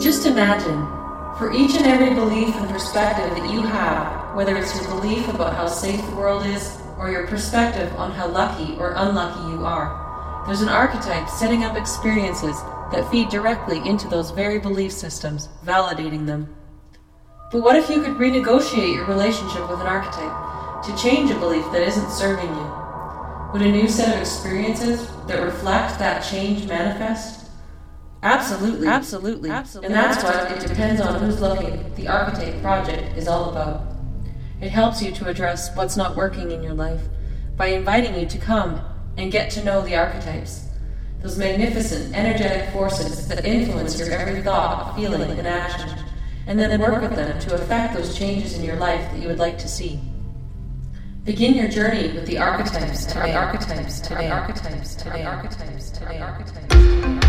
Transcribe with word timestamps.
Just 0.00 0.26
imagine, 0.26 0.86
for 1.38 1.52
each 1.52 1.74
and 1.74 1.86
every 1.86 2.14
belief 2.14 2.54
and 2.54 2.68
perspective 2.68 3.30
that 3.36 3.52
you 3.52 3.60
have, 3.62 4.36
whether 4.36 4.56
it's 4.56 4.74
your 4.74 4.88
belief 4.88 5.26
about 5.28 5.54
how 5.54 5.66
safe 5.66 6.00
the 6.06 6.14
world 6.14 6.46
is 6.46 6.78
or 6.98 7.10
your 7.10 7.26
perspective 7.26 7.92
on 7.96 8.12
how 8.12 8.28
lucky 8.28 8.76
or 8.78 8.94
unlucky 8.96 9.50
you 9.50 9.64
are, 9.64 10.44
there's 10.46 10.60
an 10.60 10.68
archetype 10.68 11.28
setting 11.28 11.64
up 11.64 11.76
experiences 11.76 12.60
that 12.92 13.08
feed 13.10 13.30
directly 13.30 13.78
into 13.88 14.06
those 14.08 14.30
very 14.30 14.58
belief 14.58 14.92
systems, 14.92 15.48
validating 15.64 16.26
them. 16.26 16.54
But 17.50 17.62
what 17.62 17.76
if 17.76 17.88
you 17.88 18.02
could 18.02 18.16
renegotiate 18.16 18.94
your 18.94 19.06
relationship 19.06 19.68
with 19.68 19.80
an 19.80 19.86
archetype 19.86 20.84
to 20.84 21.02
change 21.02 21.30
a 21.30 21.38
belief 21.38 21.64
that 21.72 21.82
isn't 21.82 22.10
serving 22.10 22.48
you? 22.48 22.84
Would 23.52 23.62
a 23.62 23.72
new 23.72 23.88
set 23.88 24.14
of 24.14 24.20
experiences 24.20 25.08
that 25.26 25.42
reflect 25.42 25.98
that 25.98 26.20
change 26.20 26.66
manifest? 26.66 27.43
Absolutely. 28.24 28.88
Absolutely. 28.88 29.50
Absolutely. 29.50 29.94
And 29.94 29.94
that's 29.94 30.24
what 30.24 30.50
it 30.50 30.66
depends 30.66 31.00
on 31.00 31.20
who's 31.20 31.40
looking. 31.40 31.94
The 31.94 32.08
Archetype 32.08 32.60
Project 32.62 33.16
is 33.18 33.28
all 33.28 33.50
about. 33.50 33.82
It 34.62 34.70
helps 34.70 35.02
you 35.02 35.12
to 35.12 35.28
address 35.28 35.76
what's 35.76 35.96
not 35.96 36.16
working 36.16 36.50
in 36.50 36.62
your 36.62 36.72
life 36.72 37.02
by 37.56 37.66
inviting 37.66 38.18
you 38.18 38.26
to 38.26 38.38
come 38.38 38.80
and 39.18 39.30
get 39.30 39.50
to 39.52 39.64
know 39.64 39.82
the 39.82 39.94
archetypes, 39.94 40.66
those 41.20 41.36
magnificent 41.36 42.14
energetic 42.16 42.70
forces 42.70 43.28
that 43.28 43.44
influence 43.44 43.98
your 43.98 44.10
every 44.10 44.42
thought, 44.42 44.96
feeling, 44.96 45.38
and 45.38 45.46
action, 45.46 45.90
and 46.46 46.58
then 46.58 46.80
work 46.80 47.02
with 47.02 47.14
them 47.14 47.38
to 47.40 47.54
affect 47.54 47.94
those 47.94 48.16
changes 48.16 48.54
in 48.58 48.64
your 48.64 48.76
life 48.76 49.02
that 49.12 49.20
you 49.20 49.28
would 49.28 49.38
like 49.38 49.58
to 49.58 49.68
see. 49.68 50.00
Begin 51.24 51.54
your 51.54 51.68
journey 51.68 52.12
with 52.12 52.26
the 52.26 52.38
archetypes 52.38 53.04
today. 53.06 53.34
Archetypes 53.34 54.00
today. 54.00 54.30
Archetypes 54.30 54.94
today. 54.94 55.24
Archetypes 55.24 55.90
today. 55.90 56.20
Archetypes 56.20 56.68
today. 56.68 57.23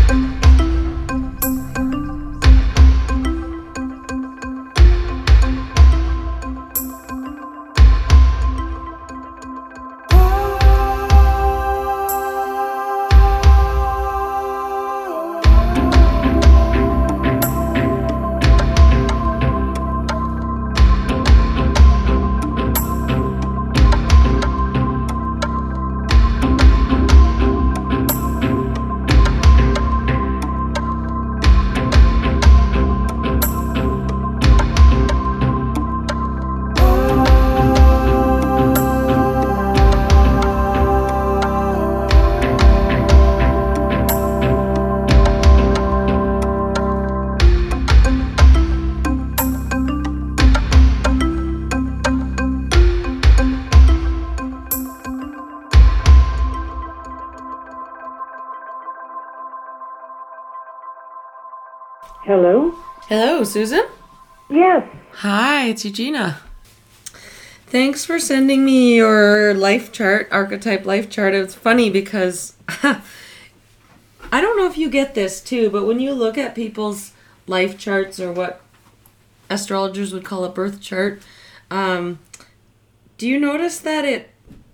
Hello? 63.08 63.44
Susan. 63.44 63.84
Yes. 64.50 64.84
Hi, 65.12 65.68
it's 65.68 65.84
Eugenia. 65.84 66.38
Thanks 67.68 68.04
for 68.04 68.18
sending 68.18 68.64
me 68.64 68.96
your 68.96 69.54
life 69.54 69.92
chart, 69.92 70.26
archetype 70.32 70.84
life 70.84 71.08
chart. 71.08 71.32
It's 71.32 71.54
funny 71.54 71.88
because 71.88 72.54
I 72.82 73.00
don't 74.32 74.56
know 74.56 74.66
if 74.66 74.76
you 74.76 74.90
get 74.90 75.14
this 75.14 75.40
too, 75.40 75.70
but 75.70 75.86
when 75.86 76.00
you 76.00 76.14
look 76.14 76.36
at 76.36 76.56
people's 76.56 77.12
life 77.46 77.78
charts 77.78 78.18
or 78.18 78.32
what 78.32 78.60
astrologers 79.48 80.12
would 80.12 80.24
call 80.24 80.44
a 80.44 80.48
birth 80.48 80.80
chart, 80.80 81.22
um, 81.70 82.18
do 83.18 83.28
you 83.28 83.38
notice 83.38 83.78
that 83.78 84.04
it 84.04 84.30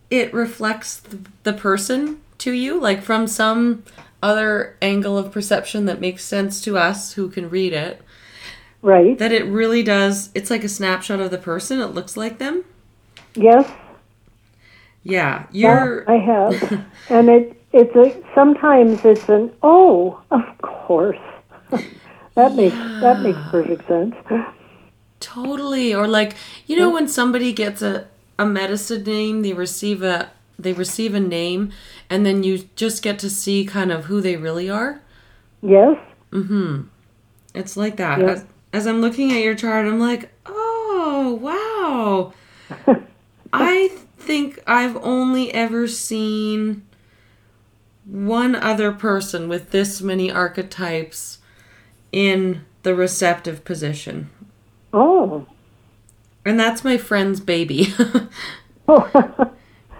it 0.08 0.32
reflects 0.32 1.02
the 1.42 1.52
person 1.52 2.22
to 2.38 2.52
you, 2.52 2.80
like 2.80 3.02
from 3.02 3.26
some 3.26 3.82
other 4.22 4.78
angle 4.80 5.18
of 5.18 5.32
perception 5.32 5.84
that 5.84 6.00
makes 6.00 6.24
sense 6.24 6.62
to 6.62 6.78
us 6.78 7.12
who 7.12 7.28
can 7.28 7.50
read 7.50 7.74
it? 7.74 8.00
Right. 8.82 9.16
That 9.18 9.32
it 9.32 9.46
really 9.46 9.82
does. 9.82 10.30
It's 10.34 10.50
like 10.50 10.64
a 10.64 10.68
snapshot 10.68 11.20
of 11.20 11.30
the 11.30 11.38
person. 11.38 11.80
It 11.80 11.88
looks 11.88 12.16
like 12.16 12.38
them. 12.38 12.64
Yes. 13.34 13.70
Yeah, 15.04 15.46
you're. 15.52 16.08
I 16.10 16.16
have. 16.16 16.84
and 17.08 17.28
it 17.28 17.62
it's 17.72 17.94
a 17.96 18.22
sometimes 18.34 19.04
it's 19.04 19.28
an 19.28 19.52
oh, 19.62 20.20
of 20.30 20.42
course. 20.58 21.18
that 22.34 22.54
makes 22.54 22.76
that 22.76 23.20
makes 23.20 23.38
perfect 23.50 23.86
sense. 23.88 24.14
Totally. 25.20 25.94
Or 25.94 26.06
like, 26.06 26.34
you 26.66 26.76
know 26.76 26.90
when 26.90 27.08
somebody 27.08 27.52
gets 27.52 27.82
a 27.82 28.08
a 28.38 28.44
medicine 28.44 29.04
name, 29.04 29.42
they 29.42 29.52
receive 29.52 30.02
a 30.02 30.30
they 30.58 30.72
receive 30.72 31.14
a 31.14 31.20
name 31.20 31.72
and 32.08 32.26
then 32.26 32.42
you 32.42 32.68
just 32.76 33.02
get 33.02 33.18
to 33.20 33.30
see 33.30 33.64
kind 33.64 33.90
of 33.90 34.04
who 34.06 34.20
they 34.20 34.36
really 34.36 34.68
are. 34.68 35.00
Yes. 35.62 35.96
Mm-hmm. 36.30 36.82
It's 37.54 37.76
like 37.76 37.96
that. 37.96 38.20
Yeah. 38.20 38.42
As, 38.72 38.86
I'm 38.86 39.00
looking 39.00 39.32
at 39.32 39.42
your 39.42 39.54
chart, 39.54 39.86
I'm 39.86 40.00
like, 40.00 40.30
"Oh, 40.46 41.38
wow." 41.40 42.32
I 43.52 43.88
think 44.18 44.62
I've 44.66 44.96
only 44.96 45.52
ever 45.52 45.86
seen 45.86 46.86
one 48.04 48.54
other 48.54 48.92
person 48.92 49.48
with 49.48 49.70
this 49.70 50.00
many 50.00 50.30
archetypes 50.30 51.38
in 52.12 52.64
the 52.82 52.94
receptive 52.94 53.64
position. 53.64 54.30
Oh. 54.92 55.46
And 56.44 56.58
that's 56.58 56.84
my 56.84 56.96
friend's 56.96 57.40
baby. 57.40 57.94
Oh. 58.88 59.08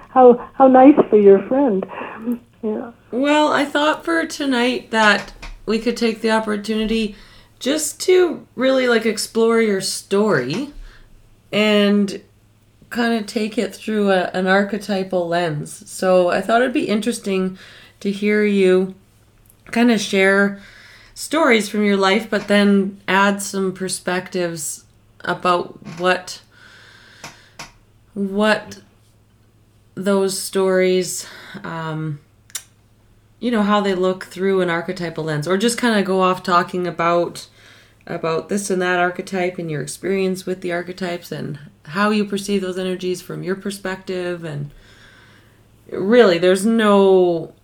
how 0.09 0.51
how 0.55 0.67
nice 0.67 0.99
for 1.09 1.17
your 1.17 1.41
friend. 1.47 1.87
Yeah. 2.63 2.93
well, 3.11 3.53
I 3.53 3.65
thought 3.65 4.05
for 4.05 4.27
tonight 4.27 4.91
that 4.91 5.33
we 5.67 5.79
could 5.79 5.97
take 5.97 6.21
the 6.21 6.31
opportunity 6.31 7.17
just 7.63 8.01
to 8.01 8.45
really 8.57 8.89
like 8.89 9.07
explore 9.07 9.61
your 9.61 9.81
story 9.81 10.73
and 11.53 12.21
kind 12.91 13.15
of 13.15 13.25
take 13.25 13.57
it 13.57 13.73
through 13.73 14.11
a, 14.11 14.25
an 14.35 14.49
archetypal 14.49 15.29
lens. 15.29 15.89
So 15.89 16.29
I 16.29 16.41
thought 16.41 16.61
it'd 16.61 16.75
be 16.75 16.89
interesting 16.89 17.57
to 18.01 18.11
hear 18.11 18.45
you 18.45 18.97
kind 19.67 19.93
of 19.93 20.01
share 20.01 20.61
stories 21.15 21.69
from 21.69 21.85
your 21.85 21.97
life, 21.97 22.29
but 22.29 22.49
then 22.49 23.01
add 23.07 23.41
some 23.41 23.73
perspectives 23.73 24.85
about 25.21 25.79
what 26.01 26.43
what 28.15 28.81
those 29.95 30.39
stories 30.39 31.29
um, 31.63 32.19
you 33.39 33.53
know 33.53 33.63
how 33.63 33.81
they 33.81 33.95
look 33.95 34.25
through 34.25 34.61
an 34.61 34.69
archetypal 34.69 35.25
lens 35.25 35.47
or 35.47 35.57
just 35.57 35.79
kind 35.79 35.99
of 35.99 36.05
go 36.05 36.21
off 36.21 36.43
talking 36.43 36.89
about 36.89 37.47
about 38.13 38.49
this 38.49 38.71
and 38.71 38.81
that 38.83 38.99
archetype 38.99 39.59
and 39.59 39.71
your 39.71 39.83
experience 39.83 40.47
with 40.47 40.61
the 40.61 40.73
archetypes 40.73 41.33
and 41.33 41.59
how 41.87 42.11
you 42.11 42.25
perceive 42.25 42.61
those 42.61 42.79
energies 42.79 43.23
from 43.23 43.43
your 43.43 43.57
perspective. 43.57 44.45
And 44.45 44.71
really 45.91 46.39
there's 46.39 46.65
no 46.65 47.55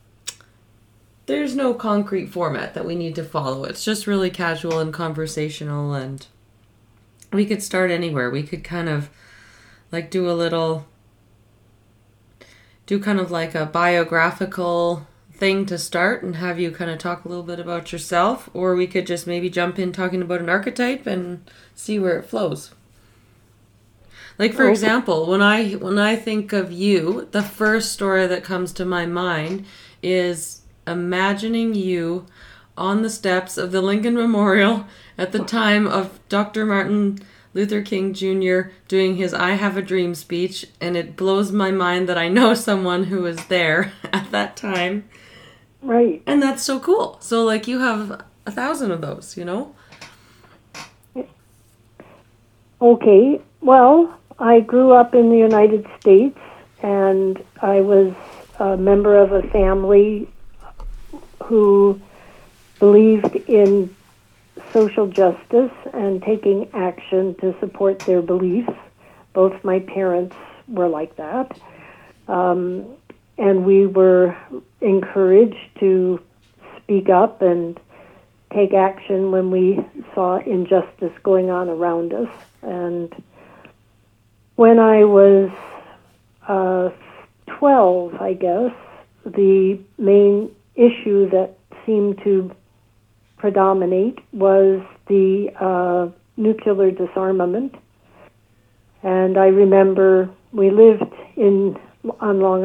there's 1.26 1.54
no 1.54 1.74
concrete 1.74 2.26
format 2.26 2.72
that 2.72 2.86
we 2.86 2.94
need 2.94 3.14
to 3.14 3.24
follow. 3.24 3.64
It's 3.64 3.84
just 3.84 4.06
really 4.06 4.30
casual 4.30 4.78
and 4.78 4.92
conversational 4.92 5.92
and 5.92 6.26
we 7.32 7.44
could 7.44 7.62
start 7.62 7.90
anywhere. 7.90 8.30
We 8.30 8.42
could 8.42 8.64
kind 8.64 8.88
of 8.88 9.10
like 9.92 10.10
do 10.10 10.30
a 10.30 10.32
little 10.32 10.86
do 12.86 12.98
kind 12.98 13.20
of 13.20 13.30
like 13.30 13.54
a 13.54 13.66
biographical 13.66 15.06
thing 15.38 15.64
to 15.66 15.78
start 15.78 16.22
and 16.22 16.36
have 16.36 16.58
you 16.58 16.70
kind 16.70 16.90
of 16.90 16.98
talk 16.98 17.24
a 17.24 17.28
little 17.28 17.44
bit 17.44 17.60
about 17.60 17.92
yourself 17.92 18.50
or 18.52 18.74
we 18.74 18.86
could 18.86 19.06
just 19.06 19.26
maybe 19.26 19.48
jump 19.48 19.78
in 19.78 19.92
talking 19.92 20.20
about 20.20 20.40
an 20.40 20.48
archetype 20.48 21.06
and 21.06 21.48
see 21.74 21.98
where 21.98 22.18
it 22.18 22.24
flows 22.24 22.72
like 24.38 24.52
for 24.52 24.64
Okay. 24.64 24.70
example 24.72 25.26
when 25.26 25.40
i 25.42 25.72
when 25.72 25.98
i 25.98 26.16
think 26.16 26.52
of 26.52 26.72
you 26.72 27.28
the 27.30 27.42
first 27.42 27.92
story 27.92 28.26
that 28.26 28.42
comes 28.44 28.72
to 28.72 28.84
my 28.84 29.06
mind 29.06 29.64
is 30.02 30.62
imagining 30.86 31.74
you 31.74 32.26
on 32.76 33.02
the 33.02 33.10
steps 33.10 33.56
of 33.56 33.70
the 33.72 33.80
lincoln 33.82 34.14
memorial 34.14 34.86
at 35.16 35.32
the 35.32 35.44
time 35.44 35.86
of 35.86 36.18
dr 36.28 36.64
martin 36.66 37.18
luther 37.54 37.82
king 37.82 38.12
jr 38.14 38.70
doing 38.88 39.16
his 39.16 39.32
i 39.34 39.50
have 39.50 39.76
a 39.76 39.82
dream 39.82 40.14
speech 40.14 40.66
and 40.80 40.96
it 40.96 41.16
blows 41.16 41.50
my 41.52 41.70
mind 41.70 42.08
that 42.08 42.18
i 42.18 42.28
know 42.28 42.54
someone 42.68 43.04
who 43.04 43.22
was 43.22 43.46
there 43.46 43.92
at 44.12 44.30
that 44.32 44.56
time 44.56 45.08
Right. 45.80 46.22
and 46.26 46.42
that's 46.42 46.62
so 46.62 46.80
cool. 46.80 47.18
So 47.20 47.44
like 47.44 47.68
you 47.68 47.78
have 47.80 48.24
a 48.46 48.50
thousand 48.50 48.90
of 48.90 49.00
those, 49.00 49.36
you 49.36 49.44
know? 49.44 49.74
Okay, 52.80 53.40
well, 53.60 54.16
I 54.38 54.60
grew 54.60 54.92
up 54.92 55.14
in 55.14 55.30
the 55.30 55.36
United 55.36 55.84
States 55.98 56.38
and 56.80 57.42
I 57.60 57.80
was 57.80 58.14
a 58.60 58.76
member 58.76 59.16
of 59.16 59.32
a 59.32 59.42
family 59.48 60.28
who 61.42 62.00
believed 62.78 63.34
in 63.48 63.94
social 64.72 65.08
justice 65.08 65.72
and 65.92 66.22
taking 66.22 66.68
action 66.72 67.34
to 67.36 67.58
support 67.58 67.98
their 68.00 68.22
beliefs. 68.22 68.72
Both 69.32 69.64
my 69.64 69.80
parents 69.80 70.36
were 70.68 70.88
like 70.88 71.16
that. 71.16 71.58
Um, 72.28 72.86
and 73.38 73.64
we 73.64 73.86
were 73.86 74.36
encouraged 74.80 75.78
to 75.80 76.20
speak 76.76 77.08
up 77.08 77.42
and 77.42 77.78
take 78.52 78.72
action 78.72 79.30
when 79.30 79.50
we 79.50 79.78
saw 80.14 80.38
injustice 80.38 81.12
going 81.22 81.50
on 81.50 81.68
around 81.68 82.14
us. 82.14 82.30
And 82.62 83.14
when 84.56 84.78
I 84.78 85.04
was 85.04 85.50
uh, 86.46 86.90
12, 87.58 88.14
I 88.14 88.32
guess, 88.32 88.72
the 89.24 89.78
main 89.98 90.54
issue 90.74 91.28
that 91.30 91.58
seemed 91.84 92.18
to 92.24 92.54
predominate 93.36 94.18
was 94.32 94.82
the 95.08 95.50
uh, 95.60 96.08
nuclear 96.36 96.90
disarmament. 96.90 97.74
And 99.02 99.36
I 99.38 99.46
remember 99.46 100.30
we 100.52 100.70
lived 100.70 101.12
in 101.36 101.78
on 102.20 102.40
Long 102.40 102.64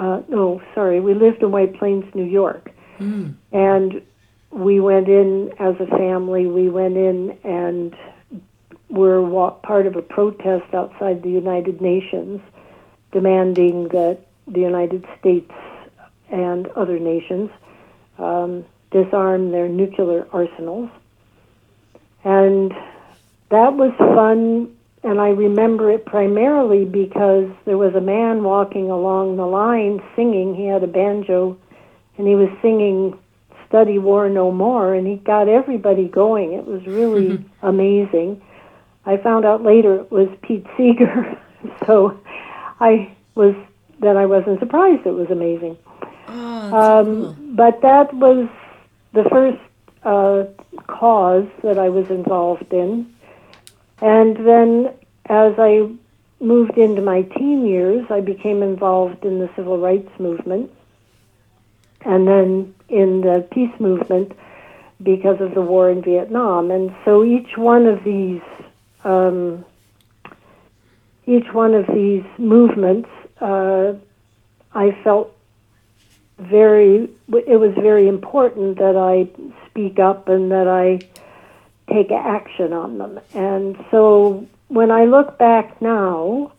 uh, 0.00 0.22
no, 0.28 0.62
sorry, 0.74 0.98
we 0.98 1.12
lived 1.12 1.42
in 1.42 1.52
White 1.52 1.74
Plains, 1.78 2.06
New 2.14 2.24
York, 2.24 2.72
mm. 2.98 3.34
and 3.52 4.00
we 4.50 4.80
went 4.80 5.08
in 5.08 5.52
as 5.58 5.74
a 5.78 5.86
family. 5.86 6.46
We 6.46 6.70
went 6.70 6.96
in 6.96 7.36
and 7.44 7.94
were 8.88 9.50
part 9.62 9.86
of 9.86 9.96
a 9.96 10.02
protest 10.02 10.72
outside 10.72 11.22
the 11.22 11.28
United 11.28 11.82
Nations, 11.82 12.40
demanding 13.12 13.88
that 13.88 14.20
the 14.46 14.60
United 14.60 15.04
States 15.18 15.52
and 16.30 16.66
other 16.68 16.98
nations 16.98 17.50
um, 18.18 18.64
disarm 18.90 19.50
their 19.50 19.68
nuclear 19.68 20.26
arsenals. 20.32 20.88
And 22.24 22.72
that 23.50 23.74
was 23.74 23.92
fun, 23.98 24.74
and 25.02 25.20
I 25.20 25.28
remember 25.28 25.90
it 25.90 26.04
primarily 26.04 26.84
because 26.84 27.50
there 27.64 27.78
was 27.78 27.94
a 27.94 28.00
man 28.00 28.42
walking 28.44 28.90
along 28.90 29.36
the 29.36 29.46
line 29.46 30.02
singing. 30.14 30.54
He 30.54 30.66
had 30.66 30.82
a 30.82 30.86
banjo, 30.86 31.56
and 32.18 32.26
he 32.26 32.34
was 32.34 32.50
singing 32.60 33.18
Study 33.66 33.98
War 33.98 34.28
No 34.28 34.52
More, 34.52 34.94
and 34.94 35.06
he 35.06 35.16
got 35.16 35.48
everybody 35.48 36.06
going. 36.08 36.52
It 36.52 36.66
was 36.66 36.84
really 36.86 37.38
mm-hmm. 37.38 37.48
amazing. 37.66 38.42
I 39.06 39.16
found 39.16 39.46
out 39.46 39.62
later 39.62 39.96
it 39.96 40.10
was 40.10 40.28
Pete 40.42 40.66
Seeger, 40.76 41.40
so 41.86 42.18
I 42.78 43.14
was 43.34 43.54
then 44.00 44.16
I 44.16 44.26
wasn't 44.26 44.60
surprised 44.60 45.06
it 45.06 45.12
was 45.12 45.30
amazing. 45.30 45.76
Oh, 46.28 46.74
um, 46.74 47.06
cool. 47.06 47.36
But 47.54 47.82
that 47.82 48.12
was 48.14 48.48
the 49.12 49.24
first 49.24 49.58
uh, 50.04 50.44
cause 50.86 51.46
that 51.62 51.78
I 51.78 51.88
was 51.88 52.08
involved 52.10 52.72
in, 52.72 53.12
and 54.00 54.36
then 54.36 54.94
as 55.26 55.54
I 55.58 55.90
moved 56.40 56.78
into 56.78 57.02
my 57.02 57.22
teen 57.22 57.66
years, 57.66 58.06
I 58.10 58.20
became 58.20 58.62
involved 58.62 59.24
in 59.24 59.38
the 59.38 59.50
civil 59.54 59.78
rights 59.78 60.10
movement 60.18 60.70
and 62.02 62.26
then 62.26 62.74
in 62.88 63.20
the 63.20 63.46
peace 63.52 63.78
movement 63.78 64.32
because 65.02 65.40
of 65.40 65.54
the 65.54 65.60
war 65.60 65.90
in 65.90 66.02
Vietnam. 66.02 66.70
And 66.70 66.94
so 67.04 67.24
each 67.24 67.56
one 67.56 67.86
of 67.86 68.02
these 68.04 68.42
um, 69.04 69.64
each 71.26 71.52
one 71.52 71.74
of 71.74 71.86
these 71.86 72.24
movements, 72.38 73.08
uh, 73.40 73.94
I 74.74 74.90
felt 75.04 75.36
very. 76.38 77.08
It 77.28 77.60
was 77.60 77.72
very 77.74 78.08
important 78.08 78.78
that 78.78 78.96
I 78.96 79.28
speak 79.68 79.98
up 79.98 80.28
and 80.28 80.50
that 80.50 80.66
I 80.66 81.00
take 81.92 82.10
action 82.10 82.72
on 82.72 82.98
them. 82.98 83.20
And 83.34 83.76
so 83.90 84.46
when 84.68 84.90
I 84.90 85.04
look 85.04 85.38
back 85.38 85.80
now, 85.82 86.52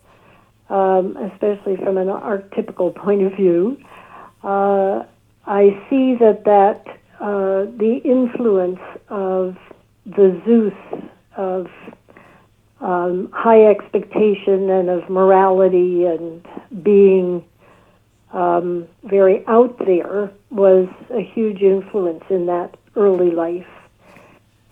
um, 0.68 1.16
especially 1.16 1.76
from 1.76 1.98
an 1.98 2.08
archetypical 2.08 2.94
point 3.04 3.22
of 3.22 3.32
view, 3.34 3.78
uh, 4.42 5.04
I 5.46 5.84
see 5.90 6.14
that 6.16 6.44
that 6.44 6.86
uh, 7.20 7.70
the 7.76 8.00
influence 8.04 8.80
of 9.08 9.56
the 10.06 10.40
Zeus 10.44 11.10
of 11.36 11.68
um, 12.80 13.30
high 13.32 13.66
expectation 13.66 14.68
and 14.68 14.88
of 14.88 15.08
morality 15.08 16.04
and 16.04 16.46
being 16.82 17.44
um, 18.32 18.88
very 19.04 19.46
out 19.46 19.78
there 19.78 20.32
was 20.50 20.88
a 21.10 21.20
huge 21.20 21.62
influence 21.62 22.24
in 22.28 22.46
that 22.46 22.76
early 22.96 23.30
life. 23.30 23.66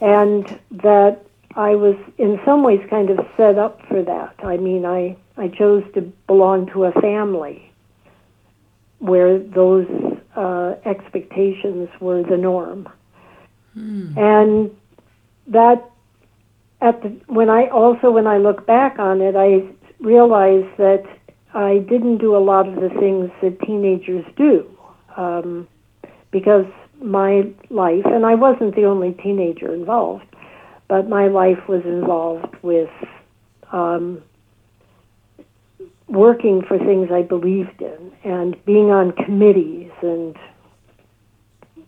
And 0.00 0.58
that 0.70 1.24
I 1.56 1.74
was 1.74 1.96
in 2.16 2.40
some 2.44 2.62
ways 2.62 2.80
kind 2.88 3.10
of 3.10 3.18
set 3.36 3.58
up 3.58 3.80
for 3.86 4.02
that. 4.02 4.34
I 4.42 4.56
mean, 4.56 4.86
I, 4.86 5.16
I 5.36 5.48
chose 5.48 5.84
to 5.94 6.00
belong 6.26 6.66
to 6.72 6.84
a 6.84 6.92
family 7.00 7.70
where 8.98 9.38
those 9.38 9.86
uh, 10.36 10.74
expectations 10.84 11.88
were 12.00 12.22
the 12.22 12.36
norm. 12.36 12.88
Hmm. 13.74 14.16
And 14.16 14.70
that 15.48 15.90
at 16.80 17.02
the 17.02 17.08
when 17.26 17.50
I 17.50 17.68
also 17.68 18.10
when 18.10 18.26
I 18.26 18.38
look 18.38 18.66
back 18.66 18.98
on 18.98 19.20
it, 19.20 19.36
I 19.36 19.62
realize 20.00 20.64
that 20.78 21.04
I 21.52 21.78
didn't 21.78 22.18
do 22.18 22.36
a 22.36 22.38
lot 22.38 22.68
of 22.68 22.76
the 22.76 22.90
things 23.00 23.30
that 23.42 23.60
teenagers 23.60 24.24
do 24.36 24.68
um, 25.16 25.68
because 26.30 26.66
my 27.02 27.42
life, 27.70 28.04
and 28.04 28.26
I 28.26 28.34
wasn't 28.34 28.74
the 28.76 28.84
only 28.84 29.12
teenager 29.12 29.72
involved, 29.72 30.24
but 30.88 31.08
my 31.08 31.28
life 31.28 31.68
was 31.68 31.82
involved 31.84 32.54
with 32.62 32.90
um, 33.72 34.22
working 36.08 36.62
for 36.66 36.78
things 36.78 37.08
I 37.12 37.22
believed 37.22 37.80
in 37.80 38.12
and 38.24 38.62
being 38.64 38.90
on 38.90 39.12
committees 39.12 39.90
and 40.02 40.36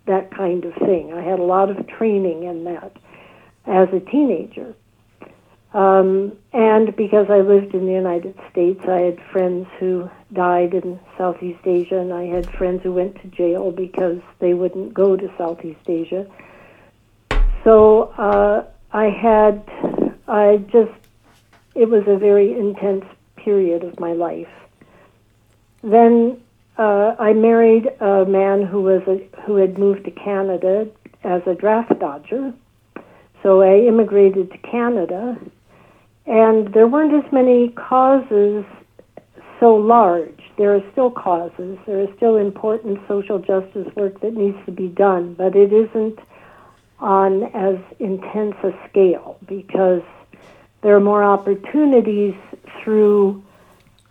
that 0.07 0.35
kind 0.35 0.65
of 0.65 0.75
thing. 0.75 1.13
I 1.13 1.23
had 1.23 1.39
a 1.39 1.45
lot 1.45 1.71
of 1.71 1.87
training 1.87 2.45
in 2.45 2.65
that 2.65 2.93
as 3.67 3.89
a 3.93 4.01
teenager. 4.01 4.75
Um, 5.75 6.33
and 6.53 6.95
because 6.97 7.29
I 7.31 7.41
lived 7.41 7.75
in 7.75 7.87
the 7.87 7.93
United 7.93 8.39
States, 8.51 8.81
I 8.87 9.01
had 9.01 9.19
friends 9.33 9.67
who 9.79 10.11
died 10.33 10.75
in 10.75 11.01
Southeast 11.17 11.61
Asia, 11.65 11.99
and 11.99 12.13
I 12.13 12.25
had 12.25 12.51
friends 12.59 12.83
who 12.83 12.93
went 12.93 13.21
to 13.23 13.29
jail 13.29 13.71
because 13.71 14.21
they 14.39 14.53
wouldn't 14.53 14.93
go 14.93 15.17
to 15.17 15.33
Southeast 15.39 15.89
Asia. 15.89 16.27
So 17.65 18.13
uh, 18.19 18.65
I 18.93 19.09
had, 19.09 19.65
I 20.29 20.59
just, 20.71 20.93
it 21.75 21.89
was 21.89 22.05
a 22.07 22.19
very 22.19 22.53
intense 22.53 23.05
period 23.37 23.83
of 23.83 23.99
my 23.99 24.13
life. 24.13 24.53
Then 25.83 26.39
uh, 26.77 27.17
I 27.19 27.33
married 27.33 27.87
a 28.01 28.27
man 28.27 28.63
who 28.67 28.83
was 28.83 29.03
a, 29.07 29.41
who 29.43 29.57
had 29.57 29.79
moved 29.79 30.05
to 30.05 30.11
Canada 30.11 30.87
as 31.25 31.43
a 31.47 31.55
draft 31.55 31.99
dodger. 31.99 32.53
So 33.43 33.63
I 33.63 33.79
immigrated 33.79 34.51
to 34.53 34.59
Canada, 34.59 35.37
and 36.27 36.73
there 36.73 36.87
weren't 36.87 37.25
as 37.25 37.31
many 37.33 37.69
causes 37.71 38.65
so 39.59 39.75
large. 39.75 40.41
There 40.59 40.75
are 40.75 40.83
still 40.93 41.11
causes. 41.11 41.79
There 41.87 42.01
is 42.01 42.09
still 42.17 42.37
important 42.37 43.01
social 43.09 43.39
justice 43.39 43.89
work 43.97 44.21
that 44.21 44.35
needs 44.35 44.59
to 44.67 44.73
be 44.73 44.89
done, 44.89 45.35
but 45.35 45.57
it 45.57 45.73
isn't 45.73 46.19
on 46.99 47.45
as 47.55 47.77
intense 47.99 48.55
a 48.63 48.73
scale 48.89 49.37
because 49.47 50.03
there 50.83 50.95
are 50.97 51.01
more 51.01 51.23
opportunities 51.23 52.35
through 52.83 53.43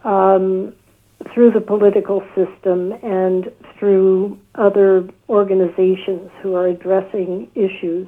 um, 0.03 0.74
through 1.34 1.51
the 1.51 1.62
political 1.62 2.24
system 2.36 2.94
and 3.03 3.51
through 3.77 4.39
other 4.56 5.08
organizations 5.30 6.32
who 6.41 6.56
are 6.56 6.68
addressing 6.68 7.50
issues. 7.53 8.08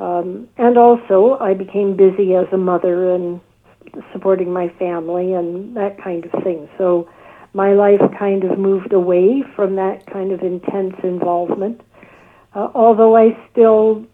Um, 0.00 0.48
and 0.56 0.78
also, 0.78 1.36
I 1.38 1.52
became 1.52 1.94
busy 1.94 2.34
as 2.34 2.46
a 2.52 2.56
mother 2.56 3.14
and 3.14 3.38
supporting 4.12 4.50
my 4.50 4.70
family 4.78 5.34
and 5.34 5.76
that 5.76 6.02
kind 6.02 6.24
of 6.24 6.42
thing. 6.42 6.70
So 6.78 7.08
my 7.52 7.74
life 7.74 8.00
kind 8.18 8.44
of 8.44 8.58
moved 8.58 8.94
away 8.94 9.44
from 9.54 9.76
that 9.76 10.06
kind 10.06 10.32
of 10.32 10.40
intense 10.40 10.94
involvement, 11.02 11.82
uh, 12.54 12.68
although 12.74 13.14
I 13.14 13.36
still 13.52 14.06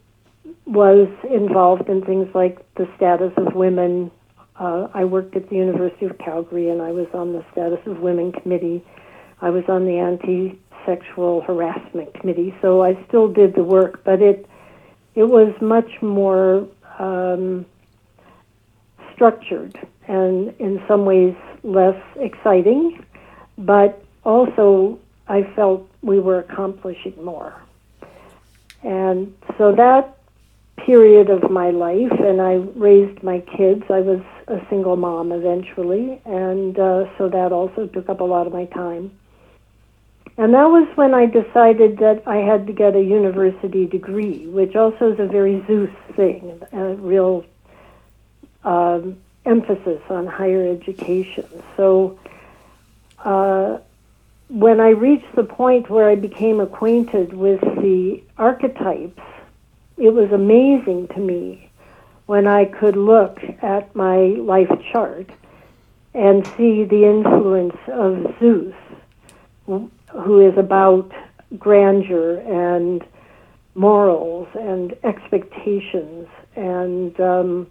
was 0.66 1.08
involved 1.30 1.88
in 1.88 2.04
things 2.04 2.28
like 2.34 2.58
the 2.74 2.88
status 2.96 3.32
of 3.36 3.54
women. 3.54 4.10
Uh, 4.58 4.88
I 4.92 5.04
worked 5.04 5.36
at 5.36 5.48
the 5.50 5.56
University 5.56 6.06
of 6.06 6.18
Calgary 6.18 6.68
and 6.68 6.82
I 6.82 6.90
was 6.90 7.06
on 7.14 7.32
the 7.32 7.44
Status 7.52 7.78
of 7.86 8.00
Women 8.00 8.32
Committee. 8.32 8.84
I 9.40 9.50
was 9.50 9.64
on 9.68 9.84
the 9.84 9.98
Anti 9.98 10.58
Sexual 10.84 11.42
Harassment 11.42 12.12
Committee, 12.14 12.54
so 12.60 12.82
I 12.82 12.98
still 13.06 13.28
did 13.28 13.54
the 13.54 13.62
work, 13.62 14.02
but 14.04 14.22
it 14.22 14.45
it 15.16 15.24
was 15.24 15.52
much 15.60 15.90
more 16.02 16.68
um, 16.98 17.66
structured 19.14 19.76
and 20.06 20.54
in 20.60 20.80
some 20.86 21.04
ways 21.04 21.34
less 21.64 22.00
exciting, 22.16 23.04
but 23.58 24.04
also 24.24 24.98
I 25.26 25.42
felt 25.56 25.88
we 26.02 26.20
were 26.20 26.38
accomplishing 26.38 27.14
more. 27.24 27.60
And 28.84 29.34
so 29.58 29.74
that 29.74 30.16
period 30.84 31.30
of 31.30 31.50
my 31.50 31.70
life, 31.70 32.12
and 32.20 32.40
I 32.40 32.54
raised 32.76 33.22
my 33.22 33.40
kids. 33.40 33.82
I 33.90 34.00
was 34.00 34.20
a 34.46 34.58
single 34.70 34.96
mom 34.96 35.32
eventually, 35.32 36.20
and 36.24 36.78
uh, 36.78 37.06
so 37.18 37.28
that 37.28 37.50
also 37.50 37.86
took 37.86 38.08
up 38.08 38.20
a 38.20 38.24
lot 38.24 38.46
of 38.46 38.52
my 38.52 38.66
time. 38.66 39.10
And 40.38 40.52
that 40.52 40.66
was 40.66 40.86
when 40.96 41.14
I 41.14 41.26
decided 41.26 41.98
that 41.98 42.22
I 42.26 42.36
had 42.36 42.66
to 42.66 42.72
get 42.72 42.94
a 42.94 43.02
university 43.02 43.86
degree, 43.86 44.46
which 44.46 44.76
also 44.76 45.12
is 45.12 45.18
a 45.18 45.26
very 45.26 45.64
Zeus 45.66 45.90
thing, 46.14 46.60
a 46.72 46.94
real 46.94 47.46
um, 48.62 49.16
emphasis 49.46 50.02
on 50.10 50.26
higher 50.26 50.68
education. 50.70 51.46
So 51.76 52.18
uh, 53.24 53.78
when 54.48 54.78
I 54.78 54.90
reached 54.90 55.34
the 55.34 55.44
point 55.44 55.88
where 55.88 56.08
I 56.08 56.16
became 56.16 56.60
acquainted 56.60 57.32
with 57.32 57.60
the 57.60 58.22
archetypes, 58.36 59.22
it 59.96 60.10
was 60.10 60.30
amazing 60.32 61.08
to 61.08 61.18
me 61.20 61.70
when 62.26 62.46
I 62.46 62.66
could 62.66 62.96
look 62.96 63.40
at 63.62 63.94
my 63.96 64.16
life 64.18 64.70
chart 64.92 65.30
and 66.12 66.46
see 66.56 66.84
the 66.84 67.04
influence 67.04 67.76
of 67.88 68.34
Zeus, 68.38 68.74
who 70.24 70.40
is 70.46 70.56
about 70.56 71.12
grandeur 71.58 72.38
and 72.38 73.04
morals 73.74 74.48
and 74.54 74.96
expectations 75.04 76.26
and 76.56 77.20
um, 77.20 77.66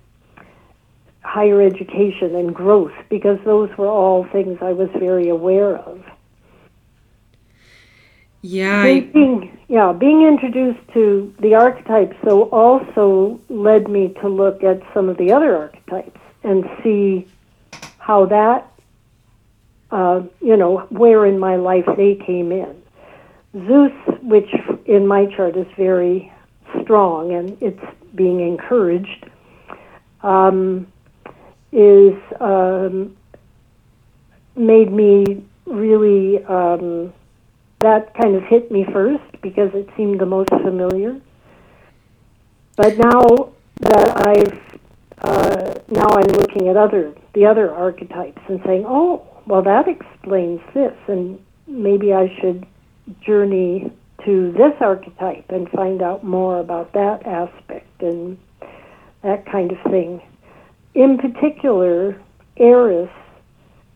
higher 1.24 1.62
education 1.62 2.36
and 2.36 2.54
growth, 2.54 2.94
because 3.10 3.40
those 3.44 3.76
were 3.78 3.88
all 3.88 4.26
things 4.32 4.60
I 4.62 4.74
was 4.74 4.90
very 5.00 5.30
aware 5.30 5.76
of. 5.78 6.04
Yeah. 8.42 8.82
I... 8.84 9.00
Being, 9.00 9.58
yeah, 9.68 9.92
being 9.92 10.22
introduced 10.22 10.88
to 10.94 11.34
the 11.40 11.56
archetypes, 11.56 12.16
though, 12.24 12.44
also 12.44 13.40
led 13.50 13.90
me 13.90 14.14
to 14.22 14.30
look 14.30 14.64
at 14.64 14.82
some 14.94 15.10
of 15.10 15.18
the 15.18 15.32
other 15.34 15.58
archetypes 15.58 16.20
and 16.44 16.70
see 16.84 17.28
how 17.98 18.28
that, 18.28 18.72
uh, 19.96 20.22
you 20.42 20.58
know, 20.58 20.80
where 20.90 21.26
in 21.26 21.40
my 21.40 21.56
life 21.56 21.86
they 21.96 22.16
came 22.16 22.52
in. 22.52 22.76
Zeus, 23.66 23.94
which 24.22 24.50
in 24.86 25.08
my 25.08 25.26
chart 25.26 25.56
is 25.56 25.68
very 25.78 26.34
strong 26.82 27.34
and 27.34 27.58
it's 27.62 27.80
being 28.14 28.42
encouraged, 28.42 29.30
um, 30.22 30.86
is 31.72 32.14
um, 32.42 33.16
made 34.56 34.92
me 34.92 35.46
really. 35.66 36.44
Um, 36.44 37.14
that 37.82 38.16
kind 38.20 38.36
of 38.36 38.42
hit 38.44 38.72
me 38.72 38.84
first 38.92 39.24
because 39.44 39.70
it 39.76 39.88
seemed 39.96 40.20
the 40.20 40.26
most 40.26 40.50
familiar. 40.50 41.22
But 42.76 42.98
now 42.98 43.54
that 43.82 44.26
I've 44.26 44.80
uh, 45.20 45.76
now 45.90 46.08
I'm 46.10 46.32
looking 46.40 46.68
at 46.68 46.78
other 46.78 47.14
the 47.34 47.46
other 47.46 47.72
archetypes 47.72 48.42
and 48.48 48.60
saying, 48.66 48.86
oh, 48.88 49.35
well, 49.48 49.62
that 49.64 49.88
explains 49.88 50.60
this, 50.74 50.94
and 51.08 51.40
maybe 51.68 52.14
I 52.14 52.28
should 52.40 52.66
journey 53.26 53.92
to 54.26 54.52
this 54.54 54.74
archetype 54.82 55.46
and 55.50 55.70
find 55.70 56.02
out 56.02 56.24
more 56.24 56.60
about 56.60 56.94
that 56.94 57.26
aspect 57.26 58.02
and 58.02 58.38
that 59.22 59.46
kind 59.46 59.72
of 59.72 59.78
thing. 59.92 60.22
In 60.96 61.18
particular, 61.18 62.20
Ares, 62.60 63.10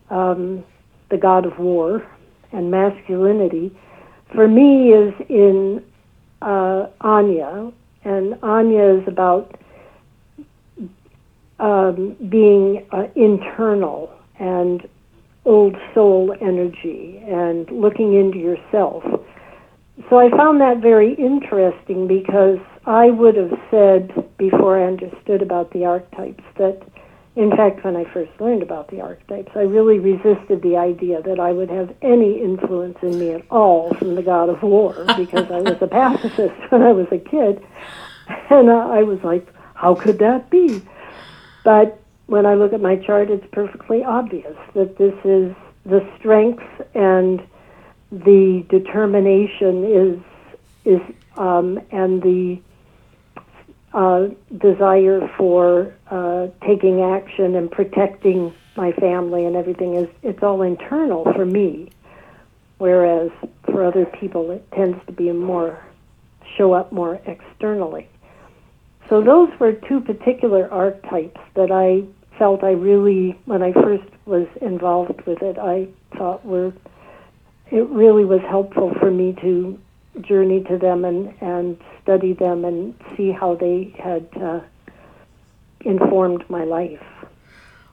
um, 0.10 0.64
the 1.10 1.18
god 1.18 1.46
of 1.46 1.58
war, 1.58 2.06
and 2.52 2.70
masculinity, 2.70 3.76
for 4.34 4.48
me, 4.48 4.90
is 4.90 5.14
in 5.30 5.84
uh, 6.42 6.88
Anya, 7.02 7.72
and 8.04 8.38
Anya 8.44 9.00
is 9.00 9.08
about 9.08 9.60
um, 11.60 12.16
being 12.30 12.86
uh, 12.92 13.08
internal 13.16 14.12
and 14.40 14.88
old 15.46 15.76
soul 15.94 16.36
energy 16.42 17.22
and 17.26 17.70
looking 17.72 18.14
into 18.14 18.38
yourself. 18.38 19.04
So 20.10 20.20
I 20.20 20.30
found 20.30 20.62
that 20.62 20.80
very 20.82 21.14
interesting 21.16 22.08
because 22.08 22.60
I 22.86 23.08
would 23.08 23.36
have 23.36 23.60
said 23.70 24.12
before 24.38 24.80
I 24.80 24.88
understood 24.88 25.42
about 25.42 25.72
the 25.72 25.86
archetypes 25.86 26.44
that 26.58 26.82
in 27.36 27.52
fact, 27.52 27.86
when 27.86 27.96
I 27.96 28.04
first 28.12 28.32
learned 28.42 28.64
about 28.64 28.90
the 28.90 29.00
archetypes, 29.00 29.52
I 29.56 29.62
really 29.62 29.98
resisted 29.98 30.62
the 30.62 30.76
idea 30.76 31.22
that 31.22 31.40
I 31.40 31.54
would 31.54 31.70
have 31.70 31.96
any 32.02 32.42
influence 32.42 32.98
in 33.02 33.18
me 33.18 33.32
at 33.32 33.46
all 33.50 33.94
from 33.94 34.16
the 34.16 34.22
god 34.22 34.50
of 34.50 34.62
war 34.62 34.94
because 35.18 35.50
I 35.50 35.62
was 35.62 35.78
a 35.80 35.88
pacifist 35.88 36.60
when 36.70 36.82
I 36.82 36.92
was 36.92 37.08
a 37.12 37.18
kid. 37.18 37.66
And 38.50 38.70
uh, 38.70 38.90
I 38.90 39.04
was 39.04 39.20
like, 39.24 39.48
how 39.74 39.96
could 39.96 40.20
that 40.20 40.50
be? 40.50 40.82
But 41.64 42.02
when 42.30 42.46
I 42.46 42.54
look 42.54 42.74
at 42.74 42.82
my 42.82 42.96
chart, 42.96 43.32
it's 43.32 43.46
perfectly 43.52 44.04
obvious 44.04 44.56
that 44.76 44.98
this 45.00 45.16
is 45.26 45.56
the 45.84 46.08
strength 46.20 46.64
and 46.94 47.42
the 48.12 48.66
determination 48.70 49.84
is 49.84 50.20
is 50.86 51.02
um, 51.38 51.80
and 51.92 52.22
the 52.22 52.62
uh, 53.94 54.28
desire 54.58 55.28
for 55.38 55.94
uh, 56.12 56.48
taking 56.66 57.02
action 57.02 57.56
and 57.56 57.72
protecting 57.72 58.54
my 58.78 58.92
family 58.94 59.46
and 59.46 59.56
everything 59.56 59.96
is 59.96 60.08
it's 60.22 60.44
all 60.44 60.62
internal 60.62 61.24
for 61.34 61.46
me. 61.46 61.90
Whereas 62.78 63.32
for 63.66 63.84
other 63.84 64.06
people 64.06 64.52
it 64.52 64.72
tends 64.72 65.04
to 65.08 65.12
be 65.12 65.32
more 65.32 65.84
show 66.58 66.74
up 66.74 66.92
more 66.92 67.20
externally. 67.26 68.08
So 69.10 69.24
those 69.24 69.50
were 69.60 69.74
two 69.74 70.02
particular 70.02 70.72
archetypes 70.72 71.42
that 71.56 71.72
i 71.72 72.04
felt 72.40 72.64
i 72.64 72.72
really 72.72 73.38
when 73.46 73.62
i 73.62 73.72
first 73.74 74.10
was 74.26 74.48
involved 74.62 75.22
with 75.28 75.42
it 75.44 75.60
i 75.60 75.88
thought 76.18 76.44
were 76.44 76.74
it 77.72 77.88
really 77.90 78.26
was 78.26 78.42
helpful 78.50 78.94
for 79.00 79.12
me 79.12 79.36
to 79.42 79.80
journey 80.22 80.64
to 80.64 80.78
them 80.78 81.06
and, 81.06 81.34
and 81.42 81.78
study 82.02 82.34
them 82.34 82.66
and 82.66 82.96
see 83.16 83.32
how 83.32 83.56
they 83.56 83.94
had 83.98 84.28
uh, 84.42 84.60
informed 85.82 86.50
my 86.50 86.64
life. 86.64 87.04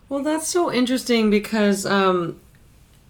Well, 0.08 0.22
that's 0.22 0.48
so 0.48 0.72
interesting 0.72 1.30
because 1.30 1.84
um, 1.84 2.40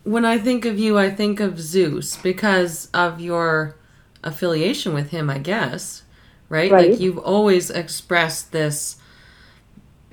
when 0.05 0.25
I 0.25 0.39
think 0.39 0.65
of 0.65 0.79
you, 0.79 0.99
I 0.99 1.11
think 1.11 1.41
of 1.41 1.61
Zeus 1.61 2.17
because 2.17 2.89
of 2.93 3.21
your 3.21 3.77
affiliation 4.25 4.95
with 4.95 5.11
him, 5.11 5.31
I 5.31 5.39
guess, 5.39 6.03
right? 6.49 6.71
right? 6.71 6.91
Like 6.91 7.01
you've 7.01 7.19
always 7.19 7.71
expressed 7.71 8.53
this 8.53 8.97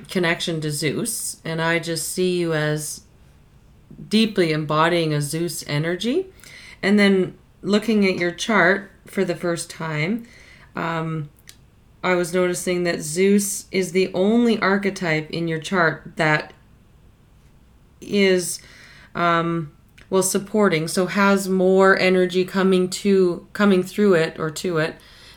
connection 0.10 0.62
to 0.62 0.72
Zeus, 0.72 1.42
and 1.44 1.62
I 1.62 1.80
just 1.80 2.10
see 2.10 2.40
you 2.40 2.54
as 2.54 3.02
deeply 4.10 4.52
embodying 4.52 5.14
a 5.14 5.22
Zeus 5.22 5.64
energy. 5.68 6.28
And 6.82 7.00
then 7.00 7.38
looking 7.62 8.06
at 8.06 8.18
your 8.18 8.32
chart 8.32 8.92
for 9.06 9.24
the 9.24 9.36
first 9.36 9.70
time, 9.70 10.28
um, 10.76 11.30
I 12.04 12.16
was 12.16 12.34
noticing 12.34 12.84
that 12.84 13.02
Zeus 13.02 13.68
is 13.72 13.92
the 13.92 14.12
only 14.14 14.60
archetype 14.60 15.30
in 15.32 15.48
your 15.48 15.60
chart 15.60 16.14
that 16.18 16.54
is 18.02 18.60
um, 19.16 19.72
well 20.10 20.24
supporting, 20.24 20.88
so 20.88 21.06
has 21.06 21.48
more 21.48 21.98
energy 21.98 22.44
coming 22.44 22.90
to 22.90 23.48
coming 23.54 23.84
through 23.84 24.16
it 24.16 24.38
or 24.38 24.50
to 24.50 24.78
it 24.78 24.96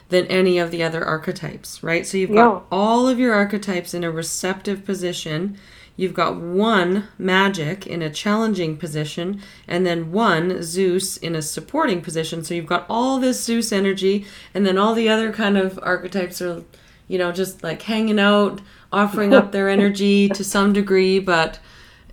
than 0.09 0.27
any 0.27 0.59
of 0.59 0.71
the 0.71 0.83
other 0.83 1.05
archetypes, 1.05 1.83
right? 1.83 2.07
So 2.07 2.17
you've 2.17 2.33
got 2.33 2.53
yeah. 2.53 2.61
all 2.71 3.09
of 3.09 3.19
your 3.19 3.35
archetypes 3.35 3.93
in 3.93 4.05
a 4.05 4.11
receptive 4.11 4.85
position 4.85 5.59
You've 5.97 6.15
got 6.15 6.37
one 6.37 7.09
magic 7.19 7.87
in 7.87 8.03
a 8.03 8.11
challenging 8.11 8.77
position, 8.77 9.41
and 9.67 9.87
then 9.87 10.13
one 10.13 10.63
Zeus 10.63 11.17
in 11.17 11.35
a 11.35 11.41
supporting 11.41 12.03
position. 12.03 12.45
So 12.45 12.53
you've 12.53 12.67
got 12.67 12.85
all 12.91 13.19
this 13.19 13.43
Zeus 13.43 13.73
energy, 13.73 14.27
and 14.53 14.67
then 14.67 14.77
all 14.77 14.95
the 14.95 15.09
other 15.09 15.33
kind 15.33 15.57
of 15.57 15.81
archetypes 15.83 16.43
are, 16.43 16.65
you 17.09 17.17
know, 17.17 17.33
just 17.33 17.63
like 17.63 17.81
hanging 17.81 18.21
out, 18.21 18.61
offering 18.93 19.33
up 19.33 19.53
their 19.53 19.69
energy 19.79 20.29
to 20.29 20.45
some 20.45 20.75
degree, 20.75 21.19
but 21.19 21.59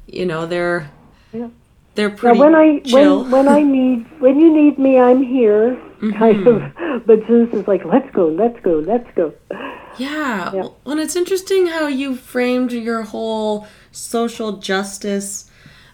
you 0.07 0.25
know 0.25 0.45
they're 0.45 0.89
yeah. 1.33 1.49
they're 1.95 2.09
pretty 2.09 2.39
when 2.39 2.55
I 2.55 2.79
chill. 2.79 3.23
when 3.23 3.31
when 3.31 3.47
I 3.49 3.63
need 3.63 4.05
when 4.21 4.39
you 4.39 4.49
need 4.49 4.79
me, 4.79 4.97
I'm 4.97 5.21
here. 5.21 5.77
Mm-hmm. 6.03 6.17
Kind 6.17 6.47
of, 6.47 7.05
but 7.05 7.25
Zeus 7.27 7.53
is 7.53 7.67
like, 7.67 7.85
let's 7.85 8.09
go, 8.11 8.27
let's 8.27 8.59
go, 8.59 8.79
let's 8.79 9.09
go. 9.15 9.33
Yeah. 9.97 9.97
yeah. 9.97 10.51
Well, 10.53 10.77
and 10.85 10.99
it's 10.99 11.15
interesting 11.15 11.67
how 11.67 11.87
you 11.87 12.15
framed 12.15 12.73
your 12.73 13.03
whole 13.03 13.67
social 13.91 14.57
justice 14.57 15.49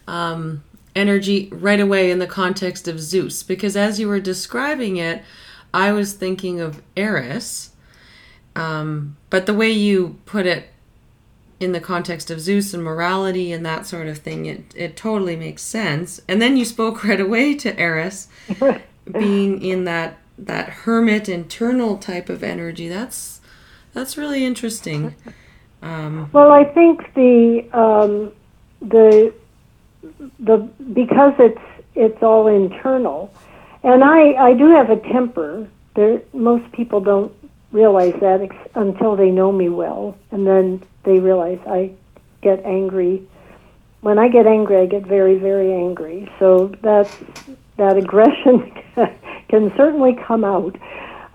um, 0.07 0.63
energy 0.95 1.49
right 1.51 1.79
away 1.79 2.09
in 2.09 2.17
the 2.17 2.27
context 2.27 2.87
of 2.87 2.99
Zeus, 2.99 3.43
because 3.43 3.77
as 3.77 3.99
you 3.99 4.07
were 4.07 4.19
describing 4.19 4.97
it, 4.97 5.21
I 5.73 5.91
was 5.91 6.13
thinking 6.13 6.59
of 6.59 6.81
Ares. 6.97 7.71
Um, 8.55 9.15
but 9.29 9.45
the 9.45 9.53
way 9.53 9.69
you 9.69 10.17
put 10.25 10.47
it 10.47 10.69
in 11.59 11.71
the 11.73 11.79
context 11.79 12.31
of 12.31 12.39
Zeus 12.39 12.73
and 12.73 12.83
morality 12.83 13.51
and 13.51 13.63
that 13.65 13.85
sort 13.85 14.07
of 14.07 14.17
thing, 14.17 14.47
it 14.47 14.73
it 14.75 14.97
totally 14.97 15.35
makes 15.35 15.61
sense. 15.61 16.19
And 16.27 16.41
then 16.41 16.57
you 16.57 16.65
spoke 16.65 17.03
right 17.03 17.21
away 17.21 17.53
to 17.55 17.79
Ares 17.79 18.27
being 19.11 19.61
in 19.61 19.83
that 19.85 20.19
that 20.37 20.69
hermit 20.69 21.27
internal 21.27 21.97
type 21.97 22.29
of 22.29 22.43
energy. 22.43 22.87
That's 22.87 23.41
that's 23.93 24.17
really 24.17 24.45
interesting. 24.45 25.15
Um, 25.81 26.29
well, 26.33 26.51
I 26.51 26.63
think 26.63 27.13
the 27.13 27.67
um, 27.73 28.31
the 28.81 29.33
the 30.39 30.57
because 30.93 31.33
it's 31.39 31.61
it's 31.95 32.21
all 32.23 32.47
internal, 32.47 33.33
and 33.83 34.03
I 34.03 34.33
I 34.33 34.53
do 34.53 34.69
have 34.69 34.89
a 34.89 34.97
temper. 34.97 35.67
There, 35.95 36.21
most 36.33 36.71
people 36.71 37.01
don't 37.01 37.33
realize 37.71 38.13
that 38.21 38.41
ex- 38.41 38.55
until 38.75 39.15
they 39.15 39.31
know 39.31 39.51
me 39.51 39.69
well, 39.69 40.17
and 40.31 40.45
then 40.45 40.83
they 41.03 41.19
realize 41.19 41.59
I 41.67 41.91
get 42.41 42.63
angry. 42.65 43.27
When 44.01 44.17
I 44.17 44.29
get 44.29 44.47
angry, 44.47 44.77
I 44.77 44.85
get 44.85 45.05
very, 45.05 45.37
very 45.37 45.73
angry. 45.73 46.31
So 46.39 46.73
that's 46.81 47.15
that 47.79 47.97
aggression 47.97 48.71
can 49.49 49.73
certainly 49.75 50.15
come 50.27 50.43
out. 50.43 50.75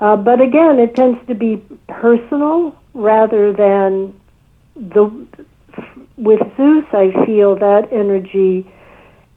Uh, 0.00 0.16
but 0.16 0.40
again, 0.40 0.78
it 0.78 0.94
tends 0.94 1.18
to 1.26 1.34
be 1.34 1.62
personal 1.88 2.76
rather 2.94 3.52
than 3.52 4.18
the. 4.76 5.26
With 6.16 6.40
Zeus, 6.56 6.84
I 6.92 7.10
feel 7.26 7.56
that 7.56 7.92
energy 7.92 8.70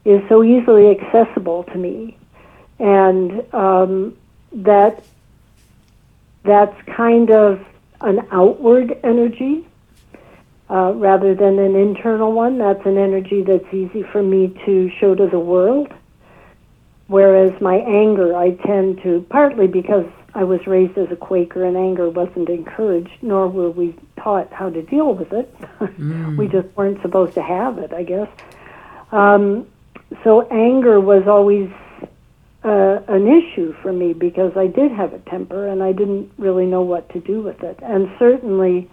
is 0.04 0.22
so 0.28 0.44
easily 0.44 0.90
accessible 0.90 1.64
to 1.64 1.74
me, 1.76 2.16
and 2.78 3.52
um, 3.52 4.16
that 4.52 5.02
that's 6.44 6.76
kind 6.86 7.30
of 7.30 7.60
an 8.00 8.26
outward 8.30 8.98
energy 9.02 9.66
uh, 10.70 10.92
rather 10.94 11.34
than 11.34 11.58
an 11.58 11.74
internal 11.74 12.32
one. 12.32 12.58
That's 12.58 12.84
an 12.86 12.96
energy 12.96 13.42
that's 13.42 13.72
easy 13.72 14.02
for 14.02 14.22
me 14.22 14.54
to 14.66 14.90
show 15.00 15.14
to 15.14 15.26
the 15.26 15.40
world. 15.40 15.92
Whereas 17.08 17.58
my 17.60 17.76
anger, 17.76 18.36
I 18.36 18.52
tend 18.52 19.02
to, 19.02 19.24
partly 19.30 19.66
because 19.66 20.06
I 20.34 20.44
was 20.44 20.66
raised 20.66 20.96
as 20.98 21.10
a 21.10 21.16
Quaker 21.16 21.64
and 21.64 21.76
anger 21.76 22.10
wasn't 22.10 22.50
encouraged, 22.50 23.22
nor 23.22 23.48
were 23.48 23.70
we 23.70 23.96
taught 24.16 24.52
how 24.52 24.68
to 24.70 24.82
deal 24.82 25.14
with 25.14 25.32
it. 25.32 25.52
Mm. 25.98 26.36
we 26.36 26.46
just 26.46 26.68
weren't 26.76 27.00
supposed 27.02 27.34
to 27.34 27.42
have 27.42 27.78
it, 27.78 27.92
I 27.92 28.02
guess. 28.04 28.28
Um, 29.10 29.66
so 30.22 30.42
anger 30.48 31.00
was 31.00 31.26
always 31.26 31.70
uh, 32.64 33.00
an 33.08 33.26
issue 33.26 33.72
for 33.82 33.92
me 33.92 34.12
because 34.12 34.56
I 34.56 34.66
did 34.66 34.92
have 34.92 35.12
a 35.12 35.18
temper 35.20 35.66
and 35.66 35.82
I 35.82 35.92
didn't 35.92 36.30
really 36.38 36.66
know 36.66 36.82
what 36.82 37.08
to 37.10 37.20
do 37.20 37.40
with 37.40 37.62
it. 37.62 37.78
And 37.82 38.10
certainly, 38.18 38.88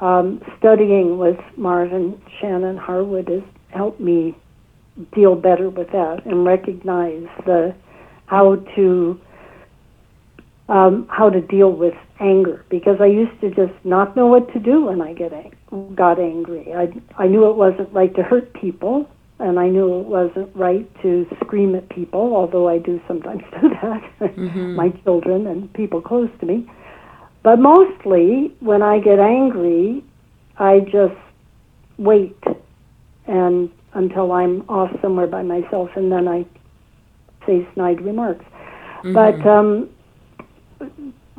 um, 0.00 0.42
studying 0.58 1.18
with 1.18 1.38
Marvin 1.56 2.20
Shannon 2.40 2.76
Harwood 2.76 3.28
has 3.28 3.42
helped 3.70 4.00
me 4.00 4.36
deal 5.14 5.34
better 5.34 5.68
with 5.68 5.88
that 5.92 6.24
and 6.24 6.44
recognize 6.44 7.26
the 7.44 7.74
how 8.26 8.56
to 8.74 9.20
um, 10.68 11.06
how 11.10 11.30
to 11.30 11.40
deal 11.40 11.72
with 11.72 11.94
anger 12.18 12.64
because 12.70 12.96
I 13.00 13.06
used 13.06 13.40
to 13.40 13.50
just 13.50 13.72
not 13.84 14.16
know 14.16 14.26
what 14.26 14.52
to 14.52 14.58
do 14.58 14.86
when 14.86 15.00
I 15.00 15.12
get 15.12 15.32
ang- 15.32 15.94
got 15.94 16.18
angry. 16.18 16.72
I 16.74 16.88
I 17.16 17.26
knew 17.26 17.48
it 17.48 17.56
wasn't 17.56 17.92
right 17.92 18.14
to 18.16 18.22
hurt 18.22 18.52
people, 18.54 19.08
and 19.38 19.58
I 19.58 19.68
knew 19.68 20.00
it 20.00 20.06
wasn't 20.06 20.54
right 20.56 20.88
to 21.02 21.26
scream 21.44 21.74
at 21.74 21.88
people, 21.88 22.34
although 22.34 22.68
I 22.68 22.78
do 22.78 23.00
sometimes 23.06 23.42
do 23.60 23.68
that, 23.68 24.02
mm-hmm. 24.20 24.74
my 24.74 24.90
children 25.04 25.46
and 25.46 25.72
people 25.72 26.00
close 26.00 26.30
to 26.40 26.46
me. 26.46 26.68
But 27.42 27.60
mostly, 27.60 28.52
when 28.60 28.82
I 28.82 28.98
get 28.98 29.20
angry, 29.20 30.02
I 30.58 30.80
just 30.80 31.14
wait 31.98 32.36
and 33.26 33.70
until 33.96 34.32
I'm 34.32 34.62
off 34.68 34.90
somewhere 35.00 35.26
by 35.26 35.42
myself, 35.42 35.90
and 35.96 36.12
then 36.12 36.28
I 36.28 36.46
say 37.46 37.66
snide 37.74 38.00
remarks. 38.00 38.44
Mm-hmm. 39.02 39.12
But 39.14 39.46
um, 39.46 39.88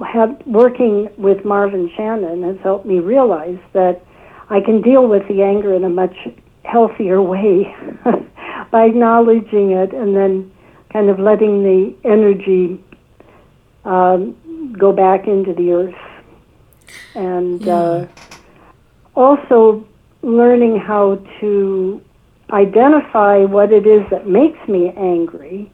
have, 0.05 0.41
working 0.45 1.09
with 1.17 1.45
Marv 1.45 1.73
and 1.73 1.89
Shanon 1.91 2.43
has 2.45 2.61
helped 2.63 2.85
me 2.85 2.99
realize 2.99 3.59
that 3.73 4.01
I 4.49 4.59
can 4.61 4.81
deal 4.81 5.07
with 5.07 5.27
the 5.27 5.41
anger 5.41 5.73
in 5.73 5.83
a 5.83 5.89
much 5.89 6.15
healthier 6.63 7.21
way 7.21 7.75
by 8.71 8.85
acknowledging 8.85 9.71
it 9.71 9.93
and 9.93 10.15
then 10.15 10.51
kind 10.91 11.09
of 11.09 11.19
letting 11.19 11.63
the 11.63 11.95
energy 12.03 12.83
um, 13.85 14.75
go 14.77 14.91
back 14.91 15.27
into 15.27 15.53
the 15.53 15.71
earth. 15.71 15.95
And 17.15 17.61
yeah. 17.61 17.73
uh, 17.73 18.07
also 19.15 19.85
learning 20.21 20.79
how 20.79 21.15
to 21.39 22.01
identify 22.51 23.39
what 23.39 23.71
it 23.71 23.85
is 23.85 24.09
that 24.09 24.27
makes 24.27 24.67
me 24.67 24.93
angry 24.95 25.71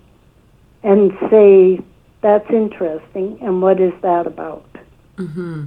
and 0.84 1.12
say, 1.30 1.80
that's 2.22 2.50
interesting, 2.50 3.38
and 3.42 3.62
what 3.62 3.80
is 3.80 3.94
that 4.02 4.28
about? 4.28 4.66
Mm-hmm. 5.18 5.66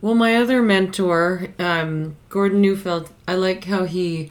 Well, 0.00 0.14
my 0.14 0.34
other 0.36 0.62
mentor, 0.62 1.48
um, 1.58 2.16
Gordon 2.28 2.60
Neufeld, 2.60 3.10
I 3.28 3.34
like 3.34 3.64
how 3.64 3.84
he 3.84 4.30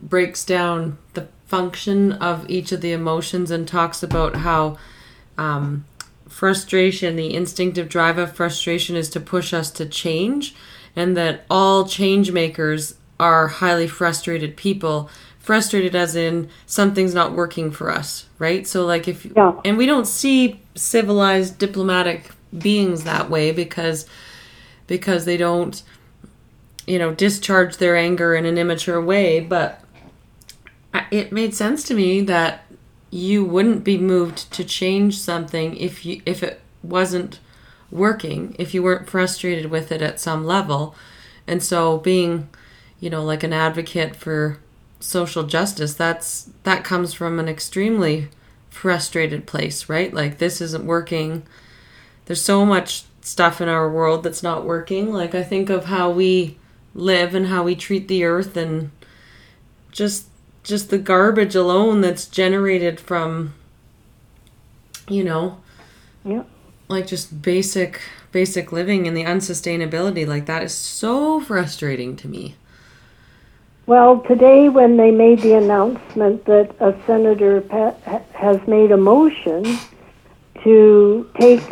breaks 0.00 0.44
down 0.44 0.98
the 1.14 1.28
function 1.46 2.12
of 2.12 2.48
each 2.48 2.72
of 2.72 2.80
the 2.80 2.92
emotions 2.92 3.50
and 3.50 3.68
talks 3.68 4.02
about 4.02 4.36
how 4.36 4.78
um, 5.36 5.84
frustration, 6.26 7.16
the 7.16 7.34
instinctive 7.34 7.90
drive 7.90 8.16
of 8.16 8.34
frustration, 8.34 8.96
is 8.96 9.10
to 9.10 9.20
push 9.20 9.52
us 9.52 9.70
to 9.72 9.86
change, 9.86 10.54
and 10.96 11.14
that 11.16 11.44
all 11.50 11.86
change 11.86 12.32
makers 12.32 12.94
are 13.22 13.48
highly 13.48 13.86
frustrated 13.86 14.56
people. 14.56 15.08
Frustrated 15.38 15.96
as 15.96 16.14
in 16.14 16.48
something's 16.66 17.14
not 17.14 17.32
working 17.32 17.72
for 17.72 17.90
us, 17.90 18.26
right? 18.38 18.64
So, 18.64 18.86
like, 18.86 19.08
if, 19.08 19.24
yeah. 19.24 19.60
and 19.64 19.76
we 19.76 19.86
don't 19.86 20.06
see 20.06 20.60
civilized 20.76 21.58
diplomatic 21.58 22.30
beings 22.56 23.04
that 23.04 23.30
way 23.30 23.50
because 23.50 24.06
because 24.86 25.24
they 25.24 25.36
don't 25.36 25.82
you 26.86 26.98
know 26.98 27.14
discharge 27.14 27.78
their 27.78 27.96
anger 27.96 28.34
in 28.34 28.44
an 28.44 28.58
immature 28.58 29.00
way 29.00 29.40
but 29.40 29.80
it 31.10 31.32
made 31.32 31.54
sense 31.54 31.82
to 31.84 31.94
me 31.94 32.20
that 32.20 32.64
you 33.10 33.44
wouldn't 33.44 33.84
be 33.84 33.96
moved 33.96 34.50
to 34.52 34.64
change 34.64 35.18
something 35.18 35.76
if 35.76 36.04
you 36.04 36.20
if 36.26 36.42
it 36.42 36.60
wasn't 36.82 37.38
working 37.90 38.54
if 38.58 38.74
you 38.74 38.82
weren't 38.82 39.08
frustrated 39.08 39.70
with 39.70 39.90
it 39.92 40.02
at 40.02 40.20
some 40.20 40.44
level 40.44 40.94
and 41.46 41.62
so 41.62 41.98
being 41.98 42.48
you 43.02 43.10
know 43.10 43.22
like 43.22 43.42
an 43.42 43.52
advocate 43.52 44.16
for 44.16 44.58
social 45.00 45.42
justice 45.42 45.92
that's 45.92 46.48
that 46.62 46.84
comes 46.84 47.12
from 47.12 47.40
an 47.40 47.48
extremely 47.48 48.28
frustrated 48.70 49.46
place 49.46 49.88
right? 49.88 50.14
Like 50.14 50.38
this 50.38 50.60
isn't 50.60 50.86
working. 50.86 51.42
There's 52.24 52.40
so 52.40 52.64
much 52.64 53.04
stuff 53.20 53.60
in 53.60 53.68
our 53.68 53.90
world 53.90 54.22
that's 54.22 54.42
not 54.42 54.64
working. 54.64 55.12
Like 55.12 55.34
I 55.34 55.42
think 55.42 55.68
of 55.68 55.86
how 55.86 56.10
we 56.10 56.58
live 56.94 57.34
and 57.34 57.48
how 57.48 57.64
we 57.64 57.74
treat 57.74 58.08
the 58.08 58.24
earth 58.24 58.56
and 58.56 58.90
just 59.90 60.26
just 60.62 60.90
the 60.90 60.98
garbage 60.98 61.54
alone 61.54 62.00
that's 62.00 62.26
generated 62.26 63.00
from 63.00 63.52
you 65.08 65.24
know 65.24 65.58
yeah. 66.24 66.44
like 66.88 67.06
just 67.06 67.42
basic 67.42 68.00
basic 68.30 68.70
living 68.70 69.08
and 69.08 69.16
the 69.16 69.24
unsustainability 69.24 70.26
like 70.26 70.46
that 70.46 70.62
is 70.62 70.74
so 70.74 71.40
frustrating 71.40 72.14
to 72.14 72.28
me 72.28 72.54
well 73.92 74.20
today 74.20 74.70
when 74.70 74.96
they 74.96 75.10
made 75.10 75.38
the 75.40 75.52
announcement 75.52 76.42
that 76.46 76.74
a 76.80 76.94
senator 77.06 77.60
has 78.32 78.58
made 78.66 78.90
a 78.90 78.96
motion 78.96 79.78
to 80.64 81.30
take 81.38 81.62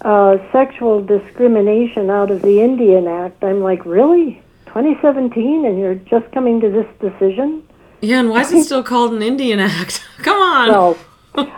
uh, 0.00 0.38
sexual 0.50 1.04
discrimination 1.04 2.08
out 2.08 2.30
of 2.30 2.40
the 2.40 2.62
Indian 2.62 3.06
Act, 3.06 3.44
I'm 3.44 3.60
like, 3.60 3.84
really? 3.84 4.40
2017, 4.64 5.66
and 5.66 5.78
you're 5.78 5.96
just 5.96 6.32
coming 6.32 6.58
to 6.62 6.70
this 6.70 6.86
decision? 7.00 7.62
Yeah, 8.00 8.20
and 8.20 8.30
why 8.30 8.40
is 8.40 8.52
it 8.52 8.64
still 8.70 8.82
called 8.82 9.12
an 9.12 9.20
Indian 9.20 9.60
Act? 9.60 10.02
Come 10.22 10.40
on. 10.40 10.68
Well, 10.70 10.98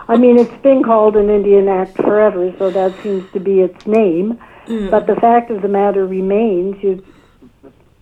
I 0.09 0.17
mean, 0.17 0.37
it's 0.37 0.61
been 0.61 0.83
called 0.83 1.15
an 1.15 1.29
Indian 1.29 1.69
Act 1.69 1.95
forever, 1.95 2.53
so 2.57 2.69
that 2.69 3.01
seems 3.01 3.31
to 3.31 3.39
be 3.39 3.61
its 3.61 3.87
name. 3.87 4.37
Mm. 4.65 4.91
But 4.91 5.07
the 5.07 5.15
fact 5.15 5.51
of 5.51 5.61
the 5.61 5.69
matter 5.69 6.05
remains, 6.05 6.83
you, 6.83 7.01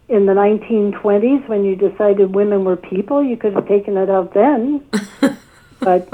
in 0.10 0.26
the 0.26 0.34
1920s, 0.34 1.48
when 1.48 1.64
you 1.64 1.76
decided 1.76 2.34
women 2.34 2.66
were 2.66 2.76
people, 2.76 3.24
you 3.24 3.38
could 3.38 3.54
have 3.54 3.68
taken 3.68 3.96
it 3.96 4.10
out 4.10 4.34
then. 4.34 4.84
but 5.80 6.10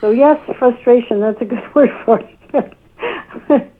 so 0.00 0.10
yes, 0.10 0.38
frustration. 0.58 1.20
That's 1.20 1.40
a 1.40 1.44
good 1.44 1.62
word 1.74 1.90
for 2.04 2.20
it. 2.20 3.72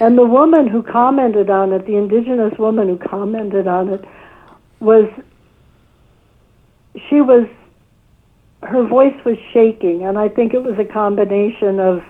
and 0.00 0.18
the 0.18 0.26
woman 0.26 0.68
who 0.68 0.82
commented 0.82 1.48
on 1.48 1.72
it, 1.72 1.86
the 1.86 1.96
indigenous 1.96 2.58
woman 2.58 2.88
who 2.88 2.98
commented 2.98 3.66
on 3.66 3.88
it, 3.88 4.04
was 4.80 5.08
she 7.08 7.20
was 7.20 7.48
her 8.62 8.86
voice 8.86 9.14
was 9.24 9.36
shaking, 9.52 10.04
and 10.04 10.18
I 10.18 10.28
think 10.28 10.54
it 10.54 10.62
was 10.62 10.78
a 10.78 10.84
combination 10.84 11.80
of 11.80 12.02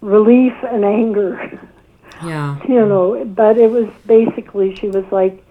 relief 0.00 0.52
and 0.62 0.84
anger. 0.84 1.60
Yeah. 2.24 2.58
You 2.68 2.86
know, 2.86 3.24
but 3.24 3.58
it 3.58 3.70
was 3.70 3.88
basically 4.06 4.74
she 4.74 4.88
was 4.88 5.04
like, 5.10 5.44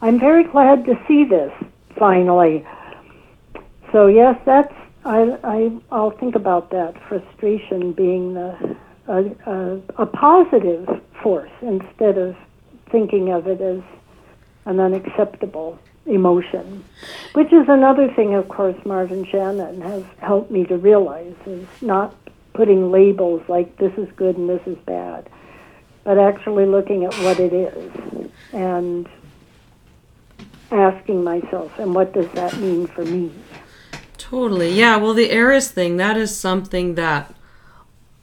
I'm 0.00 0.18
very 0.18 0.44
glad 0.44 0.84
to 0.86 0.98
see 1.08 1.24
this 1.24 1.52
finally. 1.98 2.66
So 3.92 4.06
yes, 4.06 4.38
that's 4.44 4.74
I, 5.04 5.38
I 5.44 5.70
I'll 5.92 6.10
think 6.10 6.34
about 6.34 6.70
that 6.70 6.94
frustration 7.08 7.92
being 7.92 8.34
the, 8.34 8.76
a, 9.06 9.50
a, 9.50 9.80
a 10.02 10.06
positive 10.06 11.00
force 11.22 11.50
instead 11.62 12.18
of 12.18 12.36
thinking 12.90 13.30
of 13.30 13.46
it 13.46 13.60
as 13.60 13.80
an 14.64 14.80
unacceptable 14.80 15.78
emotion, 16.06 16.84
which 17.32 17.52
is 17.52 17.68
another 17.68 18.12
thing, 18.14 18.34
of 18.34 18.48
course, 18.48 18.76
Marv 18.84 19.12
and 19.12 19.26
Shanon 19.26 19.82
has 19.82 20.04
helped 20.18 20.50
me 20.50 20.64
to 20.64 20.76
realize 20.76 21.34
is 21.46 21.66
not 21.80 22.14
putting 22.54 22.90
labels 22.90 23.42
like 23.48 23.76
this 23.76 23.92
is 23.96 24.08
good 24.16 24.36
and 24.36 24.48
this 24.48 24.66
is 24.66 24.78
bad, 24.86 25.28
but 26.06 26.18
actually 26.18 26.66
looking 26.66 27.04
at 27.04 27.12
what 27.16 27.40
it 27.40 27.52
is 27.52 28.30
and 28.52 29.08
asking 30.70 31.24
myself, 31.24 31.76
and 31.80 31.92
what 31.96 32.12
does 32.12 32.30
that 32.30 32.56
mean 32.58 32.86
for 32.86 33.04
me? 33.04 33.32
Totally. 34.16 34.70
Yeah. 34.70 34.98
Well, 34.98 35.14
the 35.14 35.36
Ares 35.36 35.68
thing, 35.68 35.96
that 35.96 36.16
is 36.16 36.34
something 36.34 36.94
that 36.94 37.34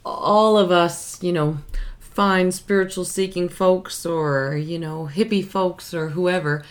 all 0.02 0.56
of 0.56 0.70
us, 0.70 1.22
you 1.22 1.30
know, 1.30 1.58
fine 2.00 2.52
spiritual 2.52 3.04
seeking 3.04 3.50
folks 3.50 4.06
or, 4.06 4.56
you 4.56 4.78
know, 4.78 5.10
hippie 5.12 5.46
folks 5.46 5.92
or 5.92 6.10
whoever 6.10 6.64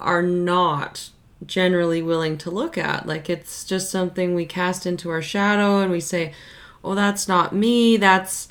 are 0.00 0.22
not 0.22 1.10
generally 1.44 2.00
willing 2.00 2.38
to 2.38 2.50
look 2.50 2.78
at. 2.78 3.06
Like 3.06 3.28
it's 3.28 3.64
just 3.64 3.90
something 3.90 4.34
we 4.34 4.46
cast 4.46 4.86
into 4.86 5.10
our 5.10 5.22
shadow 5.22 5.80
and 5.80 5.90
we 5.90 6.00
say, 6.00 6.32
oh, 6.82 6.94
that's 6.94 7.28
not 7.28 7.54
me. 7.54 7.98
That's, 7.98 8.48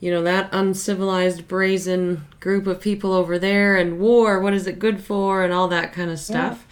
you 0.00 0.10
know, 0.10 0.22
that 0.22 0.48
uncivilized, 0.52 1.48
brazen 1.48 2.26
group 2.40 2.66
of 2.66 2.80
people 2.80 3.12
over 3.12 3.38
there 3.38 3.76
and 3.76 3.98
war. 3.98 4.40
What 4.40 4.54
is 4.54 4.66
it 4.66 4.78
good 4.78 5.02
for? 5.02 5.42
And 5.42 5.52
all 5.52 5.68
that 5.68 5.92
kind 5.92 6.10
of 6.10 6.18
stuff. 6.18 6.66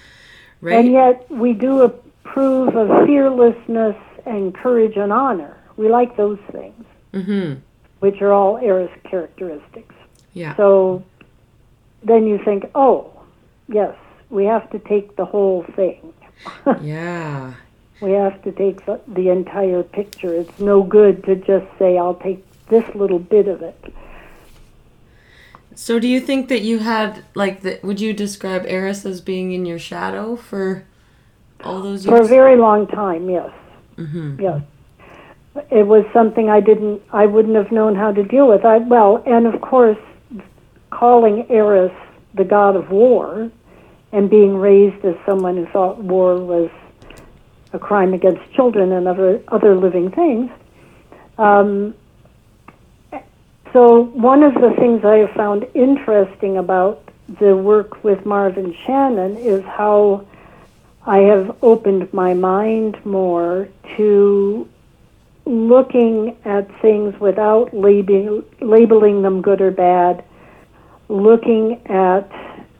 Yeah. 0.62 0.68
Right. 0.68 0.84
And 0.84 0.92
yet 0.92 1.30
we 1.30 1.52
do 1.52 1.82
approve 1.82 2.74
of 2.76 3.06
fearlessness 3.06 3.96
and 4.26 4.54
courage 4.54 4.96
and 4.96 5.12
honor. 5.12 5.56
We 5.76 5.88
like 5.88 6.16
those 6.16 6.38
things, 6.52 6.84
mm-hmm. 7.12 7.60
which 8.00 8.22
are 8.22 8.32
all 8.32 8.56
Ares 8.56 8.90
characteristics. 9.04 9.94
Yeah. 10.32 10.56
So 10.56 11.04
then 12.02 12.26
you 12.26 12.38
think, 12.44 12.70
oh, 12.74 13.10
yes, 13.68 13.94
we 14.30 14.44
have 14.44 14.70
to 14.70 14.78
take 14.78 15.16
the 15.16 15.24
whole 15.24 15.64
thing. 15.74 16.12
yeah. 16.82 17.54
We 18.00 18.12
have 18.12 18.42
to 18.42 18.52
take 18.52 18.84
the, 18.86 19.00
the 19.06 19.30
entire 19.30 19.82
picture. 19.82 20.34
It's 20.34 20.58
no 20.58 20.82
good 20.82 21.24
to 21.24 21.36
just 21.36 21.66
say, 21.78 21.96
I'll 21.96 22.16
take 22.16 22.44
this 22.68 22.84
little 22.94 23.18
bit 23.18 23.48
of 23.48 23.62
it. 23.62 23.92
So, 25.74 25.98
do 25.98 26.06
you 26.06 26.20
think 26.20 26.48
that 26.48 26.62
you 26.62 26.78
had, 26.78 27.24
like, 27.34 27.62
the, 27.62 27.80
would 27.82 28.00
you 28.00 28.12
describe 28.12 28.64
Ares 28.68 29.04
as 29.04 29.20
being 29.20 29.52
in 29.52 29.66
your 29.66 29.78
shadow 29.78 30.36
for 30.36 30.84
all 31.64 31.82
those 31.82 32.06
years? 32.06 32.16
For 32.16 32.24
a 32.24 32.28
very 32.28 32.56
long 32.56 32.86
time, 32.86 33.28
yes. 33.28 33.50
Mm-hmm. 33.96 34.40
Yes. 34.40 34.62
It 35.70 35.86
was 35.86 36.04
something 36.12 36.48
I 36.48 36.60
didn't, 36.60 37.02
I 37.12 37.26
wouldn't 37.26 37.56
have 37.56 37.72
known 37.72 37.94
how 37.96 38.12
to 38.12 38.22
deal 38.22 38.48
with. 38.48 38.64
I, 38.64 38.78
well, 38.78 39.22
and 39.26 39.46
of 39.46 39.60
course, 39.60 39.98
calling 40.90 41.46
Ares 41.50 41.90
the 42.34 42.44
god 42.44 42.76
of 42.76 42.90
war 42.90 43.50
and 44.12 44.30
being 44.30 44.56
raised 44.56 45.04
as 45.04 45.16
someone 45.26 45.56
who 45.56 45.66
thought 45.66 45.98
war 45.98 46.36
was 46.36 46.70
a 47.72 47.78
crime 47.78 48.14
against 48.14 48.40
children 48.52 48.92
and 48.92 49.08
other 49.08 49.42
other 49.48 49.74
living 49.76 50.10
things. 50.10 50.50
Um, 51.36 51.94
so 53.74 54.04
one 54.04 54.44
of 54.44 54.54
the 54.54 54.72
things 54.78 55.04
I 55.04 55.16
have 55.16 55.32
found 55.32 55.66
interesting 55.74 56.58
about 56.58 57.02
the 57.40 57.56
work 57.56 58.04
with 58.04 58.24
Marvin 58.24 58.72
Shannon 58.86 59.36
is 59.36 59.64
how 59.64 60.24
I 61.04 61.18
have 61.18 61.56
opened 61.60 62.12
my 62.14 62.34
mind 62.34 63.04
more 63.04 63.68
to 63.96 64.68
looking 65.44 66.36
at 66.44 66.80
things 66.80 67.18
without 67.18 67.74
labeling, 67.74 68.44
labeling 68.60 69.22
them 69.22 69.42
good 69.42 69.60
or 69.60 69.72
bad, 69.72 70.24
looking 71.08 71.82
at, 71.86 72.30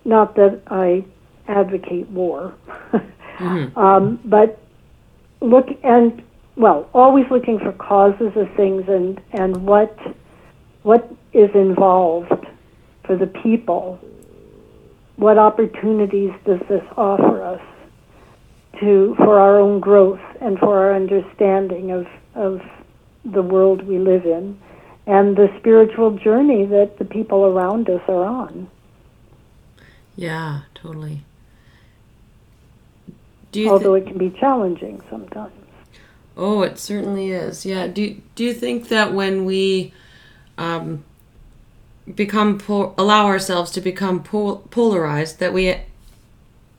not 0.04 0.36
that 0.36 0.62
I 0.68 1.04
advocate 1.48 2.08
war, 2.10 2.54
mm-hmm. 2.92 3.76
um, 3.78 4.20
but 4.24 4.60
look 5.40 5.66
and 5.82 6.22
well, 6.56 6.88
always 6.94 7.26
looking 7.32 7.58
for 7.58 7.72
causes 7.72 8.30
of 8.36 8.48
things 8.54 8.84
and 8.88 9.20
and 9.32 9.66
what 9.66 9.98
what 10.84 11.10
is 11.32 11.50
involved 11.54 12.46
for 13.04 13.16
the 13.16 13.26
people. 13.26 13.98
What 15.16 15.38
opportunities 15.38 16.32
does 16.46 16.60
this 16.68 16.84
offer 16.96 17.42
us 17.42 17.62
to 18.80 19.14
for 19.16 19.38
our 19.38 19.58
own 19.58 19.80
growth 19.80 20.20
and 20.40 20.58
for 20.58 20.78
our 20.78 20.94
understanding 20.94 21.90
of 21.90 22.06
of 22.34 22.60
the 23.24 23.42
world 23.42 23.82
we 23.86 23.98
live 23.98 24.26
in 24.26 24.58
and 25.06 25.36
the 25.36 25.48
spiritual 25.58 26.12
journey 26.12 26.64
that 26.66 26.98
the 26.98 27.04
people 27.04 27.44
around 27.44 27.88
us 27.90 28.00
are 28.08 28.24
on. 28.24 28.68
Yeah, 30.16 30.62
totally. 30.74 31.24
Although 33.56 33.94
th- 33.94 34.06
it 34.06 34.08
can 34.08 34.18
be 34.18 34.30
challenging 34.38 35.00
sometimes. 35.08 35.52
Oh, 36.36 36.62
it 36.62 36.78
certainly 36.78 37.30
is. 37.30 37.64
Yeah. 37.64 37.86
Do 37.86 38.20
Do 38.34 38.44
you 38.44 38.52
think 38.52 38.88
that 38.88 39.14
when 39.14 39.44
we 39.44 39.92
um, 40.58 41.04
become 42.12 42.58
po- 42.58 42.94
allow 42.98 43.26
ourselves 43.26 43.70
to 43.72 43.80
become 43.80 44.22
pol- 44.22 44.66
polarized, 44.70 45.38
that 45.40 45.52
we 45.52 45.76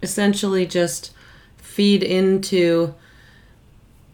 essentially 0.01 0.65
just 0.65 1.11
feed 1.57 2.03
into 2.03 2.93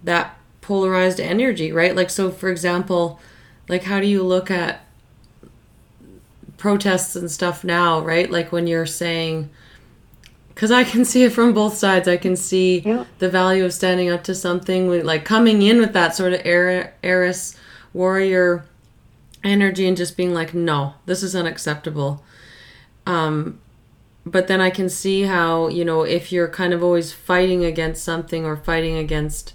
that 0.04 0.38
polarized 0.62 1.20
energy, 1.20 1.72
right? 1.72 1.96
Like, 1.96 2.10
so 2.10 2.32
for 2.32 2.50
example, 2.50 3.20
like 3.68 3.84
how 3.84 4.00
do 4.00 4.08
you 4.08 4.24
look 4.24 4.50
at 4.50 4.86
protests 6.58 7.16
and 7.16 7.30
stuff 7.30 7.64
now, 7.64 8.00
right? 8.00 8.30
Like 8.30 8.52
when 8.52 8.68
you're 8.68 8.86
saying 8.86 9.50
because 10.54 10.72
I 10.72 10.84
can 10.84 11.06
see 11.12 11.24
it 11.24 11.32
from 11.32 11.54
both 11.54 11.76
sides. 11.76 12.08
I 12.08 12.18
can 12.18 12.36
see 12.36 12.80
yeah. 12.80 13.06
the 13.20 13.30
value 13.30 13.66
of 13.66 13.74
standing 13.74 14.10
up 14.10 14.24
to 14.26 14.36
something, 14.36 15.04
like 15.04 15.26
coming 15.26 15.62
in 15.62 15.80
with 15.80 15.94
that 15.94 16.16
sort 16.16 16.34
of 16.34 16.46
Ares 16.46 17.56
warrior 17.94 18.66
energy 19.44 19.88
and 19.88 19.98
just 19.98 20.18
being 20.18 20.34
like, 20.34 20.54
no, 20.54 20.96
this 21.06 21.24
is 21.24 21.36
unacceptable. 21.36 22.24
Um, 23.06 23.60
but 24.26 24.48
then 24.48 24.62
I 24.62 24.70
can 24.70 24.90
see 24.90 25.24
how, 25.24 25.68
you 25.68 25.84
know, 25.84 26.04
if 26.04 26.32
you're 26.32 26.48
kind 26.48 26.74
of 26.74 26.84
always 26.84 27.12
fighting 27.12 27.66
against 27.66 28.04
something 28.04 28.46
or 28.46 28.56
fighting 28.56 28.98
against, 28.98 29.54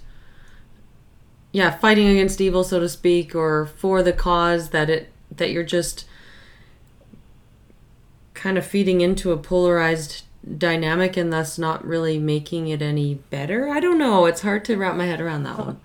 yeah, 1.51 1.71
fighting 1.71 2.07
against 2.07 2.41
evil, 2.41 2.63
so 2.63 2.79
to 2.79 2.89
speak, 2.89 3.33
or 3.33 3.65
for 3.65 4.03
the 4.03 4.13
cause 4.13 4.69
that 4.71 4.89
it, 4.89 5.11
that 5.31 5.51
you're 5.51 5.63
just 5.63 6.05
kind 8.33 8.57
of 8.57 8.65
feeding 8.65 9.01
into 9.01 9.31
a 9.31 9.37
polarized 9.37 10.23
dynamic 10.57 11.17
and 11.17 11.33
thus 11.33 11.57
not 11.57 11.85
really 11.85 12.19
making 12.19 12.67
it 12.67 12.81
any 12.81 13.15
better. 13.15 13.69
I 13.69 13.79
don't 13.79 13.97
know. 13.97 14.25
It's 14.25 14.41
hard 14.41 14.63
to 14.65 14.77
wrap 14.77 14.95
my 14.95 15.05
head 15.05 15.21
around 15.21 15.43
that 15.43 15.57
one. 15.57 15.79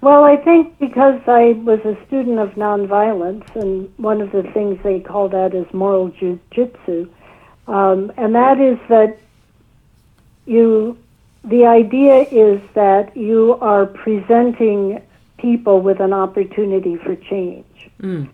Well, 0.00 0.24
I 0.24 0.36
think 0.36 0.78
because 0.78 1.20
I 1.26 1.52
was 1.64 1.80
a 1.80 1.96
student 2.06 2.38
of 2.38 2.50
nonviolence, 2.52 3.54
and 3.54 3.92
one 3.98 4.20
of 4.20 4.32
the 4.32 4.42
things 4.54 4.78
they 4.82 5.00
call 5.00 5.28
that 5.28 5.54
is 5.54 5.66
moral 5.74 6.10
jujitsu, 6.10 7.08
um, 7.66 8.10
and 8.16 8.34
that 8.34 8.58
is 8.60 8.78
that 8.88 9.18
you, 10.46 10.96
the 11.44 11.66
idea 11.66 12.22
is 12.30 12.60
that 12.74 13.14
you 13.16 13.58
are 13.60 13.86
presenting 13.86 15.02
people 15.38 15.80
with 15.80 16.00
an 16.00 16.12
opportunity 16.12 16.96
for 16.96 17.14
change. 17.16 17.90
Mm. 18.00 18.28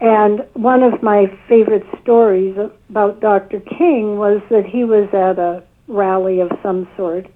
And 0.00 0.44
one 0.54 0.82
of 0.82 1.02
my 1.02 1.26
favorite 1.48 1.86
stories 2.02 2.58
about 2.88 3.20
Dr. 3.20 3.60
King 3.60 4.18
was 4.18 4.42
that 4.50 4.66
he 4.66 4.82
was 4.84 5.08
at 5.14 5.38
a 5.38 5.62
rally 5.86 6.40
of 6.40 6.50
some 6.62 6.88
sort, 6.96 7.26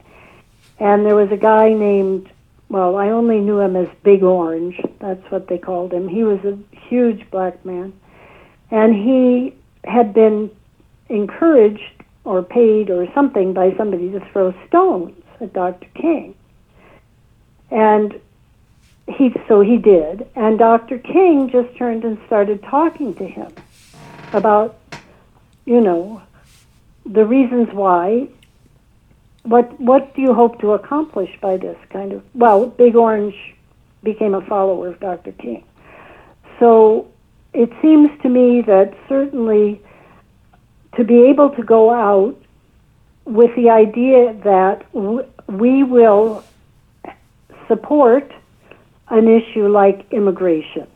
and 0.80 1.06
there 1.06 1.14
was 1.14 1.30
a 1.30 1.36
guy 1.36 1.72
named, 1.72 2.28
well, 2.68 2.96
I 2.96 3.10
only 3.10 3.40
knew 3.40 3.60
him 3.60 3.76
as 3.76 3.88
Big 4.02 4.22
Orange. 4.22 4.80
That's 4.98 5.30
what 5.30 5.48
they 5.48 5.58
called 5.58 5.92
him. 5.92 6.08
He 6.08 6.24
was 6.24 6.44
a 6.44 6.58
huge 6.88 7.30
black 7.30 7.64
man. 7.64 7.92
And 8.70 8.94
he 8.94 9.54
had 9.84 10.12
been 10.12 10.50
encouraged 11.08 12.02
or 12.24 12.42
paid 12.42 12.90
or 12.90 13.06
something 13.14 13.52
by 13.52 13.74
somebody 13.76 14.10
to 14.10 14.20
throw 14.32 14.52
stones 14.66 15.22
at 15.40 15.52
Dr. 15.52 15.86
King. 15.94 16.34
And 17.70 18.20
he 19.08 19.32
so 19.46 19.60
he 19.60 19.76
did, 19.76 20.28
and 20.34 20.58
Dr. 20.58 20.98
King 20.98 21.48
just 21.50 21.76
turned 21.76 22.04
and 22.04 22.18
started 22.26 22.62
talking 22.64 23.14
to 23.14 23.26
him 23.26 23.52
about, 24.32 24.76
you 25.64 25.80
know, 25.80 26.22
the 27.04 27.24
reasons 27.24 27.68
why. 27.72 28.28
What 29.46 29.80
what 29.80 30.14
do 30.14 30.22
you 30.22 30.34
hope 30.34 30.60
to 30.60 30.72
accomplish 30.72 31.30
by 31.40 31.56
this 31.56 31.78
kind 31.90 32.12
of? 32.12 32.22
Well, 32.34 32.66
Big 32.66 32.96
Orange 32.96 33.36
became 34.02 34.34
a 34.34 34.40
follower 34.40 34.88
of 34.88 34.98
Dr. 34.98 35.32
King, 35.32 35.64
so 36.58 37.06
it 37.52 37.70
seems 37.80 38.10
to 38.22 38.28
me 38.28 38.62
that 38.62 38.94
certainly 39.08 39.80
to 40.96 41.04
be 41.04 41.22
able 41.28 41.50
to 41.50 41.62
go 41.62 41.90
out 41.90 42.36
with 43.24 43.54
the 43.54 43.70
idea 43.70 44.34
that 44.44 44.84
we 45.48 45.82
will 45.82 46.42
support 47.68 48.32
an 49.10 49.28
issue 49.28 49.68
like 49.68 50.06
immigration, 50.10 50.88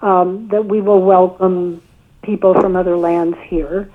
um, 0.00 0.48
that 0.48 0.66
we 0.66 0.80
will 0.80 1.02
welcome 1.02 1.82
people 2.22 2.54
from 2.54 2.74
other 2.74 2.96
lands 2.96 3.36
here. 3.46 3.90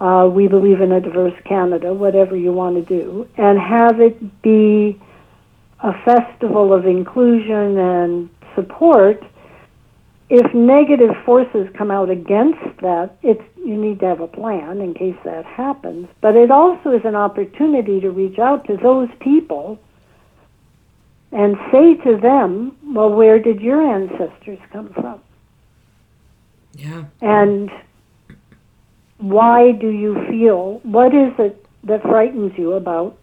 Uh, 0.00 0.28
we 0.32 0.46
believe 0.46 0.80
in 0.80 0.92
a 0.92 1.00
diverse 1.00 1.34
Canada, 1.44 1.92
whatever 1.92 2.36
you 2.36 2.52
want 2.52 2.76
to 2.76 2.82
do, 2.82 3.26
and 3.36 3.58
have 3.58 4.00
it 4.00 4.42
be 4.42 5.00
a 5.80 5.92
festival 6.04 6.72
of 6.72 6.86
inclusion 6.86 7.78
and 7.78 8.30
support. 8.54 9.22
If 10.30 10.54
negative 10.54 11.16
forces 11.24 11.68
come 11.76 11.90
out 11.90 12.10
against 12.10 12.80
that, 12.82 13.16
it's 13.22 13.42
you 13.56 13.76
need 13.76 14.00
to 14.00 14.06
have 14.06 14.20
a 14.20 14.28
plan 14.28 14.80
in 14.80 14.94
case 14.94 15.16
that 15.24 15.44
happens. 15.44 16.08
But 16.20 16.36
it 16.36 16.50
also 16.50 16.90
is 16.92 17.02
an 17.04 17.14
opportunity 17.14 18.00
to 18.00 18.10
reach 18.10 18.38
out 18.38 18.66
to 18.66 18.76
those 18.76 19.08
people 19.20 19.78
and 21.32 21.56
say 21.72 21.94
to 21.96 22.16
them, 22.16 22.76
well, 22.94 23.10
where 23.10 23.38
did 23.38 23.60
your 23.60 23.82
ancestors 23.82 24.58
come 24.72 24.90
from? 24.94 25.20
Yeah. 26.72 27.04
And 27.20 27.70
why 29.18 29.72
do 29.72 29.88
you 29.88 30.14
feel, 30.28 30.80
what 30.82 31.14
is 31.14 31.32
it 31.38 31.64
that 31.84 32.02
frightens 32.02 32.52
you 32.56 32.72
about 32.72 33.16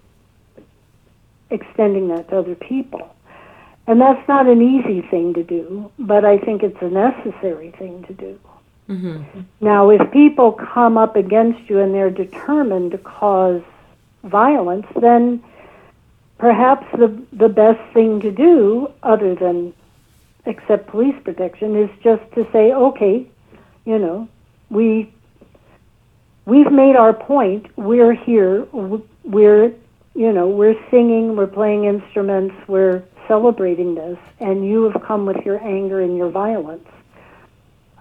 extending 1.49 2.09
that 2.09 2.29
to 2.29 2.39
other 2.39 2.55
people? 2.55 3.15
And 3.87 4.01
that's 4.01 4.27
not 4.27 4.47
an 4.47 4.61
easy 4.61 5.01
thing 5.01 5.33
to 5.35 5.43
do, 5.43 5.91
but 5.99 6.25
I 6.25 6.37
think 6.37 6.63
it's 6.63 6.81
a 6.81 6.89
necessary 6.89 7.71
thing 7.71 8.03
to 8.03 8.13
do. 8.13 8.39
Mm-hmm. 8.89 9.41
Now, 9.61 9.89
if 9.89 10.11
people 10.11 10.51
come 10.51 10.97
up 10.97 11.15
against 11.15 11.69
you 11.69 11.79
and 11.79 11.93
they're 11.93 12.09
determined 12.09 12.91
to 12.91 12.97
cause 12.97 13.61
violence, 14.23 14.85
then 14.99 15.43
perhaps 16.37 16.85
the 16.93 17.19
the 17.31 17.49
best 17.49 17.81
thing 17.93 18.19
to 18.21 18.31
do, 18.31 18.91
other 19.01 19.33
than 19.33 19.73
accept 20.45 20.87
police 20.87 21.15
protection, 21.23 21.75
is 21.75 21.89
just 22.03 22.23
to 22.33 22.47
say, 22.51 22.71
okay, 22.73 23.27
you 23.85 23.97
know, 23.97 24.27
we 24.69 25.11
we've 26.45 26.71
made 26.71 26.95
our 26.95 27.13
point. 27.13 27.67
We're 27.77 28.13
here. 28.13 28.67
We're 29.23 29.73
you 30.13 30.31
know 30.31 30.47
we're 30.47 30.79
singing. 30.89 31.35
We're 31.35 31.47
playing 31.47 31.85
instruments. 31.85 32.55
We're 32.67 33.03
celebrating 33.27 33.95
this, 33.95 34.17
and 34.39 34.65
you 34.65 34.89
have 34.89 35.01
come 35.03 35.25
with 35.25 35.37
your 35.45 35.61
anger 35.63 36.01
and 36.01 36.17
your 36.17 36.29
violence. 36.29 36.87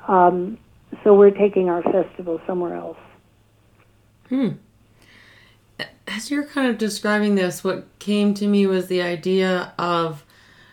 Um, 0.06 0.58
so 1.02 1.14
we're 1.14 1.30
taking 1.30 1.68
our 1.68 1.82
festival 1.82 2.40
somewhere 2.46 2.74
else. 2.74 2.98
Hmm. 4.28 4.48
As 6.06 6.30
you're 6.30 6.44
kind 6.44 6.68
of 6.68 6.78
describing 6.78 7.34
this, 7.34 7.64
what 7.64 7.86
came 7.98 8.34
to 8.34 8.46
me 8.46 8.66
was 8.66 8.86
the 8.86 9.02
idea 9.02 9.72
of 9.78 10.24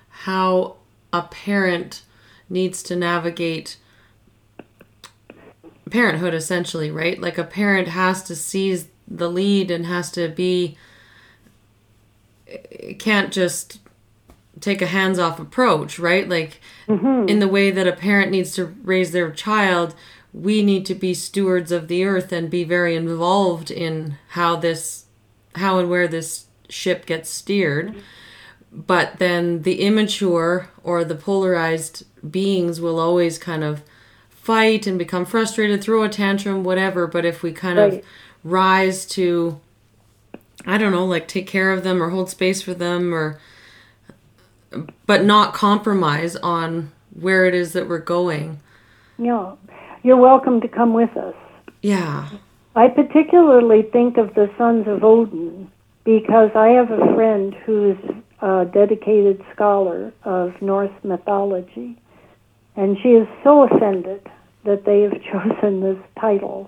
how 0.09 0.75
a 1.13 1.23
parent 1.23 2.03
needs 2.49 2.83
to 2.83 2.95
navigate 2.95 3.77
parenthood 5.91 6.33
essentially, 6.33 6.89
right? 6.89 7.19
Like 7.19 7.37
a 7.37 7.43
parent 7.43 7.89
has 7.89 8.23
to 8.23 8.35
seize 8.35 8.87
the 9.07 9.29
lead 9.29 9.69
and 9.69 9.85
has 9.85 10.09
to 10.11 10.29
be 10.29 10.77
can't 12.97 13.31
just 13.31 13.79
take 14.59 14.81
a 14.81 14.87
hands 14.87 15.19
off 15.19 15.39
approach, 15.39 15.99
right? 15.99 16.27
Like 16.27 16.59
mm-hmm. 16.87 17.27
in 17.27 17.39
the 17.39 17.47
way 17.47 17.71
that 17.71 17.87
a 17.87 17.93
parent 17.93 18.31
needs 18.31 18.53
to 18.53 18.65
raise 18.65 19.11
their 19.11 19.31
child, 19.31 19.95
we 20.33 20.63
need 20.63 20.85
to 20.85 20.95
be 20.95 21.13
stewards 21.13 21.71
of 21.71 21.87
the 21.87 22.05
earth 22.05 22.31
and 22.31 22.49
be 22.49 22.63
very 22.63 22.95
involved 22.95 23.69
in 23.69 24.17
how 24.29 24.55
this 24.55 25.05
how 25.55 25.79
and 25.79 25.89
where 25.89 26.07
this 26.07 26.45
ship 26.69 27.05
gets 27.05 27.29
steered. 27.29 27.95
But 28.71 29.19
then 29.19 29.63
the 29.63 29.81
immature 29.81 30.69
or 30.81 31.03
the 31.03 31.15
polarized 31.15 32.05
beings 32.29 32.79
will 32.79 32.99
always 32.99 33.37
kind 33.37 33.63
of 33.63 33.83
fight 34.41 34.87
and 34.87 34.97
become 34.97 35.25
frustrated, 35.25 35.81
throw 35.81 36.03
a 36.03 36.09
tantrum, 36.09 36.63
whatever. 36.63 37.05
But 37.07 37.25
if 37.25 37.43
we 37.43 37.51
kind 37.51 37.77
right. 37.77 37.93
of 37.93 38.05
rise 38.43 39.05
to, 39.07 39.59
I 40.65 40.77
don't 40.77 40.91
know, 40.91 41.05
like 41.05 41.27
take 41.27 41.47
care 41.47 41.71
of 41.71 41.83
them 41.83 42.01
or 42.01 42.09
hold 42.09 42.29
space 42.29 42.61
for 42.61 42.73
them 42.73 43.13
or, 43.13 43.39
but 45.05 45.23
not 45.23 45.53
compromise 45.53 46.35
on 46.37 46.91
where 47.19 47.45
it 47.45 47.53
is 47.53 47.73
that 47.73 47.87
we're 47.87 47.99
going. 47.99 48.59
Yeah. 49.19 49.55
You're 50.01 50.17
welcome 50.17 50.61
to 50.61 50.67
come 50.67 50.93
with 50.93 51.15
us. 51.15 51.35
Yeah. 51.83 52.29
I 52.75 52.87
particularly 52.87 53.83
think 53.83 54.17
of 54.17 54.33
the 54.33 54.49
sons 54.57 54.87
of 54.87 55.03
Odin 55.03 55.69
because 56.03 56.49
I 56.55 56.69
have 56.69 56.89
a 56.89 57.13
friend 57.13 57.53
who's 57.65 57.97
a 58.41 58.65
dedicated 58.65 59.43
scholar 59.53 60.11
of 60.23 60.59
Norse 60.61 60.89
mythology, 61.03 62.00
and 62.81 62.97
she 63.03 63.09
is 63.09 63.27
so 63.43 63.61
offended 63.61 64.27
that 64.65 64.85
they 64.85 65.01
have 65.01 65.13
chosen 65.31 65.81
this 65.81 65.99
title 66.19 66.67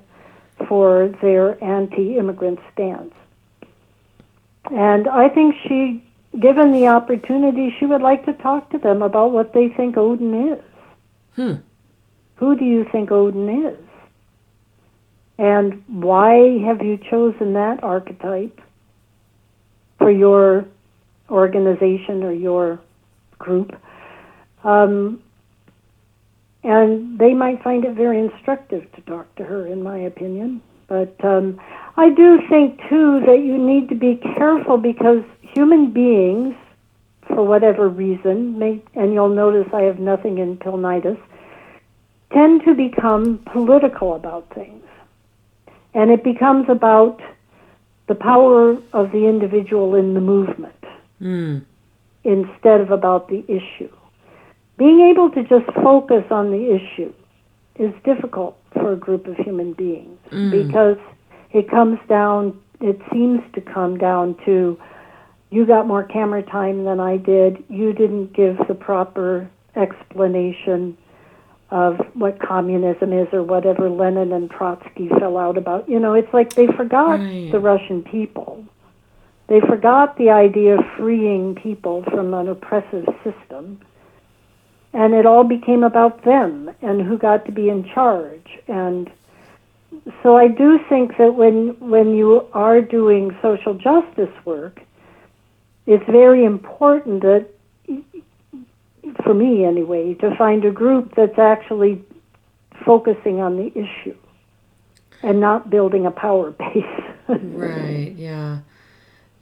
for 0.67 1.09
their 1.23 1.61
anti 1.63 2.17
immigrant 2.19 2.59
stance. 2.71 3.13
And 4.71 5.07
I 5.07 5.27
think 5.27 5.55
she, 5.67 6.05
given 6.39 6.71
the 6.71 6.87
opportunity, 6.87 7.75
she 7.79 7.87
would 7.87 8.03
like 8.03 8.25
to 8.25 8.33
talk 8.33 8.69
to 8.69 8.77
them 8.77 9.01
about 9.01 9.31
what 9.31 9.53
they 9.53 9.69
think 9.69 9.97
Odin 9.97 10.53
is. 10.53 10.63
Hmm. 11.35 11.53
Who 12.35 12.55
do 12.57 12.63
you 12.63 12.85
think 12.91 13.11
Odin 13.11 13.65
is? 13.65 13.79
And 15.39 15.83
why 15.87 16.59
have 16.59 16.83
you 16.83 16.99
chosen 17.09 17.53
that 17.53 17.83
archetype 17.83 18.61
for 19.97 20.11
your 20.11 20.65
organization 21.31 22.21
or 22.23 22.31
your 22.31 22.79
group? 23.39 23.75
Um, 24.63 25.23
and 26.63 27.19
they 27.19 27.33
might 27.33 27.61
find 27.63 27.85
it 27.85 27.95
very 27.95 28.19
instructive 28.19 28.89
to 28.93 29.01
talk 29.01 29.33
to 29.35 29.43
her, 29.43 29.67
in 29.67 29.83
my 29.83 29.97
opinion. 29.97 30.61
But 30.87 31.15
um, 31.23 31.59
I 31.97 32.09
do 32.09 32.39
think, 32.49 32.79
too, 32.89 33.21
that 33.25 33.39
you 33.43 33.57
need 33.57 33.89
to 33.89 33.95
be 33.95 34.19
careful 34.37 34.77
because 34.77 35.23
human 35.41 35.91
beings, 35.91 36.55
for 37.27 37.45
whatever 37.45 37.87
reason, 37.89 38.57
may, 38.59 38.81
and 38.95 39.13
you'll 39.13 39.29
notice 39.29 39.67
I 39.73 39.81
have 39.81 39.99
nothing 39.99 40.37
in 40.37 40.57
Pilnitis, 40.57 41.19
tend 42.31 42.63
to 42.65 42.73
become 42.73 43.39
political 43.51 44.15
about 44.15 44.53
things 44.53 44.83
and 45.93 46.11
it 46.11 46.23
becomes 46.23 46.65
about 46.69 47.21
the 48.07 48.15
power 48.15 48.77
of 48.93 49.11
the 49.11 49.27
individual 49.27 49.95
in 49.95 50.13
the 50.13 50.21
movement 50.21 50.83
mm. 51.21 51.63
instead 52.23 52.81
of 52.81 52.91
about 52.91 53.29
the 53.29 53.43
issue. 53.47 53.91
Being 54.77 55.11
able 55.11 55.29
to 55.31 55.43
just 55.43 55.65
focus 55.75 56.23
on 56.31 56.51
the 56.51 56.75
issue 56.75 57.13
is 57.75 57.93
difficult 58.03 58.57
for 58.73 58.93
a 58.93 58.95
group 58.95 59.27
of 59.27 59.35
human 59.37 59.73
beings 59.73 60.19
mm. 60.31 60.51
because 60.51 60.97
it 61.51 61.69
comes 61.69 61.99
down, 62.09 62.59
it 62.81 62.99
seems 63.11 63.41
to 63.53 63.61
come 63.61 63.97
down 63.97 64.35
to 64.45 64.79
you 65.53 65.67
got 65.67 65.85
more 65.85 66.03
camera 66.03 66.41
time 66.41 66.83
than 66.83 66.99
I 66.99 67.17
did, 67.17 67.63
you 67.69 67.93
didn't 67.93 68.33
give 68.33 68.57
the 68.67 68.73
proper 68.73 69.47
explanation 69.75 70.97
of 71.69 71.97
what 72.13 72.39
communism 72.39 73.13
is 73.13 73.27
or 73.31 73.43
whatever 73.43 73.89
Lenin 73.89 74.31
and 74.31 74.49
Trotsky 74.49 75.09
fell 75.19 75.37
out 75.37 75.57
about. 75.57 75.87
You 75.87 75.99
know, 75.99 76.13
it's 76.13 76.31
like 76.33 76.53
they 76.53 76.67
forgot 76.67 77.19
right. 77.19 77.51
the 77.51 77.59
Russian 77.59 78.03
people. 78.03 78.65
They 79.47 79.59
forgot 79.59 80.17
the 80.17 80.31
idea 80.31 80.79
of 80.79 80.85
freeing 80.97 81.55
people 81.55 82.03
from 82.09 82.33
an 82.33 82.47
oppressive 82.47 83.05
system. 83.23 83.79
And 84.93 85.13
it 85.13 85.25
all 85.25 85.43
became 85.43 85.83
about 85.83 86.23
them 86.23 86.69
and 86.81 87.01
who 87.01 87.17
got 87.17 87.45
to 87.47 87.51
be 87.51 87.69
in 87.69 87.83
charge. 87.83 88.59
And 88.67 89.09
so 90.21 90.37
I 90.37 90.47
do 90.47 90.79
think 90.87 91.17
that 91.17 91.35
when 91.35 91.75
when 91.79 92.15
you 92.15 92.47
are 92.53 92.81
doing 92.81 93.35
social 93.41 93.73
justice 93.73 94.33
work, 94.45 94.81
it's 95.87 96.05
very 96.05 96.45
important 96.45 97.23
that 97.23 97.47
for 99.23 99.33
me 99.33 99.65
anyway, 99.65 100.13
to 100.15 100.35
find 100.35 100.65
a 100.65 100.71
group 100.71 101.13
that's 101.15 101.37
actually 101.37 102.03
focusing 102.85 103.39
on 103.39 103.57
the 103.57 103.67
issue 103.67 104.15
and 105.21 105.39
not 105.39 105.69
building 105.69 106.05
a 106.05 106.11
power 106.11 106.51
base. 106.59 106.85
right, 107.27 108.13
yeah. 108.17 108.59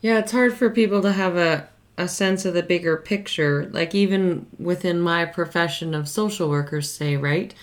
Yeah, 0.01 0.19
it's 0.19 0.31
hard 0.31 0.53
for 0.53 0.69
people 0.69 1.01
to 1.03 1.11
have 1.11 1.35
a, 1.35 1.69
a 1.97 2.07
sense 2.07 2.45
of 2.45 2.53
the 2.53 2.63
bigger 2.63 2.97
picture. 2.97 3.69
Like, 3.71 3.93
even 3.93 4.47
within 4.59 4.99
my 4.99 5.25
profession 5.25 5.93
of 5.93 6.07
social 6.07 6.49
workers, 6.49 6.91
say, 6.91 7.17
right? 7.17 7.53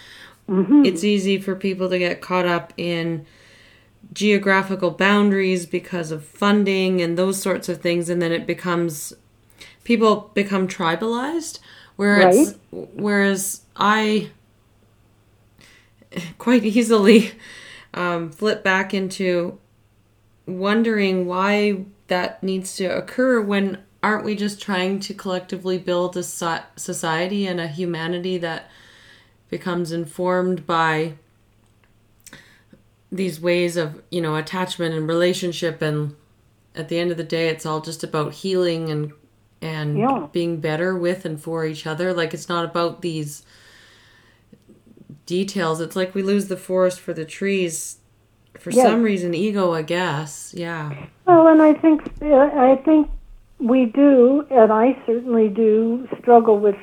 Mm-hmm. 0.49 0.85
It's 0.85 1.05
easy 1.05 1.39
for 1.39 1.55
people 1.55 1.89
to 1.91 1.99
get 1.99 2.21
caught 2.21 2.47
up 2.47 2.73
in 2.77 3.27
geographical 4.13 4.91
boundaries 4.91 5.67
because 5.67 6.11
of 6.11 6.25
funding 6.25 7.03
and 7.03 7.19
those 7.19 7.41
sorts 7.41 7.69
of 7.69 7.81
things, 7.81 8.09
and 8.09 8.23
then 8.23 8.33
it 8.33 8.47
becomes 8.47 9.13
people 9.85 10.31
become 10.35 10.69
tribalized 10.69 11.59
Whereas, 11.99 12.57
right. 12.71 12.89
whereas 12.95 13.63
I 13.75 14.31
quite 16.39 16.65
easily 16.65 17.33
um, 17.93 18.31
flip 18.31 18.63
back 18.63 18.95
into 18.95 19.59
wondering 20.47 21.27
why 21.27 21.87
that 22.07 22.41
needs 22.41 22.77
to 22.77 22.85
occur 22.85 23.41
when 23.41 23.79
aren't 24.03 24.25
we 24.25 24.35
just 24.37 24.61
trying 24.61 25.01
to 25.01 25.15
collectively 25.15 25.79
build 25.79 26.17
a 26.17 26.23
so- 26.23 26.61
society 26.77 27.47
and 27.47 27.61
a 27.61 27.67
humanity 27.69 28.39
that 28.39 28.71
becomes 29.51 29.93
informed 29.93 30.67
by 30.67 31.15
these 33.11 33.41
ways 33.41 33.77
of 33.77 34.03
you 34.11 34.21
know 34.21 34.37
attachment 34.37 34.95
and 34.95 35.09
relationship? 35.09 35.81
And 35.83 36.15
at 36.75 36.89
the 36.89 36.99
end 36.99 37.11
of 37.11 37.17
the 37.17 37.25
day 37.25 37.49
it's 37.49 37.67
all 37.67 37.81
just 37.81 38.05
about 38.05 38.35
healing 38.35 38.89
and 38.91 39.13
and 39.61 39.99
Yeah. 39.99 40.29
being 40.31 40.61
better 40.61 40.97
with 40.97 41.25
and 41.25 41.41
for 41.41 41.65
each 41.67 41.87
other. 41.87 42.13
Like 42.15 42.33
it's 42.33 42.49
not 42.49 42.65
about 42.65 43.03
these 43.03 43.43
details. 45.27 45.81
It's 45.81 45.97
like 45.97 46.15
we 46.15 46.23
lose 46.23 46.47
the 46.49 46.57
forest 46.57 47.01
for 47.01 47.13
the 47.13 47.25
trees 47.25 47.97
for 48.59 48.71
Yes. 48.71 48.87
some 48.87 49.03
reason 49.03 49.35
ego 49.35 49.73
i 49.73 49.83
guess. 49.83 50.53
Yeah. 50.57 51.07
Well, 51.27 51.47
and 51.49 51.61
I 51.63 51.75
think 51.75 52.03
I 52.23 52.77
think 52.85 53.09
we 53.61 53.87
do, 53.87 54.47
and 54.51 54.73
I 54.73 54.97
certainly 55.07 55.49
do, 55.49 56.09
struggle 56.21 56.59
with 56.59 56.77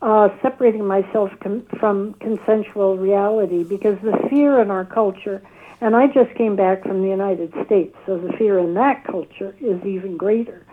uh, 0.00 0.28
separating 0.40 0.86
myself 0.86 1.30
com- 1.40 1.66
from 1.78 2.14
consensual 2.14 2.96
reality 2.96 3.62
because 3.62 3.98
the 4.02 4.18
fear 4.28 4.60
in 4.60 4.70
our 4.70 4.84
culture, 4.84 5.42
and 5.80 5.94
I 5.94 6.06
just 6.08 6.34
came 6.34 6.56
back 6.56 6.82
from 6.82 7.02
the 7.02 7.08
United 7.08 7.52
States, 7.66 7.94
so 8.06 8.18
the 8.18 8.32
fear 8.32 8.58
in 8.58 8.74
that 8.74 9.04
culture 9.04 9.54
is 9.60 9.84
even 9.84 10.16
greater. 10.16 10.64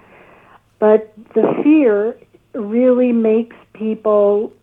But 0.79 1.13
the 1.35 1.59
fear 1.63 2.17
really 2.53 3.11
makes 3.11 3.55
people 3.73 4.53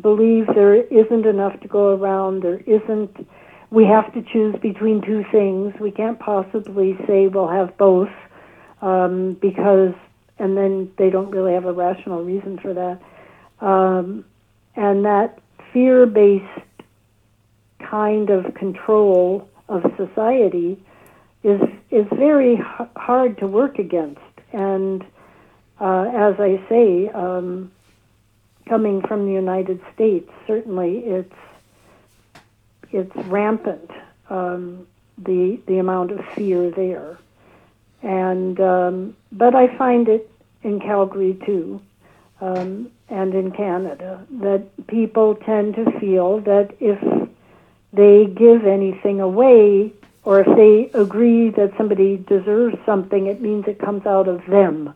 believe 0.00 0.46
there 0.48 0.74
isn't 0.74 1.24
enough 1.24 1.58
to 1.60 1.68
go 1.68 1.94
around, 1.96 2.42
there 2.42 2.60
isn't 2.66 3.26
we 3.70 3.84
have 3.84 4.12
to 4.14 4.22
choose 4.22 4.54
between 4.60 5.02
two 5.02 5.24
things. 5.32 5.74
We 5.80 5.90
can't 5.90 6.18
possibly 6.18 6.96
say 7.06 7.26
we'll 7.26 7.48
have 7.48 7.76
both 7.76 8.10
um, 8.82 9.36
because, 9.40 9.94
and 10.38 10.56
then 10.56 10.92
they 10.98 11.10
don't 11.10 11.30
really 11.30 11.54
have 11.54 11.64
a 11.64 11.72
rational 11.72 12.22
reason 12.22 12.58
for 12.58 12.74
that. 12.74 13.66
Um, 13.66 14.24
and 14.76 15.04
that 15.04 15.40
fear 15.72 16.06
based 16.06 16.44
kind 17.78 18.30
of 18.30 18.54
control 18.54 19.48
of 19.68 19.82
society 19.96 20.80
is 21.42 21.60
is 21.90 22.06
very 22.14 22.54
h- 22.54 22.88
hard 22.96 23.38
to 23.38 23.46
work 23.46 23.78
against. 23.78 24.20
And 24.52 25.02
uh, 25.80 26.10
as 26.14 26.34
I 26.38 26.62
say, 26.68 27.08
um, 27.08 27.70
coming 28.68 29.02
from 29.02 29.26
the 29.26 29.32
United 29.32 29.80
States, 29.94 30.30
certainly 30.46 30.98
it's 30.98 31.32
it's 32.96 33.16
rampant 33.28 33.90
um, 34.30 34.86
the 35.18 35.60
the 35.66 35.78
amount 35.78 36.10
of 36.10 36.20
fear 36.34 36.70
there, 36.70 37.18
and 38.02 38.60
um, 38.60 39.16
but 39.32 39.54
I 39.54 39.76
find 39.76 40.08
it 40.08 40.30
in 40.62 40.80
Calgary 40.80 41.38
too, 41.46 41.80
um, 42.40 42.90
and 43.08 43.34
in 43.34 43.50
Canada 43.52 44.24
that 44.42 44.62
people 44.86 45.34
tend 45.34 45.74
to 45.76 45.98
feel 46.00 46.40
that 46.40 46.74
if 46.80 47.00
they 47.92 48.26
give 48.26 48.66
anything 48.66 49.20
away 49.20 49.92
or 50.24 50.40
if 50.40 50.56
they 50.56 50.90
agree 50.98 51.50
that 51.50 51.72
somebody 51.78 52.16
deserves 52.16 52.76
something, 52.84 53.26
it 53.26 53.40
means 53.40 53.64
it 53.68 53.78
comes 53.78 54.04
out 54.06 54.28
of 54.28 54.44
them. 54.46 54.92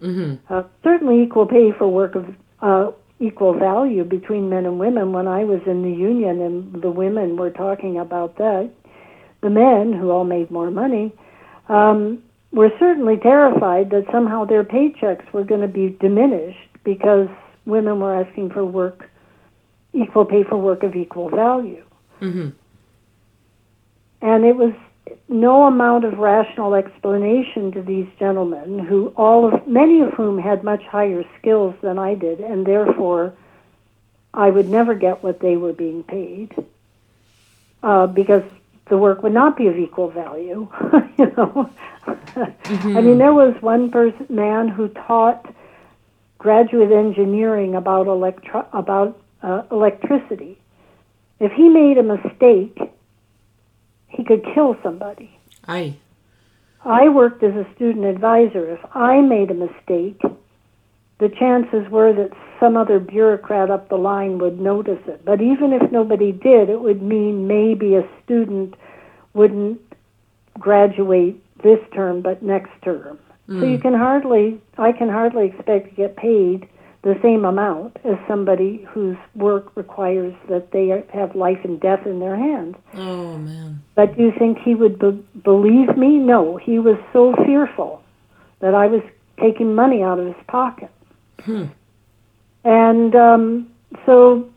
hmm 0.00 0.34
Uh, 0.50 0.64
certainly, 0.82 1.22
equal 1.22 1.46
pay 1.46 1.70
for 1.72 1.86
work 1.88 2.14
of 2.16 2.26
uh, 2.60 2.90
equal 3.22 3.54
value 3.54 4.04
between 4.04 4.50
men 4.50 4.66
and 4.66 4.78
women. 4.78 5.12
When 5.12 5.28
I 5.28 5.44
was 5.44 5.60
in 5.66 5.82
the 5.82 5.90
union 5.90 6.40
and 6.40 6.82
the 6.82 6.90
women 6.90 7.36
were 7.36 7.50
talking 7.50 7.98
about 7.98 8.36
that, 8.38 8.70
the 9.42 9.50
men, 9.50 9.92
who 9.92 10.10
all 10.10 10.24
made 10.24 10.50
more 10.50 10.70
money, 10.70 11.12
um, 11.68 12.22
were 12.52 12.70
certainly 12.78 13.16
terrified 13.16 13.90
that 13.90 14.04
somehow 14.12 14.44
their 14.44 14.64
paychecks 14.64 15.32
were 15.32 15.44
going 15.44 15.60
to 15.60 15.68
be 15.68 15.96
diminished 16.00 16.68
because 16.84 17.28
women 17.64 18.00
were 18.00 18.14
asking 18.14 18.50
for 18.50 18.64
work, 18.64 19.08
equal 19.92 20.24
pay 20.24 20.42
for 20.44 20.56
work 20.56 20.82
of 20.82 20.94
equal 20.94 21.30
value. 21.30 21.84
hmm 22.18 22.48
And 24.20 24.44
it 24.44 24.56
was 24.56 24.72
no 25.28 25.66
amount 25.66 26.04
of 26.04 26.18
rational 26.18 26.74
explanation 26.74 27.72
to 27.72 27.82
these 27.82 28.06
gentlemen, 28.18 28.78
who 28.78 29.12
all 29.16 29.52
of 29.52 29.66
many 29.66 30.00
of 30.00 30.12
whom 30.14 30.38
had 30.38 30.64
much 30.64 30.82
higher 30.84 31.24
skills 31.38 31.74
than 31.82 31.98
I 31.98 32.14
did, 32.14 32.40
and 32.40 32.66
therefore 32.66 33.34
I 34.34 34.50
would 34.50 34.68
never 34.68 34.94
get 34.94 35.22
what 35.22 35.40
they 35.40 35.56
were 35.56 35.72
being 35.72 36.02
paid 36.02 36.54
uh, 37.82 38.06
because 38.06 38.42
the 38.88 38.98
work 38.98 39.22
would 39.22 39.34
not 39.34 39.56
be 39.56 39.66
of 39.68 39.78
equal 39.78 40.10
value. 40.10 40.68
you 41.18 41.32
know, 41.36 41.70
I 42.36 43.00
mean, 43.00 43.18
there 43.18 43.32
was 43.32 43.54
one 43.60 43.90
person 43.90 44.26
man 44.28 44.68
who 44.68 44.88
taught 44.88 45.52
graduate 46.38 46.90
engineering 46.92 47.74
about 47.74 48.06
electro- 48.06 48.68
about 48.72 49.20
uh, 49.42 49.62
electricity. 49.70 50.58
If 51.40 51.52
he 51.52 51.68
made 51.68 51.98
a 51.98 52.02
mistake, 52.02 52.78
he 54.12 54.24
could 54.24 54.44
kill 54.54 54.76
somebody. 54.82 55.38
Aye. 55.66 55.96
I 56.84 57.08
worked 57.08 57.42
as 57.42 57.54
a 57.54 57.66
student 57.74 58.04
advisor. 58.04 58.72
If 58.72 58.80
I 58.94 59.20
made 59.20 59.50
a 59.50 59.54
mistake, 59.54 60.20
the 61.18 61.28
chances 61.28 61.88
were 61.90 62.12
that 62.12 62.30
some 62.58 62.76
other 62.76 62.98
bureaucrat 62.98 63.70
up 63.70 63.88
the 63.88 63.96
line 63.96 64.38
would 64.38 64.60
notice 64.60 65.00
it. 65.06 65.24
But 65.24 65.40
even 65.40 65.72
if 65.72 65.92
nobody 65.92 66.32
did, 66.32 66.68
it 66.68 66.80
would 66.80 67.02
mean 67.02 67.46
maybe 67.46 67.94
a 67.94 68.08
student 68.24 68.74
wouldn't 69.32 69.80
graduate 70.58 71.42
this 71.62 71.78
term 71.94 72.22
but 72.22 72.42
next 72.42 72.72
term. 72.82 73.18
So 73.46 73.54
hmm. 73.54 73.64
you 73.64 73.78
can 73.78 73.94
hardly, 73.94 74.60
I 74.78 74.92
can 74.92 75.08
hardly 75.08 75.46
expect 75.46 75.90
to 75.90 75.94
get 75.94 76.16
paid 76.16 76.68
the 77.02 77.18
same 77.20 77.44
amount 77.44 77.96
as 78.04 78.16
somebody 78.28 78.86
whose 78.88 79.16
work 79.34 79.76
requires 79.76 80.34
that 80.48 80.70
they 80.70 81.04
have 81.12 81.34
life 81.34 81.58
and 81.64 81.80
death 81.80 82.06
in 82.06 82.20
their 82.20 82.36
hands. 82.36 82.76
Oh 82.94 83.38
man. 83.38 83.82
But 83.96 84.16
do 84.16 84.22
you 84.22 84.32
think 84.38 84.58
he 84.58 84.74
would 84.74 84.98
be- 85.00 85.24
believe 85.42 85.96
me? 85.96 86.18
No, 86.18 86.56
he 86.56 86.78
was 86.78 86.96
so 87.12 87.34
fearful 87.44 88.02
that 88.60 88.74
I 88.74 88.86
was 88.86 89.02
taking 89.40 89.74
money 89.74 90.02
out 90.02 90.20
of 90.20 90.26
his 90.26 90.44
pocket. 90.46 90.90
Hmm. 91.40 91.64
And 92.64 93.16
um, 93.16 93.70
so 94.06 94.48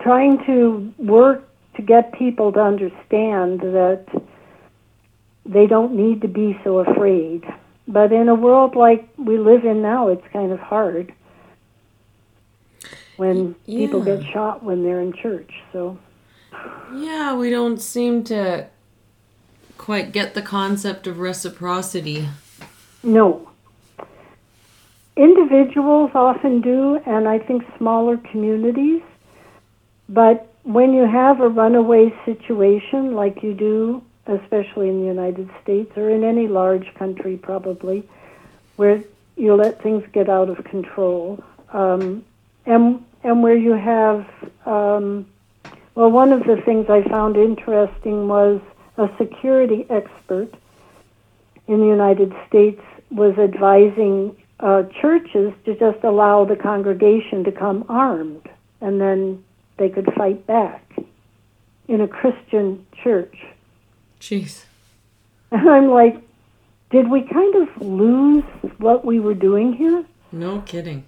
trying 0.00 0.44
to 0.46 0.92
work 0.98 1.48
to 1.76 1.82
get 1.82 2.12
people 2.12 2.50
to 2.52 2.60
understand 2.60 3.60
that 3.60 4.04
they 5.46 5.68
don't 5.68 5.94
need 5.94 6.22
to 6.22 6.28
be 6.28 6.58
so 6.64 6.78
afraid. 6.78 7.44
But 7.86 8.12
in 8.12 8.28
a 8.28 8.34
world 8.34 8.74
like 8.74 9.08
we 9.16 9.38
live 9.38 9.64
in 9.64 9.82
now, 9.82 10.08
it's 10.08 10.26
kind 10.32 10.50
of 10.50 10.58
hard 10.58 11.12
when 13.16 13.54
people 13.66 14.02
get 14.02 14.22
shot 14.32 14.62
when 14.62 14.82
they're 14.82 15.00
in 15.00 15.12
church. 15.12 15.50
So 15.72 15.98
Yeah, 16.94 17.34
we 17.34 17.50
don't 17.50 17.80
seem 17.80 18.24
to 18.24 18.66
quite 19.78 20.12
get 20.12 20.34
the 20.34 20.42
concept 20.42 21.06
of 21.06 21.18
reciprocity. 21.18 22.28
No. 23.02 23.50
Individuals 25.16 26.10
often 26.14 26.60
do, 26.60 27.00
and 27.06 27.28
I 27.28 27.38
think 27.38 27.62
smaller 27.78 28.16
communities. 28.16 29.02
But 30.08 30.52
when 30.64 30.92
you 30.92 31.06
have 31.06 31.40
a 31.40 31.48
runaway 31.48 32.12
situation 32.24 33.14
like 33.14 33.42
you 33.42 33.54
do, 33.54 34.02
especially 34.26 34.88
in 34.88 35.00
the 35.00 35.06
United 35.06 35.50
States 35.62 35.92
or 35.96 36.10
in 36.10 36.24
any 36.24 36.48
large 36.48 36.92
country 36.94 37.36
probably, 37.36 38.08
where 38.76 39.02
you 39.36 39.54
let 39.54 39.82
things 39.82 40.02
get 40.12 40.28
out 40.28 40.48
of 40.48 40.64
control, 40.64 41.42
um, 41.72 42.24
and 42.66 43.04
and 43.22 43.42
where 43.42 43.56
you 43.56 43.72
have, 43.72 44.26
um, 44.66 45.26
well, 45.94 46.10
one 46.10 46.32
of 46.32 46.40
the 46.40 46.60
things 46.64 46.86
I 46.90 47.02
found 47.08 47.36
interesting 47.36 48.28
was 48.28 48.60
a 48.98 49.08
security 49.18 49.86
expert 49.88 50.52
in 51.66 51.80
the 51.80 51.86
United 51.86 52.32
States 52.46 52.82
was 53.10 53.36
advising 53.38 54.36
uh, 54.60 54.82
churches 55.00 55.52
to 55.64 55.74
just 55.78 56.04
allow 56.04 56.44
the 56.44 56.56
congregation 56.56 57.44
to 57.44 57.52
come 57.52 57.84
armed, 57.88 58.48
and 58.80 59.00
then 59.00 59.42
they 59.78 59.88
could 59.88 60.12
fight 60.14 60.46
back 60.46 60.84
in 61.88 62.00
a 62.00 62.08
Christian 62.08 62.86
church. 63.02 63.36
Jeez. 64.20 64.64
And 65.50 65.68
I'm 65.68 65.88
like, 65.88 66.16
did 66.90 67.08
we 67.10 67.22
kind 67.22 67.54
of 67.56 67.82
lose 67.82 68.44
what 68.78 69.04
we 69.04 69.20
were 69.20 69.34
doing 69.34 69.72
here? 69.72 70.04
No 70.32 70.60
kidding. 70.60 71.04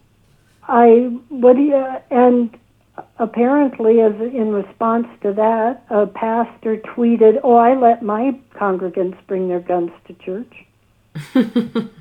I 0.69 1.11
what 1.29 1.57
do 1.57 1.63
you, 1.63 1.87
and 2.11 2.57
apparently, 3.19 4.01
as 4.01 4.15
in 4.21 4.53
response 4.53 5.07
to 5.23 5.33
that, 5.35 5.85
a 5.91 6.07
pastor 6.07 6.77
tweeted, 6.77 7.41
"Oh, 7.43 7.57
I 7.57 7.75
let 7.75 8.03
my 8.03 8.39
congregants 8.55 9.19
bring 9.27 9.49
their 9.49 9.61
guns 9.61 9.91
to 10.07 10.15
church." 10.15 10.65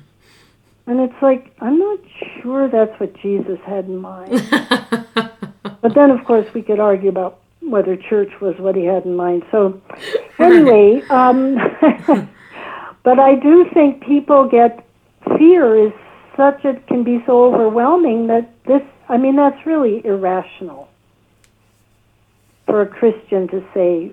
And 0.86 1.00
it's 1.00 1.20
like, 1.20 1.52
I'm 1.60 1.78
not 1.78 1.98
sure 2.40 2.68
that's 2.68 2.98
what 3.00 3.12
Jesus 3.20 3.58
had 3.66 3.86
in 3.86 3.96
mind. 3.96 4.46
but 4.50 5.94
then, 5.94 6.10
of 6.10 6.24
course, 6.24 6.46
we 6.54 6.62
could 6.62 6.78
argue 6.78 7.08
about 7.08 7.40
whether 7.60 7.96
church 7.96 8.30
was 8.40 8.54
what 8.58 8.76
he 8.76 8.84
had 8.84 9.04
in 9.04 9.16
mind. 9.16 9.42
So, 9.50 9.80
anyway, 10.38 11.02
um, 11.10 11.56
but 13.02 13.18
I 13.18 13.34
do 13.34 13.66
think 13.74 14.04
people 14.06 14.48
get 14.48 14.86
fear 15.36 15.88
is 15.88 15.92
such 16.36 16.64
it 16.64 16.86
can 16.86 17.04
be 17.04 17.22
so 17.26 17.44
overwhelming 17.44 18.26
that 18.28 18.50
this. 18.64 18.82
I 19.08 19.16
mean, 19.16 19.36
that's 19.36 19.64
really 19.66 20.04
irrational 20.04 20.88
for 22.66 22.82
a 22.82 22.86
Christian 22.86 23.48
to 23.48 23.64
say, 23.72 24.12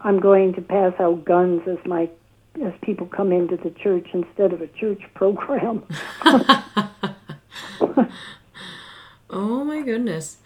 "I'm 0.00 0.20
going 0.20 0.54
to 0.54 0.62
pass 0.62 0.94
out 0.98 1.24
guns 1.24 1.62
as 1.66 1.78
my 1.84 2.08
as 2.62 2.72
people 2.82 3.06
come 3.06 3.32
into 3.32 3.56
the 3.56 3.70
church 3.70 4.08
instead 4.12 4.52
of 4.52 4.60
a 4.62 4.68
church 4.68 5.02
program." 5.14 5.84
oh 9.30 9.64
my 9.64 9.82
goodness. 9.82 10.38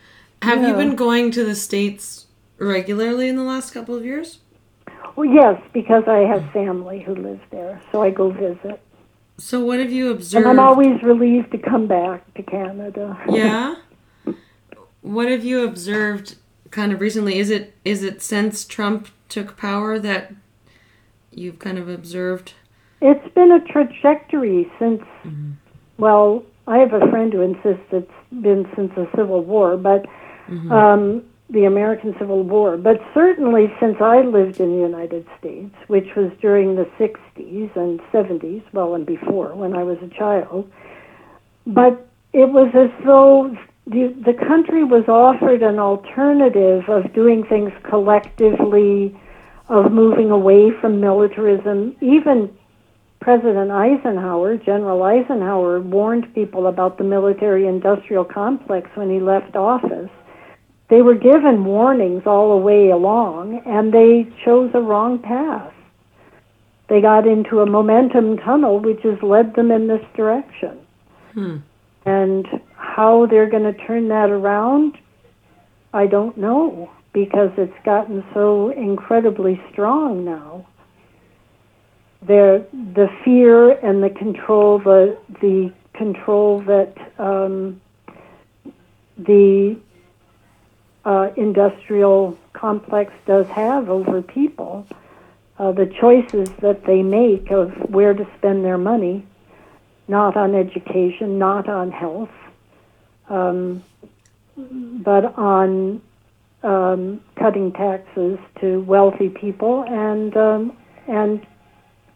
Have 0.42 0.66
you 0.66 0.74
been 0.74 0.96
going 0.96 1.30
to 1.32 1.44
the 1.44 1.54
States 1.54 2.26
regularly 2.58 3.28
in 3.28 3.36
the 3.36 3.44
last 3.44 3.72
couple 3.72 3.94
of 3.94 4.04
years? 4.04 4.38
Well, 5.14 5.28
yes, 5.28 5.62
because 5.72 6.04
I 6.08 6.20
have 6.20 6.50
family 6.52 7.00
who 7.00 7.14
live 7.14 7.40
there, 7.50 7.80
so 7.92 8.02
I 8.02 8.10
go 8.10 8.30
visit. 8.30 8.80
So 9.38 9.64
what 9.64 9.78
have 9.80 9.90
you 9.90 10.06
And 10.06 10.16
observed? 10.16 10.46
I'm 10.46 10.58
always 10.58 11.02
relieved 11.02 11.52
to 11.52 11.58
come 11.58 11.86
back 11.86 12.32
to 12.34 12.42
Canada. 12.42 13.18
yeah. 13.28 13.76
What 15.00 15.28
have 15.28 15.44
you 15.44 15.64
observed 15.64 16.36
kind 16.70 16.92
of 16.92 17.00
recently? 17.00 17.38
Is 17.38 17.50
it 17.50 17.74
is 17.84 18.02
it 18.04 18.22
since 18.22 18.64
Trump 18.64 19.08
took 19.28 19.56
power 19.56 19.98
that 19.98 20.32
you've 21.32 21.58
kind 21.58 21.78
of 21.78 21.88
observed? 21.88 22.54
It's 23.00 23.34
been 23.34 23.50
a 23.50 23.60
trajectory 23.60 24.70
since, 24.78 25.02
well, 25.98 26.44
I 26.68 26.78
have 26.78 26.92
a 26.92 27.00
friend 27.10 27.32
who 27.32 27.40
insists 27.40 27.84
it's 27.90 28.12
been 28.30 28.70
since 28.76 28.92
the 28.94 29.08
Civil 29.16 29.42
War, 29.42 29.76
but 29.76 30.06
um, 30.70 31.24
the 31.52 31.64
American 31.64 32.14
Civil 32.18 32.42
War. 32.42 32.76
But 32.76 33.00
certainly 33.14 33.72
since 33.78 33.96
I 34.00 34.22
lived 34.22 34.58
in 34.60 34.76
the 34.76 34.82
United 34.82 35.26
States, 35.38 35.74
which 35.86 36.08
was 36.16 36.32
during 36.40 36.76
the 36.76 36.88
60s 36.98 37.76
and 37.76 38.00
70s, 38.12 38.62
well, 38.72 38.94
and 38.94 39.06
before 39.06 39.54
when 39.54 39.74
I 39.74 39.82
was 39.82 39.98
a 40.02 40.08
child. 40.08 40.70
But 41.66 42.06
it 42.32 42.48
was 42.48 42.70
as 42.74 42.90
though 43.04 43.54
the, 43.86 44.14
the 44.24 44.34
country 44.46 44.84
was 44.84 45.04
offered 45.08 45.62
an 45.62 45.78
alternative 45.78 46.88
of 46.88 47.12
doing 47.12 47.44
things 47.44 47.72
collectively, 47.88 49.18
of 49.68 49.92
moving 49.92 50.30
away 50.30 50.70
from 50.80 51.00
militarism. 51.00 51.96
Even 52.00 52.50
President 53.20 53.70
Eisenhower, 53.70 54.56
General 54.56 55.02
Eisenhower, 55.02 55.80
warned 55.80 56.32
people 56.34 56.66
about 56.66 56.98
the 56.98 57.04
military 57.04 57.66
industrial 57.66 58.24
complex 58.24 58.88
when 58.94 59.10
he 59.10 59.20
left 59.20 59.54
office. 59.54 60.10
They 60.92 61.00
were 61.00 61.14
given 61.14 61.64
warnings 61.64 62.24
all 62.26 62.50
the 62.50 62.62
way 62.62 62.90
along, 62.90 63.62
and 63.64 63.94
they 63.94 64.30
chose 64.44 64.72
a 64.74 64.80
wrong 64.82 65.18
path. 65.20 65.72
They 66.90 67.00
got 67.00 67.26
into 67.26 67.60
a 67.60 67.66
momentum 67.66 68.36
tunnel, 68.36 68.78
which 68.78 69.00
has 69.04 69.16
led 69.22 69.54
them 69.54 69.70
in 69.70 69.86
this 69.86 70.04
direction. 70.14 70.78
Hmm. 71.32 71.56
And 72.04 72.46
how 72.76 73.24
they're 73.24 73.48
going 73.48 73.62
to 73.62 73.86
turn 73.86 74.08
that 74.08 74.28
around, 74.28 74.98
I 75.94 76.06
don't 76.08 76.36
know, 76.36 76.90
because 77.14 77.52
it's 77.56 77.72
gotten 77.86 78.22
so 78.34 78.68
incredibly 78.68 79.58
strong 79.72 80.26
now 80.26 80.66
the 82.26 82.64
the 82.94 83.08
fear 83.24 83.70
and 83.70 84.02
the 84.02 84.10
control 84.10 84.78
the 84.78 85.18
the 85.40 85.72
control 85.94 86.60
that 86.60 86.94
um, 87.18 87.80
the 89.18 89.76
uh, 91.04 91.30
industrial 91.36 92.38
complex 92.52 93.12
does 93.26 93.46
have 93.48 93.88
over 93.88 94.22
people, 94.22 94.86
uh, 95.58 95.72
the 95.72 95.86
choices 95.86 96.48
that 96.60 96.84
they 96.84 97.02
make 97.02 97.50
of 97.50 97.70
where 97.90 98.14
to 98.14 98.26
spend 98.38 98.64
their 98.64 98.78
money, 98.78 99.26
not 100.08 100.36
on 100.36 100.54
education, 100.54 101.38
not 101.38 101.68
on 101.68 101.90
health, 101.90 102.30
um, 103.28 103.82
but 104.56 105.36
on 105.36 106.00
um, 106.62 107.20
cutting 107.36 107.72
taxes 107.72 108.38
to 108.60 108.80
wealthy 108.82 109.28
people 109.28 109.84
and 109.84 110.36
um, 110.36 110.76
and 111.08 111.44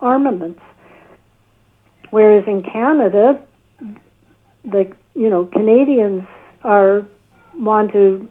armaments. 0.01 0.61
Whereas 2.11 2.47
in 2.47 2.63
Canada, 2.63 3.43
the 4.65 4.93
you 5.15 5.29
know 5.29 5.47
Canadians 5.47 6.25
are 6.63 7.07
want 7.55 7.93
to 7.93 8.29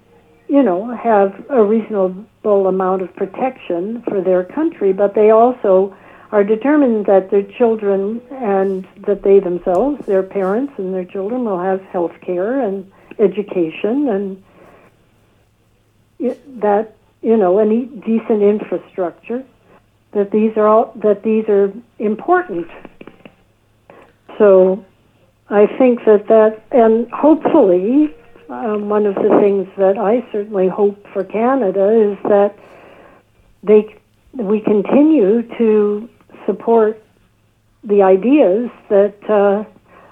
you 0.47 0.63
know 0.63 0.95
have 0.95 1.45
a 1.49 1.63
reasonable 1.63 2.67
amount 2.67 3.01
of 3.01 3.15
protection 3.15 4.03
for 4.07 4.21
their 4.21 4.43
country, 4.43 4.93
but 4.93 5.15
they 5.15 5.31
also 5.31 5.95
are 6.31 6.43
determined 6.43 7.05
that 7.05 7.29
their 7.31 7.43
children 7.43 8.21
and 8.31 8.87
that 9.07 9.23
they 9.23 9.39
themselves, 9.39 10.05
their 10.05 10.23
parents 10.23 10.73
and 10.77 10.93
their 10.93 11.05
children 11.05 11.45
will 11.45 11.59
have 11.59 11.81
health 11.83 12.13
care 12.21 12.61
and 12.61 12.91
education 13.19 14.09
and 14.09 14.43
that 16.61 16.95
you 17.21 17.37
know 17.37 17.59
any 17.59 17.85
decent 17.85 18.41
infrastructure 18.41 19.43
that 20.11 20.31
these 20.31 20.55
are 20.57 20.67
all 20.67 20.91
that 20.95 21.23
these 21.23 21.47
are 21.47 21.71
important. 21.99 22.67
So 24.37 24.83
I 25.49 25.67
think 25.77 25.99
that 26.05 26.27
that 26.27 26.63
and 26.71 27.09
hopefully 27.11 28.13
um, 28.49 28.89
one 28.89 29.05
of 29.05 29.15
the 29.15 29.37
things 29.41 29.67
that 29.77 29.97
I 29.97 30.25
certainly 30.31 30.67
hope 30.67 31.05
for 31.13 31.23
Canada 31.23 32.11
is 32.11 32.17
that 32.23 32.57
they 33.63 33.95
we 34.33 34.59
continue 34.59 35.41
to 35.57 36.09
support 36.45 37.01
the 37.83 38.01
ideas 38.01 38.69
that 38.89 39.29
uh, 39.29 39.63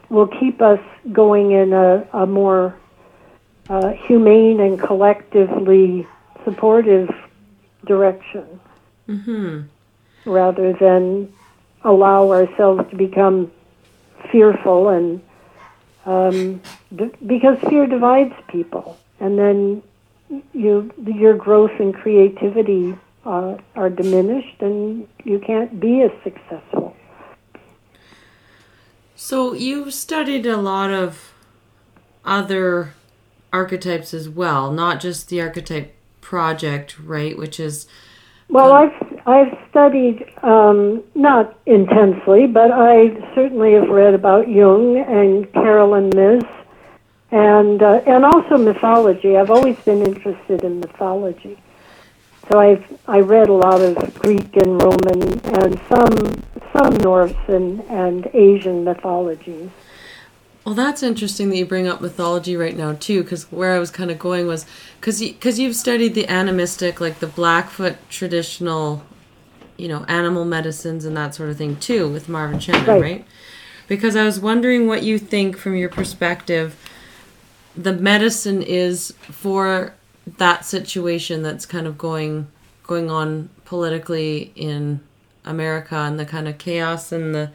will 0.10 0.28
keep 0.28 0.62
us 0.62 0.80
going 1.12 1.52
in 1.52 1.74
a, 1.74 2.08
a 2.14 2.26
more 2.26 2.78
uh, 3.70 3.90
humane 4.08 4.60
and 4.60 4.80
collectively 4.80 6.08
supportive 6.46 7.10
direction 7.86 8.60
Mm-hmm. 9.10 10.32
rather 10.32 10.72
than 10.72 11.34
allow 11.84 12.32
ourselves 12.32 12.90
to 12.90 12.96
become 12.96 13.52
fearful 14.32 14.88
and 14.88 15.22
um, 16.06 16.62
because 17.26 17.58
fear 17.70 17.88
divides 17.88 18.34
people 18.48 18.98
and 19.20 19.38
then 19.38 19.84
you 20.54 20.92
your 21.06 21.36
growth 21.36 21.72
and 21.80 21.94
creativity 21.94 22.98
uh, 23.26 23.56
are 23.76 23.90
diminished 23.90 24.62
and 24.62 25.08
you 25.24 25.40
can't 25.40 25.80
be 25.80 26.02
as 26.02 26.12
successful 26.24 26.94
So 29.16 29.54
you've 29.54 29.94
studied 29.94 30.46
a 30.46 30.58
lot 30.58 30.92
of 30.92 31.32
other 32.26 32.94
archetypes 33.54 34.14
as 34.14 34.28
well, 34.28 34.70
not 34.70 35.00
just 35.00 35.30
the 35.30 35.40
archetype 35.40 35.96
project, 36.20 37.00
right? 37.00 37.38
Which 37.38 37.58
is 37.58 37.88
well 38.54 38.72
i've 38.72 39.20
i've 39.26 39.58
studied 39.70 40.26
um, 40.44 41.04
not 41.16 41.58
intensely 41.66 42.48
but 42.48 42.72
i 42.72 43.10
certainly 43.36 43.74
have 43.74 43.90
read 43.90 44.14
about 44.14 44.48
jung 44.48 44.98
and 44.98 45.52
caroline 45.54 46.10
myss 46.16 46.44
and 47.34 47.82
uh, 47.82 48.00
and 48.06 48.24
also 48.24 48.58
mythology. 48.60 49.36
I've 49.36 49.50
always 49.50 49.76
been 49.80 50.06
interested 50.06 50.64
in 50.64 50.80
mythology. 50.80 51.58
So 52.50 52.60
i've 52.60 52.86
i 53.08 53.20
read 53.20 53.50
a 53.50 53.54
lot 53.54 53.82
of 53.82 53.96
greek 54.16 54.56
and 54.58 54.82
roman 54.82 55.22
and 55.62 55.80
some 55.90 56.44
some 56.74 56.94
norse 56.98 57.44
and 57.48 57.80
and 57.90 58.28
asian 58.34 58.84
mythologies 58.84 59.70
well, 60.66 60.76
that's 60.76 61.04
interesting 61.04 61.50
that 61.50 61.58
you 61.58 61.66
bring 61.66 61.88
up 61.88 62.00
mythology 62.00 62.56
right 62.56 62.76
now 62.76 62.94
too, 62.94 63.24
because 63.24 63.52
where 63.52 63.74
I 63.74 63.80
was 63.80 63.92
kind 63.92 64.10
of 64.10 64.18
going 64.20 64.48
was 64.48 64.66
because 65.00 65.20
because 65.20 65.60
you, 65.60 65.68
have 65.68 65.76
studied 65.76 66.16
the 66.16 66.28
animistic, 66.28 67.02
like 67.02 67.20
the 67.20 67.28
Blackfoot 67.28 67.98
traditional, 68.10 69.04
you 69.78 69.88
know, 69.88 70.06
animal 70.08 70.46
medicines 70.46 71.04
and 71.04 71.18
that 71.18 71.36
sort 71.36 71.50
of 71.50 71.58
thing 71.58 71.76
too, 71.78 72.08
with 72.08 72.30
Marv 72.30 72.52
and 72.54 72.62
Shanon, 72.62 72.88
Right. 72.88 73.02
right? 73.02 73.26
Because 73.88 74.16
I 74.16 74.24
was 74.24 74.40
wondering 74.40 74.88
what 74.88 75.04
you 75.04 75.20
think 75.20 75.58
from 75.58 75.76
your 75.76 75.90
perspective, 75.90 76.78
the 77.76 77.92
medicine 77.92 78.62
is 78.62 79.12
for 79.24 79.94
that 80.38 80.66
situation 80.66 81.44
that's 81.44 81.66
kind 81.66 81.88
of 81.88 81.98
going 81.98 82.48
going 82.84 83.10
on 83.10 83.50
politically 83.66 84.52
in 84.56 85.02
America 85.44 85.96
and 85.96 86.18
the 86.18 86.26
kind 86.26 86.48
of 86.48 86.58
chaos 86.58 87.12
and 87.12 87.36
the 87.36 87.52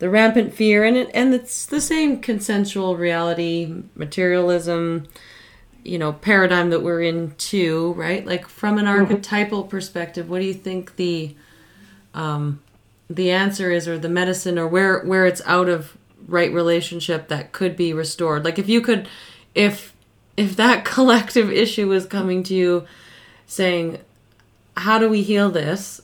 the 0.00 0.10
rampant 0.10 0.52
fear 0.52 0.82
and 0.82 0.96
it 0.96 1.10
and 1.14 1.32
it's 1.32 1.66
the 1.66 1.80
same 1.80 2.20
consensual 2.20 2.96
reality 2.96 3.82
materialism 3.94 5.06
you 5.84 5.98
know 5.98 6.12
paradigm 6.12 6.70
that 6.70 6.82
we're 6.82 7.02
in 7.02 7.32
too 7.36 7.92
right? 7.92 8.26
Like 8.26 8.48
from 8.48 8.78
an 8.78 8.86
archetypal 8.86 9.64
perspective 9.64 10.28
what 10.28 10.40
do 10.40 10.46
you 10.46 10.54
think 10.54 10.96
the 10.96 11.36
um 12.12 12.60
the 13.08 13.30
answer 13.30 13.70
is 13.70 13.86
or 13.86 13.98
the 13.98 14.08
medicine 14.08 14.58
or 14.58 14.66
where 14.66 15.00
where 15.04 15.26
it's 15.26 15.42
out 15.44 15.68
of 15.68 15.96
right 16.26 16.52
relationship 16.52 17.28
that 17.28 17.52
could 17.52 17.76
be 17.76 17.92
restored? 17.92 18.44
Like 18.44 18.58
if 18.58 18.68
you 18.68 18.80
could 18.80 19.06
if 19.54 19.94
if 20.36 20.56
that 20.56 20.84
collective 20.96 21.52
issue 21.52 21.88
was 21.88 22.06
coming 22.06 22.42
to 22.44 22.54
you 22.54 22.86
saying, 23.46 23.98
how 24.78 24.98
do 24.98 25.10
we 25.10 25.22
heal 25.22 25.50
this? 25.50 26.00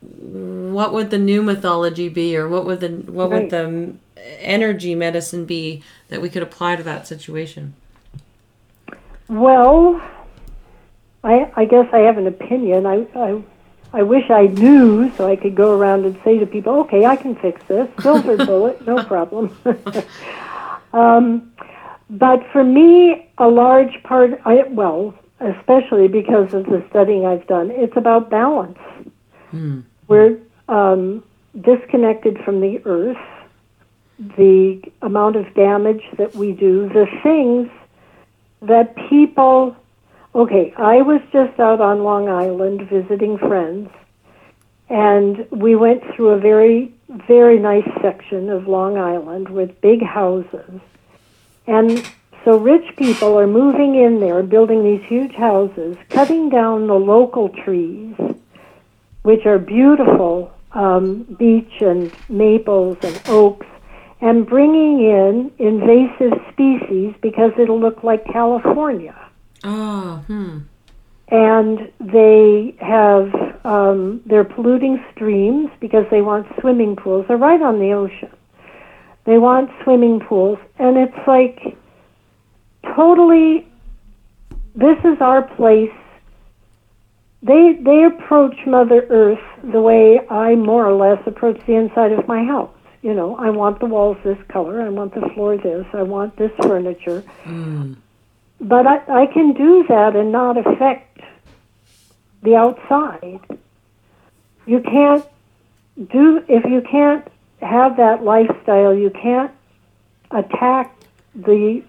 What 0.00 0.92
would 0.92 1.10
the 1.10 1.18
new 1.18 1.42
mythology 1.42 2.08
be, 2.08 2.36
or 2.36 2.48
what 2.48 2.64
would 2.66 2.80
the 2.80 2.88
what 2.88 3.30
Right. 3.30 3.42
would 3.42 3.50
the 3.50 3.94
energy 4.40 4.94
medicine 4.94 5.44
be 5.44 5.82
that 6.08 6.20
we 6.20 6.28
could 6.28 6.42
apply 6.42 6.76
to 6.76 6.82
that 6.82 7.06
situation? 7.06 7.74
Well, 9.28 10.00
I, 11.22 11.50
I 11.56 11.64
guess 11.64 11.86
I 11.92 11.98
have 11.98 12.18
an 12.18 12.26
opinion. 12.26 12.86
I, 12.86 13.06
I, 13.14 13.42
I 13.92 14.02
wish 14.02 14.30
I 14.30 14.46
knew 14.46 15.12
so 15.16 15.28
I 15.28 15.36
could 15.36 15.54
go 15.54 15.76
around 15.76 16.04
and 16.04 16.18
say 16.24 16.38
to 16.38 16.46
people, 16.46 16.74
okay, 16.80 17.04
I 17.04 17.16
can 17.16 17.34
fix 17.36 17.60
this. 17.68 17.88
Silver 18.02 18.36
bullet, 18.38 18.86
no 18.86 19.02
problem. 19.04 19.56
um, 20.92 21.52
but 22.10 22.40
for 22.52 22.64
me, 22.64 23.28
a 23.38 23.48
large 23.48 24.02
part, 24.04 24.40
I, 24.44 24.62
well, 24.68 25.14
especially 25.40 26.08
because 26.08 26.54
of 26.54 26.64
the 26.66 26.84
studying 26.88 27.26
I've 27.26 27.46
done, 27.46 27.70
it's 27.70 27.96
about 27.96 28.30
balance. 28.30 28.78
We're 30.08 30.38
um, 30.68 31.24
disconnected 31.60 32.38
from 32.44 32.60
the 32.60 32.80
earth, 32.84 33.16
the 34.18 34.82
amount 35.02 35.36
of 35.36 35.52
damage 35.54 36.02
that 36.16 36.34
we 36.34 36.52
do, 36.52 36.88
the 36.88 37.06
things 37.22 37.68
that 38.60 38.96
people 39.08 39.76
okay 40.34 40.74
i 40.76 41.00
was 41.00 41.20
just 41.32 41.58
out 41.60 41.80
on 41.80 42.02
long 42.02 42.28
island 42.28 42.82
visiting 42.88 43.38
friends 43.38 43.88
and 44.90 45.46
we 45.52 45.76
went 45.76 46.02
through 46.12 46.30
a 46.30 46.38
very 46.38 46.92
very 47.08 47.58
nice 47.58 47.88
section 48.02 48.50
of 48.50 48.68
long 48.68 48.98
island 48.98 49.48
with 49.48 49.80
big 49.80 50.02
houses. 50.02 50.80
And 51.66 52.06
so 52.44 52.58
rich 52.58 52.96
people 52.96 53.38
are 53.38 53.46
moving 53.46 53.94
in 53.94 54.20
there 54.20 54.42
building 54.42 54.84
these 54.84 55.06
huge 55.08 55.34
houses 55.34 55.96
cutting 56.08 56.48
down 56.48 56.86
the 56.86 56.94
local 56.94 57.48
trees 57.48 58.14
which 59.22 59.46
are 59.46 59.58
beautiful 59.58 60.52
um, 60.72 61.36
beech 61.38 61.80
and 61.80 62.12
maples 62.28 62.96
and 63.02 63.20
oaks 63.26 63.66
and 64.20 64.46
bringing 64.46 65.00
in 65.00 65.52
invasive 65.58 66.32
species 66.52 67.14
because 67.22 67.52
it'll 67.58 67.80
look 67.80 68.02
like 68.02 68.24
California. 68.26 69.16
Oh, 69.64 70.24
hmm. 70.26 70.58
And 71.30 71.92
they 72.00 72.74
have, 72.80 73.32
um, 73.64 74.22
they're 74.26 74.44
polluting 74.44 75.04
streams 75.14 75.70
because 75.78 76.04
they 76.10 76.22
want 76.22 76.46
swimming 76.60 76.96
pools. 76.96 77.26
They're 77.28 77.36
right 77.36 77.60
on 77.60 77.78
the 77.78 77.92
ocean. 77.92 78.30
They 79.24 79.38
want 79.38 79.70
swimming 79.84 80.20
pools. 80.20 80.58
And 80.78 80.96
it's 80.96 81.26
like 81.26 81.76
totally, 82.96 83.68
this 84.74 84.98
is 85.04 85.20
our 85.20 85.42
place. 85.42 85.92
They, 87.42 87.78
they 87.80 88.04
approach 88.04 88.56
Mother 88.66 89.06
Earth 89.08 89.38
the 89.62 89.80
way 89.80 90.20
I 90.28 90.54
more 90.56 90.86
or 90.86 90.94
less 90.94 91.24
approach 91.26 91.60
the 91.66 91.74
inside 91.74 92.12
of 92.12 92.26
my 92.26 92.44
house. 92.44 92.74
You 93.02 93.14
know, 93.14 93.36
I 93.36 93.50
want 93.50 93.78
the 93.78 93.86
walls 93.86 94.16
this 94.24 94.38
color, 94.48 94.82
I 94.82 94.88
want 94.88 95.14
the 95.14 95.28
floor 95.34 95.56
this, 95.56 95.86
I 95.92 96.02
want 96.02 96.36
this 96.36 96.50
furniture. 96.60 97.22
Mm. 97.44 97.96
But 98.60 98.86
I, 98.88 99.22
I 99.22 99.26
can 99.26 99.52
do 99.52 99.84
that 99.88 100.16
and 100.16 100.32
not 100.32 100.58
affect 100.58 101.20
the 102.42 102.56
outside. 102.56 103.40
You 104.66 104.80
can't 104.80 105.24
do, 106.10 106.44
if 106.48 106.64
you 106.64 106.82
can't 106.90 107.26
have 107.60 107.96
that 107.98 108.24
lifestyle, 108.24 108.94
you 108.94 109.10
can't 109.10 109.52
attack 110.32 110.94
the 111.34 111.82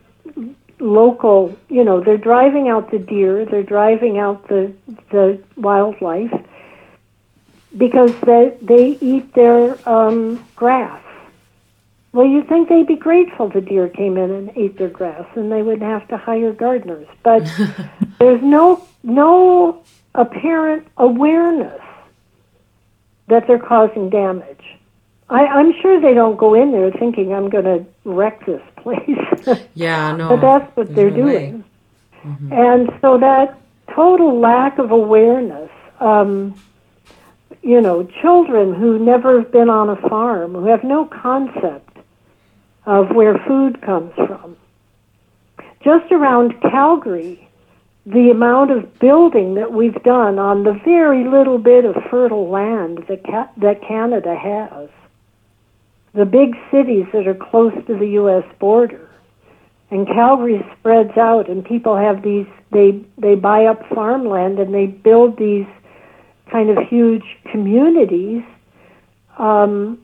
local, 0.79 1.57
you 1.69 1.83
know, 1.83 2.01
they're 2.01 2.17
driving 2.17 2.69
out 2.69 2.91
the 2.91 2.99
deer, 2.99 3.45
they're 3.45 3.63
driving 3.63 4.17
out 4.17 4.47
the, 4.47 4.73
the 5.11 5.41
wildlife 5.57 6.33
because 7.77 8.13
they, 8.21 8.57
they 8.61 8.97
eat 9.01 9.33
their 9.33 9.77
um, 9.87 10.43
grass. 10.55 11.03
Well, 12.11 12.25
you'd 12.25 12.49
think 12.49 12.69
they'd 12.69 12.87
be 12.87 12.95
grateful 12.95 13.49
the 13.49 13.61
deer 13.61 13.87
came 13.87 14.17
in 14.17 14.31
and 14.31 14.51
ate 14.55 14.77
their 14.77 14.89
grass, 14.89 15.27
and 15.35 15.51
they 15.51 15.61
wouldn't 15.61 15.83
have 15.83 16.07
to 16.07 16.17
hire 16.17 16.51
gardeners. 16.51 17.07
But 17.21 17.43
there's 18.19 18.41
no 18.41 18.85
no 19.03 19.83
apparent 20.15 20.87
awareness 20.97 21.81
that 23.27 23.45
they're 23.45 23.59
causing 23.59 24.09
damage. 24.09 24.79
I, 25.29 25.45
I'm 25.45 25.73
sure 25.81 26.01
they 26.01 26.15
don't 26.15 26.37
go 26.37 26.55
in 26.55 26.71
there 26.71 26.91
thinking 26.91 27.33
I'm 27.33 27.49
going 27.49 27.65
to 27.65 27.85
wreck 28.03 28.45
this 28.47 28.61
place. 28.81 29.59
Yeah, 29.73 30.11
no. 30.15 30.29
but 30.29 30.41
that's 30.41 30.77
what 30.77 30.93
they're 30.95 31.09
no 31.09 31.15
doing. 31.15 31.63
And 32.51 32.89
so 33.01 33.17
that 33.17 33.57
total 33.95 34.39
lack 34.39 34.77
of 34.77 34.91
awareness, 34.91 35.71
um, 35.99 36.59
you 37.61 37.81
know, 37.81 38.03
children 38.21 38.73
who 38.73 38.99
never 38.99 39.39
have 39.41 39.51
been 39.51 39.69
on 39.69 39.89
a 39.89 39.95
farm, 40.09 40.53
who 40.53 40.65
have 40.65 40.83
no 40.83 41.05
concept 41.05 41.97
of 42.85 43.09
where 43.11 43.37
food 43.47 43.81
comes 43.81 44.13
from. 44.15 44.57
Just 45.83 46.11
around 46.11 46.59
Calgary, 46.61 47.47
the 48.05 48.31
amount 48.31 48.71
of 48.71 48.99
building 48.99 49.55
that 49.55 49.71
we've 49.71 50.01
done 50.03 50.39
on 50.39 50.63
the 50.63 50.73
very 50.83 51.23
little 51.25 51.57
bit 51.57 51.85
of 51.85 51.95
fertile 52.09 52.49
land 52.49 53.05
that, 53.07 53.23
ca- 53.23 53.49
that 53.57 53.81
Canada 53.81 54.35
has, 54.35 54.89
the 56.13 56.25
big 56.25 56.55
cities 56.71 57.05
that 57.13 57.27
are 57.27 57.35
close 57.35 57.73
to 57.87 57.97
the 57.97 58.07
U.S. 58.21 58.43
border, 58.59 59.09
and 59.91 60.07
Calgary 60.07 60.65
spreads 60.79 61.17
out, 61.17 61.49
and 61.49 61.63
people 61.63 61.95
have 61.95 62.21
these. 62.23 62.47
They 62.71 63.03
they 63.17 63.35
buy 63.35 63.65
up 63.65 63.87
farmland 63.89 64.59
and 64.59 64.73
they 64.73 64.85
build 64.85 65.37
these 65.37 65.65
kind 66.51 66.69
of 66.69 66.77
huge 66.87 67.23
communities 67.51 68.43
um, 69.37 69.99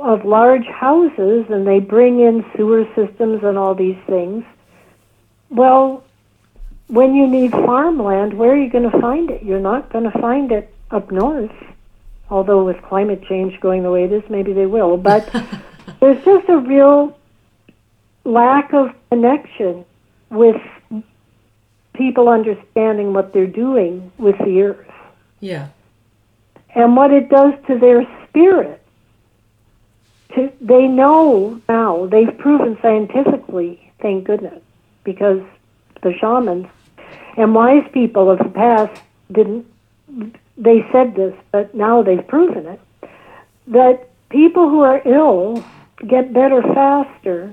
of 0.00 0.24
large 0.24 0.66
houses, 0.66 1.44
and 1.50 1.66
they 1.66 1.80
bring 1.80 2.20
in 2.20 2.44
sewer 2.56 2.84
systems 2.94 3.42
and 3.42 3.58
all 3.58 3.74
these 3.74 3.98
things. 4.06 4.44
Well, 5.50 6.04
when 6.88 7.14
you 7.14 7.26
need 7.26 7.52
farmland, 7.52 8.34
where 8.34 8.52
are 8.52 8.56
you 8.56 8.70
going 8.70 8.90
to 8.90 9.00
find 9.00 9.30
it? 9.30 9.42
You're 9.42 9.60
not 9.60 9.92
going 9.92 10.10
to 10.10 10.18
find 10.18 10.52
it 10.52 10.72
up 10.90 11.10
north. 11.10 11.50
Although 12.30 12.64
with 12.64 12.80
climate 12.82 13.22
change 13.28 13.58
going 13.60 13.82
the 13.82 13.90
way 13.90 14.04
it 14.04 14.12
is, 14.12 14.22
maybe 14.28 14.52
they 14.52 14.66
will. 14.66 14.96
But 14.96 15.28
there's 16.00 16.24
just 16.24 16.48
a 16.48 16.58
real 16.58 17.16
lack 18.24 18.72
of 18.72 18.90
connection 19.10 19.84
with 20.30 20.60
people 21.94 22.28
understanding 22.28 23.12
what 23.12 23.32
they're 23.32 23.46
doing 23.46 24.10
with 24.18 24.36
the 24.38 24.60
earth 24.62 24.90
Yeah. 25.40 25.68
and 26.74 26.96
what 26.96 27.10
it 27.12 27.28
does 27.30 27.54
to 27.68 27.78
their 27.78 28.06
spirit. 28.28 28.82
To, 30.34 30.52
they 30.60 30.86
know 30.88 31.60
now, 31.68 32.06
they've 32.06 32.36
proven 32.36 32.76
scientifically, 32.82 33.92
thank 34.02 34.24
goodness, 34.24 34.60
because 35.04 35.40
the 36.02 36.12
shamans 36.20 36.66
and 37.38 37.54
wise 37.54 37.88
people 37.92 38.28
of 38.30 38.38
the 38.38 38.50
past 38.50 39.00
didn't, 39.32 39.64
they 40.56 40.84
said 40.92 41.14
this, 41.14 41.34
but 41.52 41.74
now 41.74 42.02
they've 42.02 42.26
proven 42.26 42.66
it, 42.66 42.80
that 43.68 44.08
people 44.30 44.68
who 44.68 44.80
are 44.80 45.02
ill 45.04 45.62
get 46.06 46.32
better 46.32 46.62
faster 46.62 47.52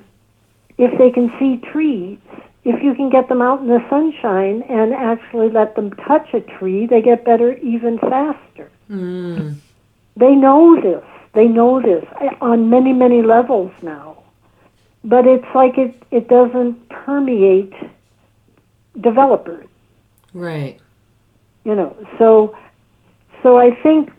if 0.78 0.98
they 0.98 1.12
can 1.12 1.32
see 1.40 1.58
trees. 1.72 2.18
If 2.66 2.82
you 2.82 2.96
can 2.96 3.10
get 3.10 3.28
them 3.28 3.42
out 3.42 3.60
in 3.60 3.68
the 3.68 3.84
sunshine 3.90 4.62
and 4.70 4.94
actually 4.94 5.50
let 5.50 5.76
them 5.76 5.92
touch 5.92 6.34
a 6.34 6.40
tree, 6.40 6.86
they 6.86 7.02
get 7.02 7.26
better 7.26 7.54
even 7.58 8.00
faster. 8.00 8.72
Mm. 8.90 9.56
They 10.16 10.34
know 10.34 10.80
this. 10.82 11.04
They 11.34 11.48
know 11.48 11.82
this 11.82 12.06
on 12.40 12.70
many, 12.70 12.94
many 12.94 13.22
levels 13.22 13.72
now. 13.82 14.24
But 15.04 15.28
it's 15.28 15.46
like 15.54 15.78
it, 15.78 16.02
it 16.12 16.30
doesn't 16.30 16.88
permeate 16.88 17.74
developers, 19.02 19.68
Right. 20.34 20.80
you 21.66 21.76
know. 21.76 21.96
So, 22.18 22.56
so 23.44 23.58
I 23.58 23.72
think 23.84 24.10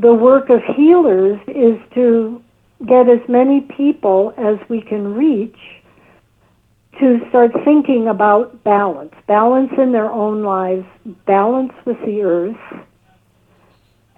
the 0.00 0.14
work 0.14 0.48
of 0.48 0.60
healers 0.74 1.38
is 1.46 1.78
to 1.94 2.42
get 2.86 3.08
as 3.08 3.20
many 3.28 3.60
people 3.60 4.34
as 4.36 4.56
we 4.68 4.80
can 4.80 5.14
reach 5.14 5.58
to 6.98 7.20
start 7.28 7.52
thinking 7.64 8.08
about 8.08 8.64
balance, 8.64 9.14
balance 9.26 9.70
in 9.78 9.92
their 9.92 10.10
own 10.10 10.42
lives, 10.42 10.84
balance 11.26 11.72
with 11.84 11.98
the 12.04 12.22
earth, 12.22 12.84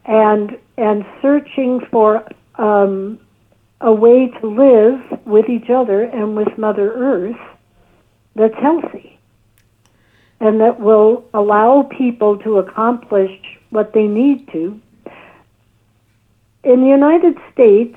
and 0.05 0.59
and 0.77 1.05
searching 1.23 1.81
for 1.91 2.25
um, 2.57 3.19
a 3.81 3.93
way 3.93 4.29
to 4.41 4.47
live 4.47 5.01
with 5.27 5.49
each 5.49 5.71
other 5.71 6.03
and 6.03 6.37
with 6.37 6.59
Mother 6.59 6.93
Earth 6.93 7.37
that's 8.35 8.55
healthy 8.61 9.19
and 10.41 10.61
that 10.61 10.81
will 10.81 11.25
allow 11.33 11.89
people 11.97 12.39
to 12.39 12.59
accomplish 12.59 13.31
what 13.75 13.93
they 13.93 14.07
need 14.07 14.49
to. 14.53 14.81
In 16.63 16.81
the 16.81 16.89
United 16.89 17.37
States, 17.53 17.97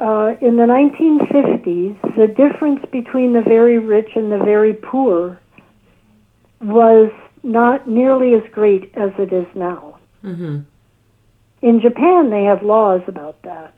uh, 0.00 0.34
in 0.40 0.56
the 0.56 0.64
1950s, 0.64 2.16
the 2.16 2.26
difference 2.26 2.84
between 2.90 3.34
the 3.34 3.42
very 3.42 3.78
rich 3.78 4.10
and 4.16 4.32
the 4.32 4.38
very 4.38 4.72
poor 4.72 5.38
was 6.60 7.12
not 7.42 7.88
nearly 7.88 8.34
as 8.34 8.42
great 8.50 8.92
as 8.96 9.10
it 9.18 9.32
is 9.32 9.46
now. 9.54 9.98
Mm-hmm. 10.24 10.60
In 11.62 11.80
Japan, 11.80 12.30
they 12.30 12.44
have 12.44 12.62
laws 12.62 13.02
about 13.06 13.42
that. 13.42 13.76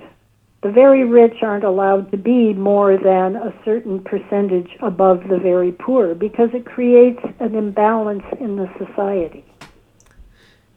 The 0.62 0.70
very 0.70 1.05
rich 1.05 1.43
aren't 1.43 1.64
allowed 1.64 2.12
to 2.12 2.16
be 2.16 2.55
more 2.55 2.97
than 2.97 3.34
a 3.34 3.53
certain 3.64 3.99
percentage 3.99 4.70
above 4.80 5.24
the 5.28 5.38
very 5.38 5.72
poor 5.72 6.14
because 6.14 6.51
it 6.55 6.64
creates 6.64 7.20
an 7.40 7.57
imbalance 7.57 8.22
in 8.38 8.55
the 8.55 8.70
society. 8.78 9.45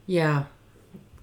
Yeah. 0.07 0.45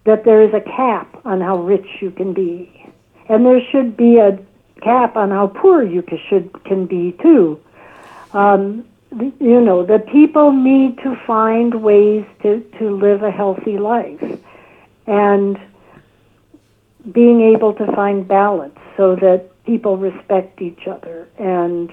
That 0.05 0.25
there 0.25 0.43
is 0.43 0.53
a 0.53 0.61
cap 0.61 1.21
on 1.25 1.41
how 1.41 1.59
rich 1.63 1.87
you 2.01 2.11
can 2.11 2.33
be. 2.33 2.87
And 3.29 3.47
there 3.47 3.61
should 3.71 3.97
be 3.97 4.19
a 4.19 4.39
cap 4.83 5.17
on 5.17 5.31
how 5.31 5.47
poor 5.47 5.83
you 5.83 6.03
ca- 6.03 6.21
should 6.29 6.65
can 6.65 6.87
be 6.87 7.17
too. 7.23 7.61
Um, 8.33 8.85
you 9.39 9.61
know, 9.61 9.85
the 9.85 9.99
people 9.99 10.53
need 10.53 10.99
to 10.99 11.15
find 11.27 11.83
ways 11.83 12.25
to, 12.43 12.61
to 12.79 12.97
live 12.97 13.23
a 13.23 13.31
healthy 13.31 13.79
life. 13.79 14.41
And 15.07 15.59
being 17.11 17.41
able 17.55 17.75
to 17.75 17.87
find 17.95 18.27
balance 18.27 18.79
so 18.97 19.17
that 19.17 19.51
people 19.65 19.97
respect 19.97 20.61
each 20.63 20.87
other 20.87 21.29
and 21.39 21.91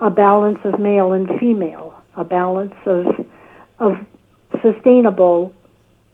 a 0.00 0.10
balance 0.10 0.58
of 0.64 0.78
male 0.78 1.12
and 1.12 1.28
female, 1.38 1.94
a 2.16 2.24
balance 2.24 2.74
of 2.84 3.06
of 3.78 3.98
sustainable 4.62 5.54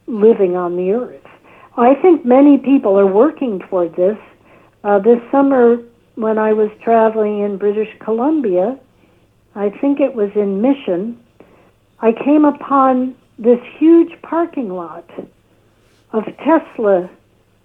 living 0.07 0.57
on 0.57 0.77
the 0.77 0.93
earth. 0.93 1.22
I 1.77 1.95
think 1.95 2.25
many 2.25 2.59
people 2.59 2.99
are 2.99 3.07
working 3.07 3.61
toward 3.61 3.97
this. 3.97 4.19
Uh, 4.85 4.99
this 4.99 5.19
summer, 5.31 5.79
when 6.17 6.39
I 6.39 6.53
was 6.53 6.71
traveling 6.83 7.41
in 7.41 7.57
British 7.57 7.89
Columbia, 8.01 8.79
I 9.55 9.71
think 9.71 10.01
it 10.01 10.15
was 10.15 10.31
in 10.35 10.61
Mission, 10.61 11.19
I 12.01 12.13
came 12.13 12.45
upon 12.45 13.15
this 13.39 13.59
huge 13.79 14.21
parking 14.23 14.71
lot 14.71 15.09
of 16.13 16.25
Tesla 16.39 17.09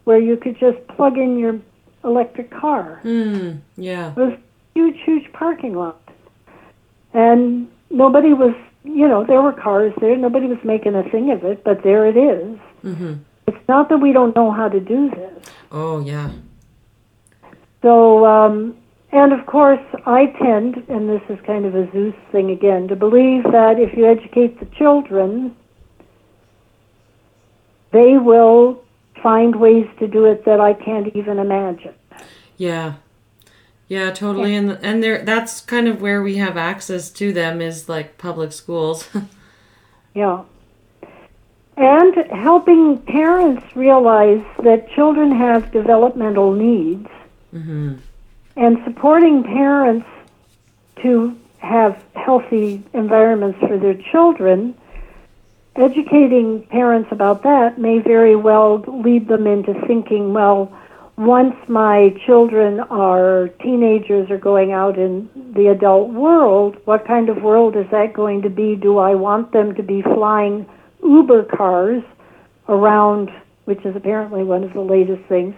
where 0.06 0.20
you 0.20 0.38
could 0.38 0.58
just 0.60 0.78
plug 0.88 1.18
in 1.18 1.38
your 1.38 1.60
electric 2.04 2.52
car. 2.52 3.00
Hmm. 3.02 3.58
Yeah. 3.76 4.12
It 4.12 4.18
was 4.18 4.34
a 4.34 4.40
huge, 4.74 4.98
huge 5.04 5.32
parking 5.34 5.76
lot. 5.76 6.02
And 7.14 7.68
nobody 7.90 8.34
was, 8.34 8.56
you 8.84 9.08
know, 9.08 9.26
there 9.26 9.42
were 9.42 9.54
cars 9.54 9.94
there. 10.00 10.16
Nobody 10.16 10.48
was 10.48 10.60
making 10.64 10.96
a 10.96 11.04
thing 11.10 11.32
of 11.32 11.44
it, 11.44 11.64
but 11.64 11.84
there 11.84 12.06
it 12.06 12.16
is. 12.16 12.60
Mm-hmm. 12.86 13.14
It's 13.48 13.68
not 13.68 13.90
that 13.90 13.98
we 13.98 14.14
don't 14.14 14.36
know 14.36 14.52
how 14.52 14.70
to 14.70 14.80
do 14.80 15.10
this. 15.10 15.50
Oh 15.72 16.00
yeah. 16.00 16.32
So, 17.82 18.26
um, 18.26 18.76
and 19.12 19.32
of 19.32 19.46
course, 19.46 19.80
I 20.06 20.28
tend, 20.42 20.84
and 20.90 21.10
this 21.10 21.22
is 21.30 21.40
kind 21.46 21.66
of 21.66 21.76
a 21.76 21.90
Zeus 21.92 22.16
thing 22.32 22.52
again, 22.52 22.88
to 22.90 22.96
believe 22.96 23.44
that 23.44 23.80
if 23.80 23.98
you 23.98 24.06
educate 24.06 24.60
the 24.60 24.66
children, 24.78 25.56
they 27.92 28.18
will 28.18 28.84
find 29.24 29.56
ways 29.56 29.88
to 30.00 30.08
do 30.08 30.26
it 30.26 30.46
that 30.46 30.60
I 30.60 30.74
can't 30.74 31.16
even 31.16 31.40
imagine. 31.40 31.94
Yeah. 32.58 32.96
Yeah, 33.88 34.12
totally. 34.12 34.54
And 34.56 34.78
and 34.82 35.02
there 35.02 35.24
that's 35.24 35.62
kind 35.62 35.88
of 35.88 36.02
where 36.02 36.22
we 36.22 36.36
have 36.38 36.58
access 36.58 37.10
to 37.12 37.32
them 37.32 37.62
is 37.62 37.88
like 37.88 38.18
public 38.18 38.52
schools. 38.52 39.08
Yeah. 40.14 40.46
And 41.78 42.16
helping 42.32 42.98
parents 42.98 43.64
realize 43.76 44.44
that 44.64 44.90
children 44.90 45.32
have 45.32 45.72
developmental 45.72 46.52
needs 46.52 47.08
mhm. 47.54 48.00
and 48.56 48.84
supporting 48.84 49.44
parents 49.44 50.08
to 51.04 51.38
have 51.60 52.04
healthy 52.16 52.84
environments 52.94 53.60
for 53.60 53.78
their 53.78 53.94
children, 53.94 54.74
educating 55.76 56.66
parents 56.66 57.10
about 57.12 57.44
that 57.44 57.78
may 57.78 58.00
very 58.00 58.36
well 58.36 58.84
lead 58.88 59.28
them 59.28 59.46
into 59.46 59.74
thinking, 59.86 60.34
well, 60.34 60.76
once 61.16 61.56
my 61.68 62.10
children 62.26 62.80
are 62.80 63.50
teenagers 63.62 64.32
or 64.32 64.38
going 64.38 64.72
out 64.72 64.98
in 64.98 65.30
the 65.54 65.68
adult 65.68 66.10
world, 66.10 66.78
what 66.86 67.06
kind 67.06 67.30
of 67.30 67.42
world 67.44 67.76
is 67.76 67.86
that 67.92 68.14
going 68.14 68.42
to 68.42 68.50
be? 68.50 68.76
Do 68.76 68.98
I 68.98 69.14
want 69.16 69.52
them 69.52 69.76
to 69.76 69.84
be 69.84 70.02
flying 70.02 70.68
Uber 71.08 71.46
cars 71.46 72.04
around, 72.68 73.30
which 73.66 73.84
is 73.86 73.96
apparently 73.96 74.44
one 74.44 74.64
of 74.64 74.74
the 74.74 74.82
latest 74.82 75.24
things? 75.30 75.56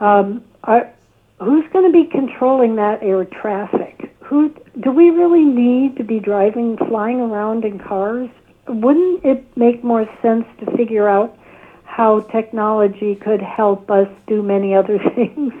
Um, 0.00 0.44
are, 0.64 0.92
who's 1.40 1.64
going 1.72 1.90
to 1.90 1.92
be 1.92 2.08
controlling 2.10 2.76
that 2.76 3.02
air 3.02 3.24
traffic? 3.24 4.14
Who 4.20 4.54
do 4.80 4.92
we 4.92 5.10
really 5.10 5.44
need 5.44 5.96
to 5.96 6.04
be 6.04 6.20
driving, 6.20 6.76
flying 6.88 7.20
around 7.20 7.64
in 7.64 7.78
cars? 7.78 8.28
Wouldn't 8.68 9.24
it 9.24 9.44
make 9.56 9.82
more 9.82 10.06
sense 10.20 10.44
to 10.60 10.76
figure 10.76 11.08
out 11.08 11.36
how 11.84 12.20
technology 12.20 13.14
could 13.14 13.40
help 13.40 13.90
us 13.90 14.08
do 14.26 14.42
many 14.42 14.74
other 14.74 14.98
things 15.14 15.52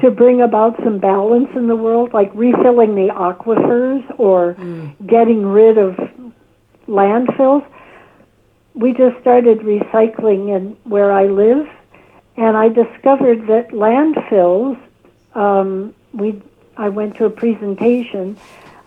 to 0.00 0.10
bring 0.10 0.42
about 0.42 0.76
some 0.84 0.98
balance 0.98 1.48
in 1.56 1.68
the 1.68 1.76
world, 1.76 2.12
like 2.12 2.30
refilling 2.34 2.94
the 2.94 3.08
aquifers 3.12 4.04
or 4.18 4.54
getting 5.06 5.44
rid 5.46 5.78
of 5.78 5.96
landfills? 6.88 7.66
We 8.74 8.92
just 8.92 9.20
started 9.20 9.60
recycling 9.60 10.54
in 10.54 10.76
where 10.84 11.12
I 11.12 11.26
live, 11.26 11.68
and 12.36 12.56
I 12.56 12.68
discovered 12.68 13.46
that 13.46 13.70
landfills. 13.70 14.78
Um, 15.34 15.94
we 16.12 16.42
I 16.76 16.88
went 16.90 17.16
to 17.16 17.24
a 17.24 17.30
presentation. 17.30 18.36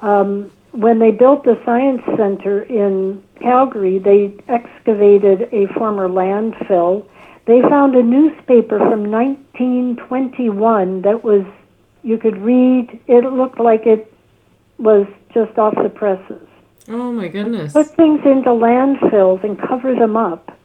Um, 0.01 0.51
when 0.71 0.99
they 0.99 1.11
built 1.11 1.43
the 1.43 1.59
science 1.65 2.03
center 2.15 2.61
in 2.61 3.23
Calgary, 3.41 3.97
they 3.97 4.33
excavated 4.47 5.49
a 5.51 5.67
former 5.73 6.07
landfill. 6.07 7.05
They 7.45 7.61
found 7.61 7.95
a 7.95 8.03
newspaper 8.03 8.77
from 8.77 9.09
1921 9.09 11.01
that 11.01 11.23
was 11.23 11.45
you 12.03 12.17
could 12.17 12.37
read. 12.37 12.99
It 13.07 13.23
looked 13.25 13.59
like 13.59 13.85
it 13.87 14.13
was 14.77 15.07
just 15.33 15.57
off 15.57 15.75
the 15.81 15.89
presses. 15.89 16.48
Oh 16.89 17.11
my 17.11 17.27
goodness. 17.27 17.73
Put 17.73 17.87
things 17.95 18.21
into 18.25 18.49
landfills 18.49 19.43
and 19.43 19.59
cover 19.59 19.93
them 19.93 20.17
up. 20.17 20.57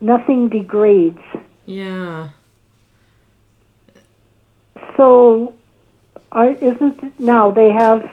Nothing 0.00 0.48
degrades. 0.48 1.20
Yeah. 1.64 2.30
So, 4.96 5.54
are, 6.32 6.50
isn't 6.50 7.20
now 7.20 7.52
they 7.52 7.70
have 7.70 8.10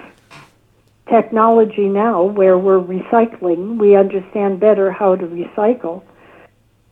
technology 1.10 1.88
now 1.88 2.24
where 2.24 2.58
we're 2.58 2.80
recycling. 2.80 3.78
We 3.78 3.96
understand 3.96 4.60
better 4.60 4.92
how 4.92 5.16
to 5.16 5.26
recycle. 5.26 6.04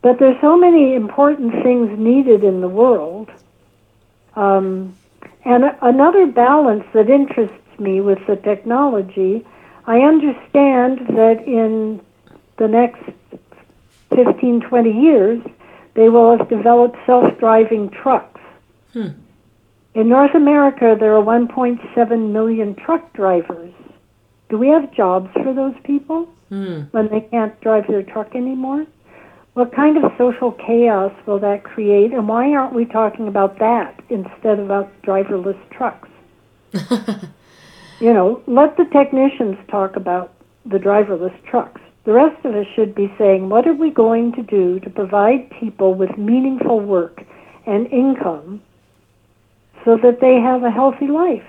But 0.02 0.20
there's 0.20 0.40
so 0.42 0.58
many 0.58 0.96
important 0.96 1.64
things 1.64 1.98
needed 1.98 2.44
in 2.44 2.62
the 2.62 2.68
world. 2.68 3.30
Um, 4.36 4.96
and 5.44 5.66
another 5.82 6.26
balance 6.26 6.86
that 6.94 7.10
interests 7.10 7.80
me 7.80 8.02
with 8.02 8.20
the 8.28 8.36
technology, 8.36 9.46
I 9.88 10.00
understand 10.00 11.08
that 11.16 11.44
in 11.46 12.02
the 12.58 12.68
next 12.68 13.04
15, 14.16 14.62
20 14.62 14.92
years, 14.92 15.42
they 15.94 16.10
will 16.10 16.38
have 16.38 16.50
developed 16.50 16.98
self-driving 17.06 17.90
trucks. 17.92 18.42
Hmm. 18.94 19.10
In 19.94 20.10
North 20.10 20.36
America, 20.36 20.96
there 21.00 21.16
are 21.16 21.24
1.7 21.24 22.32
million 22.32 22.76
truck 22.76 23.14
drivers. 23.14 23.74
Do 24.50 24.58
we 24.58 24.68
have 24.70 24.92
jobs 24.92 25.30
for 25.34 25.54
those 25.54 25.76
people 25.84 26.30
Hmm. 26.50 26.82
when 26.92 27.08
they 27.10 27.22
can't 27.22 27.60
drive 27.62 27.88
their 27.88 28.04
truck 28.04 28.36
anymore? 28.36 28.86
What 29.54 29.74
kind 29.74 29.98
of 29.98 30.12
social 30.18 30.52
chaos 30.52 31.14
will 31.26 31.40
that 31.40 31.64
create, 31.64 32.12
and 32.12 32.28
why 32.28 32.54
aren't 32.54 32.74
we 32.74 32.86
talking 32.86 33.28
about 33.28 33.58
that 33.60 34.00
instead 34.10 34.60
of 34.60 34.66
about 34.66 34.92
driverless 35.02 35.58
trucks? 35.72 36.10
You 38.00 38.14
know, 38.14 38.42
let 38.48 38.78
the 38.78 38.86
technicians 38.86 39.58
talk 39.70 39.96
about 39.96 40.34
the 40.66 40.78
driverless 40.78 41.34
trucks. 41.46 41.82
The 42.04 42.12
rest 42.14 42.44
of 42.46 42.54
us 42.56 42.66
should 42.76 42.94
be 42.94 43.12
saying, 43.18 43.50
what 43.50 43.68
are 43.68 43.74
we 43.74 43.90
going 43.90 44.32
to 44.34 44.44
do 44.44 44.80
to 44.82 44.90
provide 44.90 45.50
people 45.60 45.94
with 45.96 46.18
meaningful 46.18 46.80
work 46.80 47.24
and 47.66 47.88
income 47.88 48.62
so 49.84 49.98
that 49.98 50.20
they 50.20 50.36
have 50.40 50.64
a 50.64 50.70
healthy 50.72 51.08
life? 51.08 51.44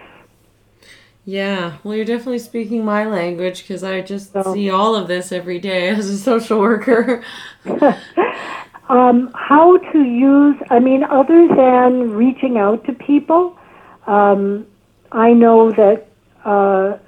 Yeah. 1.25 1.79
Well, 1.83 1.95
you're 1.97 2.05
definitely 2.05 2.39
speaking 2.39 2.85
my 2.85 3.05
language 3.05 3.63
because 3.63 3.83
I 3.83 4.01
just 4.01 4.33
So- 4.33 4.55
see 4.55 4.71
all 4.71 4.95
of 4.95 5.09
this 5.09 5.33
every 5.33 5.59
day 5.59 5.89
as 5.99 6.09
a 6.09 6.17
social 6.17 6.61
worker. 6.61 7.23
um, 8.89 9.31
how 9.35 9.77
to 9.79 10.03
use, 10.03 10.57
I 10.71 10.79
mean, 10.79 11.03
other 11.03 11.49
than 11.49 12.13
reaching 12.13 12.57
out 12.57 12.85
to 12.85 12.93
people, 12.93 13.59
um, 14.07 14.67
I 15.11 15.33
know 15.33 15.73
that 15.73 16.07
uh, 16.47 16.99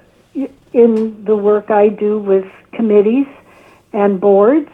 in 0.73 1.23
the 1.25 1.35
work 1.35 1.71
I 1.71 1.89
do 1.89 2.19
with 2.19 2.45
committees 2.73 3.27
and 3.93 4.19
boards, 4.19 4.69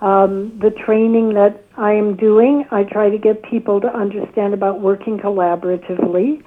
um, 0.00 0.58
the 0.58 0.70
training 0.70 1.34
that 1.34 1.64
I 1.76 1.92
am 1.92 2.16
doing, 2.16 2.66
I 2.70 2.84
try 2.84 3.08
to 3.10 3.18
get 3.18 3.42
people 3.42 3.80
to 3.80 3.88
understand 3.88 4.54
about 4.54 4.80
working 4.80 5.18
collaboratively, 5.18 6.44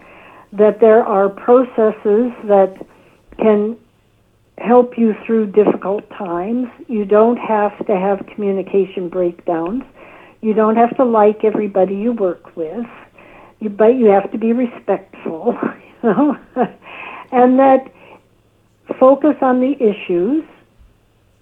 that 0.53 0.79
there 0.79 1.03
are 1.03 1.27
processes 1.27 2.31
that 2.45 2.85
can 3.39 3.77
help 4.59 4.97
you 4.97 5.15
through 5.25 5.47
difficult 5.47 6.09
times. 6.11 6.67
You 6.87 7.05
don't 7.05 7.37
have 7.37 7.85
to 7.87 7.95
have 7.97 8.25
communication 8.33 9.09
breakdowns. 9.09 9.83
You 10.41 10.53
don't 10.53 10.75
have 10.75 10.95
to 10.97 11.03
like 11.03 11.43
everybody 11.43 11.95
you 11.95 12.11
work 12.11 12.55
with, 12.55 12.85
you, 13.59 13.69
but 13.69 13.95
you 13.95 14.05
have 14.05 14.31
to 14.31 14.37
be 14.37 14.53
respectful, 14.53 15.57
you 16.03 16.09
know, 16.09 16.37
and 17.31 17.59
that 17.59 17.91
focus 18.99 19.35
on 19.41 19.59
the 19.59 19.73
issues. 19.81 20.43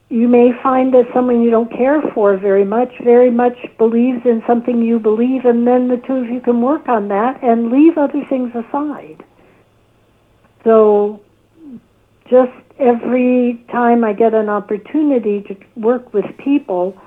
You 0.09 0.27
may 0.27 0.51
find 0.61 0.93
that 0.93 1.07
someone 1.13 1.41
you 1.41 1.49
don't 1.49 1.71
care 1.71 2.01
for 2.13 2.37
very 2.37 2.63
much 2.63 2.91
very 3.03 3.31
much 3.31 3.57
believes 3.77 4.25
in 4.25 4.43
something 4.45 4.81
you 4.81 4.99
believe, 4.99 5.45
and 5.45 5.65
then 5.67 5.87
the 5.87 5.97
two 5.97 6.17
of 6.17 6.29
you 6.29 6.39
can 6.39 6.61
work 6.61 6.87
on 6.87 7.07
that 7.09 7.43
and 7.43 7.71
leave 7.71 7.97
other 7.97 8.23
things 8.25 8.51
aside. 8.55 9.23
So, 10.63 11.21
just 12.29 12.51
every 12.79 13.63
time 13.71 14.03
I 14.03 14.13
get 14.13 14.33
an 14.33 14.49
opportunity 14.49 15.41
to 15.43 15.55
work 15.75 16.13
with 16.13 16.25
people, 16.37 16.99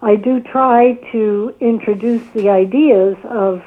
I 0.00 0.16
do 0.16 0.40
try 0.40 0.94
to 1.12 1.54
introduce 1.60 2.22
the 2.34 2.50
ideas 2.50 3.16
of 3.24 3.62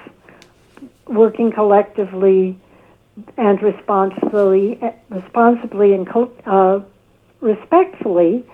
working 1.08 1.52
collectively 1.52 2.58
and 3.38 3.61
responsibly, 3.61 4.80
responsibly 5.09 5.93
and 5.93 6.07
uh, 6.45 6.80
respectfully. 7.41 8.45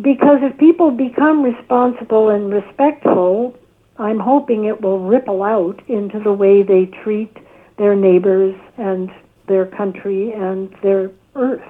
Because 0.00 0.38
if 0.42 0.56
people 0.58 0.90
become 0.90 1.42
responsible 1.42 2.30
and 2.30 2.52
respectful, 2.52 3.56
I'm 3.98 4.18
hoping 4.18 4.64
it 4.64 4.80
will 4.80 5.00
ripple 5.00 5.42
out 5.42 5.80
into 5.88 6.18
the 6.18 6.32
way 6.32 6.62
they 6.62 6.86
treat 6.86 7.36
their 7.76 7.94
neighbors 7.94 8.56
and 8.76 9.10
their 9.46 9.66
country 9.66 10.32
and 10.32 10.74
their 10.82 11.10
earth. 11.36 11.62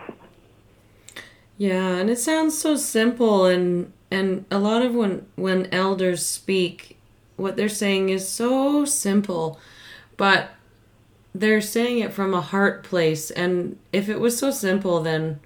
Yeah, 1.57 1.97
and 1.97 2.11
it 2.11 2.19
sounds 2.19 2.59
so 2.59 2.77
simple 2.77 3.47
and 3.47 3.93
and 4.11 4.45
a 4.51 4.59
lot 4.59 4.83
of 4.83 4.95
when 4.95 5.27
when 5.37 5.69
elders 5.73 6.25
speak 6.25 6.99
what 7.37 7.57
they're 7.57 7.69
saying 7.69 8.09
is 8.09 8.29
so 8.29 8.85
simple, 8.85 9.59
but 10.17 10.54
they're 11.35 11.61
saying 11.61 11.99
it 11.99 12.13
from 12.13 12.33
a 12.33 12.41
heart 12.41 12.85
place 12.85 13.31
and 13.31 13.79
if 13.93 14.09
it 14.09 14.21
was 14.21 14.39
so 14.39 14.51
simple 14.51 15.01
then 15.03 15.41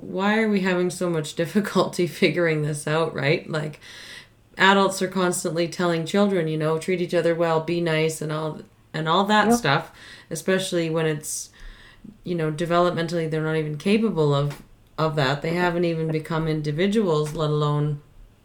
why 0.00 0.38
are 0.38 0.48
we 0.48 0.60
having 0.60 0.90
so 0.90 1.08
much 1.10 1.34
difficulty 1.36 2.06
figuring 2.06 2.62
this 2.62 2.86
out, 2.86 3.14
right? 3.14 3.48
Like 3.48 3.80
adults 4.58 5.00
are 5.02 5.08
constantly 5.08 5.68
telling 5.68 6.06
children, 6.06 6.48
you 6.48 6.58
know, 6.58 6.78
treat 6.78 7.00
each 7.00 7.14
other 7.14 7.34
well, 7.34 7.60
be 7.60 7.80
nice 7.80 8.20
and 8.20 8.32
all 8.32 8.60
and 8.92 9.08
all 9.08 9.24
that 9.24 9.48
yep. 9.48 9.56
stuff, 9.56 9.92
especially 10.30 10.90
when 10.90 11.06
it's 11.06 11.50
you 12.24 12.34
know 12.34 12.50
developmentally 12.50 13.30
they're 13.30 13.44
not 13.44 13.56
even 13.56 13.76
capable 13.76 14.34
of 14.34 14.62
of 14.96 15.16
that 15.16 15.42
they 15.42 15.52
haven't 15.52 15.84
even 15.84 16.08
become 16.08 16.48
individuals 16.48 17.34
let 17.34 17.50
alone 17.50 18.00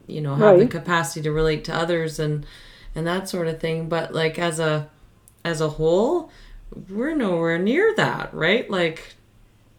you 0.07 0.20
know 0.20 0.36
have 0.36 0.41
right. 0.41 0.59
the 0.59 0.68
capacity 0.68 1.22
to 1.22 1.32
relate 1.32 1.63
to 1.63 1.74
others 1.74 2.20
and 2.20 2.45
and 2.93 3.07
that 3.07 3.30
sort 3.30 3.47
of 3.47 3.61
thing 3.61 3.88
but 3.88 4.13
like 4.13 4.38
as 4.38 4.59
a 4.59 4.89
as 5.45 5.61
a 5.61 5.70
whole 5.70 6.30
we're 6.90 7.16
nowhere 7.16 7.58
near 7.58 7.94
that 7.96 8.34
right 8.34 8.70
like 8.70 9.14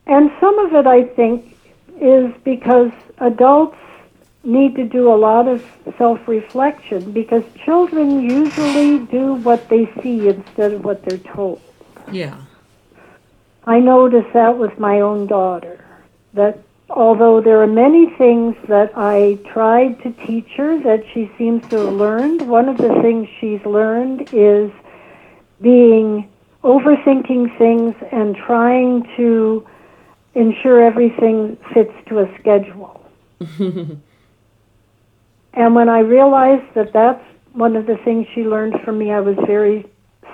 and 0.06 0.30
some 0.40 0.58
of 0.58 0.74
it 0.74 0.86
i 0.86 1.04
think 1.04 1.56
is 2.00 2.32
because 2.44 2.90
adults 3.18 3.76
need 4.44 4.74
to 4.76 4.84
do 4.84 5.12
a 5.12 5.16
lot 5.16 5.48
of 5.48 5.64
self-reflection 5.98 7.10
because 7.12 7.42
children 7.64 8.20
usually 8.20 8.98
do 9.06 9.34
what 9.34 9.68
they 9.68 9.90
see 10.02 10.28
instead 10.28 10.72
of 10.72 10.84
what 10.84 11.02
they're 11.04 11.18
told 11.18 11.60
yeah 12.12 12.40
I 13.66 13.80
noticed 13.80 14.32
that 14.32 14.58
with 14.58 14.78
my 14.78 15.00
own 15.00 15.26
daughter. 15.26 15.84
That 16.34 16.60
although 16.88 17.40
there 17.40 17.60
are 17.62 17.66
many 17.66 18.08
things 18.16 18.54
that 18.68 18.92
I 18.96 19.38
tried 19.52 20.00
to 20.04 20.12
teach 20.24 20.48
her 20.56 20.78
that 20.82 21.04
she 21.12 21.30
seems 21.36 21.68
to 21.70 21.78
have 21.78 21.94
learned, 21.94 22.48
one 22.48 22.68
of 22.68 22.76
the 22.78 22.94
things 23.02 23.28
she's 23.40 23.64
learned 23.66 24.28
is 24.32 24.70
being 25.60 26.28
overthinking 26.66 27.56
things 27.58 27.94
and 28.10 28.34
trying 28.34 29.04
to 29.16 29.64
ensure 30.34 30.82
everything 30.82 31.56
fits 31.72 31.92
to 32.08 32.18
a 32.18 32.38
schedule. 32.40 33.08
and 33.60 34.00
when 35.74 35.88
I 35.88 36.00
realized 36.00 36.74
that 36.74 36.92
that's 36.92 37.22
one 37.52 37.76
of 37.76 37.86
the 37.86 37.96
things 38.04 38.26
she 38.34 38.42
learned 38.42 38.74
from 38.84 38.98
me, 38.98 39.12
I 39.12 39.20
was 39.20 39.36
very 39.46 39.86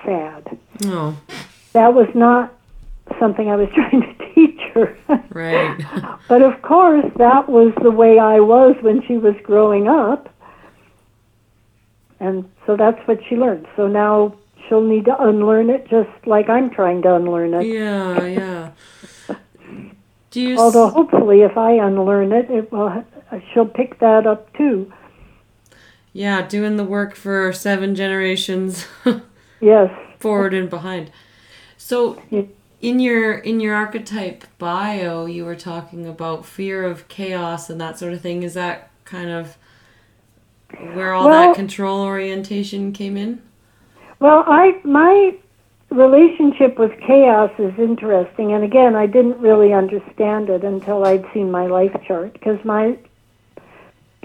sad. 0.04 0.58
Oh. 0.86 1.20
That 1.74 1.92
was 1.92 2.08
not 2.14 2.54
something 3.20 3.50
I 3.50 3.56
was 3.56 3.68
trying 3.74 4.00
to 4.00 4.34
teach 4.34 4.60
her. 4.72 4.96
Right. 5.30 5.84
but 6.28 6.40
of 6.40 6.62
course, 6.62 7.04
that 7.16 7.48
was 7.50 7.74
the 7.82 7.90
way 7.90 8.18
I 8.18 8.40
was 8.40 8.74
when 8.80 9.06
she 9.06 9.18
was 9.18 9.34
growing 9.42 9.86
up. 9.86 10.30
And 12.20 12.48
so 12.66 12.76
that's 12.76 13.06
what 13.06 13.18
she 13.28 13.36
learned. 13.36 13.66
So 13.76 13.86
now 13.86 14.34
she'll 14.68 14.82
need 14.82 15.04
to 15.06 15.22
unlearn 15.22 15.70
it 15.70 15.88
just 15.88 16.10
like 16.26 16.48
I'm 16.48 16.70
trying 16.70 17.02
to 17.02 17.14
unlearn 17.14 17.54
it. 17.54 17.66
Yeah, 17.66 18.24
yeah. 18.24 18.70
Do 20.30 20.40
you 20.40 20.58
Although 20.58 20.88
hopefully 20.88 21.42
if 21.42 21.56
I 21.56 21.72
unlearn 21.72 22.32
it, 22.32 22.50
it 22.50 22.72
will 22.72 23.04
she'll 23.52 23.66
pick 23.66 23.98
that 24.00 24.26
up 24.26 24.52
too. 24.56 24.92
Yeah, 26.12 26.46
doing 26.46 26.76
the 26.76 26.84
work 26.84 27.14
for 27.14 27.52
seven 27.52 27.94
generations. 27.94 28.86
yes. 29.60 29.90
Forward 30.18 30.54
and 30.54 30.68
behind. 30.68 31.10
So 31.76 32.20
yeah 32.30 32.42
in 32.82 32.98
your 32.98 33.34
in 33.34 33.60
your 33.60 33.74
archetype 33.74 34.44
bio 34.58 35.24
you 35.24 35.44
were 35.44 35.56
talking 35.56 36.04
about 36.04 36.44
fear 36.44 36.84
of 36.84 37.06
chaos 37.08 37.70
and 37.70 37.80
that 37.80 37.98
sort 37.98 38.12
of 38.12 38.20
thing 38.20 38.42
is 38.42 38.54
that 38.54 38.90
kind 39.04 39.30
of 39.30 39.56
where 40.92 41.14
all 41.14 41.28
well, 41.28 41.48
that 41.48 41.54
control 41.54 42.02
orientation 42.02 42.92
came 42.92 43.16
in 43.16 43.40
well 44.22 44.44
i 44.46 44.72
my 44.84 45.34
relationship 45.90 46.78
with 46.78 46.92
chaos 47.06 47.50
is 47.58 47.76
interesting 47.78 48.52
and 48.52 48.64
again 48.64 48.94
i 48.94 49.06
didn't 49.06 49.38
really 49.38 49.72
understand 49.72 50.48
it 50.48 50.64
until 50.64 51.04
i'd 51.04 51.24
seen 51.34 51.50
my 51.50 51.66
life 51.66 51.94
chart 52.06 52.32
because 52.32 52.64
my 52.64 52.96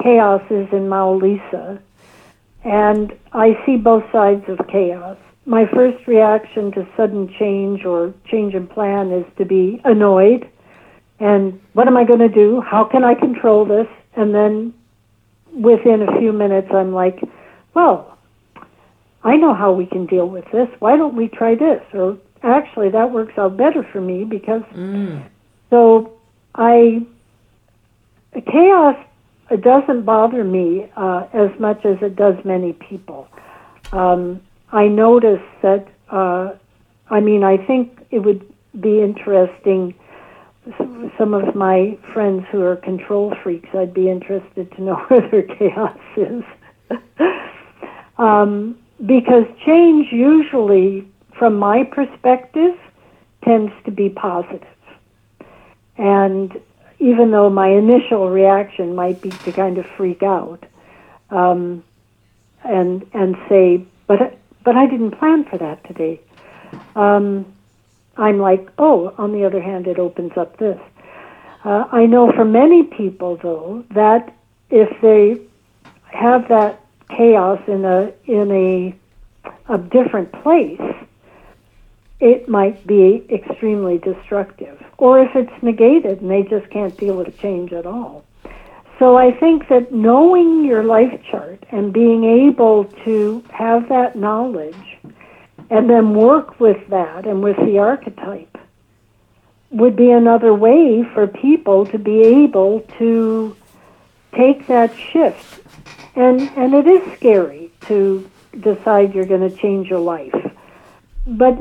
chaos 0.02 0.44
is 0.52 0.68
in 0.72 0.88
Mawu-Lisa 0.88 1.82
and 2.64 3.12
i 3.34 3.58
see 3.66 3.76
both 3.76 4.04
sides 4.12 4.46
of 4.48 4.60
chaos 4.68 5.18
my 5.46 5.66
first 5.74 6.06
reaction 6.08 6.72
to 6.72 6.88
sudden 6.96 7.34
change 7.40 7.84
or 7.84 8.14
change 8.30 8.54
in 8.54 8.68
plan 8.68 9.12
is 9.12 9.26
to 9.38 9.46
be 9.46 9.82
annoyed 9.84 10.48
and 11.20 11.60
what 11.74 11.88
am 11.88 11.98
I 11.98 12.04
going 12.04 12.20
to 12.20 12.30
do? 12.30 12.62
How 12.62 12.84
can 12.84 13.04
I 13.04 13.16
control 13.16 13.66
this? 13.66 13.88
And 14.16 14.34
then 14.34 14.74
within 15.52 16.04
a 16.04 16.20
few 16.20 16.32
minutes, 16.32 16.70
I'm 16.72 16.94
like, 16.94 17.20
well, 17.74 18.17
I 19.28 19.36
know 19.36 19.54
how 19.54 19.74
we 19.74 19.86
can 19.86 20.06
deal 20.06 20.30
with 20.30 20.46
this. 20.54 20.70
Why 20.80 20.96
don't 20.96 21.16
we 21.16 21.28
try 21.28 21.54
this? 21.54 21.84
Or 21.94 22.18
actually, 22.44 22.90
that 22.92 23.12
works 23.12 23.34
out 23.38 23.58
better 23.58 23.86
for 23.92 24.00
me 24.00 24.24
because 24.24 24.62
mm. 24.74 25.28
so 25.70 26.14
I 26.56 27.06
chaos 28.50 28.96
doesn't 29.62 30.06
bother 30.06 30.46
me 30.46 30.90
uh, 30.96 31.28
as 31.34 31.50
much 31.60 31.84
as 31.86 31.98
it 32.02 32.16
does 32.16 32.36
many 32.46 32.72
people. 32.72 33.28
Um, 33.92 34.42
I 34.72 34.88
notice 34.88 35.44
that, 35.62 35.88
uh, 36.10 36.54
I 37.10 37.20
mean, 37.20 37.44
I 37.44 37.58
think 37.58 38.00
it 38.12 38.20
would 38.20 38.46
be 38.80 39.02
interesting. 39.02 39.94
Some 41.18 41.34
of 41.34 41.54
my 41.54 41.98
friends 42.14 42.46
who 42.52 42.62
are 42.62 42.78
control 42.78 43.34
freaks, 43.44 43.70
I'd 43.74 43.94
be 43.94 44.10
interested 44.10 44.72
to 44.76 44.82
know 44.82 44.96
where 45.08 45.30
their 45.30 45.44
chaos 45.44 45.98
is. 46.16 46.44
um, 48.18 48.78
because 49.06 49.46
change 49.66 50.08
usually, 50.12 51.08
from 51.38 51.58
my 51.58 51.84
perspective, 51.84 52.76
tends 53.44 53.72
to 53.86 53.92
be 53.92 54.10
positive. 54.10 54.68
And 55.98 56.60
even 57.00 57.32
though 57.32 57.50
my 57.50 57.70
initial 57.70 58.30
reaction 58.30 58.96
might 58.96 59.22
be 59.22 59.40
to 59.46 59.52
kind 59.52 59.78
of 59.78 59.86
freak 59.96 60.24
out 60.24 60.66
um, 61.30 61.84
and 62.64 63.06
and 63.14 63.36
say, 63.48 63.86
but 64.08 64.38
but 64.64 64.76
I 64.76 64.88
didn't 64.88 65.12
plan 65.12 65.46
for 65.46 65.58
that 65.58 65.86
today. 65.86 66.20
Um, 66.96 67.46
I'm 68.18 68.40
like, 68.40 68.68
oh, 68.80 69.14
on 69.18 69.32
the 69.32 69.46
other 69.46 69.62
hand, 69.62 69.88
it 69.88 70.00
opens 70.00 70.32
up 70.36 70.58
this. 70.58 70.80
Uh, 71.64 71.86
I 71.92 72.06
know 72.06 72.32
for 72.32 72.46
many 72.46 72.84
people, 72.84 73.38
though, 73.42 73.84
that 73.92 74.34
if 74.70 74.90
they 75.02 75.40
have 76.12 76.48
that 76.50 76.84
chaos 77.10 77.62
in 77.68 77.86
a 77.86 78.12
in 78.26 78.52
a 78.52 78.96
a 79.70 79.78
different 79.78 80.32
place, 80.44 80.82
it 82.20 82.50
might 82.50 82.86
be 82.88 83.26
extremely 83.30 83.98
destructive. 83.98 84.82
Or 84.98 85.22
if 85.22 85.36
it's 85.36 85.64
negated 85.64 86.22
and 86.22 86.32
they 86.32 86.44
just 86.44 86.70
can't 86.70 86.98
deal 86.98 87.16
with 87.16 87.38
change 87.40 87.74
at 87.74 87.86
all. 87.86 88.24
So 89.00 89.16
I 89.16 89.32
think 89.32 89.68
that 89.70 89.94
knowing 89.94 90.66
your 90.66 90.84
life 90.84 91.22
chart 91.30 91.64
and 91.72 91.94
being 91.94 92.24
able 92.24 92.86
to 93.06 93.44
have 93.52 93.90
that 93.90 94.16
knowledge 94.16 94.98
and 95.70 95.90
then 95.90 96.16
work 96.16 96.60
with 96.60 96.88
that 96.90 97.28
and 97.28 97.44
with 97.44 97.58
the 97.58 97.78
archetype 97.78 98.58
would 99.70 99.96
be 99.96 100.10
another 100.12 100.54
way 100.54 101.04
for 101.14 101.28
people 101.28 101.86
to 101.88 102.00
be 102.00 102.22
able 102.22 102.80
to 102.98 103.56
take 104.34 104.66
that 104.68 104.96
shift. 104.96 105.67
And 106.18 106.42
and 106.58 106.74
it 106.74 106.88
is 106.88 107.14
scary 107.18 107.72
to 107.82 108.28
decide 108.60 109.14
you're 109.14 109.26
going 109.26 109.48
to 109.48 109.56
change 109.56 109.88
your 109.88 110.00
life. 110.00 110.34
But 111.28 111.56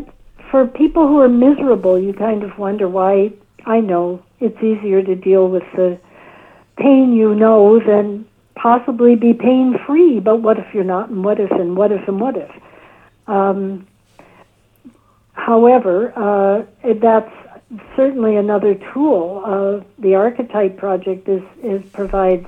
for 0.50 0.66
people 0.66 1.06
who 1.06 1.20
are 1.20 1.28
miserable, 1.28 1.98
you 1.98 2.14
kind 2.14 2.42
of 2.42 2.56
wonder 2.56 2.88
why 2.88 3.32
I 3.66 3.80
know 3.80 4.22
it's 4.40 4.56
easier 4.62 5.02
to 5.02 5.14
deal 5.14 5.48
with 5.48 5.64
the 5.74 5.98
pain 6.78 7.12
you 7.12 7.34
know 7.34 7.80
than 7.80 8.26
possibly 8.54 9.14
be 9.14 9.34
pain 9.34 9.78
free. 9.86 10.20
But 10.20 10.40
what 10.40 10.58
if 10.58 10.72
you're 10.72 10.84
not? 10.84 11.10
And 11.10 11.22
what 11.22 11.38
if? 11.38 11.50
And 11.50 11.76
what 11.76 11.92
if? 11.92 12.08
And 12.08 12.18
what 12.18 12.36
if? 12.36 12.50
Um, 13.26 13.86
however, 15.34 16.12
uh, 16.16 16.92
that's 16.94 17.32
certainly 17.94 18.36
another 18.36 18.74
tool. 18.94 19.42
Uh, 19.44 19.84
the 19.98 20.14
Archetype 20.14 20.78
Project 20.78 21.28
is, 21.28 21.42
is 21.62 21.82
provides 21.90 22.46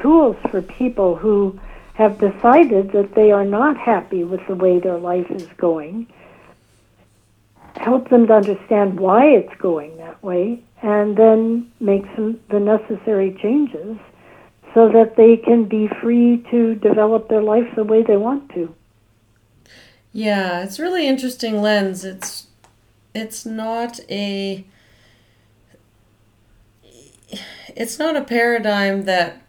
tools 0.00 0.36
for 0.50 0.62
people 0.62 1.16
who 1.16 1.58
have 1.94 2.18
decided 2.18 2.92
that 2.92 3.14
they 3.14 3.30
are 3.30 3.44
not 3.44 3.76
happy 3.76 4.24
with 4.24 4.40
the 4.48 4.54
way 4.54 4.78
their 4.78 4.98
life 4.98 5.30
is 5.30 5.46
going. 5.58 6.06
Help 7.76 8.08
them 8.08 8.26
to 8.26 8.32
understand 8.32 8.98
why 8.98 9.26
it's 9.26 9.54
going 9.60 9.96
that 9.98 10.22
way, 10.22 10.62
and 10.82 11.16
then 11.16 11.70
make 11.78 12.04
some 12.14 12.40
the 12.48 12.60
necessary 12.60 13.36
changes 13.42 13.96
so 14.74 14.88
that 14.88 15.16
they 15.16 15.36
can 15.36 15.64
be 15.64 15.88
free 16.00 16.44
to 16.50 16.74
develop 16.76 17.28
their 17.28 17.42
life 17.42 17.66
the 17.76 17.84
way 17.84 18.02
they 18.02 18.16
want 18.16 18.48
to. 18.50 18.74
Yeah, 20.12 20.62
it's 20.62 20.80
really 20.80 21.06
interesting 21.06 21.60
lens. 21.60 22.04
It's 22.04 22.46
it's 23.14 23.44
not 23.44 24.00
a 24.08 24.64
it's 27.76 27.98
not 27.98 28.16
a 28.16 28.22
paradigm 28.22 29.04
that 29.04 29.42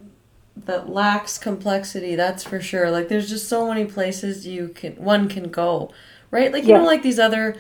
that 0.56 0.90
lacks 0.90 1.38
complexity 1.38 2.16
that's 2.16 2.44
for 2.44 2.60
sure. 2.62 2.92
Like 2.92 3.08
there's 3.08 3.30
just 3.30 3.48
so 3.48 3.68
many 3.68 3.86
places 3.86 4.46
you 4.46 4.70
can 4.70 4.94
one 4.96 5.30
can 5.30 5.50
go 5.50 5.92
right? 6.30 6.52
Like 6.52 6.64
you 6.64 6.70
yeah. 6.70 6.78
know 6.78 6.86
like 6.86 7.04
these 7.04 7.20
other 7.20 7.58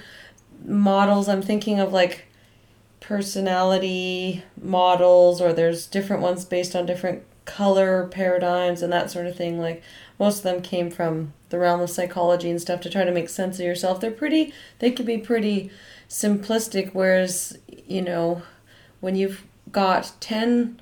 models 0.64 1.28
i'm 1.28 1.42
thinking 1.42 1.80
of 1.80 1.92
like 1.92 2.26
personality 3.00 4.44
models 4.62 5.42
or 5.42 5.52
there's 5.52 5.88
different 5.88 6.22
ones 6.22 6.46
based 6.46 6.76
on 6.76 6.86
different 6.86 7.24
color 7.46 8.08
paradigms 8.08 8.82
and 8.82 8.94
that 8.94 9.12
sort 9.12 9.28
of 9.28 9.36
thing. 9.36 9.60
Like 9.60 9.84
most 10.20 10.38
of 10.38 10.44
them 10.44 10.62
came 10.62 10.89
from 10.89 11.34
the 11.50 11.60
realm 11.60 11.82
of 11.82 11.89
psychology 11.89 12.50
and 12.50 12.62
stuff 12.62 12.80
to 12.82 12.89
try 12.89 13.04
to 13.04 13.12
make 13.12 13.28
sense 13.28 13.60
of 13.60 13.66
yourself. 13.66 14.00
They're 14.00 14.12
pretty 14.12 14.54
they 14.80 14.92
can 14.92 15.06
be 15.06 15.18
pretty 15.18 15.72
simplistic 16.08 16.92
whereas 16.94 17.58
you 17.68 18.02
know 18.02 18.44
when 19.00 19.16
you've 19.16 19.44
got 19.72 20.14
10 20.20 20.80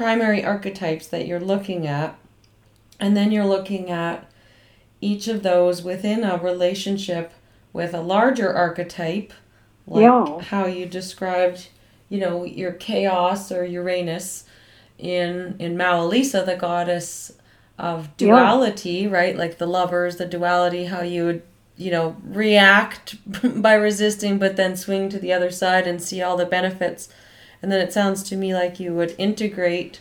primary 0.00 0.42
archetypes 0.42 1.06
that 1.08 1.26
you're 1.26 1.38
looking 1.38 1.86
at, 1.86 2.16
and 2.98 3.14
then 3.14 3.30
you're 3.30 3.44
looking 3.44 3.90
at 3.90 4.26
each 5.02 5.28
of 5.28 5.42
those 5.42 5.82
within 5.82 6.24
a 6.24 6.38
relationship 6.38 7.34
with 7.74 7.92
a 7.92 8.00
larger 8.00 8.50
archetype, 8.50 9.30
like 9.86 10.00
yeah. 10.00 10.40
how 10.40 10.64
you 10.64 10.86
described, 10.86 11.68
you 12.08 12.18
know, 12.18 12.44
your 12.44 12.72
chaos 12.72 13.52
or 13.52 13.62
Uranus 13.62 14.46
in 14.96 15.54
in 15.58 15.76
Mawu-Lisa, 15.76 16.44
the 16.46 16.56
goddess 16.56 17.32
of 17.78 18.16
duality, 18.16 19.00
yeah. 19.02 19.10
right? 19.10 19.36
Like 19.36 19.58
the 19.58 19.66
lovers, 19.66 20.16
the 20.16 20.24
duality, 20.24 20.86
how 20.86 21.02
you 21.02 21.26
would, 21.26 21.42
you 21.76 21.90
know, 21.90 22.16
react 22.24 23.16
by 23.62 23.74
resisting, 23.74 24.38
but 24.38 24.56
then 24.56 24.78
swing 24.78 25.10
to 25.10 25.18
the 25.18 25.34
other 25.34 25.50
side 25.50 25.86
and 25.86 26.00
see 26.00 26.22
all 26.22 26.38
the 26.38 26.46
benefits 26.46 27.10
and 27.62 27.70
then 27.70 27.80
it 27.80 27.92
sounds 27.92 28.22
to 28.24 28.36
me 28.36 28.54
like 28.54 28.80
you 28.80 28.92
would 28.94 29.14
integrate 29.18 30.00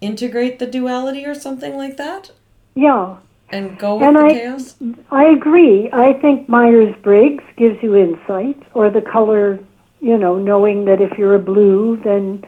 integrate 0.00 0.58
the 0.58 0.66
duality 0.66 1.24
or 1.24 1.34
something 1.34 1.76
like 1.76 1.96
that? 1.96 2.30
Yeah. 2.74 3.16
And 3.48 3.78
go 3.78 3.96
with 3.96 4.08
and 4.08 4.16
the 4.16 4.20
I, 4.20 4.32
chaos? 4.32 4.76
I 5.10 5.24
agree. 5.26 5.88
I 5.92 6.12
think 6.14 6.48
myers-briggs 6.48 7.44
gives 7.56 7.82
you 7.82 7.96
insight 7.96 8.60
or 8.74 8.90
the 8.90 9.00
color 9.00 9.58
you 10.00 10.18
know 10.18 10.36
knowing 10.36 10.84
that 10.84 11.00
if 11.00 11.16
you're 11.16 11.34
a 11.34 11.38
blue 11.38 11.96
then 12.04 12.44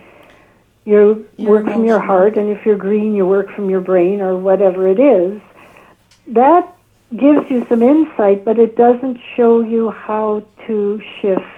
you 0.84 1.26
work 1.38 1.64
from 1.66 1.84
your 1.84 1.98
heart 1.98 2.36
and 2.36 2.50
if 2.50 2.64
you're 2.64 2.76
green 2.76 3.14
you 3.14 3.26
work 3.26 3.50
from 3.54 3.70
your 3.70 3.80
brain 3.80 4.20
or 4.20 4.36
whatever 4.36 4.86
it 4.88 5.00
is. 5.00 5.40
That 6.26 6.76
gives 7.16 7.50
you 7.50 7.66
some 7.68 7.82
insight 7.82 8.44
but 8.44 8.59
it 8.59 8.76
doesn't 8.76 9.18
show 9.36 9.61
you 9.61 9.90
how 9.90 10.44
to 10.66 11.00
shift 11.20 11.57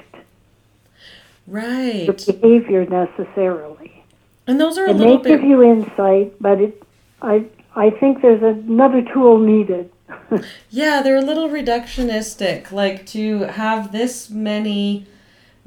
right 1.51 2.07
your 2.07 2.14
behavior 2.14 2.86
necessarily. 2.86 4.05
And 4.46 4.61
those 4.61 4.78
are 4.78 4.86
a 4.86 4.92
little 4.92 5.18
may 5.18 5.22
give 5.22 5.42
you 5.42 5.62
insight, 5.62 6.34
but 6.40 6.61
it 6.61 6.82
I 7.20 7.46
I 7.74 7.90
think 7.90 8.22
there's 8.22 8.42
another 8.42 9.03
tool 9.12 9.38
needed. 9.38 9.90
yeah, 10.70 11.03
they're 11.03 11.16
a 11.16 11.22
little 11.22 11.48
reductionistic. 11.48 12.72
Like 12.72 13.07
to 13.07 13.40
have 13.40 13.92
this 13.92 14.30
many 14.30 15.07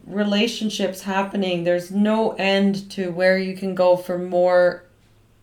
relationships 0.05 1.03
happening, 1.03 1.63
there's 1.63 1.91
no 1.91 2.31
end 2.34 2.89
to 2.91 3.11
where 3.11 3.38
you 3.38 3.55
can 3.55 3.73
go 3.73 3.95
for 3.95 4.17
more 4.17 4.84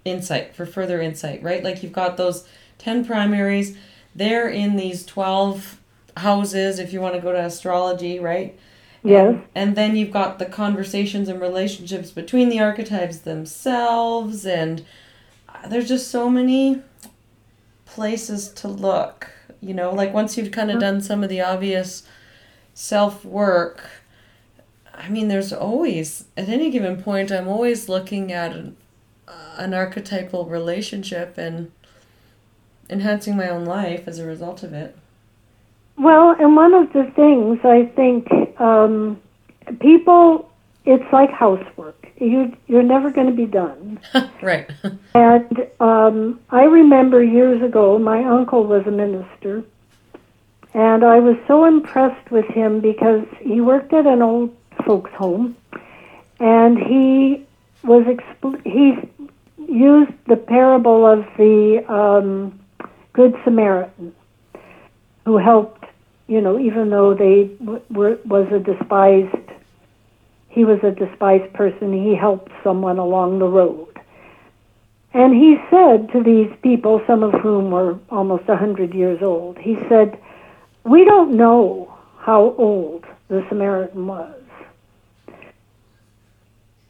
insight, 0.05 0.55
for 0.55 0.66
further 0.66 1.01
insight, 1.01 1.43
right? 1.43 1.64
Like 1.64 1.82
you've 1.82 1.93
got 1.93 2.16
those 2.16 2.47
10 2.78 3.05
primaries, 3.05 3.76
they're 4.14 4.49
in 4.49 4.76
these 4.76 5.05
12 5.07 5.80
houses 6.18 6.78
if 6.78 6.93
you 6.93 7.01
want 7.01 7.14
to 7.14 7.20
go 7.20 7.32
to 7.32 7.45
astrology, 7.45 8.18
right? 8.18 8.59
Yes. 9.03 9.34
And, 9.34 9.44
and 9.55 9.76
then 9.76 9.96
you've 9.96 10.11
got 10.11 10.38
the 10.38 10.46
conversations 10.46 11.28
and 11.28 11.40
relationships 11.40 12.11
between 12.11 12.48
the 12.48 12.61
archetypes 12.61 13.18
themselves, 13.18 14.44
and 14.44 14.84
uh, 15.48 15.68
there's 15.68 15.88
just 15.88 16.09
so 16.09 16.28
many 16.28 16.82
places 17.86 18.48
to 18.48 18.68
look. 18.68 19.30
You 19.61 19.74
know, 19.74 19.92
like 19.92 20.12
once 20.12 20.36
you've 20.36 20.53
kind 20.53 20.70
of 20.70 20.74
mm-hmm. 20.74 20.80
done 20.80 21.01
some 21.01 21.22
of 21.22 21.28
the 21.28 21.40
obvious 21.40 22.03
self 22.74 23.24
work, 23.24 23.90
I 24.94 25.09
mean, 25.09 25.28
there's 25.28 25.53
always, 25.53 26.26
at 26.36 26.48
any 26.48 26.70
given 26.70 27.03
point, 27.03 27.30
I'm 27.30 27.48
always 27.48 27.88
looking 27.88 28.32
at 28.32 28.53
an, 28.53 28.76
uh, 29.26 29.55
an 29.59 29.72
archetypal 29.72 30.44
relationship 30.44 31.38
and 31.38 31.72
enhancing 32.90 33.36
my 33.36 33.48
own 33.48 33.64
life 33.64 34.07
as 34.07 34.18
a 34.18 34.26
result 34.26 34.62
of 34.62 34.74
it. 34.74 34.96
Well, 35.96 36.34
and 36.38 36.57
one 36.57 36.74
of 36.74 36.92
the 36.92 37.11
things 37.14 37.59
I 37.64 37.90
think 37.94 38.28
um, 38.61 39.20
people, 39.80 40.50
it's 40.84 41.12
like 41.12 41.30
housework. 41.30 41.96
You 42.18 42.54
you're 42.66 42.82
never 42.82 43.11
going 43.11 43.28
to 43.28 43.36
be 43.36 43.46
done. 43.46 43.98
right. 44.42 44.70
and 45.14 45.66
um, 45.80 46.40
I 46.50 46.64
remember 46.64 47.24
years 47.24 47.62
ago, 47.62 47.98
my 47.98 48.22
uncle 48.22 48.64
was 48.64 48.86
a 48.86 48.90
minister, 48.90 49.64
and 50.74 51.02
I 51.02 51.18
was 51.18 51.36
so 51.48 51.64
impressed 51.64 52.30
with 52.30 52.46
him 52.46 52.80
because 52.80 53.26
he 53.40 53.61
worked 53.61 53.92
at 53.92 54.06
an 54.06 54.22
old 54.22 54.54
folks' 54.84 55.12
home, 55.12 55.56
and 56.38 56.78
he 56.78 57.46
was 57.82 58.04
expl- 58.04 58.62
he 58.64 58.98
used 59.66 60.12
the 60.26 60.36
parable 60.36 61.06
of 61.06 61.24
the 61.38 61.84
um, 61.90 62.61
Good 63.12 63.34
Samaritan 63.44 64.14
who 65.24 65.36
helped 65.36 65.80
you 66.31 66.41
know, 66.41 66.61
even 66.61 66.91
though 66.91 67.12
they 67.12 67.51
were 67.91 68.16
was 68.24 68.47
a 68.53 68.61
despised, 68.61 69.51
he 70.49 70.64
was 70.64 70.78
a 70.85 70.93
despised 70.93 71.53
person. 71.55 71.93
He 71.93 72.14
helped 72.14 72.53
someone 72.62 72.99
along 72.99 73.41
the 73.41 73.49
road, 73.49 73.99
and 75.12 75.35
he 75.35 75.59
said 75.70 76.12
to 76.12 76.22
these 76.22 76.53
people, 76.62 77.03
some 77.05 77.24
of 77.24 77.33
whom 77.41 77.72
were 77.72 77.99
almost 78.11 78.49
a 78.49 78.57
hundred 78.57 78.95
years 78.95 79.20
old, 79.22 79.59
he 79.59 79.76
said, 79.89 80.16
"We 80.85 81.05
don't 81.05 81.33
know 81.33 81.93
how 82.18 82.55
old 82.57 83.07
the 83.26 83.45
Samaritan 83.49 84.07
was." 84.07 84.41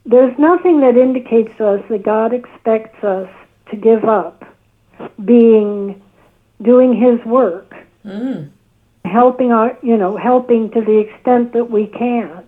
There's 0.04 0.38
nothing 0.38 0.80
that 0.80 0.98
indicates 0.98 1.56
to 1.56 1.66
us 1.66 1.82
that 1.88 2.02
God 2.02 2.34
expects 2.34 3.02
us 3.02 3.30
to 3.70 3.76
give 3.76 4.04
up 4.04 4.44
being 5.24 6.02
doing 6.60 6.92
his 6.92 7.24
work 7.24 7.74
mm 8.04 8.50
helping 9.04 9.52
our, 9.52 9.76
you 9.82 9.96
know, 9.96 10.16
helping 10.16 10.70
to 10.70 10.80
the 10.80 10.98
extent 10.98 11.52
that 11.52 11.70
we 11.70 11.86
can, 11.86 12.44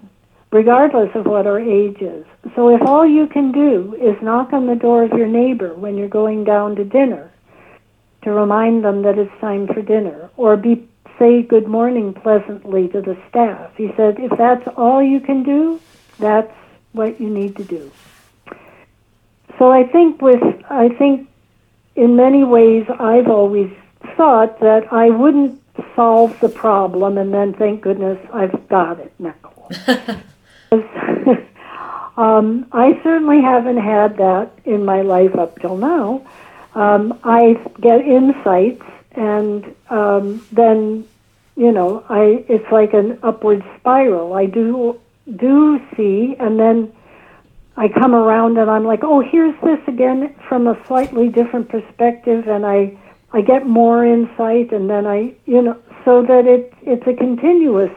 regardless 0.50 1.10
of 1.14 1.26
what 1.26 1.46
our 1.46 1.58
age 1.58 2.00
is. 2.00 2.24
So 2.54 2.74
if 2.74 2.82
all 2.82 3.06
you 3.06 3.26
can 3.26 3.52
do 3.52 3.94
is 4.00 4.20
knock 4.22 4.52
on 4.52 4.66
the 4.66 4.74
door 4.74 5.04
of 5.04 5.12
your 5.12 5.28
neighbor 5.28 5.74
when 5.74 5.96
you're 5.96 6.08
going 6.08 6.44
down 6.44 6.76
to 6.76 6.84
dinner 6.84 7.30
to 8.22 8.32
remind 8.32 8.84
them 8.84 9.02
that 9.02 9.18
it's 9.18 9.40
time 9.40 9.66
for 9.66 9.82
dinner, 9.82 10.30
or 10.36 10.56
be 10.56 10.88
say 11.18 11.42
good 11.42 11.66
morning 11.66 12.14
pleasantly 12.14 12.88
to 12.88 13.00
the 13.00 13.16
staff. 13.28 13.70
He 13.76 13.92
said, 13.96 14.18
if 14.18 14.36
that's 14.38 14.66
all 14.76 15.02
you 15.02 15.20
can 15.20 15.42
do, 15.42 15.80
that's 16.18 16.52
what 16.92 17.20
you 17.20 17.28
need 17.28 17.56
to 17.56 17.64
do. 17.64 17.90
So 19.58 19.70
I 19.70 19.84
think 19.84 20.20
with 20.22 20.42
I 20.70 20.88
think 20.88 21.28
in 21.94 22.16
many 22.16 22.44
ways 22.44 22.86
I've 22.98 23.28
always 23.28 23.70
thought 24.16 24.60
that 24.60 24.92
I 24.92 25.10
wouldn't 25.10 25.61
solve 25.94 26.38
the 26.40 26.48
problem 26.48 27.18
and 27.18 27.32
then 27.32 27.54
thank 27.54 27.82
goodness 27.82 28.18
I've 28.32 28.68
got 28.68 29.00
it 29.00 29.12
now. 29.18 29.34
um, 32.16 32.66
I 32.72 33.00
certainly 33.02 33.40
haven't 33.40 33.78
had 33.78 34.16
that 34.18 34.52
in 34.64 34.84
my 34.84 35.02
life 35.02 35.34
up 35.36 35.58
till 35.60 35.76
now. 35.76 36.26
Um, 36.74 37.20
I 37.22 37.54
get 37.80 38.00
insights, 38.00 38.82
and 39.12 39.74
um, 39.90 40.46
then 40.52 41.06
you 41.56 41.70
know, 41.70 42.04
I 42.08 42.44
it's 42.48 42.70
like 42.72 42.94
an 42.94 43.18
upward 43.22 43.62
spiral. 43.78 44.32
I 44.32 44.46
do 44.46 44.98
do 45.36 45.80
see, 45.96 46.34
and 46.40 46.58
then 46.58 46.92
I 47.76 47.88
come 47.88 48.14
around 48.14 48.58
and 48.58 48.70
I'm 48.70 48.84
like, 48.84 49.00
oh, 49.02 49.20
here's 49.20 49.58
this 49.62 49.80
again 49.86 50.34
from 50.48 50.66
a 50.66 50.78
slightly 50.86 51.28
different 51.28 51.68
perspective, 51.68 52.48
and 52.48 52.64
I 52.64 52.98
I 53.32 53.40
get 53.40 53.66
more 53.66 54.04
insight, 54.04 54.72
and 54.72 54.90
then 54.90 55.06
I 55.06 55.34
you 55.46 55.62
know, 55.62 55.78
so 56.04 56.22
that 56.22 56.46
it 56.46 56.72
it's 56.82 57.06
a 57.06 57.14
continuous 57.14 57.92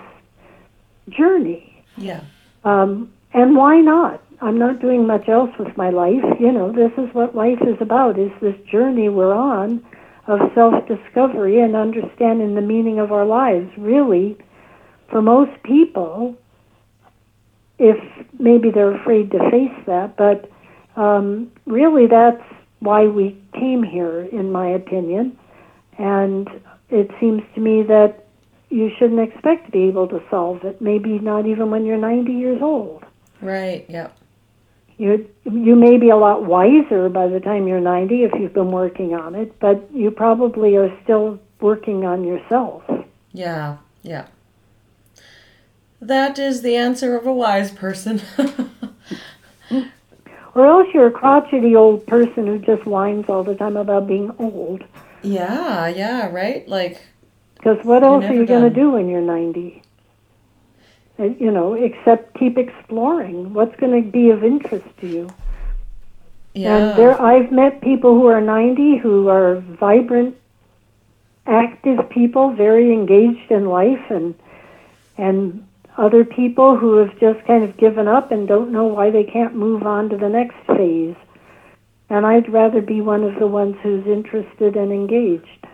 journey. 1.10 1.84
Yeah. 1.98 2.22
Um, 2.64 3.12
and 3.34 3.56
why 3.56 3.80
not? 3.82 4.22
I'm 4.42 4.58
not 4.58 4.82
doing 4.82 5.08
much 5.08 5.28
else 5.30 5.50
with 5.58 5.76
my 5.78 5.90
life. 5.90 6.24
You 6.40 6.52
know, 6.52 6.72
this 6.72 6.92
is 6.98 7.14
what 7.14 7.36
life 7.36 7.62
is 7.62 7.78
about: 7.82 8.18
is 8.18 8.32
this 8.42 8.56
journey 8.72 9.10
we're 9.10 9.34
on 9.34 9.84
of 10.28 10.40
self-discovery 10.56 11.62
and 11.62 11.76
understanding 11.76 12.56
the 12.56 12.62
meaning 12.62 13.00
of 13.00 13.12
our 13.12 13.26
lives. 13.26 13.70
Really, 13.78 14.38
for 15.10 15.22
most 15.22 15.52
people, 15.64 16.36
if 17.78 17.98
maybe 18.40 18.72
they're 18.72 18.96
afraid 18.96 19.32
to 19.32 19.40
face 19.52 19.84
that, 19.86 20.16
but 20.18 20.50
um, 21.00 21.52
really 21.66 22.08
that's 22.08 22.42
why 22.86 23.08
we 23.08 23.38
came 23.54 23.84
here, 23.84 24.22
in 24.22 24.52
my 24.52 24.70
opinion. 24.70 25.38
And 25.98 26.48
it 26.90 27.10
seems 27.20 27.44
to 27.56 27.62
me 27.62 27.84
that 27.84 28.26
you 28.70 28.90
shouldn't 28.98 29.20
expect 29.20 29.66
to 29.66 29.72
be 29.72 29.84
able 29.84 30.08
to 30.08 30.22
solve 30.30 30.64
it, 30.64 30.82
maybe 30.82 31.20
not 31.20 31.46
even 31.46 31.72
when 31.72 31.86
you're 31.86 31.98
90 31.98 32.32
years 32.32 32.62
old. 32.62 33.04
Right, 33.42 33.86
yep. 33.90 34.18
You, 34.98 35.30
you 35.44 35.76
may 35.76 35.98
be 35.98 36.10
a 36.10 36.16
lot 36.16 36.46
wiser 36.46 37.10
by 37.10 37.28
the 37.28 37.40
time 37.40 37.68
you're 37.68 37.82
90 37.82 38.24
if 38.24 38.32
you've 38.40 38.54
been 38.54 38.72
working 38.72 39.14
on 39.14 39.36
it, 39.36 39.60
but 39.60 39.90
you 39.94 40.10
probably 40.10 40.78
are 40.78 40.98
still 41.04 41.40
working 41.60 42.06
on 42.06 42.24
yourself. 42.24 42.84
Yeah, 43.34 43.78
yeah. 44.04 44.28
That 46.02 46.40
is 46.40 46.62
the 46.62 46.76
answer 46.76 47.18
of 47.18 47.26
a 47.26 47.34
wise 47.34 47.72
person. 47.72 48.22
or 50.56 50.66
else 50.66 50.88
you're 50.94 51.08
a 51.08 51.12
crotchety 51.12 51.76
old 51.76 52.08
person 52.08 52.48
who 52.48 52.58
just 52.58 52.86
whines 52.86 53.26
all 53.28 53.44
the 53.44 53.56
time 53.56 53.76
about 53.78 54.08
being 54.08 54.32
old. 54.40 54.84
Yeah, 55.22 55.88
yeah, 55.88 56.30
right? 56.30 56.68
Like, 56.68 57.02
because 57.56 57.84
what 57.86 58.04
else 58.04 58.24
are 58.24 58.34
you 58.34 58.46
going 58.46 58.64
to 58.64 58.70
do 58.70 58.92
when 58.92 59.10
you're 59.10 59.22
90? 59.22 59.82
Uh, 61.18 61.24
you 61.24 61.52
know, 61.52 61.74
except 61.74 62.38
keep 62.38 62.58
exploring. 62.58 63.54
What's 63.54 63.76
going 63.78 64.04
to 64.04 64.10
be 64.10 64.30
of 64.30 64.44
interest 64.44 64.86
to 65.02 65.08
you? 65.08 65.30
Yeah. 66.54 66.78
And 66.78 66.98
there, 67.00 67.22
I've 67.22 67.52
met 67.52 67.82
people 67.82 68.14
who 68.14 68.28
are 68.28 68.40
90 68.40 68.98
who 68.98 69.28
are 69.28 69.56
vibrant, 69.60 70.38
active 71.46 72.10
people, 72.10 72.54
very 72.54 72.94
engaged 72.94 73.52
in 73.52 73.66
life, 73.66 74.04
and 74.10 74.36
and 75.18 75.65
other 75.98 76.24
people 76.26 76.78
who 76.78 76.98
have 76.98 77.18
just 77.20 77.46
kind 77.48 77.64
of 77.64 77.78
given 77.78 78.08
up 78.08 78.32
and 78.32 78.48
don't 78.48 78.72
know 78.72 78.86
why 78.86 79.12
they 79.12 79.24
can't 79.24 79.56
move 79.56 79.84
on 79.84 80.10
to 80.10 80.18
the 80.18 80.30
next 80.30 80.56
phase. 80.68 81.16
And 82.10 82.26
I'd 82.26 82.52
rather 82.52 82.82
be 82.82 83.02
one 83.02 83.24
of 83.24 83.40
the 83.40 83.48
ones 83.48 83.76
who's 83.82 84.06
interested 84.06 84.76
and 84.76 84.92
engaged. 84.92 85.68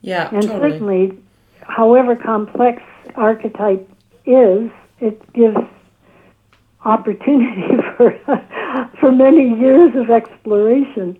Yeah, 0.00 0.28
and 0.32 0.42
totally. 0.42 0.70
certainly, 0.70 1.18
however 1.60 2.16
complex 2.16 2.82
archetype 3.14 3.88
is, 4.26 4.70
it 5.00 5.32
gives 5.32 5.56
opportunity 6.84 7.76
for 7.96 8.18
for 9.00 9.12
many 9.12 9.58
years 9.58 9.94
of 9.96 10.10
exploration. 10.10 11.18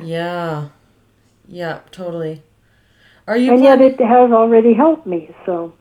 Yeah, 0.00 0.68
yeah, 1.48 1.80
totally. 1.90 2.42
Are 3.26 3.36
you? 3.36 3.52
And 3.52 3.62
planning- 3.62 3.88
yet, 3.88 4.00
it 4.00 4.04
has 4.04 4.30
already 4.30 4.74
helped 4.74 5.06
me. 5.06 5.34
So, 5.46 5.72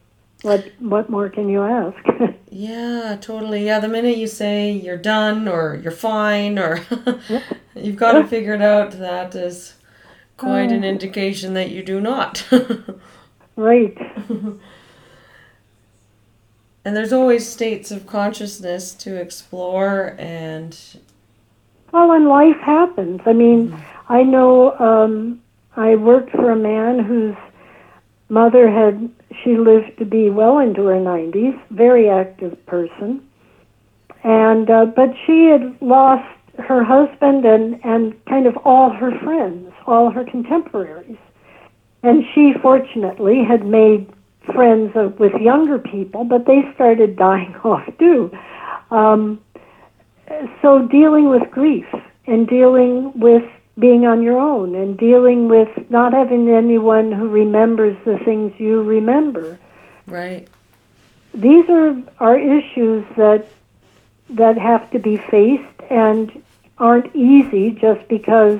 what 0.43 0.71
what 0.79 1.09
more 1.09 1.29
can 1.29 1.49
you 1.49 1.63
ask? 1.63 1.97
yeah, 2.51 3.17
totally. 3.19 3.65
Yeah, 3.65 3.79
the 3.79 3.87
minute 3.87 4.17
you 4.17 4.27
say 4.27 4.71
you're 4.71 4.97
done 4.97 5.47
or 5.47 5.79
you're 5.81 5.91
fine 5.91 6.59
or 6.59 6.81
you've 7.75 7.95
got 7.95 8.11
to 8.13 8.27
figure 8.27 8.53
it 8.53 8.61
out, 8.61 8.91
that 8.91 9.33
is 9.35 9.75
quite 10.37 10.71
an 10.71 10.83
indication 10.83 11.53
that 11.53 11.69
you 11.69 11.81
do 11.81 12.01
not. 12.01 12.45
right. 13.55 13.97
and 16.85 16.95
there's 16.95 17.13
always 17.13 17.47
states 17.47 17.91
of 17.91 18.05
consciousness 18.05 18.93
to 18.95 19.15
explore 19.15 20.15
and 20.19 20.77
well 21.93 22.11
and 22.11 22.27
life 22.27 22.57
happens 22.57 23.21
i 23.25 23.31
mean 23.31 23.69
mm-hmm. 23.69 24.11
i 24.13 24.23
know 24.23 24.71
um 24.79 25.39
i 25.77 25.95
worked 25.95 26.31
for 26.31 26.49
a 26.51 26.55
man 26.55 26.99
whose 26.99 27.35
mother 28.27 28.69
had 28.69 29.09
she 29.43 29.57
lived 29.57 29.97
to 29.97 30.05
be 30.05 30.29
well 30.29 30.59
into 30.59 30.85
her 30.85 30.95
90s 30.95 31.59
very 31.71 32.09
active 32.09 32.53
person 32.65 33.21
and 34.23 34.69
uh, 34.69 34.85
but 34.85 35.09
she 35.25 35.45
had 35.45 35.75
lost 35.81 36.27
her 36.57 36.83
husband 36.83 37.45
and 37.45 37.79
and 37.83 38.13
kind 38.25 38.45
of 38.45 38.55
all 38.63 38.89
her 38.89 39.11
friends 39.23 39.71
all 39.87 40.09
her 40.09 40.23
contemporaries 40.25 41.17
and 42.03 42.23
she 42.35 42.53
fortunately 42.61 43.43
had 43.43 43.65
made 43.65 44.11
friends 44.53 44.91
of, 44.95 45.17
with 45.19 45.33
younger 45.41 45.79
people, 45.79 46.25
but 46.25 46.45
they 46.45 46.61
started 46.75 47.15
dying 47.15 47.55
off 47.63 47.85
too. 47.97 48.31
Um, 48.91 49.41
so 50.61 50.87
dealing 50.87 51.29
with 51.29 51.49
grief 51.51 51.85
and 52.27 52.47
dealing 52.47 53.11
with 53.19 53.43
being 53.77 54.05
on 54.05 54.21
your 54.21 54.39
own 54.39 54.75
and 54.75 54.97
dealing 54.97 55.47
with 55.47 55.69
not 55.89 56.13
having 56.13 56.49
anyone 56.49 57.11
who 57.11 57.27
remembers 57.27 57.97
the 58.05 58.17
things 58.19 58.53
you 58.59 58.83
remember. 58.83 59.59
Right. 60.05 60.47
These 61.33 61.67
are 61.69 61.95
are 62.19 62.37
issues 62.37 63.05
that 63.17 63.47
that 64.29 64.57
have 64.57 64.89
to 64.91 64.99
be 64.99 65.17
faced 65.17 65.81
and 65.89 66.43
aren't 66.77 67.15
easy 67.15 67.71
just 67.71 68.07
because 68.07 68.59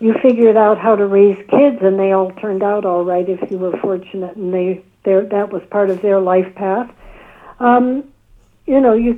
you 0.00 0.14
figured 0.22 0.56
out 0.56 0.78
how 0.78 0.96
to 0.96 1.06
raise 1.06 1.36
kids 1.48 1.78
and 1.80 1.98
they 1.98 2.12
all 2.12 2.32
turned 2.32 2.62
out 2.62 2.84
all 2.84 3.04
right 3.04 3.28
if 3.28 3.50
you 3.50 3.58
were 3.58 3.76
fortunate 3.78 4.36
and 4.36 4.52
they 4.52 4.82
their, 5.04 5.24
that 5.26 5.52
was 5.52 5.62
part 5.70 5.90
of 5.90 6.00
their 6.02 6.20
life 6.20 6.54
path. 6.54 6.90
Um, 7.60 8.04
you 8.66 8.80
know, 8.80 8.94
you 8.94 9.14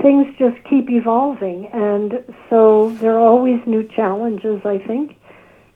things 0.00 0.26
just 0.38 0.56
keep 0.68 0.90
evolving, 0.90 1.66
and 1.66 2.24
so 2.48 2.90
there 3.00 3.12
are 3.16 3.26
always 3.26 3.60
new 3.66 3.82
challenges. 3.88 4.60
I 4.64 4.78
think, 4.78 5.16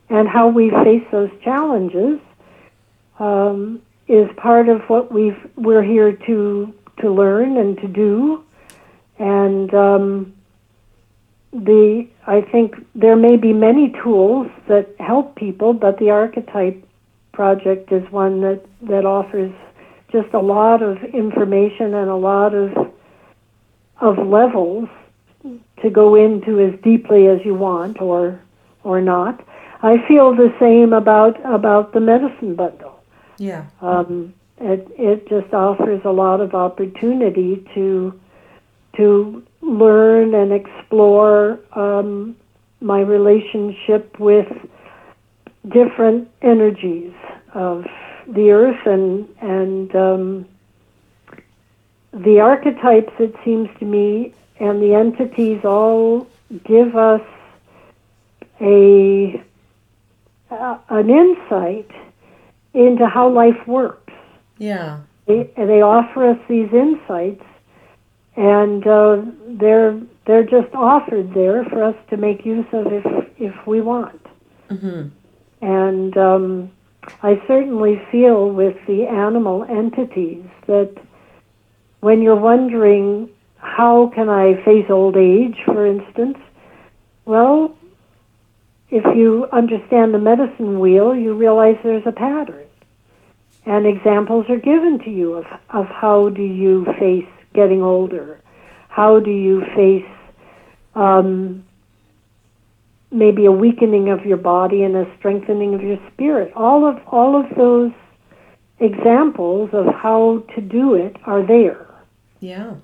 and 0.08 0.28
how 0.28 0.48
we 0.48 0.70
face 0.70 1.04
those 1.10 1.30
challenges 1.42 2.20
um, 3.18 3.82
is 4.08 4.28
part 4.36 4.68
of 4.68 4.82
what 4.88 5.12
we've 5.12 5.38
we're 5.56 5.82
here 5.82 6.12
to 6.12 6.74
to 7.00 7.10
learn 7.10 7.56
and 7.56 7.76
to 7.78 7.88
do, 7.88 8.44
and 9.18 9.72
um, 9.74 10.34
the 11.52 12.06
I 12.26 12.40
think 12.40 12.74
there 12.94 13.16
may 13.16 13.36
be 13.36 13.52
many 13.52 13.94
tools 14.02 14.48
that 14.68 14.94
help 14.98 15.36
people, 15.36 15.72
but 15.72 15.98
the 15.98 16.10
archetype 16.10 16.82
project 17.32 17.92
is 17.92 18.02
one 18.10 18.40
that, 18.40 18.62
that 18.82 19.04
offers 19.04 19.52
just 20.10 20.32
a 20.32 20.40
lot 20.40 20.82
of 20.82 20.96
information 21.14 21.94
and 21.94 22.10
a 22.10 22.16
lot 22.16 22.54
of 22.54 22.85
of 24.00 24.18
levels 24.18 24.88
to 25.82 25.90
go 25.90 26.14
into 26.14 26.60
as 26.60 26.78
deeply 26.82 27.26
as 27.26 27.38
you 27.44 27.54
want 27.54 28.00
or 28.00 28.40
or 28.84 29.00
not. 29.00 29.44
I 29.82 29.96
feel 30.06 30.34
the 30.34 30.54
same 30.58 30.92
about 30.92 31.38
about 31.44 31.92
the 31.92 32.00
medicine 32.00 32.54
bundle. 32.54 33.00
Yeah. 33.38 33.66
Um, 33.80 34.34
it 34.58 34.88
it 34.96 35.28
just 35.28 35.52
offers 35.52 36.00
a 36.04 36.10
lot 36.10 36.40
of 36.40 36.54
opportunity 36.54 37.66
to 37.74 38.18
to 38.96 39.44
learn 39.60 40.34
and 40.34 40.52
explore 40.52 41.60
um, 41.72 42.36
my 42.80 43.00
relationship 43.00 44.18
with 44.18 44.46
different 45.68 46.28
energies 46.42 47.12
of 47.54 47.84
the 48.28 48.50
earth 48.50 48.86
and 48.86 49.28
and 49.40 49.94
um, 49.94 50.46
the 52.16 52.40
archetypes. 52.40 53.12
It 53.18 53.34
seems 53.44 53.68
to 53.78 53.84
me, 53.84 54.32
and 54.58 54.82
the 54.82 54.94
entities 54.94 55.64
all 55.64 56.26
give 56.64 56.96
us 56.96 57.22
a 58.60 59.42
uh, 60.50 60.78
an 60.88 61.10
insight 61.10 61.90
into 62.72 63.06
how 63.06 63.28
life 63.28 63.66
works. 63.66 64.12
Yeah. 64.58 65.00
They, 65.26 65.50
they 65.56 65.82
offer 65.82 66.30
us 66.30 66.38
these 66.48 66.72
insights, 66.72 67.44
and 68.36 68.86
uh, 68.86 69.22
they're 69.48 70.00
they're 70.26 70.44
just 70.44 70.72
offered 70.74 71.34
there 71.34 71.64
for 71.64 71.82
us 71.82 71.96
to 72.10 72.16
make 72.16 72.46
use 72.46 72.66
of 72.72 72.86
if 72.92 73.04
if 73.38 73.66
we 73.66 73.80
want. 73.80 74.24
Mm-hmm. 74.70 75.08
And 75.62 76.16
um, 76.16 76.70
I 77.22 77.42
certainly 77.46 78.00
feel 78.12 78.50
with 78.50 78.76
the 78.86 79.06
animal 79.06 79.64
entities 79.64 80.44
that 80.66 80.94
when 82.00 82.22
you're 82.22 82.36
wondering, 82.36 83.28
how 83.56 84.10
can 84.14 84.28
I 84.28 84.62
face 84.64 84.86
old 84.90 85.16
age, 85.16 85.56
for 85.64 85.86
instance? 85.86 86.38
Well, 87.24 87.76
if 88.90 89.04
you 89.16 89.48
understand 89.52 90.14
the 90.14 90.18
medicine 90.18 90.78
wheel, 90.78 91.14
you 91.14 91.34
realize 91.34 91.76
there's 91.82 92.06
a 92.06 92.12
pattern. 92.12 92.64
And 93.64 93.84
examples 93.84 94.46
are 94.48 94.58
given 94.58 95.00
to 95.04 95.10
you 95.10 95.34
of, 95.34 95.44
of 95.70 95.86
how 95.86 96.28
do 96.28 96.42
you 96.42 96.86
face 96.98 97.26
getting 97.52 97.82
older? 97.82 98.40
How 98.88 99.18
do 99.18 99.30
you 99.30 99.62
face 99.74 100.06
um, 100.94 101.64
maybe 103.10 103.44
a 103.46 103.52
weakening 103.52 104.10
of 104.10 104.24
your 104.24 104.36
body 104.36 104.84
and 104.84 104.94
a 104.94 105.12
strengthening 105.18 105.74
of 105.74 105.82
your 105.82 105.98
spirit? 106.12 106.52
All 106.54 106.86
of 106.86 106.96
all 107.08 107.38
of 107.38 107.46
those 107.56 107.90
examples 108.78 109.70
of 109.72 109.86
how 109.86 110.44
to 110.54 110.60
do 110.60 110.94
it 110.94 111.16
are 111.24 111.44
there. 111.44 111.85
Yeah. 112.40 112.74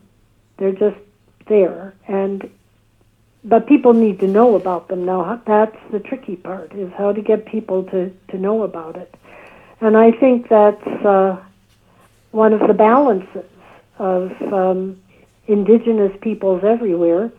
They're 0.56 0.72
just 0.72 0.98
there, 1.46 1.94
and 2.06 2.50
but 3.44 3.66
people 3.66 3.92
need 3.92 4.20
to 4.20 4.28
know 4.28 4.54
about 4.54 4.88
them 4.88 5.04
now. 5.04 5.42
That's 5.46 5.76
the 5.90 5.98
tricky 5.98 6.36
part: 6.36 6.72
is 6.72 6.92
how 6.96 7.12
to 7.12 7.20
get 7.20 7.46
people 7.46 7.84
to 7.84 8.10
to 8.28 8.38
know 8.38 8.62
about 8.62 8.96
it. 8.96 9.14
And 9.80 9.96
I 9.96 10.12
think 10.12 10.48
that's 10.48 10.86
uh, 10.86 11.42
one 12.30 12.52
of 12.52 12.66
the 12.68 12.74
balances 12.74 13.50
of 13.98 14.30
um, 14.52 15.00
indigenous 15.48 16.12
peoples 16.20 16.62
everywhere 16.64 17.32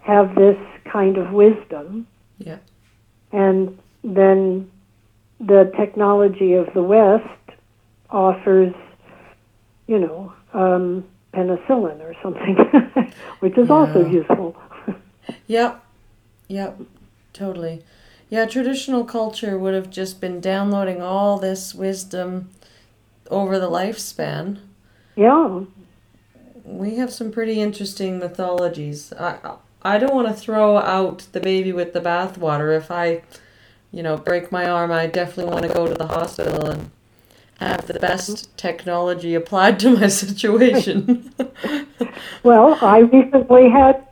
have 0.00 0.34
this 0.34 0.58
kind 0.84 1.16
of 1.16 1.32
wisdom. 1.32 2.06
Yeah. 2.38 2.58
And 3.32 3.78
then 4.02 4.70
the 5.40 5.72
technology 5.76 6.54
of 6.54 6.72
the 6.74 6.82
West 6.82 7.24
offers, 8.10 8.74
you 9.86 9.98
know, 9.98 10.32
um, 10.52 11.04
penicillin 11.36 12.00
or 12.00 12.14
something, 12.22 12.56
which 13.40 13.56
is 13.58 13.70
also 13.70 14.06
useful. 14.08 14.56
Yep. 15.48 15.82
Yep. 16.46 16.80
Totally. 17.32 17.82
Yeah, 18.30 18.46
traditional 18.46 19.04
culture 19.04 19.58
would 19.58 19.74
have 19.74 19.90
just 19.90 20.20
been 20.20 20.40
downloading 20.40 21.02
all 21.02 21.36
this 21.38 21.74
wisdom 21.74 22.50
over 23.28 23.58
the 23.58 23.68
lifespan. 23.68 24.58
yeah. 25.16 25.62
We 26.64 26.96
have 26.96 27.12
some 27.12 27.30
pretty 27.30 27.60
interesting 27.60 28.18
mythologies. 28.18 29.12
I 29.12 29.56
I 29.82 29.98
don't 29.98 30.14
want 30.14 30.26
to 30.28 30.34
throw 30.34 30.78
out 30.78 31.26
the 31.32 31.38
baby 31.40 31.72
with 31.72 31.92
the 31.92 32.00
bathwater. 32.00 32.76
If 32.76 32.90
I, 32.90 33.22
you 33.92 34.02
know, 34.02 34.16
break 34.16 34.50
my 34.50 34.68
arm, 34.68 34.90
I 34.90 35.06
definitely 35.06 35.52
want 35.52 35.64
to 35.66 35.72
go 35.72 35.86
to 35.86 35.94
the 35.94 36.08
hospital 36.08 36.66
and 36.66 36.90
have 37.60 37.86
the 37.86 37.98
best 37.98 38.56
technology 38.56 39.34
applied 39.34 39.78
to 39.80 39.96
my 39.96 40.08
situation. 40.22 41.32
Well, 42.42 42.78
I 42.80 42.98
recently 42.98 43.68
had, 43.68 44.06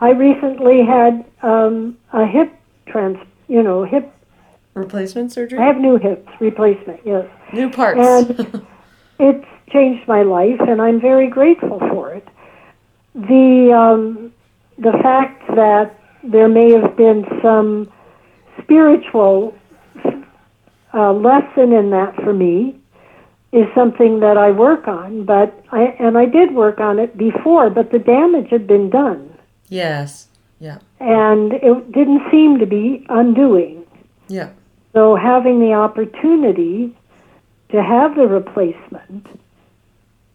I 0.00 0.10
recently 0.10 0.84
had 0.84 1.24
um, 1.42 1.96
a 2.12 2.26
hip 2.26 2.52
trans, 2.86 3.18
you 3.46 3.62
know, 3.62 3.84
hip. 3.84 4.12
Replacement 4.74 5.32
surgery? 5.32 5.58
I 5.58 5.66
have 5.66 5.76
new 5.76 5.96
hips 5.96 6.28
replacement. 6.40 7.00
Yes. 7.04 7.26
New 7.52 7.70
parts. 7.70 8.00
And 8.00 8.66
it's 9.20 9.46
changed 9.70 10.08
my 10.08 10.22
life, 10.22 10.58
and 10.60 10.82
I'm 10.82 11.00
very 11.00 11.28
grateful 11.28 11.78
for 11.78 12.14
it. 12.14 12.26
The 13.14 13.72
um, 13.72 14.32
the 14.78 14.92
fact 15.02 15.46
that 15.54 15.98
there 16.24 16.48
may 16.48 16.72
have 16.72 16.96
been 16.96 17.24
some 17.42 17.92
spiritual 18.62 19.54
uh, 20.94 21.12
lesson 21.12 21.72
in 21.72 21.90
that 21.90 22.14
for 22.16 22.32
me 22.32 22.78
is 23.52 23.66
something 23.74 24.20
that 24.20 24.36
I 24.36 24.50
work 24.50 24.88
on. 24.88 25.24
But 25.24 25.64
I 25.70 25.94
and 25.98 26.16
I 26.16 26.26
did 26.26 26.54
work 26.54 26.80
on 26.80 26.98
it 26.98 27.16
before, 27.16 27.70
but 27.70 27.90
the 27.92 27.98
damage 27.98 28.50
had 28.50 28.66
been 28.66 28.90
done, 28.90 29.36
yes. 29.68 30.28
Yeah. 30.58 30.78
and 31.00 31.54
it 31.54 31.90
didn't 31.90 32.22
seem 32.30 32.60
to 32.60 32.66
be 32.66 33.04
undoing. 33.08 33.84
Yeah. 34.28 34.50
So 34.92 35.16
having 35.16 35.58
the 35.58 35.72
opportunity 35.72 36.96
to 37.70 37.82
have 37.82 38.14
the 38.14 38.28
replacement 38.28 39.26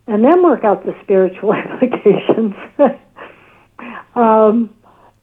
and 0.08 0.26
then 0.26 0.43
work 0.43 0.64
out 0.64 0.86
the 0.86 0.95
spiritual 1.03 1.53
implications 1.72 2.55
um, 4.16 4.74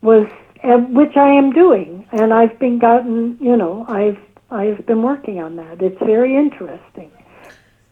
was 0.00 0.26
which 0.64 1.16
I 1.16 1.28
am 1.28 1.52
doing, 1.52 2.06
and 2.12 2.32
I've 2.32 2.58
been 2.58 2.78
gotten 2.78 3.36
you 3.40 3.56
know 3.56 3.84
I've 3.88 4.18
I've 4.54 4.86
been 4.86 5.02
working 5.02 5.40
on 5.40 5.56
that. 5.56 5.82
It's 5.82 5.98
very 5.98 6.36
interesting, 6.36 7.10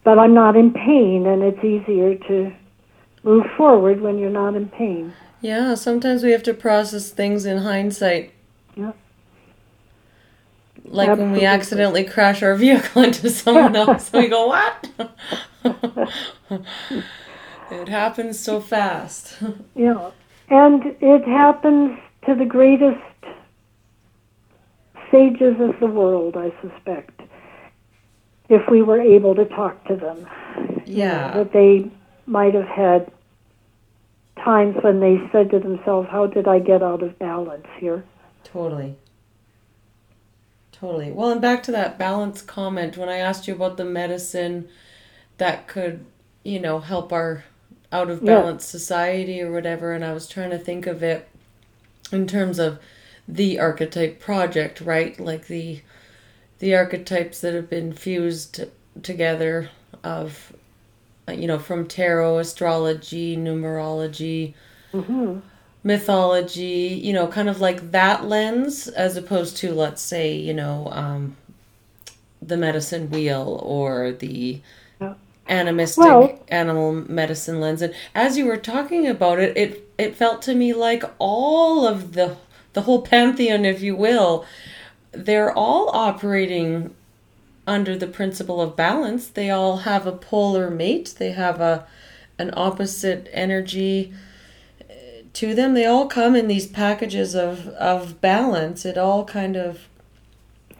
but 0.03 0.17
I'm 0.17 0.33
not 0.33 0.55
in 0.55 0.71
pain, 0.71 1.25
and 1.27 1.43
it's 1.43 1.63
easier 1.63 2.15
to 2.15 2.53
move 3.23 3.45
forward 3.57 3.99
when 4.01 4.17
you're 4.17 4.29
not 4.29 4.55
in 4.55 4.69
pain. 4.69 5.13
Yeah, 5.41 5.75
sometimes 5.75 6.23
we 6.23 6.31
have 6.31 6.43
to 6.43 6.53
process 6.53 7.09
things 7.09 7.45
in 7.45 7.59
hindsight. 7.59 8.31
Yeah. 8.75 8.93
Like 10.85 11.17
when 11.17 11.33
we 11.33 11.43
accidentally 11.45 12.05
crash 12.05 12.41
our 12.41 12.55
vehicle 12.65 13.03
into 13.03 13.29
someone 13.29 13.75
else, 13.75 14.11
we 14.13 14.27
go, 14.27 14.47
What? 14.47 14.89
it 17.71 17.89
happens 17.89 18.39
so 18.39 18.61
fast. 18.61 19.37
Yeah. 19.75 20.11
And 20.49 20.95
it 21.01 21.25
happens 21.25 21.97
to 22.25 22.35
the 22.35 22.45
greatest 22.45 23.01
sages 25.13 25.55
of 25.59 25.79
the 25.79 25.87
world, 25.87 26.35
I 26.35 26.51
suspect, 26.61 27.21
if 28.49 28.67
we 28.69 28.81
were 28.81 28.99
able 28.99 29.35
to 29.35 29.45
talk 29.45 29.85
to 29.87 29.95
them. 29.95 30.27
You 30.57 30.65
know, 30.65 30.83
Yeah. 30.85 31.31
that 31.37 31.53
they 31.53 31.89
might 32.25 32.53
have 32.55 32.67
had 32.67 33.11
times 34.43 34.75
when 34.83 34.99
they 34.99 35.21
said 35.31 35.49
to 35.51 35.59
themselves, 35.59 36.09
How 36.09 36.25
did 36.25 36.47
I 36.47 36.59
get 36.59 36.81
out 36.83 37.03
of 37.03 37.17
balance 37.19 37.67
here? 37.79 38.03
Totally. 38.43 38.95
Totally. 40.71 41.11
Well, 41.11 41.29
and 41.31 41.41
back 41.41 41.63
to 41.63 41.71
that 41.71 41.97
balance 41.97 42.41
comment 42.41 42.97
when 42.97 43.07
I 43.07 43.17
asked 43.17 43.47
you 43.47 43.53
about 43.55 43.77
the 43.77 43.85
medicine 43.85 44.67
that 45.37 45.67
could, 45.67 46.05
you 46.43 46.59
know, 46.59 46.79
help 46.79 47.13
our 47.13 47.45
out 47.91 48.09
of 48.09 48.21
Yeah. 48.23 48.39
balance 48.39 48.65
society 48.65 49.41
or 49.41 49.51
whatever, 49.51 49.93
and 49.93 50.03
I 50.03 50.13
was 50.13 50.27
trying 50.27 50.49
to 50.49 50.57
think 50.57 50.87
of 50.87 51.03
it 51.03 51.27
in 52.11 52.27
terms 52.27 52.57
of 52.59 52.79
the 53.27 53.59
archetype 53.59 54.19
project, 54.19 54.81
right? 54.81 55.19
Like 55.19 55.47
the 55.47 55.81
the 56.59 56.75
archetypes 56.75 57.41
that 57.41 57.53
have 57.53 57.69
been 57.69 57.93
fused 57.93 58.63
together 59.01 59.69
of 60.03 60.53
you 61.29 61.47
know, 61.47 61.59
from 61.59 61.87
tarot, 61.87 62.37
astrology, 62.39 63.37
numerology, 63.37 64.53
hmm 64.91 65.39
mythology, 65.85 66.97
you 67.03 67.11
know, 67.11 67.27
kind 67.27 67.49
of 67.49 67.59
like 67.59 67.91
that 67.91 68.23
lens, 68.23 68.87
as 68.87 69.17
opposed 69.17 69.57
to, 69.57 69.73
let's 69.73 70.01
say, 70.01 70.33
you 70.33 70.53
know, 70.53 70.87
um, 70.91 71.35
the 72.41 72.55
medicine 72.55 73.09
wheel 73.09 73.59
or 73.63 74.13
the 74.13 74.61
animistic 75.49 76.05
Well- 76.05 76.39
animal 76.47 76.93
medicine 76.93 77.59
lens. 77.59 77.81
And 77.81 77.93
as 78.15 78.37
you 78.37 78.45
were 78.45 78.55
talking 78.57 79.07
about 79.07 79.39
it, 79.39 79.57
it 79.57 79.79
it 79.97 80.15
felt 80.15 80.41
to 80.43 80.55
me 80.55 80.73
like 80.73 81.03
all 81.19 81.85
of 81.85 82.13
the 82.13 82.37
the 82.73 82.81
whole 82.81 83.01
pantheon, 83.01 83.65
if 83.65 83.81
you 83.81 83.95
will, 83.95 84.45
they're 85.11 85.51
all 85.51 85.89
operating 85.95 86.93
under 87.65 87.97
the 87.97 88.07
principle 88.07 88.61
of 88.61 88.75
balance. 88.75 89.27
They 89.27 89.49
all 89.49 89.77
have 89.77 90.05
a 90.05 90.11
polar 90.11 90.69
mate. 90.69 91.15
They 91.17 91.31
have 91.31 91.61
a 91.61 91.87
an 92.39 92.51
opposite 92.57 93.29
energy 93.31 94.11
uh, 94.81 94.93
to 95.33 95.53
them. 95.53 95.75
They 95.75 95.85
all 95.85 96.07
come 96.07 96.35
in 96.35 96.47
these 96.47 96.67
packages 96.67 97.35
of 97.35 97.67
of 97.69 98.19
balance. 98.21 98.85
It 98.85 98.97
all 98.97 99.23
kind 99.23 99.55
of 99.55 99.87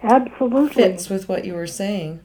Absolutely. 0.01 0.73
fits 0.73 1.09
with 1.09 1.29
what 1.29 1.45
you 1.45 1.53
were 1.53 1.67
saying. 1.67 2.19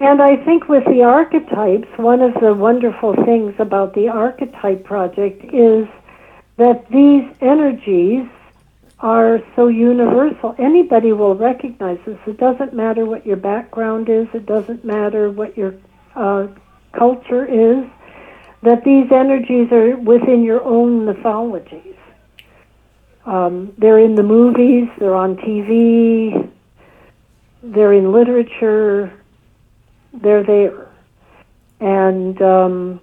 And 0.00 0.20
I 0.20 0.36
think 0.44 0.68
with 0.68 0.84
the 0.86 1.02
archetypes, 1.02 1.88
one 1.96 2.22
of 2.22 2.34
the 2.40 2.54
wonderful 2.54 3.14
things 3.24 3.54
about 3.58 3.94
the 3.94 4.08
archetype 4.08 4.84
project 4.84 5.44
is 5.54 5.86
that 6.56 6.88
these 6.90 7.24
energies 7.40 8.26
are 9.02 9.40
so 9.56 9.66
universal. 9.66 10.54
Anybody 10.58 11.12
will 11.12 11.34
recognize 11.34 11.98
this. 12.06 12.18
It 12.26 12.38
doesn't 12.38 12.72
matter 12.72 13.04
what 13.04 13.26
your 13.26 13.36
background 13.36 14.08
is, 14.08 14.28
it 14.32 14.46
doesn't 14.46 14.84
matter 14.84 15.30
what 15.30 15.56
your 15.56 15.74
uh, 16.14 16.46
culture 16.92 17.44
is, 17.44 17.84
that 18.62 18.84
these 18.84 19.10
energies 19.10 19.72
are 19.72 19.96
within 19.96 20.44
your 20.44 20.62
own 20.62 21.04
mythologies. 21.04 21.96
Um, 23.26 23.72
they're 23.76 23.98
in 23.98 24.14
the 24.14 24.22
movies, 24.22 24.88
they're 24.98 25.16
on 25.16 25.36
TV, 25.36 26.48
they're 27.62 27.92
in 27.92 28.12
literature, 28.12 29.12
they're 30.12 30.44
there, 30.44 30.88
and 31.80 32.40
um, 32.40 33.00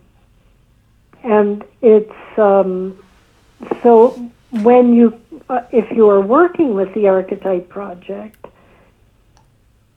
and 1.24 1.64
it's 1.82 2.38
um, 2.38 2.98
so 3.82 4.32
when 4.52 4.94
you 4.94 5.20
uh, 5.50 5.62
if 5.72 5.86
you 5.96 6.10
are 6.10 6.22
working 6.22 6.76
with 6.76 6.94
the 6.94 7.08
archetype 7.08 7.70
project, 7.70 8.46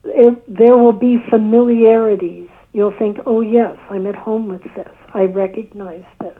it, 0.03 0.43
there 0.53 0.77
will 0.77 0.93
be 0.93 1.17
familiarities. 1.29 2.49
You'll 2.73 2.97
think, 2.97 3.19
oh 3.25 3.41
yes, 3.41 3.77
I'm 3.89 4.07
at 4.07 4.15
home 4.15 4.47
with 4.47 4.63
this. 4.75 4.89
I 5.13 5.23
recognize 5.23 6.05
this. 6.19 6.39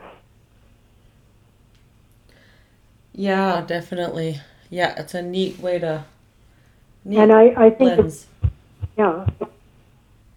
Yeah, 3.14 3.64
definitely. 3.66 4.42
Yeah, 4.70 4.96
it's 4.98 5.14
a 5.14 5.22
neat 5.22 5.60
way 5.60 5.78
to. 5.80 6.06
Neat 7.06 7.20
And 7.20 7.32
I, 7.32 7.54
I 7.66 7.70
think, 7.70 7.98
lens. 7.98 8.28
yeah, 8.98 9.28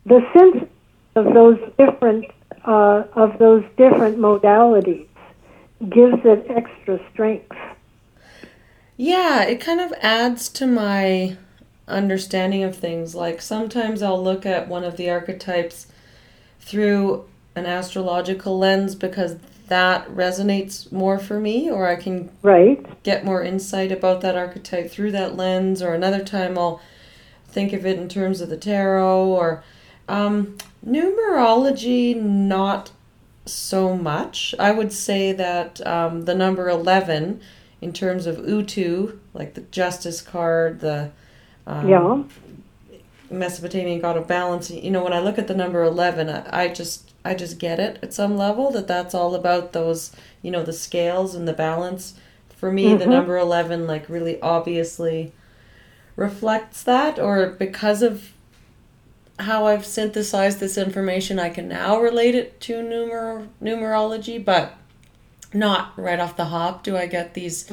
the 0.04 0.20
sense 0.36 0.68
of 1.14 1.32
those 1.32 1.58
different 1.78 2.26
uh, 2.64 3.04
of 3.14 3.38
those 3.38 3.64
different 3.76 4.18
modalities 4.18 5.06
gives 5.88 6.18
it 6.24 6.46
extra 6.50 7.00
strength. 7.12 7.56
Yeah, 8.96 9.42
it 9.44 9.60
kind 9.60 9.80
of 9.80 9.92
adds 10.00 10.48
to 10.50 10.66
my 10.66 11.36
understanding 11.88 12.62
of 12.62 12.76
things. 12.76 13.14
Like 13.14 13.40
sometimes 13.40 14.02
I'll 14.02 14.22
look 14.22 14.46
at 14.46 14.68
one 14.68 14.84
of 14.84 14.96
the 14.96 15.10
archetypes 15.10 15.86
through 16.60 17.26
an 17.54 17.66
astrological 17.66 18.58
lens 18.58 18.94
because 18.94 19.36
that 19.68 20.08
resonates 20.08 20.90
more 20.92 21.18
for 21.18 21.40
me, 21.40 21.70
or 21.70 21.88
I 21.88 21.96
can 21.96 22.30
Right? 22.42 23.02
get 23.02 23.24
more 23.24 23.42
insight 23.42 23.90
about 23.90 24.20
that 24.20 24.36
archetype 24.36 24.90
through 24.90 25.10
that 25.12 25.36
lens, 25.36 25.82
or 25.82 25.92
another 25.92 26.22
time 26.24 26.56
I'll 26.56 26.80
think 27.48 27.72
of 27.72 27.84
it 27.84 27.98
in 27.98 28.08
terms 28.08 28.40
of 28.40 28.48
the 28.48 28.56
tarot, 28.56 29.24
or 29.26 29.64
um, 30.08 30.56
numerology, 30.86 32.14
not 32.14 32.92
so 33.44 33.96
much. 33.96 34.54
I 34.58 34.70
would 34.70 34.92
say 34.92 35.32
that 35.32 35.84
um, 35.86 36.22
the 36.26 36.34
number 36.34 36.68
11, 36.68 37.40
in 37.80 37.92
terms 37.92 38.26
of 38.26 38.48
Utu, 38.48 39.18
like 39.34 39.54
the 39.54 39.60
Justice 39.62 40.20
card, 40.22 40.80
the 40.80 41.10
um, 41.66 41.88
Yeah. 41.88 42.22
Mesopotamian 43.30 44.00
god 44.00 44.16
of 44.16 44.26
balance. 44.28 44.70
You 44.70 44.90
know, 44.90 45.02
when 45.02 45.12
I 45.12 45.18
look 45.20 45.38
at 45.38 45.48
the 45.48 45.54
number 45.54 45.82
eleven, 45.82 46.28
I, 46.28 46.64
I 46.64 46.68
just 46.68 47.12
I 47.24 47.34
just 47.34 47.58
get 47.58 47.80
it 47.80 47.98
at 48.02 48.14
some 48.14 48.36
level 48.36 48.70
that 48.70 48.86
that's 48.86 49.14
all 49.14 49.34
about 49.34 49.72
those 49.72 50.12
you 50.42 50.50
know 50.50 50.62
the 50.62 50.72
scales 50.72 51.34
and 51.34 51.46
the 51.48 51.52
balance. 51.52 52.14
For 52.56 52.70
me, 52.72 52.94
the 52.94 53.04
Mhm. 53.04 53.10
number 53.10 53.36
eleven 53.36 53.86
like 53.86 54.08
really 54.08 54.40
obviously 54.40 55.32
reflects 56.14 56.82
that, 56.84 57.18
or 57.18 57.50
because 57.50 58.00
of 58.02 58.30
how 59.40 59.66
I've 59.66 59.84
synthesized 59.84 60.60
this 60.60 60.78
information, 60.78 61.38
I 61.38 61.50
can 61.50 61.68
now 61.68 62.00
relate 62.00 62.34
it 62.34 62.58
to 62.62 62.74
numer 62.76 63.48
numerology, 63.62 64.42
but 64.42 64.74
not 65.54 65.92
right 65.96 66.18
off 66.20 66.36
the 66.36 66.46
hop. 66.46 66.82
Do 66.82 66.96
I 66.96 67.06
get 67.06 67.34
these 67.34 67.70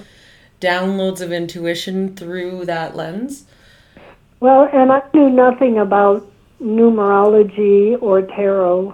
downloads 0.62 1.22
of 1.22 1.32
intuition 1.32 2.16
through 2.16 2.66
that 2.66 2.96
lens? 2.96 3.46
Well, 4.40 4.70
and 4.74 4.92
I 4.92 5.02
knew 5.14 5.30
nothing 5.30 5.78
about 5.78 6.30
numerology 6.62 8.02
or 8.02 8.22
tarot 8.22 8.94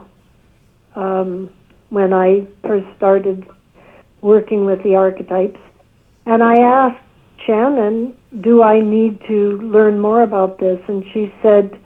um, 0.96 1.50
when 1.90 2.14
I 2.14 2.48
first 2.66 2.86
started 2.98 3.46
working 4.22 4.66
with 4.66 4.84
the 4.84 4.96
archetypes. 4.96 5.60
And 6.26 6.44
I 6.44 6.56
asked 6.60 7.04
Shanon, 7.48 8.14
do 8.42 8.62
I 8.62 8.82
need 8.82 9.22
to 9.28 9.58
learn 9.62 10.00
more 10.00 10.22
about 10.22 10.60
this? 10.60 10.80
And 10.88 11.04
she 11.14 11.34
said, 11.42 11.80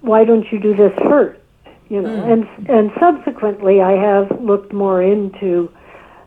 why 0.00 0.24
don't 0.24 0.50
you 0.52 0.60
do 0.60 0.74
this 0.74 0.92
first? 1.08 1.40
You 1.88 2.02
know, 2.02 2.08
Mm. 2.08 2.32
and 2.32 2.68
and 2.68 2.92
subsequently 3.00 3.80
I 3.80 3.92
have 3.92 4.40
looked 4.40 4.72
more 4.72 5.02
into 5.02 5.68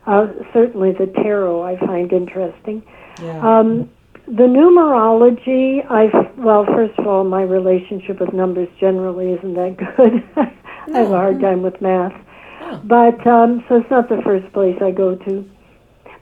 uh, 0.06 0.28
certainly 0.54 0.92
the 0.92 1.08
tarot. 1.08 1.64
I 1.64 1.78
find 1.80 2.12
interesting. 2.12 2.84
Yeah. 3.22 3.40
Um, 3.60 3.90
the 4.26 4.44
numerology, 4.44 5.86
I 5.90 6.06
well, 6.38 6.66
first 6.66 6.98
of 6.98 7.08
all, 7.08 7.24
my 7.26 7.42
relationship 7.44 8.20
with 8.22 8.34
numbers 8.34 8.70
generally 8.80 9.34
isn't 9.34 9.54
that 9.56 9.78
good. 9.78 10.24
I 10.38 10.98
have 10.98 11.12
a 11.12 11.16
hard 11.16 11.40
time 11.42 11.62
with 11.62 11.82
math, 11.82 12.14
Oh. 12.62 12.82
but 12.86 13.26
um, 13.28 13.64
so 13.68 13.78
it's 13.78 13.90
not 13.92 14.08
the 14.10 14.22
first 14.24 14.52
place 14.54 14.78
I 14.82 14.92
go 14.92 15.16
to. 15.16 15.50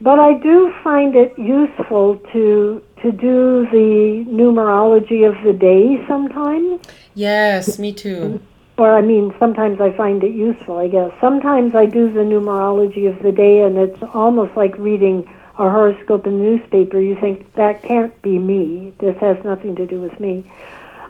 But 0.00 0.18
I 0.18 0.34
do 0.38 0.72
find 0.82 1.14
it 1.14 1.32
useful 1.38 2.16
to 2.32 2.82
to 3.02 3.12
do 3.12 3.66
the 3.70 4.24
numerology 4.28 5.26
of 5.28 5.34
the 5.44 5.52
day 5.52 6.04
sometimes. 6.08 6.80
Yes, 7.14 7.78
me 7.78 7.92
too. 7.92 8.40
Or 8.78 8.96
I 8.96 9.02
mean, 9.02 9.34
sometimes 9.38 9.80
I 9.80 9.92
find 9.96 10.24
it 10.24 10.32
useful. 10.32 10.78
I 10.78 10.88
guess 10.88 11.12
sometimes 11.20 11.74
I 11.74 11.86
do 11.86 12.12
the 12.12 12.20
numerology 12.20 13.08
of 13.08 13.22
the 13.22 13.32
day, 13.32 13.60
and 13.60 13.76
it's 13.76 14.02
almost 14.14 14.56
like 14.56 14.76
reading 14.78 15.28
a 15.58 15.70
horoscope 15.70 16.26
in 16.26 16.38
the 16.38 16.44
newspaper. 16.44 16.98
You 16.98 17.16
think 17.20 17.52
that 17.54 17.82
can't 17.82 18.20
be 18.22 18.38
me. 18.38 18.94
This 18.98 19.16
has 19.18 19.36
nothing 19.44 19.76
to 19.76 19.86
do 19.86 20.00
with 20.00 20.18
me. 20.18 20.50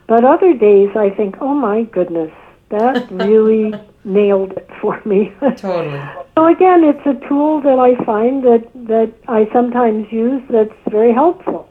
But 0.09 0.25
other 0.25 0.53
days, 0.53 0.91
I 0.97 1.11
think, 1.11 1.37
oh 1.41 1.55
my 1.55 1.85
goodness, 1.85 2.33
that 2.71 3.11
really 3.11 3.73
nailed 4.05 4.53
it 4.53 4.69
for 4.81 5.01
me. 5.05 5.33
Totally. 5.41 6.03
so 6.35 6.47
again, 6.47 6.83
it's 6.83 7.07
a 7.07 7.15
tool 7.29 7.61
that 7.61 7.79
I 7.79 7.95
find 8.05 8.43
that 8.45 8.69
that 8.89 9.13
I 9.29 9.49
sometimes 9.53 10.11
use 10.11 10.43
that's 10.51 10.75
very 10.91 11.13
helpful. 11.13 11.69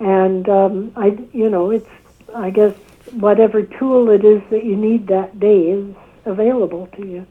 And 0.00 0.48
um, 0.48 0.92
I, 0.94 1.18
you 1.32 1.48
know, 1.48 1.70
it's 1.70 1.88
I 2.34 2.50
guess 2.50 2.74
whatever 3.14 3.62
tool 3.62 4.10
it 4.10 4.24
is 4.24 4.42
that 4.50 4.64
you 4.64 4.76
need 4.76 5.06
that 5.08 5.38
day 5.40 5.70
is 5.70 5.94
available 6.24 6.86
to 6.96 7.06
you. 7.06 7.26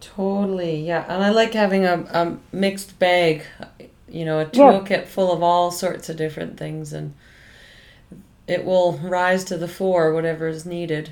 Totally. 0.00 0.86
Yeah. 0.86 1.04
And 1.08 1.22
I 1.22 1.30
like 1.30 1.52
having 1.54 1.84
a, 1.84 2.04
a 2.12 2.38
mixed 2.52 2.98
bag, 2.98 3.44
you 4.08 4.24
know, 4.24 4.38
a 4.40 4.48
Yeah. 4.52 4.72
toolkit 4.72 5.06
full 5.06 5.32
of 5.32 5.42
all 5.42 5.70
sorts 5.70 6.08
of 6.08 6.16
different 6.16 6.56
things 6.58 6.92
and 6.92 7.14
it 8.46 8.64
will 8.64 8.98
rise 8.98 9.44
to 9.44 9.56
the 9.56 9.68
fore 9.68 10.12
whatever 10.12 10.48
is 10.48 10.66
needed. 10.66 11.10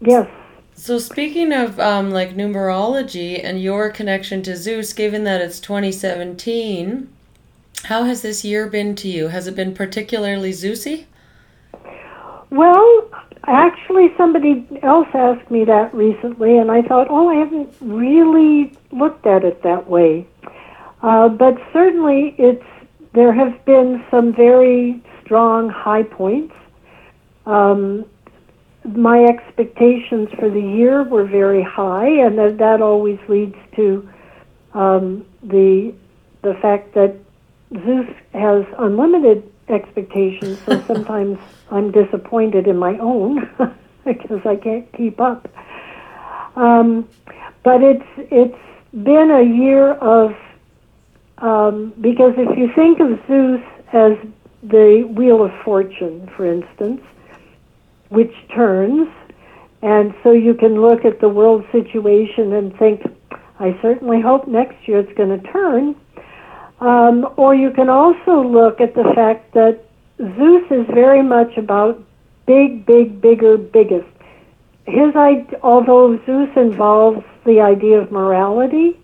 Yes. 0.00 0.28
So 0.74 0.98
speaking 0.98 1.52
of 1.52 1.78
um, 1.78 2.10
like 2.10 2.34
numerology 2.34 3.42
and 3.42 3.60
your 3.62 3.90
connection 3.90 4.42
to 4.44 4.56
Zeus, 4.56 4.92
given 4.92 5.24
that 5.24 5.40
it's 5.40 5.60
2017, 5.60 7.08
how 7.84 8.04
has 8.04 8.22
this 8.22 8.44
year 8.44 8.66
been 8.68 8.94
to 8.96 9.08
you? 9.08 9.28
Has 9.28 9.46
it 9.46 9.56
been 9.56 9.74
particularly 9.74 10.52
Zeusy? 10.52 11.04
Well, 12.52 13.08
actually, 13.46 14.12
somebody 14.18 14.68
else 14.82 15.08
asked 15.14 15.50
me 15.50 15.64
that 15.64 15.94
recently, 15.94 16.58
and 16.58 16.70
I 16.70 16.82
thought, 16.82 17.06
oh, 17.08 17.30
I 17.30 17.36
haven't 17.36 17.74
really 17.80 18.76
looked 18.90 19.26
at 19.26 19.42
it 19.42 19.62
that 19.62 19.88
way. 19.88 20.26
Uh, 21.00 21.30
but 21.30 21.56
certainly, 21.72 22.34
it's 22.36 22.62
there 23.14 23.32
have 23.32 23.64
been 23.64 24.04
some 24.10 24.34
very 24.34 25.02
strong 25.24 25.70
high 25.70 26.02
points. 26.02 26.54
Um, 27.46 28.04
my 28.84 29.24
expectations 29.24 30.28
for 30.38 30.50
the 30.50 30.60
year 30.60 31.04
were 31.04 31.24
very 31.24 31.62
high, 31.62 32.08
and 32.08 32.36
that, 32.36 32.58
that 32.58 32.82
always 32.82 33.18
leads 33.28 33.56
to 33.76 34.06
um, 34.74 35.24
the 35.42 35.94
the 36.42 36.52
fact 36.60 36.92
that 36.96 37.16
Zeus 37.72 38.14
has 38.34 38.66
unlimited 38.78 39.50
expectations, 39.70 40.58
so 40.66 40.82
sometimes 40.86 41.38
I'm 41.72 41.90
disappointed 41.90 42.66
in 42.66 42.76
my 42.76 42.98
own 42.98 43.48
because 44.04 44.40
I 44.44 44.56
can't 44.56 44.90
keep 44.92 45.20
up. 45.20 45.48
Um, 46.54 47.08
but 47.64 47.82
it's 47.82 48.04
it's 48.16 48.58
been 48.92 49.30
a 49.30 49.42
year 49.42 49.94
of 49.94 50.32
um, 51.38 51.94
because 52.00 52.34
if 52.36 52.58
you 52.58 52.68
think 52.74 53.00
of 53.00 53.18
Zeus 53.26 53.62
as 53.92 54.12
the 54.62 55.08
wheel 55.16 55.44
of 55.44 55.50
fortune, 55.64 56.30
for 56.36 56.46
instance, 56.46 57.00
which 58.10 58.32
turns, 58.54 59.08
and 59.80 60.14
so 60.22 60.32
you 60.32 60.54
can 60.54 60.80
look 60.80 61.04
at 61.04 61.20
the 61.20 61.28
world 61.28 61.64
situation 61.72 62.52
and 62.52 62.76
think, 62.78 63.02
I 63.58 63.76
certainly 63.82 64.20
hope 64.20 64.46
next 64.46 64.86
year 64.86 65.00
it's 65.00 65.12
going 65.16 65.40
to 65.40 65.52
turn. 65.52 65.96
Um, 66.80 67.32
or 67.36 67.54
you 67.54 67.70
can 67.70 67.88
also 67.88 68.42
look 68.42 68.80
at 68.80 68.94
the 68.94 69.12
fact 69.14 69.54
that 69.54 69.84
Zeus 70.18 70.64
is 70.70 70.86
very 70.92 71.22
much 71.22 71.56
about 71.56 72.02
big, 72.46 72.86
big, 72.86 73.20
bigger, 73.20 73.56
biggest. 73.56 74.08
His 74.86 75.14
although 75.62 76.18
Zeus 76.26 76.50
involves 76.56 77.24
the 77.44 77.60
idea 77.60 78.00
of 78.00 78.10
morality, 78.10 78.98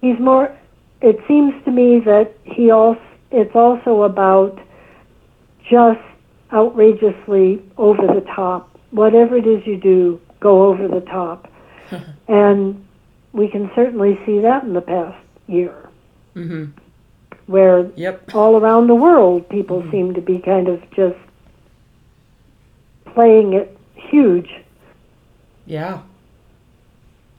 he's 0.00 0.18
more. 0.18 0.54
It 1.00 1.18
seems 1.28 1.54
to 1.64 1.70
me 1.70 2.00
that 2.00 2.34
he 2.44 2.70
also 2.70 3.00
it's 3.30 3.54
also 3.54 4.02
about 4.02 4.58
just 5.70 6.00
outrageously 6.52 7.62
over 7.76 8.06
the 8.06 8.24
top. 8.34 8.70
Whatever 8.90 9.36
it 9.36 9.46
is 9.46 9.66
you 9.66 9.76
do, 9.76 10.20
go 10.40 10.66
over 10.66 10.88
the 10.88 11.00
top, 11.02 11.50
and 12.28 12.86
we 13.32 13.48
can 13.48 13.70
certainly 13.74 14.18
see 14.24 14.40
that 14.40 14.64
in 14.64 14.72
the 14.72 14.80
past 14.80 15.22
year 15.46 15.88
Mm-hmm. 16.38 16.87
Where 17.48 17.90
Yep. 17.96 18.34
all 18.34 18.56
around 18.56 18.86
the 18.86 18.94
world 18.94 19.48
people 19.48 19.82
seem 19.90 20.14
to 20.14 20.20
be 20.20 20.38
kind 20.38 20.68
of 20.68 20.80
just 20.94 21.16
playing 23.14 23.52
it 23.54 23.76
huge 23.94 24.50
Yeah. 25.66 26.00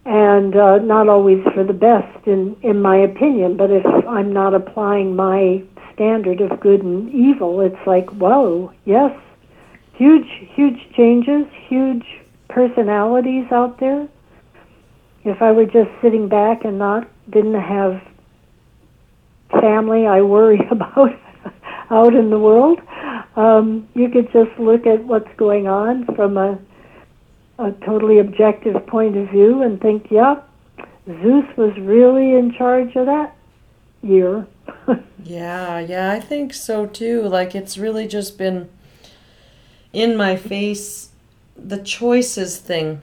and 0.06 0.56
uh, 0.56 0.80
not 0.80 1.08
always 1.08 1.42
for 1.54 1.64
the 1.64 1.74
best 1.74 2.28
in 2.28 2.56
in 2.62 2.82
my 2.82 2.98
opinion 2.98 3.56
but 3.58 3.70
if 3.72 3.86
i'm 4.08 4.32
not 4.34 4.54
applying 4.54 5.16
my 5.16 5.62
standard 5.94 6.42
of 6.42 6.60
good 6.60 6.82
and 6.84 7.14
evil 7.14 7.62
it's 7.62 7.86
like 7.88 8.10
whoa 8.12 8.72
yes 8.86 9.12
huge 9.94 10.30
huge 10.56 10.80
changes 10.96 11.46
huge 11.68 12.06
personalities 12.50 13.46
out 13.52 13.80
there. 13.80 14.08
If 15.24 15.42
I 15.42 15.52
were 15.52 15.66
just 15.66 15.92
sitting 16.02 16.28
back 16.28 16.66
and 16.66 16.80
not 16.80 17.08
didn't 17.30 17.62
have 17.62 18.02
family 19.52 20.06
I 20.06 20.22
worry 20.22 20.60
about 20.72 21.12
out 21.90 22.14
in 22.14 22.30
the 22.30 22.40
world, 22.40 22.80
um, 23.36 23.88
you 23.96 24.10
could 24.10 24.32
just 24.32 24.58
look 24.60 24.86
at 24.86 25.04
what's 25.06 25.34
going 25.38 25.68
on 25.68 26.06
from 26.16 26.38
a, 26.38 26.60
a 27.58 27.72
totally 27.86 28.20
objective 28.20 28.86
point 28.88 29.18
of 29.18 29.30
view 29.30 29.64
and 29.64 29.82
think, 29.82 30.12
yep, 30.12 30.48
Zeus 31.08 31.46
was 31.58 31.76
really 31.80 32.36
in 32.36 32.54
charge 32.56 32.96
of 32.96 33.08
that 33.08 33.36
year. 34.04 34.46
yeah, 35.24 35.80
yeah, 35.80 36.12
I 36.12 36.20
think 36.20 36.54
so 36.54 36.86
too. 36.86 37.24
Like 37.24 37.56
it's 37.56 37.78
really 37.78 38.08
just 38.08 38.38
been 38.38 38.70
in 39.94 40.16
my 40.16 40.36
face 40.36 41.10
the 41.58 41.78
choices 41.80 42.58
thing. 42.60 43.02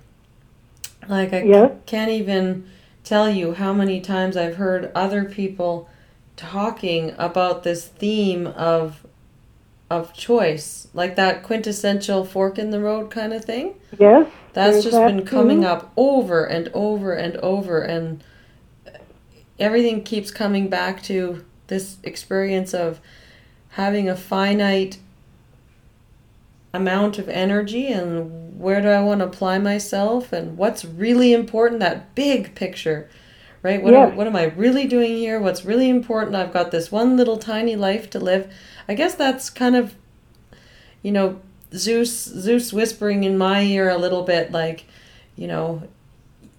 Like 1.08 1.32
I 1.32 1.42
Yeah. 1.42 1.70
can't 1.86 2.10
even 2.10 2.68
tell 3.04 3.28
you 3.28 3.54
how 3.54 3.72
many 3.72 4.00
times 4.00 4.36
I've 4.36 4.56
heard 4.56 4.90
other 4.94 5.24
people 5.24 5.88
talking 6.36 7.14
about 7.18 7.62
this 7.62 7.86
theme 7.86 8.46
of 8.46 9.06
of 9.88 10.12
choice, 10.12 10.88
like 10.94 11.14
that 11.14 11.44
quintessential 11.44 12.24
fork 12.24 12.58
in 12.58 12.70
the 12.70 12.80
road 12.80 13.10
kind 13.10 13.32
of 13.32 13.44
thing. 13.44 13.74
yes. 13.98 14.28
That's 14.52 14.82
just 14.82 14.92
that 14.92 15.06
been 15.06 15.24
coming 15.24 15.60
too. 15.60 15.68
up 15.68 15.92
over 15.96 16.44
and 16.44 16.68
over 16.74 17.12
and 17.12 17.36
over, 17.36 17.82
and 17.82 18.24
everything 19.58 20.02
keeps 20.02 20.30
coming 20.30 20.68
back 20.68 21.02
to 21.04 21.44
this 21.68 21.98
experience 22.02 22.74
of 22.74 23.00
having 23.70 24.08
a 24.08 24.16
finite 24.16 24.98
amount 26.72 27.18
of 27.18 27.28
energy 27.28 27.88
and 27.88 28.58
where 28.58 28.80
do 28.80 28.88
I 28.88 29.00
want 29.00 29.20
to 29.20 29.26
apply 29.26 29.58
myself 29.58 30.32
and 30.32 30.56
what's 30.56 30.84
really 30.84 31.32
important 31.32 31.80
that 31.80 32.14
big 32.14 32.54
picture 32.54 33.08
right? 33.62 33.82
What, 33.82 33.92
Yes. 33.92 34.10
am, 34.10 34.16
what 34.16 34.26
am 34.26 34.36
I 34.36 34.44
really 34.44 34.86
doing 34.86 35.16
here? 35.16 35.40
What's 35.40 35.64
really 35.64 35.88
important? 35.88 36.36
I've 36.36 36.52
got 36.52 36.70
this 36.70 36.92
one 36.92 37.16
little 37.16 37.36
tiny 37.36 37.76
life 37.76 38.10
to 38.10 38.18
live. 38.18 38.52
I 38.88 38.94
guess 38.94 39.14
that's 39.14 39.50
kind 39.50 39.76
of 39.76 39.94
you 41.02 41.12
know 41.12 41.40
Zeus 41.74 42.24
Zeus 42.24 42.72
whispering 42.72 43.24
in 43.24 43.36
my 43.38 43.62
ear 43.62 43.88
a 43.88 43.98
little 43.98 44.22
bit 44.22 44.50
like 44.52 44.84
you 45.36 45.46
know 45.46 45.82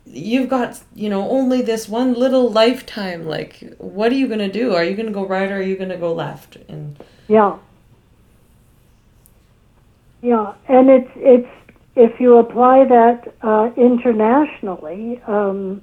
you've 0.05 0.49
got 0.49 0.81
you 0.95 1.09
know 1.09 1.29
only 1.29 1.61
this 1.61 1.87
one 1.87 2.13
little 2.13 2.49
lifetime. 2.49 3.25
Like 3.25 3.63
what 3.77 4.11
are 4.11 4.15
you 4.15 4.27
going 4.27 4.39
to 4.39 4.51
do? 4.51 4.73
Are 4.73 4.83
you 4.83 4.95
going 4.95 5.07
to 5.07 5.13
go 5.13 5.25
right 5.25 5.51
or 5.51 5.57
are 5.57 5.61
you 5.61 5.77
going 5.77 5.89
to 5.89 5.97
go 5.97 6.13
left? 6.13 6.57
And 6.67 6.97
Yeah. 7.27 7.57
Yeah, 10.21 10.55
and 10.67 10.89
it's 10.89 11.11
it's 11.15 11.47
if 11.95 12.19
you 12.19 12.37
apply 12.37 12.85
that 12.85 13.33
uh, 13.41 13.71
internationally, 13.75 15.21
um, 15.27 15.81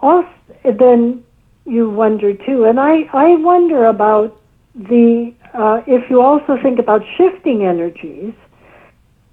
also, 0.00 0.28
then 0.64 1.24
you 1.64 1.90
wonder 1.90 2.34
too. 2.34 2.64
And 2.64 2.78
I 2.80 3.08
I 3.12 3.36
wonder 3.36 3.86
about 3.86 4.40
the 4.74 5.32
uh, 5.54 5.82
if 5.86 6.08
you 6.10 6.22
also 6.22 6.56
think 6.62 6.78
about 6.78 7.02
shifting 7.16 7.64
energies. 7.64 8.34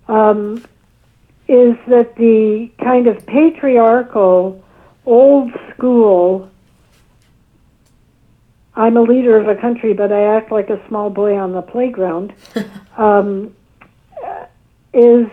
Um, 0.07 0.63
is 1.49 1.75
that 1.87 2.15
the 2.17 2.69
kind 2.83 3.07
of 3.07 3.25
patriarchal, 3.25 4.61
old 5.05 5.51
school 5.73 6.49
I'm 8.77 8.95
a 8.95 9.01
leader 9.01 9.35
of 9.37 9.47
a 9.47 9.59
country, 9.59 9.93
but 9.93 10.11
I 10.11 10.35
act 10.35 10.51
like 10.51 10.69
a 10.69 10.79
small 10.87 11.09
boy 11.09 11.35
on 11.35 11.51
the 11.51 11.63
playground. 11.63 12.33
um, 12.97 13.55
is 14.93 15.27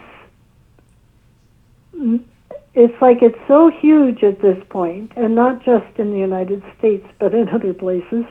it's 2.74 3.00
like 3.00 3.22
it's 3.22 3.38
so 3.46 3.70
huge 3.70 4.22
at 4.22 4.40
this 4.40 4.62
point, 4.68 5.12
and 5.16 5.34
not 5.34 5.64
just 5.64 5.86
in 5.98 6.10
the 6.10 6.18
United 6.18 6.62
States, 6.78 7.06
but 7.18 7.34
in 7.34 7.48
other 7.48 7.72
places, 7.74 8.24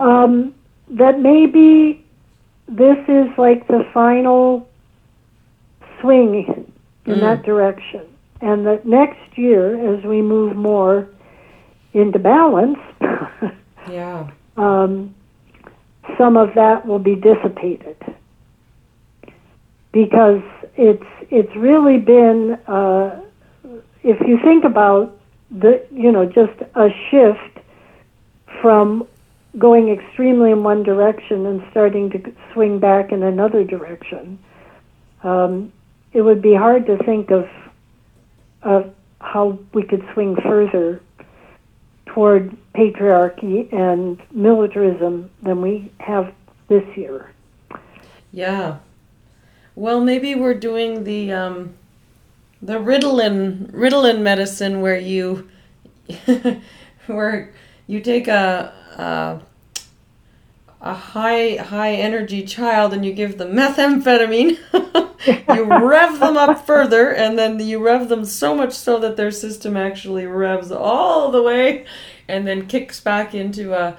um, 0.00 0.54
that 0.90 1.20
maybe 1.20 2.04
this 2.68 2.98
is 3.08 3.26
like 3.36 3.66
the 3.68 3.84
final 3.92 4.68
swing 6.00 6.66
in 7.06 7.16
Mm. 7.16 7.20
that 7.20 7.42
direction, 7.42 8.02
and 8.40 8.66
that 8.66 8.86
next 8.86 9.36
year, 9.36 9.94
as 9.94 10.04
we 10.04 10.22
move 10.22 10.54
more 10.56 11.08
into 11.92 12.18
balance. 12.18 12.78
yeah 13.90 14.28
um, 14.56 15.14
some 16.18 16.36
of 16.36 16.54
that 16.54 16.86
will 16.86 16.98
be 16.98 17.14
dissipated 17.14 17.96
because 19.92 20.42
it's 20.76 21.04
it's 21.30 21.54
really 21.56 21.98
been 21.98 22.58
uh, 22.66 23.20
if 24.02 24.20
you 24.26 24.38
think 24.42 24.64
about 24.64 25.16
the 25.50 25.84
you 25.90 26.12
know 26.12 26.24
just 26.24 26.60
a 26.74 26.88
shift 27.10 27.58
from 28.60 29.06
going 29.58 29.88
extremely 29.88 30.52
in 30.52 30.62
one 30.62 30.82
direction 30.82 31.46
and 31.46 31.62
starting 31.70 32.10
to 32.10 32.32
swing 32.52 32.78
back 32.78 33.10
in 33.10 33.22
another 33.22 33.64
direction 33.64 34.38
um, 35.22 35.72
it 36.12 36.22
would 36.22 36.40
be 36.40 36.54
hard 36.54 36.86
to 36.86 36.96
think 37.04 37.30
of 37.30 37.48
of 38.62 38.94
how 39.20 39.58
we 39.72 39.82
could 39.82 40.06
swing 40.12 40.36
further 40.42 41.00
toward 42.06 42.56
patriarchy 42.74 43.72
and 43.72 44.20
militarism 44.32 45.30
than 45.42 45.60
we 45.60 45.92
have 45.98 46.32
this 46.68 46.84
year. 46.96 47.32
Yeah. 48.32 48.78
Well, 49.74 50.00
maybe 50.00 50.34
we're 50.34 50.54
doing 50.54 51.04
the 51.04 51.32
um, 51.32 51.74
the 52.62 52.74
Ritalin 52.74 53.70
Ritalin 53.72 54.20
medicine 54.20 54.80
where 54.80 54.98
you 54.98 55.48
where 57.06 57.52
you 57.86 58.00
take 58.00 58.28
a, 58.28 58.72
a 58.96 59.40
a 60.80 60.94
high 60.94 61.56
high 61.56 61.92
energy 61.92 62.42
child 62.44 62.92
and 62.92 63.04
you 63.04 63.12
give 63.12 63.38
them 63.38 63.52
methamphetamine. 63.52 64.58
you 65.54 65.64
rev 65.64 66.18
them 66.18 66.36
up 66.36 66.66
further 66.66 67.14
and 67.14 67.38
then 67.38 67.58
you 67.60 67.78
rev 67.78 68.08
them 68.08 68.24
so 68.24 68.54
much 68.54 68.72
so 68.72 68.98
that 68.98 69.16
their 69.16 69.30
system 69.30 69.76
actually 69.76 70.26
revs 70.26 70.72
all 70.72 71.30
the 71.30 71.42
way 71.42 71.84
and 72.26 72.46
then 72.46 72.66
kicks 72.66 73.00
back 73.00 73.34
into 73.34 73.74
a, 73.74 73.98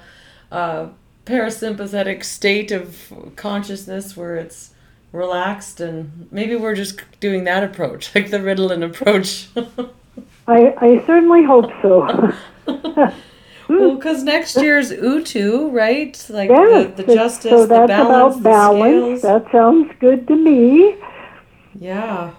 a 0.50 0.88
parasympathetic 1.24 2.24
state 2.24 2.72
of 2.72 3.12
consciousness 3.36 4.16
where 4.16 4.34
it's 4.34 4.71
relaxed 5.12 5.80
and 5.80 6.28
maybe 6.30 6.56
we're 6.56 6.74
just 6.74 7.00
doing 7.20 7.44
that 7.44 7.62
approach 7.62 8.12
like 8.14 8.30
the 8.30 8.38
Ritalin 8.38 8.84
approach 8.84 9.48
I, 10.48 10.74
I 10.78 11.06
certainly 11.06 11.44
hope 11.44 11.70
so. 11.82 12.32
well 13.68 13.94
because 13.94 14.22
next 14.24 14.56
year's 14.56 14.90
Utu 14.90 15.68
right 15.70 16.26
like 16.30 16.48
the, 16.48 16.92
the 16.96 17.14
justice 17.14 17.50
so 17.50 17.62
the 17.62 17.66
that's 17.66 17.88
balance 17.88 18.36
about 18.36 18.36
the 18.36 18.42
balance. 18.42 19.20
scales. 19.20 19.22
That 19.22 19.52
sounds 19.52 19.92
good 20.00 20.26
to 20.28 20.36
me. 20.36 20.96
yeah 21.78 22.32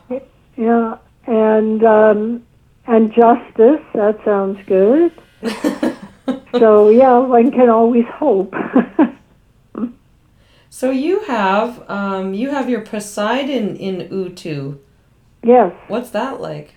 Yeah, 0.58 0.98
and 1.28 1.84
um, 1.84 2.44
and 2.88 3.14
justice. 3.14 3.82
That 3.94 4.20
sounds 4.26 4.60
good. 4.68 5.12
So 6.60 6.90
yeah, 6.90 7.18
one 7.18 7.52
can 7.52 7.70
always 7.70 8.06
hope. 8.14 8.54
So 10.74 10.90
you 10.90 11.20
have 11.26 11.88
um 11.88 12.34
you 12.34 12.50
have 12.50 12.68
your 12.68 12.82
Poseidon 12.82 13.76
in 13.76 14.08
Utu 14.12 14.80
yes, 15.44 15.72
what's 15.88 16.10
that 16.10 16.42
like? 16.42 16.74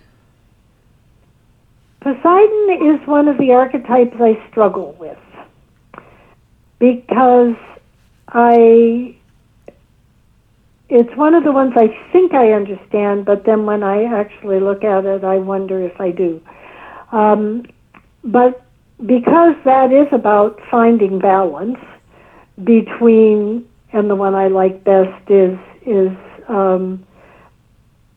Poseidon 2.02 3.00
is 3.00 3.08
one 3.08 3.26
of 3.26 3.38
the 3.38 3.52
archetypes 3.52 4.16
I 4.20 4.38
struggle 4.50 4.94
with 5.00 5.18
because 6.78 7.56
I 8.28 9.16
it's 10.90 11.16
one 11.16 11.34
of 11.34 11.44
the 11.44 11.52
ones 11.52 11.72
I 11.74 11.88
think 12.12 12.34
I 12.34 12.52
understand, 12.52 13.24
but 13.24 13.46
then 13.46 13.64
when 13.64 13.82
I 13.82 14.04
actually 14.04 14.60
look 14.60 14.84
at 14.84 15.06
it, 15.06 15.24
I 15.24 15.38
wonder 15.38 15.80
if 15.80 15.98
I 15.98 16.10
do. 16.10 16.40
Um, 17.12 17.64
but 18.22 18.62
because 19.06 19.56
that 19.64 19.90
is 19.90 20.06
about 20.12 20.60
finding 20.70 21.18
balance 21.18 21.78
between, 22.62 23.66
and 23.92 24.10
the 24.10 24.16
one 24.16 24.34
I 24.34 24.48
like 24.48 24.84
best 24.84 25.30
is 25.30 25.58
is 25.86 26.16
um, 26.48 27.06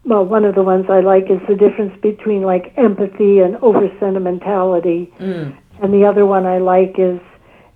well, 0.06 0.26
one 0.26 0.46
of 0.46 0.56
the 0.56 0.64
ones 0.64 0.86
I 0.90 1.02
like 1.02 1.30
is 1.30 1.40
the 1.48 1.56
difference 1.56 1.94
between 2.02 2.42
like 2.42 2.74
empathy 2.78 3.40
and 3.40 3.56
over 3.58 3.90
sentimentality, 4.00 5.12
mm. 5.20 5.56
and 5.82 5.94
the 5.94 6.06
other 6.06 6.26
one 6.26 6.46
I 6.46 6.58
like 6.58 6.96
is 6.98 7.20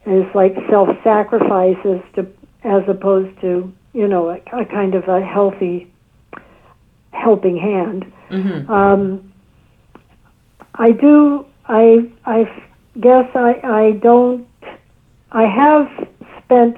is 0.06 0.26
like 0.34 0.56
self 0.70 0.90
sacrifice 1.04 1.78
as 1.86 2.02
to 2.16 2.28
as 2.64 2.84
opposed 2.88 3.40
to 3.42 3.72
you 3.94 4.08
know 4.08 4.30
a, 4.30 4.36
a 4.62 4.66
kind 4.66 4.96
of 4.96 5.08
a 5.08 5.22
healthy 5.24 5.92
helping 7.12 7.58
hand. 7.58 8.12
hmm 8.30 8.72
Um, 8.72 9.34
I 10.76 10.92
do. 10.92 11.46
I 11.68 12.10
I 12.26 12.46
guess 13.00 13.30
I 13.36 13.60
I 13.64 13.92
don't. 14.02 14.48
I 15.32 15.46
have 15.46 15.88
spent 16.44 16.78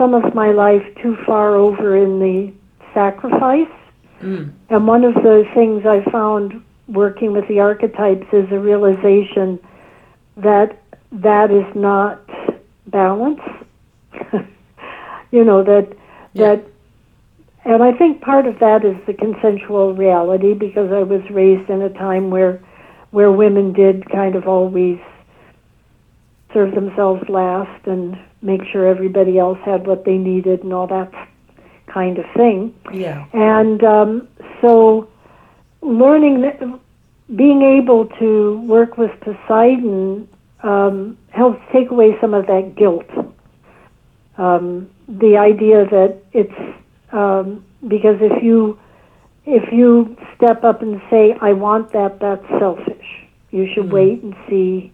some 0.00 0.14
of 0.14 0.34
my 0.34 0.50
life 0.50 0.82
too 1.02 1.16
far 1.26 1.54
over 1.54 1.96
in 1.96 2.18
the 2.18 2.52
sacrifice 2.94 3.68
Mm. 4.22 4.52
And 4.68 4.86
one 4.86 5.04
of 5.04 5.14
the 5.14 5.44
things 5.54 5.84
I 5.86 6.08
found 6.10 6.62
working 6.88 7.32
with 7.32 7.48
the 7.48 7.60
archetypes 7.60 8.26
is 8.32 8.50
a 8.50 8.58
realization 8.58 9.58
that 10.36 10.78
that 11.12 11.50
is 11.50 11.64
not 11.74 12.20
balance. 12.86 13.40
you 15.30 15.44
know 15.44 15.62
that 15.62 15.88
Yeah. 16.32 16.56
that 16.56 16.66
and 17.64 17.82
I 17.82 17.92
think 17.92 18.22
part 18.22 18.46
of 18.46 18.58
that 18.60 18.84
is 18.84 18.96
the 19.06 19.12
consensual 19.12 19.94
reality 19.94 20.54
because 20.54 20.90
I 20.92 21.02
was 21.02 21.22
raised 21.30 21.68
in 21.70 21.82
a 21.82 21.90
time 21.90 22.30
where 22.30 22.60
where 23.10 23.32
women 23.32 23.72
did 23.72 24.08
kind 24.10 24.34
of 24.34 24.46
always 24.46 24.98
serve 26.52 26.74
themselves 26.74 27.28
last 27.28 27.86
and 27.86 28.18
make 28.42 28.62
sure 28.70 28.86
everybody 28.86 29.38
else 29.38 29.58
had 29.64 29.86
what 29.86 30.04
they 30.04 30.16
needed 30.16 30.62
and 30.64 30.72
all 30.72 30.86
that 30.86 31.12
kind 31.86 32.18
of 32.18 32.24
thing. 32.34 32.74
Yeah. 32.92 33.26
And 33.32 33.82
um, 33.84 34.28
so, 34.60 35.08
learning, 35.82 36.40
that, 36.42 36.60
being 37.36 37.62
able 37.62 38.06
to 38.18 38.60
work 38.60 38.96
with 38.96 39.10
Poseidon 39.20 40.28
um, 40.62 41.16
helps 41.30 41.60
take 41.72 41.90
away 41.90 42.16
some 42.20 42.34
of 42.34 42.46
that 42.46 42.74
guilt. 42.76 43.08
Um, 44.38 44.90
the 45.08 45.36
idea 45.36 45.84
that 45.86 46.18
it's 46.32 46.54
um, 47.12 47.64
because 47.86 48.16
if 48.20 48.42
you 48.42 48.78
if 49.44 49.72
you 49.72 50.16
step 50.36 50.64
up 50.64 50.82
and 50.82 51.00
say 51.10 51.36
I 51.40 51.52
want 51.52 51.92
that, 51.92 52.20
that's 52.20 52.46
selfish. 52.58 53.26
You 53.50 53.66
should 53.72 53.86
Mhm. 53.86 53.92
wait 53.92 54.22
and 54.22 54.34
see 54.48 54.92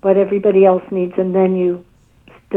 what 0.00 0.16
everybody 0.16 0.64
else 0.64 0.82
needs, 0.90 1.12
and 1.18 1.34
then 1.34 1.54
you 1.56 1.84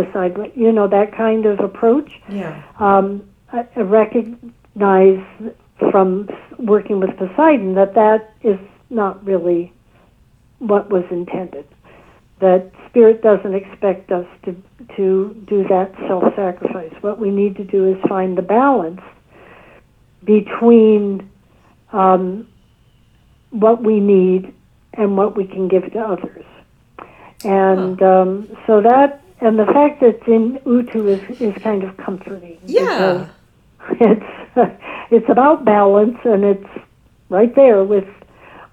decide 0.04 0.38
what 0.38 0.58
you 0.58 0.72
know 0.72 0.88
that 0.88 1.16
kind 1.16 1.46
of 1.46 1.60
approach 1.60 2.12
Yeah. 2.30 2.62
um, 2.80 3.24
I 3.52 3.66
I 3.76 3.82
recognize 3.82 5.24
from 5.92 6.30
working 6.58 7.00
with 7.00 7.12
Poseidon 7.18 7.76
that 7.76 7.94
that 7.96 8.34
is 8.44 8.60
not 8.90 9.24
really 9.26 9.74
what 10.60 10.90
was 10.90 11.04
intended. 11.12 11.66
That 12.40 12.72
spirit 12.90 13.22
doesn't 13.22 13.54
expect 13.54 14.12
us 14.12 14.28
to 14.44 14.56
to 14.98 15.34
do 15.48 15.66
that 15.70 15.94
self-sacrifice. 16.08 16.94
What 17.02 17.20
we 17.20 17.30
need 17.32 17.56
to 17.58 17.64
do 17.64 17.88
is 17.92 17.98
find 18.08 18.38
the 18.38 18.42
balance 18.42 19.02
between 20.24 21.30
um, 21.92 22.48
what 23.52 23.84
we 23.84 24.00
need 24.00 24.54
and 24.94 25.18
what 25.18 25.36
we 25.36 25.46
can 25.46 25.68
give 25.68 25.92
to 25.94 26.00
others. 26.00 26.46
And 27.44 28.02
um, 28.02 28.58
so 28.66 28.82
that 28.82 29.22
and 29.42 29.60
the 29.60 29.66
fact 29.66 30.00
that 30.00 30.16
it's 30.16 30.28
in 30.28 30.60
Utu 30.66 31.08
is 31.08 31.42
is 31.42 31.62
kind 31.62 31.84
of 31.84 31.96
comforting. 31.98 32.60
Yeah. 32.66 33.30
It's 33.92 34.26
it's 35.12 35.30
about 35.30 35.66
balance 35.66 36.18
and 36.24 36.44
it's 36.44 36.70
right 37.30 37.54
there 37.56 37.84
with 37.84 38.08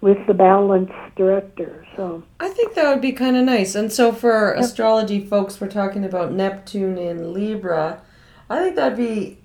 with 0.00 0.18
the 0.26 0.34
balance 0.34 0.92
director. 1.16 1.86
So 1.96 2.22
I 2.40 2.48
think 2.48 2.74
that 2.74 2.88
would 2.88 3.00
be 3.00 3.12
kind 3.12 3.36
of 3.36 3.44
nice. 3.44 3.74
And 3.74 3.92
so 3.92 4.12
for 4.12 4.52
astrology 4.54 5.24
folks, 5.24 5.60
we're 5.60 5.68
talking 5.68 6.04
about 6.04 6.32
Neptune 6.32 6.98
in 6.98 7.32
Libra. 7.32 8.02
I 8.50 8.58
think 8.58 8.76
that'd 8.76 8.98
be 8.98 9.38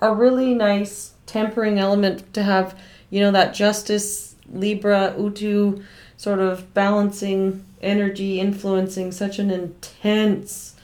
a 0.00 0.14
really 0.14 0.54
nice 0.54 1.14
tempering 1.26 1.78
element 1.78 2.32
to 2.34 2.42
have, 2.42 2.78
you 3.10 3.20
know, 3.20 3.32
that 3.32 3.54
justice 3.54 4.36
Libra 4.50 5.14
Utu 5.18 5.82
sort 6.18 6.40
of 6.40 6.74
balancing 6.74 7.64
energy 7.80 8.40
influencing 8.40 9.12
such 9.12 9.38
an 9.38 9.50
intense, 9.50 10.74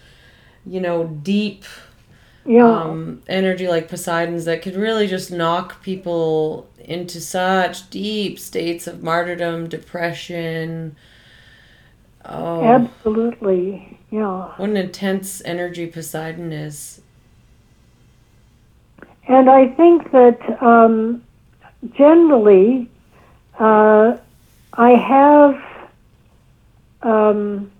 you 0.64 0.80
know, 0.80 1.08
deep 1.08 1.64
yeah, 2.46 2.64
um, 2.64 3.22
energy 3.26 3.66
like 3.66 3.88
Poseidon's 3.88 4.44
that 4.44 4.62
could 4.62 4.76
really 4.76 5.06
just 5.06 5.30
knock 5.30 5.82
people 5.82 6.68
into 6.78 7.20
such 7.20 7.90
deep 7.90 8.38
states 8.38 8.86
of 8.86 9.02
martyrdom, 9.02 9.68
depression. 9.68 10.94
Oh, 12.24 12.64
absolutely. 12.64 13.98
Yeah. 14.10 14.52
what 14.56 14.70
an 14.70 14.76
intense 14.76 15.42
energy 15.44 15.86
Poseidon 15.88 16.52
is. 16.52 17.00
And 19.26 19.50
I 19.50 19.68
think 19.68 20.12
that 20.12 20.62
um, 20.62 21.24
generally, 21.96 22.88
uh, 23.58 24.18
I 24.76 24.90
have 24.90 25.74
um, 27.02 27.70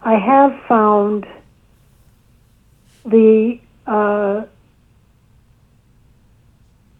I 0.00 0.14
have 0.14 0.52
found 0.68 1.26
the, 3.04 3.58
uh, 3.86 4.44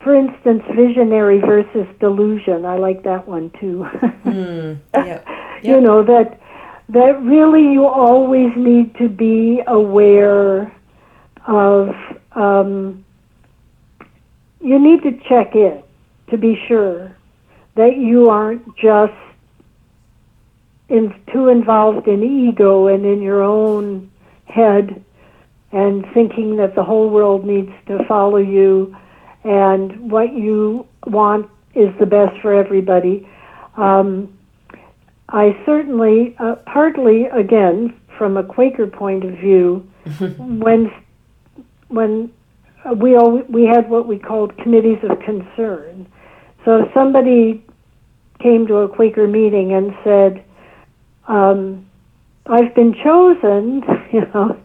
for 0.01 0.15
instance, 0.15 0.63
visionary 0.75 1.41
versus 1.41 1.87
delusion. 2.01 2.65
I 2.65 2.79
like 2.79 3.05
that 3.05 3.27
one 3.27 3.51
too. 3.61 3.85
Hmm. 4.27 4.75
Yeah. 4.93 5.23
you 5.63 5.81
know 5.81 6.03
that 6.03 6.39
that 6.91 7.23
really 7.23 7.73
you 7.73 7.87
always 7.87 8.53
need 8.57 8.95
to 8.97 9.09
be 9.09 9.63
aware 9.67 10.75
of 11.47 11.95
um, 12.33 13.05
you 14.61 14.79
need 14.79 15.03
to 15.05 15.13
check 15.29 15.55
in 15.55 15.83
to 16.31 16.37
be 16.37 16.61
sure 16.69 17.16
that 17.77 17.97
you 17.97 18.29
aren't 18.29 18.77
just 18.77 19.13
in, 20.89 21.15
too 21.33 21.49
involved 21.49 22.09
in 22.09 22.23
ego 22.23 22.87
and 22.89 23.05
in 23.05 23.23
your 23.23 23.43
own 23.43 24.11
head 24.47 25.05
and 25.73 26.05
thinking 26.15 26.57
that 26.57 26.75
the 26.75 26.83
whole 26.83 27.11
world 27.11 27.45
needs 27.45 27.73
to 27.87 27.99
follow 28.07 28.39
you 28.39 28.97
and 29.45 30.11
what 30.11 30.33
you 30.33 30.87
want 31.07 31.49
is 31.75 31.89
the 32.01 32.07
best 32.07 32.41
for 32.41 32.55
everybody. 32.55 33.29
Um, 33.77 34.37
I 35.29 35.57
certainly, 35.67 36.35
uh, 36.39 36.57
partly 36.67 37.27
again 37.27 37.95
from 38.17 38.37
a 38.37 38.43
Quaker 38.43 38.87
point 38.87 39.25
of 39.25 39.33
view, 39.39 39.87
when 40.39 40.91
when 41.89 42.33
we 42.97 43.17
al- 43.17 43.43
we 43.49 43.65
had 43.65 43.91
what 43.91 44.07
we 44.09 44.19
called 44.19 44.57
committees 44.59 44.99
of 45.09 45.19
concern. 45.21 46.07
So 46.67 46.83
if 46.83 46.93
somebody 46.93 47.63
came 48.41 48.67
to 48.67 48.79
a 48.79 48.89
Quaker 48.89 49.29
meeting 49.29 49.73
and 49.73 49.95
said, 50.03 50.45
um, 51.29 51.87
"I've 52.47 52.75
been 52.75 52.93
chosen," 52.93 53.83
you 54.13 54.23
know, 54.35 54.59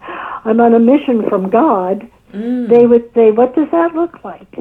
I'm 0.43 0.59
on 0.59 0.73
a 0.73 0.79
mission 0.79 1.29
from 1.29 1.51
God. 1.51 2.09
Mm. 2.33 2.69
They 2.69 2.87
would 2.87 3.13
say, 3.13 3.29
"What 3.29 3.55
does 3.55 3.67
that 3.71 3.93
look 3.95 4.23
like?" 4.23 4.51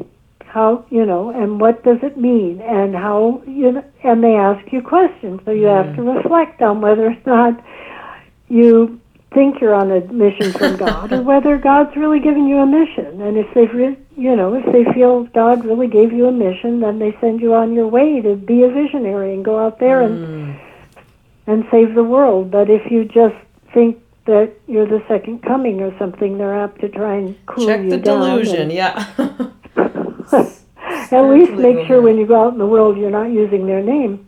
How 0.45 0.85
you 0.91 1.03
know, 1.03 1.31
and 1.31 1.59
what 1.59 1.83
does 1.83 1.97
it 2.03 2.15
mean, 2.15 2.61
and 2.61 2.93
how 2.93 3.41
you 3.47 3.71
know, 3.71 3.83
and 4.03 4.23
they 4.23 4.35
ask 4.35 4.71
you 4.71 4.83
questions, 4.83 5.41
so 5.43 5.51
you 5.51 5.65
have 5.65 5.95
to 5.95 6.03
reflect 6.03 6.61
on 6.61 6.79
whether 6.79 7.07
or 7.07 7.17
not 7.25 7.59
you 8.49 9.00
think 9.33 9.61
you're 9.61 9.73
on 9.73 9.91
a 9.91 10.01
mission 10.11 10.51
from 10.51 10.75
God, 10.77 11.11
or 11.13 11.21
whether 11.21 11.57
God's 11.57 11.95
really 11.95 12.19
giving 12.19 12.47
you 12.47 12.57
a 12.57 12.65
mission. 12.65 13.21
And 13.21 13.37
if 13.37 13.47
they've, 13.53 13.73
re- 13.73 13.97
you 14.17 14.35
know, 14.35 14.53
if 14.55 14.65
they 14.73 14.83
feel 14.93 15.23
God 15.25 15.63
really 15.63 15.87
gave 15.87 16.11
you 16.11 16.27
a 16.27 16.31
mission, 16.31 16.81
then 16.81 16.99
they 16.99 17.15
send 17.21 17.39
you 17.39 17.53
on 17.53 17.73
your 17.73 17.87
way 17.87 18.19
to 18.21 18.35
be 18.35 18.63
a 18.63 18.69
visionary 18.69 19.33
and 19.33 19.43
go 19.45 19.57
out 19.57 19.79
there 19.79 20.01
and 20.01 20.17
Mm. 20.27 20.59
and 21.47 21.65
save 21.71 21.95
the 21.95 22.03
world. 22.03 22.51
But 22.51 22.69
if 22.69 22.91
you 22.91 23.05
just 23.05 23.35
think 23.73 23.97
that 24.25 24.51
you're 24.67 24.85
the 24.85 25.01
second 25.07 25.41
coming 25.43 25.81
or 25.81 25.97
something, 25.97 26.37
they're 26.37 26.53
apt 26.63 26.81
to 26.81 26.89
try 26.89 27.15
and 27.15 27.35
cool 27.47 27.65
Check 27.65 27.83
you 27.83 27.89
the 27.91 27.97
delusion. 27.97 28.63
and- 28.63 28.71
Yeah. 28.71 29.05
At 31.13 31.23
least 31.29 31.51
make 31.53 31.87
sure 31.87 32.01
when 32.01 32.17
you 32.17 32.25
go 32.25 32.45
out 32.45 32.53
in 32.53 32.59
the 32.59 32.65
world 32.65 32.97
you're 32.97 33.09
not 33.11 33.31
using 33.31 33.65
their 33.65 33.81
name. 33.81 34.25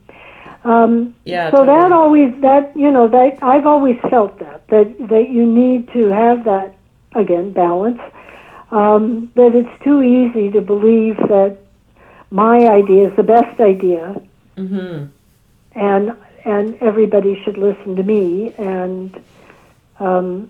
Um, 0.65 1.13
Yeah. 1.25 1.51
so 1.51 1.65
that 1.65 1.91
always 1.91 2.33
that 2.41 2.75
you 2.75 2.89
know 2.91 3.07
that 3.09 3.37
I've 3.41 3.65
always 3.65 3.97
felt 4.09 4.39
that 4.39 4.67
that 4.69 4.87
that 5.09 5.29
you 5.29 5.45
need 5.45 5.91
to 5.93 6.07
have 6.07 6.45
that 6.45 6.73
again 7.15 7.51
balance. 7.51 8.01
Um, 8.71 9.29
that 9.35 9.53
it's 9.53 9.83
too 9.83 10.01
easy 10.01 10.49
to 10.51 10.61
believe 10.61 11.17
that 11.27 11.57
my 12.31 12.67
idea 12.67 13.09
is 13.09 13.15
the 13.15 13.23
best 13.23 13.59
idea 13.59 14.19
Mhm. 14.57 15.09
and 15.75 16.13
and 16.45 16.75
everybody 16.81 17.39
should 17.43 17.57
listen 17.57 17.95
to 17.95 18.03
me 18.03 18.53
and 18.57 19.15
um, 19.99 20.49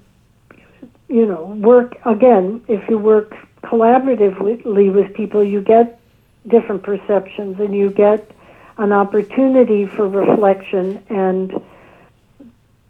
you 1.09 1.25
know 1.25 1.43
work 1.59 1.97
again 2.05 2.61
if 2.67 2.81
you 2.89 2.97
work 2.97 3.35
collaboratively 3.63 4.91
with 4.93 5.13
people 5.13 5.43
you 5.43 5.61
get 5.61 5.99
different 6.47 6.83
perceptions 6.83 7.59
and 7.59 7.75
you 7.75 7.89
get 7.89 8.31
an 8.83 8.91
opportunity 8.91 9.85
for 9.85 10.07
reflection 10.07 10.85
and 11.09 11.45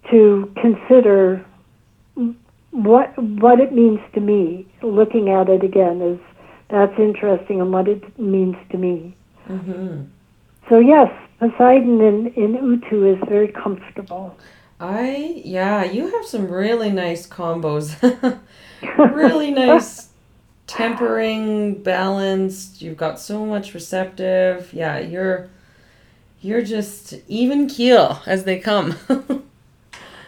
to 0.10 0.52
consider 0.62 1.46
what 2.72 3.08
what 3.44 3.60
it 3.60 3.72
means 3.82 4.00
to 4.16 4.20
me 4.20 4.66
looking 4.82 5.30
at 5.30 5.48
it 5.50 5.64
again 5.64 6.02
is 6.02 6.20
that's 6.70 6.98
interesting 6.98 7.62
and 7.62 7.72
what 7.72 7.88
it 7.88 8.04
means 8.20 8.56
to 8.72 8.78
me 8.78 9.16
Mhm. 9.50 10.08
so 10.70 10.80
yes, 10.80 11.12
Poseidon 11.40 12.00
in, 12.10 12.28
in 12.44 12.52
Utu 12.56 13.06
is 13.14 13.20
very 13.28 13.50
comfortable. 13.50 14.26
I 14.80 15.42
yeah, 15.44 15.84
you 15.84 16.04
have 16.16 16.26
some 16.26 16.48
really 16.50 16.90
nice 16.90 17.28
combos. 17.28 17.86
really 19.22 19.52
nice 19.52 20.08
tempering, 20.68 21.84
balanced. 21.84 22.82
You've 22.82 22.96
got 23.06 23.20
so 23.20 23.46
much 23.46 23.74
receptive. 23.74 24.74
Yeah, 24.74 24.98
you're 25.00 25.50
you're 26.44 26.62
just 26.62 27.14
even 27.28 27.68
keel 27.68 28.22
as 28.26 28.44
they 28.44 28.60
come. 28.60 28.98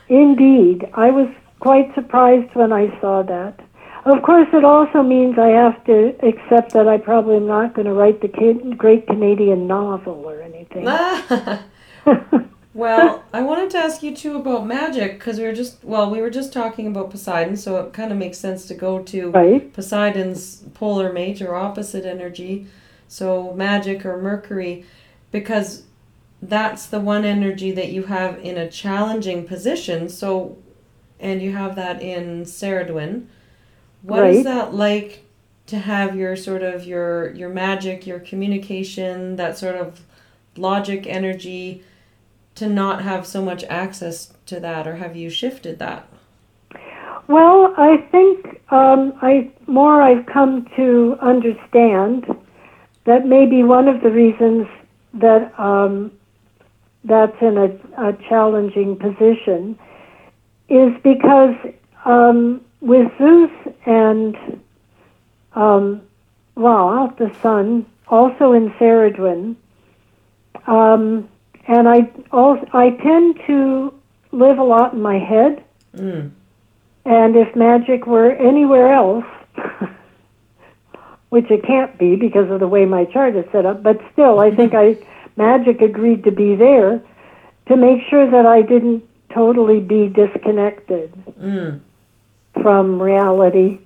Indeed. 0.08 0.88
I 0.94 1.12
was 1.12 1.28
quite 1.60 1.94
surprised 1.94 2.56
when 2.56 2.72
I 2.72 3.00
saw 3.02 3.22
that. 3.24 3.60
Of 4.06 4.22
course, 4.22 4.48
it 4.54 4.64
also 4.64 5.02
means 5.02 5.38
I 5.40 5.48
have 5.48 5.84
to 5.86 6.16
accept 6.26 6.74
that 6.74 6.88
I 6.88 7.00
probably 7.00 7.38
am 7.38 7.48
not 7.48 7.74
going 7.74 7.88
to 7.88 7.94
write 7.94 8.22
the 8.22 8.28
great 8.78 9.08
Canadian 9.08 9.66
novel 9.66 10.24
or 10.26 10.42
anything. 10.42 10.86
well, 12.76 13.24
I 13.34 13.42
wanted 13.42 13.72
to 13.72 13.80
ask 13.80 14.04
you 14.04 14.16
too 14.16 14.38
about 14.38 14.68
magic 14.68 15.14
because 15.14 15.40
we 15.40 15.46
were 15.46 15.54
just 15.54 15.84
well, 15.84 16.12
we 16.12 16.22
were 16.22 16.30
just 16.30 16.54
talking 16.54 16.86
about 16.86 17.10
Poseidon, 17.10 17.58
so 17.58 17.78
it 17.78 17.94
kind 17.94 18.12
of 18.12 18.20
makes 18.20 18.38
sense 18.38 18.68
to 18.68 18.76
go 18.76 19.00
to 19.00 19.32
right. 19.32 19.74
Poseidon's 19.74 20.58
polar 20.76 21.12
mate 21.12 21.42
or 21.42 21.56
opposite 21.56 22.06
energy, 22.06 22.68
so 23.08 23.54
magic 23.54 24.06
or 24.06 24.22
Mercury, 24.22 24.86
because 25.32 25.82
that's 26.42 26.86
the 26.86 27.00
one 27.00 27.26
energy 27.26 27.72
that 27.72 27.92
you 27.92 28.04
have 28.04 28.40
in 28.40 28.58
a 28.58 28.70
challenging 28.70 29.46
position. 29.48 30.10
So, 30.10 30.58
and 31.20 31.42
you 31.42 31.54
have 31.54 31.76
that 31.76 32.02
in 32.02 32.44
Ceridwen. 32.44 33.28
What 34.02 34.22
right. 34.22 34.36
is 34.36 34.44
that 34.44 34.74
like 34.74 35.26
to 35.68 35.80
have 35.80 36.16
your 36.16 36.36
sort 36.36 36.62
of 36.62 36.86
your 36.86 37.34
your 37.34 37.50
magic, 37.50 38.06
your 38.06 38.20
communication, 38.20 39.36
that 39.38 39.58
sort 39.58 39.76
of 39.76 40.02
logic 40.58 41.08
energy, 41.08 41.84
to 42.56 42.68
not 42.68 43.02
have 43.02 43.26
so 43.26 43.42
much 43.42 43.64
access 43.66 44.34
to 44.46 44.60
that, 44.60 44.88
or 44.88 44.96
have 44.96 45.16
you 45.16 45.30
shifted 45.30 45.80
that? 45.80 46.08
Well, 47.28 47.74
I 47.78 47.98
think 48.12 48.62
um, 48.72 49.14
I 49.22 49.52
more 49.68 50.02
I've 50.02 50.26
come 50.28 50.68
to 50.76 51.18
understand 51.22 52.26
that 53.06 53.26
maybe 53.26 53.64
one 53.64 53.88
of 53.88 54.02
the 54.02 54.12
reasons 54.12 54.68
that 55.16 55.58
um, 55.60 56.12
that's 57.06 57.40
in 57.42 57.58
a, 57.58 58.10
a 58.10 58.14
challenging 58.28 58.98
position 58.98 59.78
is 60.68 60.92
because 61.04 61.56
um, 62.04 62.62
with 62.82 63.12
Zeus 63.18 63.52
and 63.86 64.36
um, 65.54 66.02
Ra, 66.56 67.08
the 67.08 67.34
sun, 67.42 67.86
also 68.08 68.54
in 68.54 68.72
Ceridwen, 68.72 69.56
um, 70.68 71.30
and 71.68 71.88
I 71.88 72.12
also 72.32 72.68
I 72.74 72.92
tend 72.92 73.40
to 73.48 73.94
live 74.32 74.58
a 74.58 74.64
lot 74.64 74.94
in 74.94 75.02
my 75.02 75.18
head. 75.18 75.64
Mm. 75.96 76.32
And 77.06 77.36
if 77.36 77.56
magic 77.56 78.08
were 78.08 78.32
anywhere 78.32 78.92
else, 78.92 79.26
which 81.30 81.50
it 81.52 81.64
can't 81.64 81.98
be 81.98 82.16
because 82.16 82.50
of 82.50 82.60
the 82.60 82.68
way 82.68 82.86
my 82.86 83.06
chart 83.06 83.36
is 83.36 83.46
set 83.52 83.66
up, 83.66 83.84
but 83.84 84.00
still, 84.14 84.40
I 84.40 84.56
think 84.56 84.74
I 84.76 84.98
magic 85.38 85.82
agreed 85.82 86.24
to 86.24 86.32
be 86.32 86.56
there 86.56 87.02
to 87.68 87.76
make 87.76 88.00
sure 88.10 88.30
that 88.30 88.46
I 88.46 88.62
didn't 88.62 89.04
totally 89.34 89.80
be 89.80 90.08
disconnected 90.08 91.14
mm. 91.40 91.80
from 92.54 93.02
reality. 93.02 93.80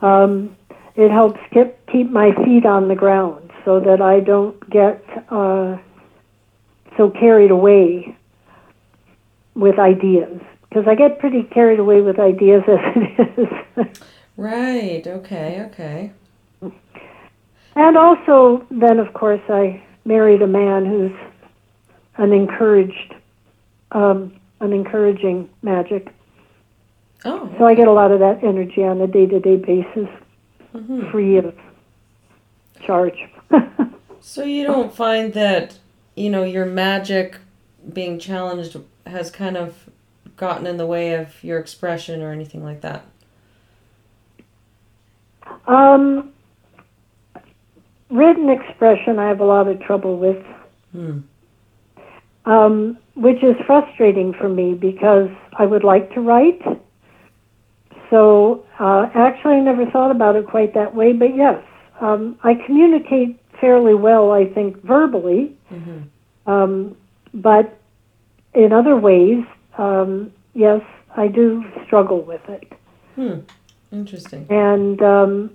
Um, 0.00 0.56
it 0.96 1.10
helps 1.10 1.40
keep 1.52 1.74
keep 1.90 2.10
my 2.10 2.32
feet 2.44 2.64
on 2.66 2.88
the 2.88 2.94
ground 2.94 3.50
so 3.64 3.80
that 3.80 4.00
I 4.00 4.20
don't 4.20 4.58
get 4.70 5.02
uh, 5.30 5.78
so 6.96 7.10
carried 7.10 7.50
away 7.50 8.16
with 9.54 9.78
ideas 9.78 10.40
because 10.68 10.88
I 10.88 10.94
get 10.94 11.18
pretty 11.18 11.44
carried 11.44 11.78
away 11.78 12.00
with 12.00 12.18
ideas 12.18 12.62
as 12.68 12.78
it 12.94 13.38
is. 13.38 14.02
right. 14.36 15.06
Okay. 15.06 15.62
Okay. 15.70 16.12
And 17.76 17.96
also, 17.96 18.64
then 18.70 18.98
of 19.00 19.12
course, 19.14 19.42
I 19.48 19.82
married 20.04 20.42
a 20.42 20.46
man 20.46 20.84
who's 20.84 21.12
an 22.16 22.32
encouraged, 22.32 23.14
um, 23.92 24.34
an 24.60 24.72
encouraging 24.72 25.48
magic. 25.62 26.12
Oh. 27.24 27.52
So 27.58 27.64
I 27.64 27.74
get 27.74 27.88
a 27.88 27.92
lot 27.92 28.10
of 28.10 28.20
that 28.20 28.44
energy 28.44 28.84
on 28.84 29.00
a 29.00 29.06
day-to-day 29.06 29.56
basis, 29.56 30.08
mm-hmm. 30.74 31.10
free 31.10 31.38
of 31.38 31.56
charge. 32.80 33.18
so 34.20 34.44
you 34.44 34.64
don't 34.64 34.94
find 34.94 35.32
that 35.32 35.78
you 36.14 36.30
know 36.30 36.44
your 36.44 36.66
magic 36.66 37.38
being 37.92 38.18
challenged 38.18 38.76
has 39.06 39.30
kind 39.30 39.56
of 39.56 39.88
gotten 40.36 40.66
in 40.66 40.76
the 40.76 40.86
way 40.86 41.14
of 41.14 41.42
your 41.42 41.58
expression 41.58 42.22
or 42.22 42.32
anything 42.32 42.62
like 42.62 42.80
that. 42.82 43.06
Um, 45.66 46.33
written 48.10 48.50
expression 48.50 49.18
I 49.18 49.28
have 49.28 49.40
a 49.40 49.44
lot 49.44 49.68
of 49.68 49.80
trouble 49.80 50.18
with, 50.18 50.44
hmm. 50.92 51.20
um, 52.44 52.98
which 53.14 53.42
is 53.42 53.56
frustrating 53.66 54.32
for 54.34 54.48
me 54.48 54.74
because 54.74 55.30
I 55.58 55.66
would 55.66 55.84
like 55.84 56.12
to 56.14 56.20
write. 56.20 56.62
So 58.10 58.64
uh, 58.78 59.08
actually, 59.14 59.56
I 59.56 59.60
never 59.60 59.90
thought 59.90 60.10
about 60.10 60.36
it 60.36 60.46
quite 60.46 60.74
that 60.74 60.94
way, 60.94 61.12
but 61.12 61.34
yes, 61.34 61.62
um, 62.00 62.38
I 62.42 62.54
communicate 62.66 63.40
fairly 63.60 63.94
well, 63.94 64.32
I 64.32 64.46
think, 64.46 64.82
verbally. 64.82 65.56
Mm-hmm. 65.72 66.50
Um, 66.50 66.96
but 67.32 67.78
in 68.54 68.72
other 68.72 68.96
ways, 68.96 69.44
um, 69.78 70.32
yes, 70.54 70.82
I 71.16 71.28
do 71.28 71.64
struggle 71.86 72.22
with 72.22 72.42
it. 72.48 72.72
Hmm. 73.14 73.40
Interesting. 73.90 74.46
And 74.50 75.00
um, 75.02 75.50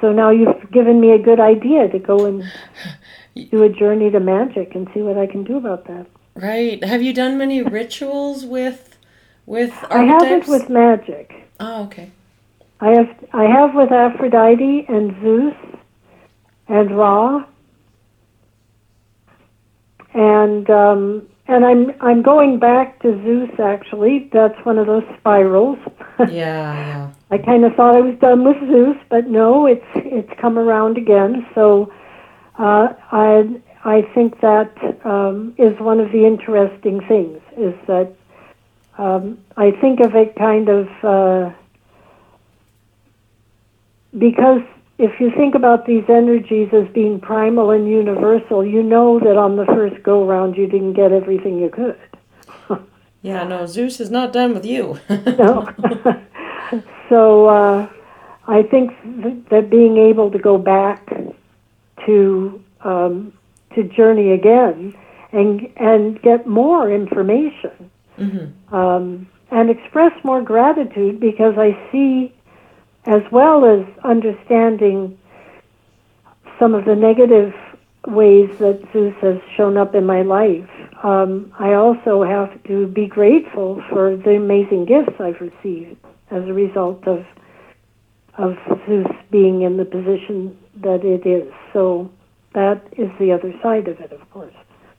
so 0.00 0.12
now 0.12 0.30
you've 0.30 0.70
given 0.70 1.00
me 1.00 1.12
a 1.12 1.18
good 1.18 1.40
idea 1.40 1.88
to 1.88 1.98
go 1.98 2.26
and 2.26 2.44
do 3.50 3.62
a 3.62 3.68
journey 3.68 4.10
to 4.10 4.20
magic 4.20 4.74
and 4.74 4.88
see 4.94 5.00
what 5.00 5.18
I 5.18 5.26
can 5.26 5.44
do 5.44 5.56
about 5.56 5.86
that. 5.86 6.06
Right. 6.34 6.82
Have 6.84 7.02
you 7.02 7.12
done 7.12 7.38
many 7.38 7.62
rituals 7.62 8.44
with 8.44 8.98
with 9.46 9.72
archetypes? 9.84 9.94
I 9.94 10.04
haven't 10.04 10.48
with 10.48 10.68
magic. 10.68 11.32
Oh, 11.58 11.84
okay. 11.84 12.10
I 12.80 12.90
have 12.90 13.24
I 13.32 13.44
have 13.44 13.74
with 13.74 13.90
Aphrodite 13.90 14.84
and 14.88 15.16
Zeus 15.22 15.54
and 16.68 16.96
Ra. 16.96 17.46
And 20.12 20.68
um, 20.68 21.28
and 21.48 21.64
I'm 21.64 21.92
I'm 22.00 22.22
going 22.22 22.58
back 22.58 23.00
to 23.00 23.12
Zeus 23.22 23.58
actually. 23.58 24.28
That's 24.32 24.58
one 24.64 24.78
of 24.78 24.86
those 24.86 25.04
spirals. 25.18 25.78
Yeah, 26.20 26.28
yeah. 26.30 27.10
I 27.30 27.38
kind 27.38 27.64
of 27.64 27.74
thought 27.74 27.96
I 27.96 28.00
was 28.00 28.18
done 28.20 28.44
with 28.44 28.58
Zeus, 28.68 28.96
but 29.08 29.26
no, 29.28 29.66
it's 29.66 29.84
it's 29.96 30.30
come 30.40 30.58
around 30.58 30.96
again. 30.96 31.46
So 31.54 31.92
uh, 32.58 32.88
I 33.12 33.60
I 33.84 34.02
think 34.14 34.40
that 34.40 34.72
um, 35.04 35.54
is 35.58 35.78
one 35.80 36.00
of 36.00 36.12
the 36.12 36.26
interesting 36.26 37.00
things 37.06 37.40
is 37.56 37.74
that 37.86 38.12
um, 38.98 39.38
I 39.56 39.70
think 39.72 40.00
of 40.00 40.14
it 40.14 40.36
kind 40.36 40.68
of 40.68 40.88
uh, 41.02 41.52
because 44.16 44.62
if 44.98 45.20
you 45.20 45.30
think 45.36 45.54
about 45.54 45.86
these 45.86 46.04
energies 46.08 46.70
as 46.72 46.88
being 46.94 47.20
primal 47.20 47.70
and 47.70 47.88
universal, 47.88 48.64
you 48.64 48.82
know 48.82 49.18
that 49.20 49.36
on 49.36 49.56
the 49.56 49.66
first 49.66 50.02
go 50.02 50.26
round 50.26 50.56
you 50.56 50.66
didn't 50.66 50.94
get 50.94 51.12
everything 51.12 51.58
you 51.58 51.68
could. 51.68 51.98
Yeah, 53.22 53.44
no, 53.44 53.66
Zeus 53.66 54.00
is 54.00 54.10
not 54.10 54.32
done 54.32 54.54
with 54.54 54.64
you. 54.64 54.98
no. 55.08 55.68
so 57.08 57.46
uh, 57.46 57.88
I 58.46 58.62
think 58.62 58.92
that 59.50 59.68
being 59.70 59.96
able 59.98 60.30
to 60.30 60.38
go 60.38 60.58
back 60.58 61.08
to 62.06 62.62
um, 62.82 63.32
to 63.74 63.82
journey 63.84 64.32
again 64.32 64.94
and 65.32 65.68
and 65.76 66.20
get 66.22 66.46
more 66.46 66.90
information 66.90 67.90
mm-hmm. 68.18 68.74
um, 68.74 69.28
and 69.50 69.70
express 69.70 70.12
more 70.24 70.42
gratitude 70.42 71.20
because 71.20 71.54
I 71.58 71.76
see 71.90 72.32
as 73.06 73.22
well 73.30 73.64
as 73.64 73.86
understanding 74.04 75.18
some 76.58 76.74
of 76.74 76.84
the 76.84 76.94
negative 76.94 77.54
ways 78.06 78.50
that 78.58 78.82
Zeus 78.92 79.14
has 79.20 79.38
shown 79.56 79.76
up 79.76 79.94
in 79.94 80.06
my 80.06 80.22
life, 80.22 80.68
um, 81.06 81.52
I 81.56 81.74
also 81.74 82.24
have 82.24 82.62
to 82.64 82.88
be 82.88 83.06
grateful 83.06 83.80
for 83.88 84.16
the 84.16 84.34
amazing 84.34 84.86
gifts 84.86 85.20
I've 85.20 85.40
received 85.40 85.96
as 86.32 86.42
a 86.42 86.52
result 86.52 87.06
of 87.06 87.24
of 88.34 88.56
Zeus 88.86 89.06
being 89.30 89.62
in 89.62 89.76
the 89.76 89.84
position 89.84 90.58
that 90.82 91.04
it 91.04 91.24
is. 91.26 91.50
So 91.72 92.10
that 92.54 92.82
is 92.98 93.08
the 93.18 93.32
other 93.32 93.54
side 93.62 93.88
of 93.88 94.00
it, 94.00 94.12
of 94.12 94.30
course. 94.30 94.52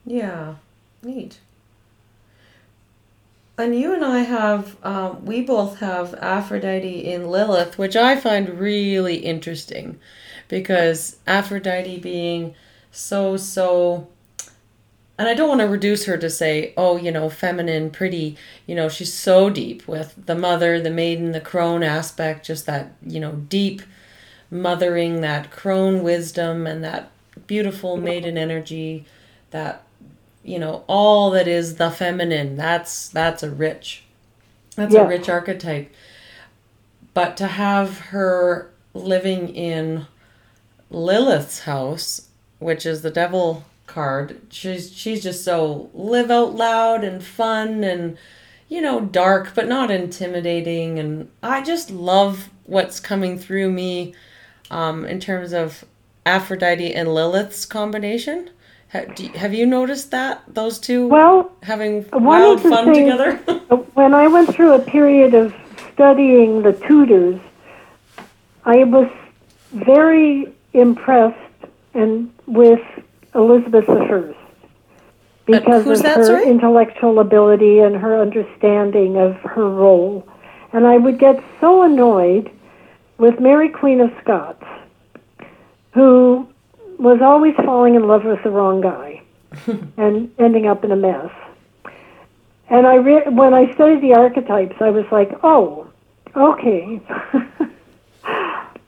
Yeah, 0.06 0.56
neat. 1.04 1.40
And 3.60 3.78
you 3.78 3.94
and 3.94 4.04
I 4.04 4.20
have, 4.20 4.76
um, 4.84 5.26
we 5.26 5.42
both 5.42 5.80
have 5.80 6.16
Aphrodite 6.16 7.06
in 7.06 7.28
Lilith, 7.30 7.78
which 7.78 7.96
I 7.96 8.16
find 8.16 8.60
really 8.60 9.18
interesting 9.18 10.00
because 10.48 11.18
Aphrodite 11.28 12.00
being 12.00 12.56
so, 12.92 13.38
so 13.38 14.08
and 15.18 15.28
I 15.28 15.34
don't 15.34 15.50
want 15.50 15.62
to 15.62 15.68
reduce 15.68 16.06
her 16.06 16.18
to 16.18 16.30
say, 16.30 16.74
oh, 16.78 16.98
you 16.98 17.12
know, 17.12 17.30
feminine, 17.30 17.90
pretty, 17.90 18.38
you 18.66 18.76
know, 18.76 18.88
she's 18.90 19.14
so 19.14 19.50
deep 19.50 19.88
with 19.88 20.14
the 20.28 20.36
mother, 20.36 20.80
the 20.80 20.92
maiden, 20.92 21.32
the 21.32 21.42
crone 21.42 21.84
aspect, 21.84 22.46
just 22.46 22.66
that, 22.68 22.92
you 23.06 23.20
know, 23.20 23.32
deep 23.34 23.82
mothering, 24.52 25.22
that 25.22 25.50
crone 25.52 26.04
wisdom, 26.04 26.68
and 26.68 26.84
that 26.84 27.12
beautiful 27.48 27.98
maiden 27.98 28.38
energy, 28.38 29.06
that, 29.52 29.84
you 30.44 30.60
know, 30.60 30.84
all 30.88 31.32
that 31.32 31.48
is 31.48 31.76
the 31.76 31.90
feminine. 31.92 32.56
That's 32.56 33.08
that's 33.10 33.44
a 33.44 33.50
rich, 33.50 34.04
that's 34.76 34.94
Yeah. 34.94 35.02
a 35.02 35.08
rich 35.08 35.28
archetype. 35.30 35.92
But 37.14 37.36
to 37.38 37.48
have 37.48 38.00
her 38.12 38.70
living 38.94 39.50
in 39.50 40.06
Lilith's 40.92 41.62
house, 41.62 42.28
which 42.60 42.86
is 42.86 43.02
the 43.02 43.10
devil 43.12 43.64
card, 43.88 44.42
she's 44.50 44.94
she's 44.94 45.24
just 45.24 45.44
so 45.44 45.90
live 45.94 46.30
out 46.30 46.54
loud 46.56 47.04
and 47.04 47.24
fun 47.24 47.84
and 47.84 48.18
you 48.70 48.82
know 48.82 49.00
dark 49.02 49.54
but 49.56 49.68
not 49.68 49.90
intimidating 49.90 51.00
and 51.00 51.30
I 51.42 51.64
just 51.64 51.90
love 51.90 52.50
what's 52.66 53.00
coming 53.00 53.40
through 53.40 53.72
me 53.72 54.14
um, 54.70 55.06
in 55.06 55.20
terms 55.20 55.54
of 55.54 55.86
Aphrodite 56.26 56.94
and 56.94 57.14
Lilith's 57.14 57.66
combination. 57.66 58.50
Ha- 58.92 59.06
do 59.16 59.28
Have 59.30 59.54
you 59.54 59.66
noticed 59.66 60.12
that 60.12 60.44
those 60.48 60.80
two 60.80 61.08
Well, 61.08 61.52
having 61.64 62.06
wild 62.12 62.62
fun 62.62 62.94
things- 62.94 62.98
together? 63.12 63.36
when 63.94 64.14
I 64.14 64.28
went 64.28 64.54
through 64.54 64.74
a 64.74 64.80
period 64.80 65.34
of 65.34 65.54
studying 65.94 66.62
the 66.62 66.74
Tudors, 66.74 67.40
I 68.66 68.84
was 68.84 69.10
very 69.72 70.54
impressed 70.74 71.36
and 71.94 72.32
with 72.46 72.82
Elizabeth 73.36 73.90
I 73.90 73.94
uh, 75.54 75.60
because 75.60 75.84
who's 75.86 76.00
of 76.00 76.04
that, 76.04 76.18
her 76.18 76.26
sorry? 76.26 76.50
intellectual 76.50 77.20
ability 77.20 77.80
and 77.80 77.96
her 77.96 78.20
understanding 78.20 79.18
of 79.18 79.36
her 79.38 79.70
role. 79.70 80.28
And 80.74 80.86
I 80.86 80.98
would 80.98 81.20
get 81.20 81.42
so 81.62 81.84
annoyed 81.84 82.52
with 83.18 83.40
Mary 83.40 83.70
Queen 83.70 84.02
of 84.02 84.12
Scots, 84.22 84.64
who 85.94 86.48
was 87.00 87.22
always 87.22 87.56
falling 87.56 87.96
in 87.96 88.08
love 88.08 88.26
with 88.26 88.44
the 88.44 88.50
wrong 88.50 88.82
guy 88.82 89.22
and 89.98 90.32
ending 90.38 90.68
up 90.68 90.84
in 90.84 90.92
a 90.92 90.96
mess. 90.96 91.32
And 92.70 92.86
I 92.86 92.96
re- 92.96 93.30
when 93.30 93.54
I 93.54 93.74
studied 93.76 94.02
the 94.02 94.14
archetypes, 94.14 94.76
I 94.82 94.90
was 94.90 95.06
like, 95.12 95.32
oh, 95.44 95.88
okay. 96.36 97.02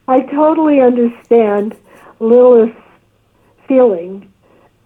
I 0.08 0.22
totally 0.22 0.82
understand 0.82 1.78
Lilith's 2.20 2.76
feeling 3.70 4.30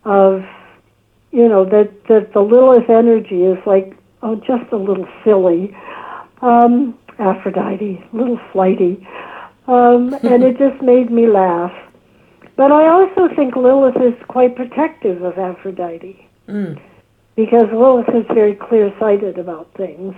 of, 0.06 0.44
you 1.32 1.48
know, 1.48 1.66
that, 1.66 1.90
that 2.10 2.34
the 2.34 2.42
Lilith 2.42 2.90
energy 2.90 3.44
is 3.44 3.58
like, 3.66 3.98
oh, 4.22 4.36
just 4.36 4.72
a 4.72 4.78
little 4.78 5.08
silly. 5.24 5.76
Um, 6.44 7.00
Aphrodite, 7.18 8.04
a 8.12 8.16
little 8.16 8.40
flighty. 8.52 9.08
Um, 9.68 10.14
and 10.24 10.44
it 10.44 10.60
just 10.60 10.82
made 10.84 11.10
me 11.10 11.28
laugh. 11.28 11.72
But 12.56 12.72
I 12.72 12.88
also 12.88 13.34
think 13.36 13.56
Lilith 13.56 13.96
is 13.96 14.14
quite 14.28 14.56
protective 14.56 15.24
of 15.24 15.38
Aphrodite 15.40 16.30
mm, 16.48 16.80
because 17.36 17.68
Lilith 17.74 18.10
is 18.10 18.26
very 18.28 18.54
clear-sighted 18.54 19.40
about 19.40 19.74
things 19.76 20.14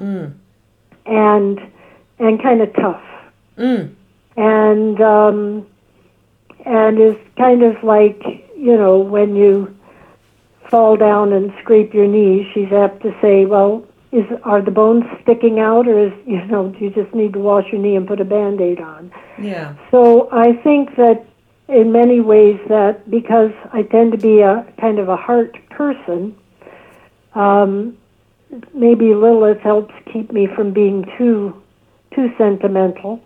mm, 0.00 0.32
and 1.06 1.58
and 2.20 2.40
kind 2.40 2.60
of 2.60 2.72
tough 2.74 3.02
mm. 3.58 3.92
and 4.36 5.00
um, 5.00 5.66
and 6.64 7.00
is 7.00 7.16
kind 7.36 7.62
of 7.62 7.82
like 7.82 8.22
you 8.56 8.76
know 8.76 8.98
when 8.98 9.36
you 9.36 9.74
fall 10.70 10.96
down 10.96 11.32
and 11.32 11.52
scrape 11.60 11.92
your 11.92 12.06
knee, 12.06 12.48
she's 12.54 12.72
apt 12.72 13.02
to 13.02 13.14
say, 13.20 13.44
"Well, 13.44 13.84
is 14.12 14.24
are 14.44 14.62
the 14.62 14.70
bones 14.70 15.04
sticking 15.22 15.58
out, 15.58 15.88
or 15.88 15.98
is 15.98 16.12
you 16.26 16.44
know 16.46 16.68
do 16.68 16.78
you 16.84 16.90
just 16.90 17.14
need 17.14 17.32
to 17.34 17.38
wash 17.38 17.66
your 17.72 17.80
knee 17.80 17.96
and 17.96 18.06
put 18.06 18.20
a 18.20 18.24
band-aid 18.24 18.80
on?" 18.80 19.12
Yeah. 19.40 19.74
So 19.90 20.28
I 20.32 20.52
think 20.62 20.96
that 20.96 21.26
in 21.68 21.92
many 21.92 22.20
ways 22.20 22.58
that 22.68 23.08
because 23.10 23.52
I 23.72 23.82
tend 23.82 24.12
to 24.12 24.18
be 24.18 24.40
a 24.40 24.66
kind 24.80 24.98
of 24.98 25.08
a 25.08 25.16
heart 25.16 25.56
person, 25.70 26.36
um, 27.34 27.96
maybe 28.74 29.14
Lilith 29.14 29.60
helps 29.60 29.94
keep 30.12 30.32
me 30.32 30.48
from 30.54 30.72
being 30.72 31.04
too 31.16 31.54
too 32.14 32.28
sentimental. 32.36 33.20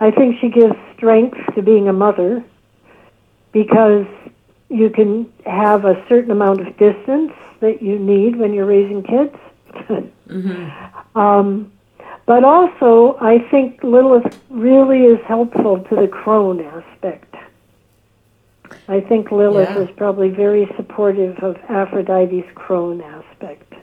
I 0.00 0.10
think 0.10 0.36
she 0.40 0.48
gives 0.48 0.74
strength 0.96 1.38
to 1.54 1.62
being 1.62 1.88
a 1.88 1.92
mother 1.92 2.44
because 3.54 4.06
you 4.68 4.90
can 4.90 5.32
have 5.46 5.86
a 5.86 6.04
certain 6.08 6.32
amount 6.32 6.60
of 6.60 6.76
distance 6.76 7.32
that 7.60 7.80
you 7.80 7.98
need 7.98 8.36
when 8.36 8.52
you're 8.52 8.66
raising 8.66 9.02
kids. 9.02 9.34
Mm-hmm. 10.26 11.18
Um, 11.18 11.70
but 12.24 12.44
also, 12.44 13.18
I 13.20 13.38
think 13.50 13.84
Lilith 13.84 14.40
really 14.48 15.00
is 15.00 15.18
helpful 15.26 15.80
to 15.90 15.94
the 15.96 16.08
crone 16.08 16.62
aspect. 16.64 17.34
I 18.88 19.00
think 19.00 19.30
Lilith 19.30 19.68
Yeah. 19.68 19.82
is 19.82 19.90
probably 19.96 20.30
very 20.30 20.66
supportive 20.76 21.38
of 21.40 21.56
Aphrodite's 21.68 22.50
crone 22.54 23.02
aspect 23.02 23.74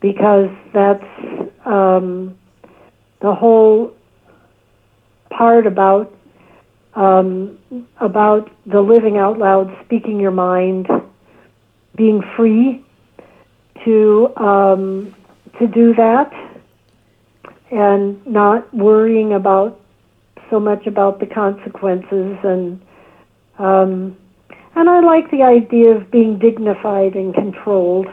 because 0.00 0.50
that's 0.72 1.06
um, 1.64 2.36
the 3.20 3.32
whole 3.32 3.94
part 5.30 5.68
about 5.68 6.12
um, 6.96 7.58
about 8.00 8.50
the 8.64 8.80
living 8.80 9.18
out 9.18 9.38
loud, 9.38 9.76
speaking 9.84 10.18
your 10.18 10.30
mind, 10.30 10.88
being 11.94 12.22
free 12.36 12.82
to 13.84 14.32
um, 14.36 15.14
to 15.58 15.66
do 15.66 15.94
that, 15.94 16.32
and 17.70 18.26
not 18.26 18.72
worrying 18.74 19.34
about 19.34 19.80
so 20.50 20.58
much 20.58 20.86
about 20.86 21.20
the 21.20 21.26
consequences 21.26 22.38
and 22.42 22.80
um, 23.58 24.16
and 24.74 24.90
I 24.90 25.00
like 25.00 25.30
the 25.30 25.42
idea 25.42 25.96
of 25.96 26.10
being 26.10 26.38
dignified 26.38 27.14
and 27.14 27.34
controlled 27.34 28.08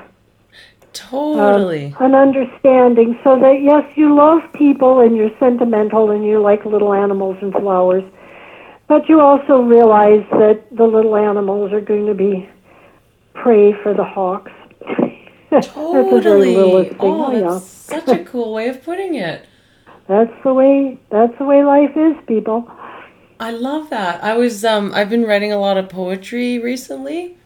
Totally. 0.94 1.94
an 2.00 2.16
understanding 2.16 3.20
so 3.24 3.40
that 3.40 3.62
yes 3.62 3.86
you 3.96 4.16
love 4.16 4.42
people 4.54 5.00
and 5.00 5.16
you're 5.16 5.32
sentimental 5.40 6.12
and 6.12 6.26
you 6.26 6.42
like 6.42 6.66
little 6.66 6.94
animals 6.94 7.38
and 7.42 7.54
flowers 7.54 8.04
but 8.88 9.08
you 9.10 9.20
also 9.20 9.62
realize 9.62 10.24
that 10.32 10.64
the 10.72 10.84
little 10.84 11.16
animals 11.16 11.72
are 11.72 11.82
going 11.82 12.06
to 12.06 12.14
be 12.14 12.50
prey 13.34 13.74
for 13.82 13.94
the 13.94 14.04
hawks 14.04 14.52
that's 15.50 15.68
a 15.68 15.72
very 15.74 16.10
totally. 16.10 16.56
Oh, 16.56 16.96
oh, 17.00 17.32
yeah 17.32 17.50
that's 17.52 17.66
such 17.66 18.08
a 18.08 18.24
cool 18.26 18.54
way 18.54 18.68
of 18.70 18.84
putting 18.84 19.16
it. 19.16 19.46
that's 20.08 20.34
the 20.44 20.54
way 20.54 21.00
that's 21.10 21.38
the 21.38 21.46
way 21.46 21.64
life 21.64 21.96
is 21.96 22.16
people 22.28 22.70
I 23.40 23.52
love 23.52 23.90
that. 23.90 24.24
I 24.24 24.38
was 24.38 24.64
um 24.64 24.94
I've 24.94 25.10
been 25.10 25.24
writing 25.26 25.52
a 25.52 25.58
lot 25.58 25.78
of 25.78 25.90
poetry 25.90 26.60
recently 26.60 27.38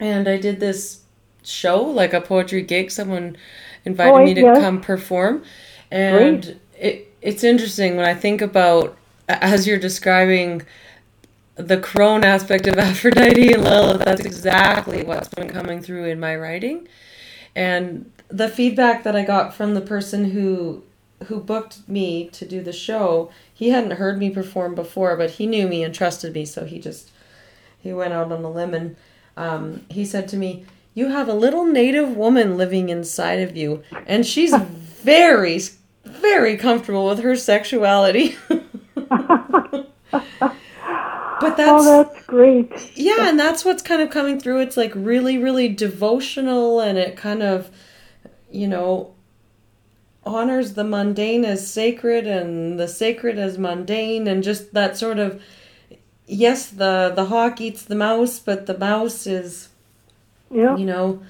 and 0.00 0.28
I 0.28 0.38
did 0.38 0.60
this 0.60 1.02
show, 1.42 1.82
like 1.82 2.14
a 2.14 2.20
poetry 2.20 2.62
gig. 2.62 2.90
Someone 2.90 3.36
invited 3.84 4.12
Oh, 4.14 4.24
me 4.24 4.34
to 4.34 4.40
yes. 4.40 4.58
come 4.58 4.80
perform. 4.80 5.42
And 5.90 6.58
it 6.78 7.12
it's 7.20 7.42
interesting 7.44 7.96
when 7.96 8.06
I 8.06 8.14
think 8.14 8.40
about 8.40 8.96
as 9.28 9.66
you're 9.66 9.78
describing 9.78 10.62
the 11.56 11.76
crone 11.76 12.24
aspect 12.24 12.66
of 12.66 12.78
Aphrodite 12.78 13.52
and 13.52 13.64
Lilith, 13.64 14.04
that's 14.04 14.24
exactly 14.24 15.04
what's 15.04 15.28
been 15.28 15.48
coming 15.48 15.82
through 15.82 16.06
in 16.06 16.20
my 16.20 16.34
writing. 16.36 16.88
And 17.54 18.10
the 18.28 18.48
feedback 18.48 19.02
that 19.04 19.16
I 19.16 19.24
got 19.24 19.54
from 19.54 19.74
the 19.74 19.80
person 19.80 20.30
who 20.30 20.84
who 21.24 21.40
booked 21.40 21.88
me 21.88 22.28
to 22.28 22.46
do 22.46 22.62
the 22.62 22.72
show, 22.72 23.28
he 23.52 23.70
hadn't 23.70 23.92
heard 23.92 24.18
me 24.18 24.30
perform 24.30 24.76
before, 24.76 25.16
but 25.16 25.32
he 25.32 25.48
knew 25.48 25.66
me 25.66 25.82
and 25.82 25.92
trusted 25.92 26.32
me, 26.32 26.44
so 26.44 26.64
he 26.64 26.78
just 26.78 27.10
he 27.76 27.92
went 27.92 28.12
out 28.12 28.30
on 28.30 28.44
a 28.44 28.50
limb 28.50 28.72
and 28.72 28.96
um, 29.36 29.84
he 29.88 30.04
said 30.04 30.28
to 30.28 30.36
me, 30.36 30.64
"You 30.94 31.08
have 31.08 31.28
a 31.28 31.34
little 31.34 31.64
native 31.64 32.16
woman 32.16 32.56
living 32.56 32.88
inside 32.88 33.40
of 33.40 33.56
you, 33.56 33.82
and 34.06 34.24
she's 34.24 34.54
very, 34.56 35.60
very 36.04 36.56
comfortable 36.56 37.06
with 37.06 37.20
her 37.20 37.36
sexuality." 37.36 38.36
but 39.08 39.86
that's 41.58 41.84
oh 41.86 42.04
that's 42.04 42.26
great 42.26 42.72
yeah, 42.96 43.28
and 43.28 43.38
that's 43.38 43.64
what's 43.64 43.82
kind 43.82 44.02
of 44.02 44.10
coming 44.10 44.40
through. 44.40 44.60
It's 44.60 44.76
like 44.76 44.92
really, 44.94 45.38
really 45.38 45.68
devotional, 45.68 46.80
and 46.80 46.98
it 46.98 47.16
kind 47.16 47.42
of, 47.42 47.70
you 48.50 48.68
know, 48.68 49.14
honors 50.24 50.74
the 50.74 50.84
mundane 50.84 51.44
as 51.44 51.70
sacred 51.70 52.26
and 52.26 52.78
the 52.78 52.88
sacred 52.88 53.38
as 53.38 53.58
mundane, 53.58 54.26
and 54.28 54.42
just 54.42 54.74
that 54.74 54.96
sort 54.96 55.18
of. 55.18 55.42
Yes, 56.26 56.68
the 56.70 57.12
the 57.16 57.26
hawk 57.26 57.60
eats 57.60 57.84
the 57.84 57.94
mouse, 57.94 58.38
but 58.38 58.66
the 58.66 58.76
mouse 58.78 59.26
is, 59.26 59.70
yeah 60.50 60.76
you 60.76 60.86
know, 60.86 61.22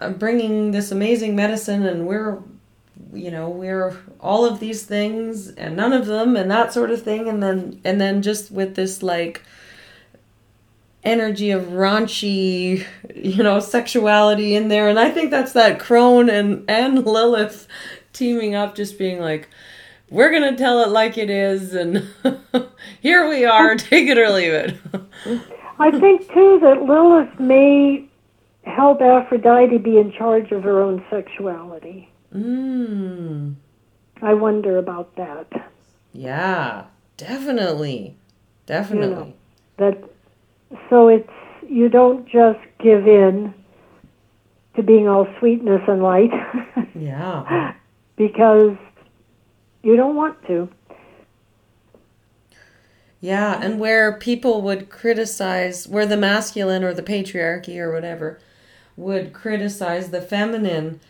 uh, 0.00 0.10
bringing 0.10 0.72
this 0.72 0.90
amazing 0.92 1.36
medicine, 1.36 1.84
and 1.86 2.06
we're, 2.06 2.38
you 3.14 3.30
know, 3.30 3.48
we're 3.48 3.96
all 4.20 4.44
of 4.44 4.60
these 4.60 4.84
things 4.84 5.48
and 5.48 5.76
none 5.76 5.92
of 5.92 6.06
them, 6.06 6.36
and 6.36 6.50
that 6.50 6.72
sort 6.72 6.90
of 6.90 7.02
thing, 7.02 7.28
and 7.28 7.42
then 7.42 7.80
and 7.84 8.00
then 8.00 8.22
just 8.22 8.50
with 8.50 8.74
this 8.74 9.02
like 9.02 9.42
energy 11.04 11.50
of 11.50 11.64
raunchy, 11.64 12.84
you 13.14 13.42
know, 13.42 13.60
sexuality 13.60 14.54
in 14.54 14.68
there. 14.68 14.88
And 14.88 14.98
I 14.98 15.10
think 15.10 15.30
that's 15.30 15.52
that 15.52 15.78
crone 15.78 16.30
and, 16.30 16.68
and 16.68 17.04
Lilith 17.04 17.68
teaming 18.12 18.54
up, 18.54 18.74
just 18.74 18.98
being 18.98 19.20
like, 19.20 19.48
we're 20.10 20.30
going 20.30 20.50
to 20.50 20.56
tell 20.56 20.80
it 20.82 20.88
like 20.88 21.18
it 21.18 21.30
is. 21.30 21.74
And 21.74 22.08
here 23.00 23.28
we 23.28 23.44
are, 23.44 23.74
take 23.76 24.08
it 24.08 24.18
or 24.18 24.30
leave 24.30 24.52
it. 24.52 24.76
I 25.78 25.90
think, 25.90 26.32
too, 26.32 26.58
that 26.62 26.82
Lilith 26.82 27.38
may 27.38 28.08
help 28.64 29.00
Aphrodite 29.00 29.78
be 29.78 29.98
in 29.98 30.12
charge 30.12 30.52
of 30.52 30.62
her 30.62 30.80
own 30.82 31.04
sexuality. 31.10 32.10
Mm. 32.34 33.54
I 34.22 34.34
wonder 34.34 34.78
about 34.78 35.14
that. 35.16 35.46
Yeah, 36.12 36.84
definitely. 37.16 38.16
Definitely. 38.66 39.08
You 39.08 39.14
know, 39.14 39.32
that 39.78 40.04
so 40.90 41.08
it's 41.08 41.28
you 41.68 41.88
don't 41.88 42.26
just 42.26 42.60
give 42.78 43.06
in 43.06 43.54
to 44.76 44.82
being 44.82 45.08
all 45.08 45.26
sweetness 45.38 45.82
and 45.86 46.02
light. 46.02 46.30
yeah. 46.94 47.74
because 48.16 48.76
you 49.82 49.96
don't 49.96 50.16
want 50.16 50.42
to. 50.46 50.68
Yeah, 53.20 53.58
and 53.62 53.80
where 53.80 54.18
people 54.18 54.60
would 54.62 54.90
criticize, 54.90 55.88
where 55.88 56.04
the 56.04 56.16
masculine 56.16 56.84
or 56.84 56.92
the 56.92 57.02
patriarchy 57.02 57.78
or 57.78 57.92
whatever 57.92 58.38
would 58.96 59.32
criticize 59.32 60.10
the 60.10 60.20
feminine, 60.20 61.00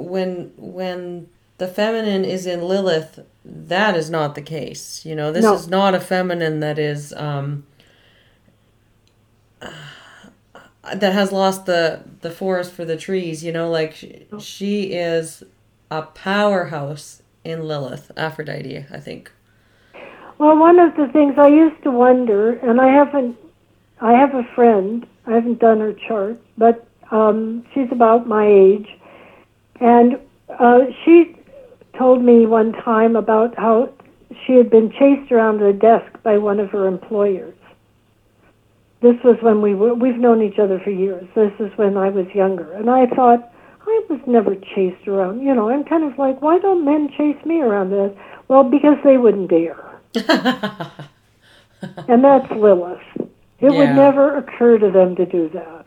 when 0.00 0.52
when 0.56 1.28
the 1.58 1.68
feminine 1.68 2.24
is 2.24 2.46
in 2.46 2.62
Lilith, 2.62 3.20
that 3.44 3.96
is 3.96 4.10
not 4.10 4.34
the 4.34 4.42
case. 4.42 5.04
You 5.04 5.14
know, 5.14 5.32
this 5.32 5.44
no. 5.44 5.54
is 5.54 5.68
not 5.68 5.94
a 5.94 6.00
feminine 6.00 6.60
that 6.60 6.78
is 6.78 7.12
um, 7.14 7.66
that 9.60 11.12
has 11.12 11.32
lost 11.32 11.66
the 11.66 12.02
the 12.20 12.30
forest 12.30 12.72
for 12.72 12.84
the 12.84 12.96
trees. 12.96 13.44
You 13.44 13.52
know, 13.52 13.70
like 13.70 13.94
she, 13.94 14.26
she 14.38 14.82
is 14.92 15.42
a 15.90 16.02
powerhouse 16.02 17.22
in 17.44 17.66
Lilith, 17.66 18.10
Aphrodite. 18.16 18.86
I 18.90 18.98
think. 18.98 19.30
Well, 20.38 20.56
one 20.56 20.78
of 20.78 20.96
the 20.96 21.06
things 21.08 21.34
I 21.36 21.48
used 21.48 21.82
to 21.82 21.90
wonder, 21.90 22.52
and 22.60 22.80
I 22.80 22.88
haven't, 22.88 23.36
I 24.00 24.12
have 24.12 24.34
a 24.34 24.42
friend. 24.54 25.06
I 25.26 25.32
haven't 25.32 25.58
done 25.58 25.80
her 25.80 25.92
chart, 25.92 26.40
but 26.56 26.86
um, 27.10 27.64
she's 27.74 27.92
about 27.92 28.26
my 28.26 28.46
age, 28.46 28.88
and 29.80 30.18
uh, 30.58 30.80
she 31.04 31.36
told 31.98 32.22
me 32.22 32.46
one 32.46 32.72
time 32.72 33.16
about 33.16 33.56
how 33.58 33.92
she 34.46 34.54
had 34.54 34.70
been 34.70 34.90
chased 34.92 35.32
around 35.32 35.62
a 35.62 35.72
desk 35.72 36.22
by 36.22 36.38
one 36.38 36.60
of 36.60 36.70
her 36.70 36.86
employers. 36.86 37.54
This 39.02 39.16
was 39.24 39.36
when 39.40 39.62
we 39.62 39.74
were, 39.74 39.94
we've 39.94 40.16
known 40.16 40.42
each 40.42 40.58
other 40.58 40.78
for 40.78 40.90
years. 40.90 41.26
This 41.34 41.52
is 41.58 41.70
when 41.76 41.96
I 41.96 42.10
was 42.10 42.26
younger. 42.34 42.72
And 42.72 42.90
I 42.90 43.06
thought, 43.06 43.50
I 43.86 44.00
was 44.10 44.20
never 44.26 44.54
chased 44.54 45.08
around. 45.08 45.40
You 45.40 45.54
know, 45.54 45.70
I'm 45.70 45.84
kind 45.84 46.04
of 46.04 46.18
like, 46.18 46.42
why 46.42 46.58
don't 46.58 46.84
men 46.84 47.08
chase 47.16 47.42
me 47.46 47.60
around 47.60 47.90
this? 47.90 48.12
Well, 48.48 48.64
because 48.64 48.98
they 49.02 49.16
wouldn't 49.16 49.48
dare. 49.48 50.00
and 52.08 52.22
that's 52.22 52.50
Lilith. 52.52 53.00
It 53.60 53.72
yeah. 53.72 53.78
would 53.78 53.96
never 53.96 54.36
occur 54.36 54.78
to 54.78 54.90
them 54.90 55.16
to 55.16 55.24
do 55.24 55.48
that. 55.54 55.86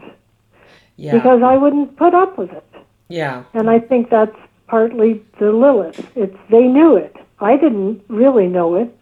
Yeah. 0.95 1.13
Because 1.13 1.41
I 1.43 1.55
wouldn't 1.55 1.97
put 1.97 2.13
up 2.13 2.37
with 2.37 2.51
it. 2.51 2.72
Yeah. 3.09 3.43
And 3.53 3.69
I 3.69 3.79
think 3.79 4.09
that's 4.09 4.35
partly 4.67 5.23
the 5.39 5.51
Lilith. 5.51 6.05
It's 6.15 6.37
they 6.49 6.63
knew 6.63 6.95
it. 6.95 7.15
I 7.39 7.57
didn't 7.57 8.03
really 8.07 8.47
know 8.47 8.75
it. 8.75 8.97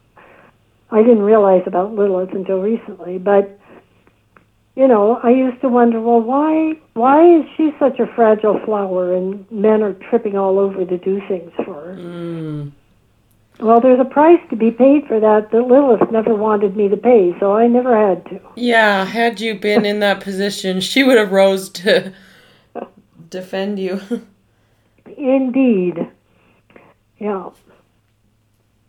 I 0.90 1.02
didn't 1.02 1.22
realize 1.22 1.64
about 1.65 1.94
Lilith 1.94 2.34
until 2.34 2.60
recently, 2.60 3.18
but 3.18 3.57
you 4.76 4.88
know, 4.88 5.19
I 5.22 5.32
used 5.32 5.61
to 5.61 5.69
wonder, 5.69 5.99
well, 5.99 6.22
why 6.22 6.73
why 6.94 7.40
is 7.40 7.45
she 7.56 7.72
such 7.80 7.99
a 7.99 8.07
fragile 8.15 8.60
flower 8.65 9.14
and 9.15 9.49
men 9.52 9.84
are 9.84 9.94
tripping 9.94 10.38
all 10.38 10.60
over 10.60 10.86
to 10.86 10.98
do 10.98 11.22
things 11.28 11.52
for 11.57 11.73
her? 11.73 11.95
Mm. 11.98 12.72
Well, 13.60 13.80
there's 13.80 13.99
a 13.99 14.06
price 14.06 14.40
to 14.49 14.56
be 14.56 14.72
paid 14.72 15.06
for 15.07 15.19
that 15.19 15.52
that 15.52 15.61
Lilith 15.61 16.10
never 16.11 16.34
wanted 16.34 16.76
me 16.76 16.88
to 16.90 16.98
pay, 16.98 17.36
so 17.40 17.53
I 17.53 17.68
never 17.68 17.95
had 17.95 18.26
to. 18.26 18.40
Yeah, 18.56 19.06
had 19.06 19.40
you 19.40 19.56
been 19.56 19.86
in 19.86 19.99
that 19.99 20.22
position, 20.22 20.82
she 20.82 21.03
would 21.03 21.18
have 21.18 21.32
rose 21.32 21.69
to 21.69 22.11
defend 23.32 23.80
you. 23.80 23.99
Indeed. 25.18 26.08
Yeah. 27.18 27.49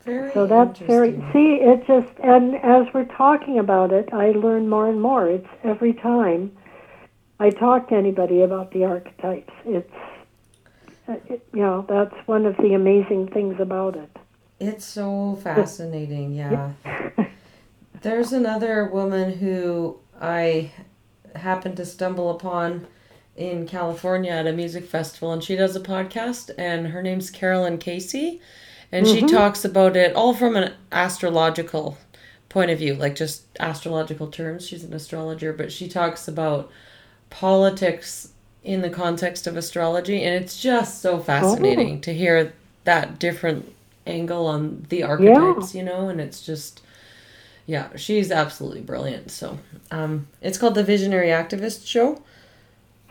Very 0.05 0.33
so 0.33 0.45
that's 0.45 0.79
very 0.79 1.13
see 1.31 1.59
it 1.61 1.87
just 1.87 2.11
and 2.21 2.55
as 2.55 2.85
we're 2.93 3.05
talking 3.05 3.57
about 3.57 3.93
it 3.93 4.09
i 4.11 4.31
learn 4.31 4.67
more 4.67 4.89
and 4.89 5.01
more 5.01 5.29
it's 5.29 5.47
every 5.63 5.93
time 5.93 6.51
i 7.39 7.49
talk 7.49 7.87
to 7.87 7.95
anybody 7.95 8.41
about 8.41 8.69
the 8.71 8.83
archetypes 8.83 9.53
it's 9.65 9.93
uh, 11.07 11.15
it, 11.29 11.47
you 11.53 11.61
know 11.61 11.85
that's 11.87 12.15
one 12.27 12.45
of 12.45 12.57
the 12.57 12.73
amazing 12.73 13.29
things 13.29 13.57
about 13.61 13.95
it 13.95 14.09
it's 14.59 14.83
so 14.83 15.39
fascinating 15.41 16.33
yeah 16.35 16.73
there's 18.01 18.33
another 18.33 18.89
woman 18.89 19.31
who 19.31 19.97
i 20.19 20.69
happened 21.33 21.77
to 21.77 21.85
stumble 21.85 22.29
upon 22.29 22.85
in 23.35 23.67
California 23.67 24.31
at 24.31 24.47
a 24.47 24.53
music 24.53 24.85
festival, 24.85 25.31
and 25.31 25.43
she 25.43 25.55
does 25.55 25.75
a 25.75 25.79
podcast, 25.79 26.51
and 26.57 26.87
her 26.87 27.01
name's 27.01 27.29
Caroline 27.29 27.77
Casey, 27.77 28.41
and 28.91 29.05
mm-hmm. 29.05 29.27
she 29.27 29.33
talks 29.33 29.65
about 29.65 29.95
it 29.95 30.15
all 30.15 30.33
from 30.33 30.55
an 30.55 30.73
astrological 30.91 31.97
point 32.49 32.69
of 32.69 32.77
view, 32.77 32.93
like 32.93 33.15
just 33.15 33.43
astrological 33.59 34.27
terms. 34.27 34.67
She's 34.67 34.83
an 34.83 34.93
astrologer, 34.93 35.51
but 35.51 35.71
she 35.71 35.87
talks 35.87 36.27
about 36.27 36.69
politics 37.29 38.29
in 38.63 38.81
the 38.81 38.89
context 38.89 39.47
of 39.47 39.57
astrology, 39.57 40.23
and 40.23 40.43
it's 40.43 40.61
just 40.61 41.01
so 41.01 41.19
fascinating 41.19 41.97
oh. 41.97 42.01
to 42.01 42.13
hear 42.13 42.53
that 42.83 43.17
different 43.17 43.73
angle 44.05 44.45
on 44.45 44.85
the 44.89 45.01
archetypes, 45.01 45.73
yeah. 45.73 45.81
you 45.81 45.85
know, 45.85 46.09
and 46.09 46.21
it's 46.21 46.45
just 46.45 46.81
yeah, 47.65 47.95
she's 47.95 48.29
absolutely 48.29 48.81
brilliant. 48.81 49.31
So, 49.31 49.57
um, 49.89 50.27
it's 50.41 50.57
called 50.57 50.75
the 50.75 50.83
Visionary 50.83 51.29
Activist 51.29 51.87
Show 51.87 52.21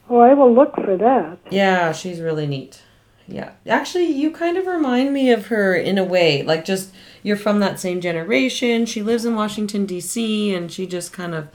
Oh, 0.09 0.19
I 0.19 0.35
will 0.35 0.53
look 0.53 0.75
for 0.75 0.97
that. 0.97 1.39
Yeah, 1.51 1.93
she's 1.93 2.21
really 2.21 2.47
neat. 2.47 2.83
Yeah. 3.29 3.53
Actually, 3.67 4.07
you 4.07 4.31
kind 4.31 4.57
of 4.57 4.67
remind 4.67 5.13
me 5.13 5.31
of 5.31 5.47
her 5.47 5.75
in 5.75 5.97
a 5.97 6.05
way. 6.05 6.43
Like, 6.43 6.65
just 6.65 6.93
you're 7.23 7.37
from 7.37 7.61
that 7.61 7.81
same 7.81 8.01
generation. 8.01 8.85
She 8.85 9.03
lives 9.03 9.25
in 9.25 9.35
Washington, 9.35 9.87
D.C., 9.87 10.55
and 10.55 10.71
she 10.71 10.87
just 10.87 11.13
kind 11.13 11.35
of 11.35 11.49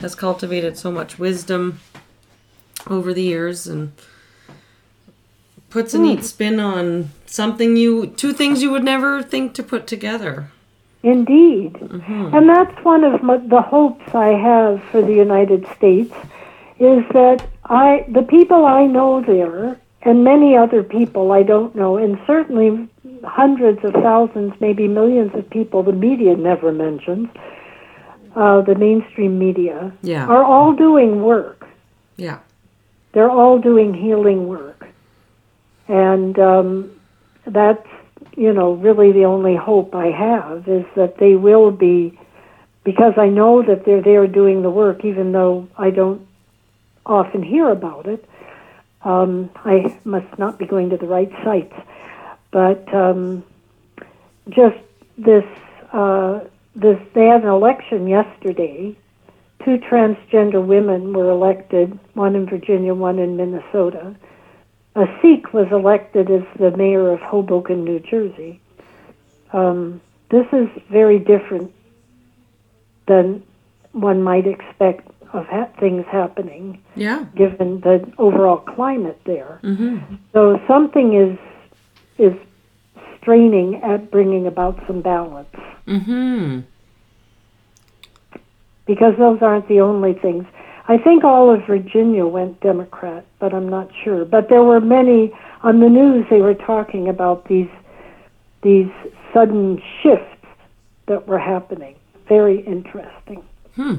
has 0.00 0.14
cultivated 0.14 0.78
so 0.78 0.90
much 0.90 1.18
wisdom 1.18 1.80
over 2.86 3.12
the 3.12 3.22
years 3.22 3.66
and 3.66 3.92
puts 5.70 5.92
a 5.92 5.98
mm. 5.98 6.02
neat 6.02 6.24
spin 6.24 6.60
on 6.60 7.10
something 7.26 7.76
you, 7.76 8.06
two 8.06 8.32
things 8.32 8.62
you 8.62 8.70
would 8.70 8.84
never 8.84 9.22
think 9.22 9.54
to 9.54 9.62
put 9.62 9.86
together. 9.86 10.50
Indeed. 11.02 11.74
Mm-hmm. 11.74 12.34
And 12.34 12.48
that's 12.48 12.84
one 12.84 13.04
of 13.04 13.22
my, 13.22 13.36
the 13.36 13.62
hopes 13.62 14.14
I 14.14 14.28
have 14.28 14.82
for 14.84 15.02
the 15.02 15.14
United 15.14 15.66
States 15.76 16.14
is 16.78 17.04
that 17.12 17.46
I 17.68 18.06
the 18.08 18.22
people 18.22 18.66
I 18.66 18.86
know 18.86 19.20
there 19.20 19.80
and 20.02 20.24
many 20.24 20.56
other 20.56 20.82
people 20.82 21.32
I 21.32 21.42
don't 21.42 21.74
know, 21.74 21.96
and 21.96 22.18
certainly 22.26 22.88
hundreds 23.24 23.84
of 23.84 23.92
thousands, 23.92 24.54
maybe 24.60 24.86
millions 24.88 25.34
of 25.34 25.48
people 25.50 25.82
the 25.82 25.92
media 25.92 26.36
never 26.36 26.72
mentions, 26.72 27.28
uh, 28.36 28.60
the 28.62 28.74
mainstream 28.74 29.38
media, 29.38 29.92
yeah. 30.02 30.26
are 30.26 30.44
all 30.44 30.72
doing 30.72 31.22
work. 31.22 31.66
Yeah. 32.16 32.38
They're 33.12 33.30
all 33.30 33.58
doing 33.58 33.94
healing 33.94 34.46
work. 34.46 34.86
And 35.88 36.38
um, 36.38 37.00
that's, 37.46 37.86
you 38.36 38.52
know, 38.52 38.74
really 38.74 39.10
the 39.12 39.24
only 39.24 39.56
hope 39.56 39.94
I 39.94 40.06
have 40.06 40.68
is 40.68 40.84
that 40.94 41.18
they 41.18 41.34
will 41.34 41.70
be, 41.70 42.18
because 42.84 43.14
I 43.16 43.28
know 43.28 43.62
that 43.62 43.84
they're 43.84 44.02
there 44.02 44.26
doing 44.26 44.62
the 44.62 44.70
work, 44.70 45.04
even 45.04 45.32
though 45.32 45.66
I 45.76 45.90
don't 45.90 46.27
often 47.08 47.42
hear 47.42 47.70
about 47.70 48.06
it. 48.06 48.24
Um, 49.02 49.50
I 49.64 49.96
must 50.04 50.38
not 50.38 50.58
be 50.58 50.66
going 50.66 50.90
to 50.90 50.96
the 50.96 51.06
right 51.06 51.30
sites, 51.44 51.74
but 52.50 52.92
um, 52.92 53.44
just 54.50 54.78
this, 55.16 55.44
uh, 55.92 56.40
this. 56.74 56.98
They 57.14 57.26
had 57.26 57.42
an 57.42 57.48
election 57.48 58.06
yesterday. 58.06 58.96
Two 59.64 59.78
transgender 59.78 60.64
women 60.64 61.12
were 61.12 61.30
elected, 61.30 61.98
one 62.14 62.36
in 62.36 62.46
Virginia, 62.46 62.94
one 62.94 63.18
in 63.18 63.36
Minnesota. 63.36 64.14
A 64.94 65.06
Sikh 65.20 65.52
was 65.52 65.68
elected 65.70 66.30
as 66.30 66.42
the 66.58 66.76
mayor 66.76 67.12
of 67.12 67.20
Hoboken, 67.20 67.84
New 67.84 68.00
Jersey. 68.00 68.60
Um, 69.52 70.00
this 70.30 70.46
is 70.52 70.68
very 70.90 71.18
different 71.18 71.72
than 73.06 73.42
one 73.92 74.22
might 74.22 74.46
expect 74.46 75.08
of 75.32 75.46
ha- 75.46 75.70
things 75.78 76.04
happening. 76.10 76.82
Yeah. 76.94 77.26
Given 77.36 77.80
the 77.80 78.10
overall 78.18 78.58
climate 78.58 79.20
there, 79.24 79.60
mm-hmm. 79.62 80.14
so 80.32 80.60
something 80.66 81.14
is 81.14 81.38
is 82.18 82.36
straining 83.20 83.76
at 83.82 84.10
bringing 84.10 84.46
about 84.46 84.80
some 84.86 85.02
balance. 85.02 85.48
Hmm. 85.86 86.60
because 88.88 89.14
those 89.18 89.38
aren't 89.42 89.68
the 89.68 89.80
only 89.80 90.14
things. 90.14 90.44
I 90.88 90.96
think 90.96 91.22
all 91.22 91.54
of 91.54 91.66
Virginia 91.66 92.26
went 92.26 92.60
Democrat, 92.60 93.26
but 93.38 93.52
I'm 93.54 93.68
not 93.68 93.90
sure. 94.02 94.24
But 94.24 94.48
there 94.48 94.62
were 94.62 94.80
many 94.80 95.32
on 95.62 95.80
the 95.80 95.88
news. 95.88 96.26
They 96.30 96.40
were 96.40 96.54
talking 96.54 97.08
about 97.08 97.46
these 97.48 97.68
these 98.62 98.90
sudden 99.32 99.80
shifts 100.02 100.46
that 101.06 101.28
were 101.28 101.38
happening. 101.38 101.94
Very 102.28 102.60
interesting. 102.66 103.44
Hmm. 103.76 103.96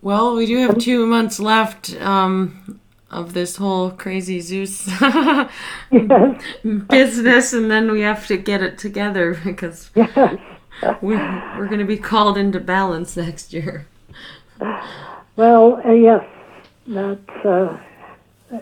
Well, 0.00 0.34
we 0.36 0.46
do 0.46 0.58
have 0.58 0.78
two 0.78 1.06
months 1.06 1.40
left 1.40 1.94
um, 2.00 2.80
of 3.10 3.34
this 3.34 3.56
whole 3.56 3.90
crazy 3.90 4.40
Zeus 4.40 4.86
Yes. 5.00 5.50
business, 6.88 7.52
and 7.52 7.70
then 7.70 7.90
we 7.90 8.02
have 8.02 8.26
to 8.28 8.36
get 8.36 8.62
it 8.62 8.78
together 8.78 9.38
because 9.44 9.90
Yes. 9.94 10.38
we, 11.02 11.16
we're 11.16 11.66
going 11.66 11.80
to 11.80 11.84
be 11.84 11.96
called 11.96 12.38
into 12.38 12.60
balance 12.60 13.16
next 13.16 13.52
year. 13.52 13.86
Well, 15.36 15.80
uh, 15.84 15.92
yes. 15.92 16.24
That's. 16.86 17.44
Uh, 17.44 17.78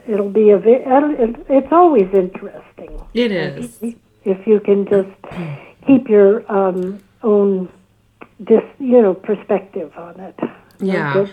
it'll 0.08 0.30
be 0.30 0.50
a. 0.50 0.60
It's 0.64 1.72
always 1.72 2.08
interesting. 2.12 3.02
It 3.14 3.30
is. 3.32 3.78
if 4.24 4.46
you 4.46 4.60
can 4.60 4.86
just 4.86 5.08
keep 5.86 6.08
your 6.08 6.50
um, 6.50 6.98
own 7.22 7.68
dis, 8.42 8.62
you 8.78 9.00
know 9.00 9.14
perspective 9.14 9.92
on 9.96 10.18
it. 10.20 10.38
Yeah. 10.80 11.26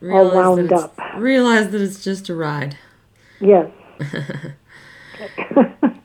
Realize 0.00 0.32
that 0.32 0.36
wound 0.36 0.64
it's- 0.66 0.82
up. 0.82 0.98
Realize 1.16 1.70
that 1.70 1.80
it's 1.80 2.02
just 2.04 2.28
a 2.28 2.34
ride. 2.34 2.76
yes. 3.40 3.70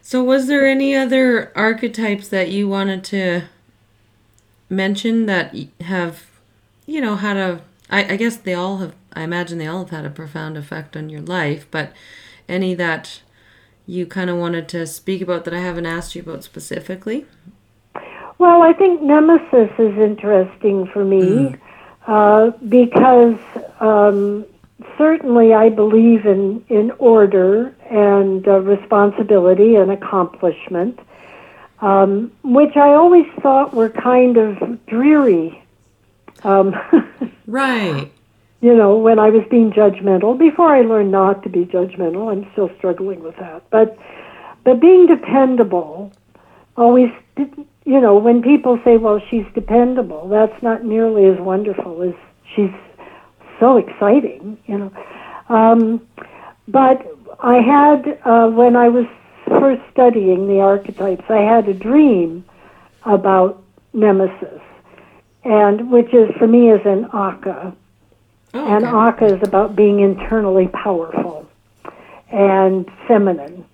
So, 0.00 0.24
was 0.24 0.46
there 0.46 0.66
any 0.66 0.96
other 0.96 1.52
archetypes 1.54 2.28
that 2.28 2.50
you 2.50 2.66
wanted 2.66 3.04
to 3.04 3.42
mention 4.70 5.26
that 5.26 5.54
have, 5.82 6.24
you 6.86 7.02
know, 7.02 7.16
had 7.16 7.36
a? 7.36 7.60
I, 7.90 8.14
I 8.14 8.16
guess 8.16 8.38
they 8.38 8.54
all 8.54 8.78
have. 8.78 8.94
I 9.12 9.22
imagine 9.22 9.58
they 9.58 9.66
all 9.66 9.80
have 9.80 9.90
had 9.90 10.06
a 10.06 10.10
profound 10.10 10.56
effect 10.56 10.96
on 10.96 11.10
your 11.10 11.20
life, 11.20 11.66
but 11.70 11.92
any 12.48 12.74
that 12.76 13.20
you 13.86 14.06
kind 14.06 14.30
of 14.30 14.38
wanted 14.38 14.66
to 14.70 14.86
speak 14.86 15.20
about 15.20 15.44
that 15.44 15.52
I 15.52 15.60
haven't 15.60 15.84
asked 15.84 16.14
you 16.14 16.22
about 16.22 16.42
specifically? 16.42 17.26
Well, 18.38 18.62
I 18.62 18.72
think 18.72 19.02
Nemesis 19.02 19.70
is 19.78 19.98
interesting 19.98 20.86
for 20.86 21.04
me 21.04 21.56
uh, 22.06 22.50
because 22.68 23.36
um, 23.80 24.46
certainly 24.96 25.54
I 25.54 25.68
believe 25.70 26.24
in, 26.24 26.64
in 26.68 26.92
order 26.98 27.74
and 27.90 28.46
uh, 28.46 28.60
responsibility 28.60 29.74
and 29.74 29.90
accomplishment, 29.90 31.00
um, 31.80 32.30
which 32.44 32.76
I 32.76 32.94
always 32.94 33.26
thought 33.42 33.74
were 33.74 33.88
kind 33.88 34.36
of 34.36 34.86
dreary. 34.86 35.62
Um, 36.44 36.74
Right. 37.48 38.12
you 38.60 38.76
know, 38.76 38.98
when 38.98 39.18
I 39.18 39.30
was 39.30 39.42
being 39.50 39.72
judgmental, 39.72 40.38
before 40.38 40.76
I 40.76 40.82
learned 40.82 41.10
not 41.10 41.42
to 41.44 41.48
be 41.48 41.64
judgmental, 41.64 42.30
I'm 42.30 42.46
still 42.52 42.70
struggling 42.76 43.22
with 43.22 43.36
that. 43.38 43.68
But 43.70 43.98
but 44.64 44.80
being 44.80 45.06
dependable 45.06 46.12
always 46.76 47.10
you 47.88 48.02
know, 48.02 48.18
when 48.18 48.42
people 48.42 48.78
say, 48.84 48.98
Well, 48.98 49.18
she's 49.30 49.46
dependable, 49.54 50.28
that's 50.28 50.62
not 50.62 50.84
nearly 50.84 51.24
as 51.24 51.40
wonderful 51.40 52.02
as 52.02 52.14
she's 52.54 52.70
so 53.58 53.78
exciting, 53.78 54.58
you 54.66 54.76
know. 54.76 54.92
Um, 55.48 56.06
but 56.68 57.06
I 57.40 57.62
had 57.62 58.20
uh, 58.26 58.48
when 58.48 58.76
I 58.76 58.90
was 58.90 59.06
first 59.46 59.80
studying 59.90 60.48
the 60.48 60.60
archetypes, 60.60 61.24
I 61.30 61.38
had 61.38 61.66
a 61.66 61.72
dream 61.72 62.44
about 63.04 63.64
Nemesis, 63.94 64.60
and 65.44 65.90
which 65.90 66.12
is 66.12 66.28
for 66.38 66.46
me 66.46 66.70
is 66.70 66.84
an 66.84 67.06
Akka, 67.14 67.74
Oh, 68.52 68.66
and 68.66 68.84
okay. 68.84 68.96
Akka 68.96 69.36
is 69.36 69.48
about 69.48 69.76
being 69.76 70.00
internally 70.00 70.68
powerful 70.68 71.48
and 72.30 72.86
feminine. 73.06 73.64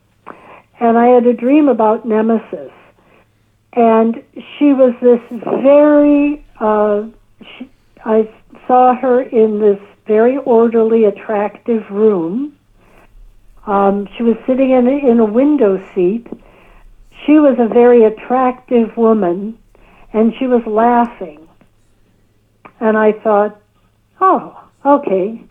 And 0.79 0.99
I 0.99 1.07
had 1.07 1.27
a 1.27 1.33
dream 1.33 1.69
about 1.69 2.07
Nemesis. 2.07 2.71
And 3.77 4.23
she 4.37 4.73
was 4.73 4.95
this 5.03 5.21
very, 5.63 6.45
uh, 6.61 7.05
she, 7.41 7.71
I 8.05 8.31
saw 8.67 8.95
her 8.95 9.21
in 9.23 9.61
this 9.61 9.81
very 10.07 10.37
orderly, 10.37 11.05
attractive 11.05 11.91
room. 11.91 12.57
Um, 13.67 14.09
she 14.17 14.23
was 14.23 14.37
sitting 14.47 14.71
in 14.71 14.87
a, 14.87 15.11
in 15.11 15.19
a 15.19 15.25
window 15.25 15.85
seat. 15.95 16.27
She 17.27 17.33
was 17.33 17.57
a 17.59 17.67
very 17.67 18.05
attractive 18.05 18.97
woman, 18.97 19.59
and 20.13 20.33
she 20.39 20.47
was 20.47 20.63
laughing. 20.67 21.49
And 22.81 22.97
I 22.97 23.13
thought, 23.13 23.61
oh, 24.21 24.69
okay. 24.85 25.43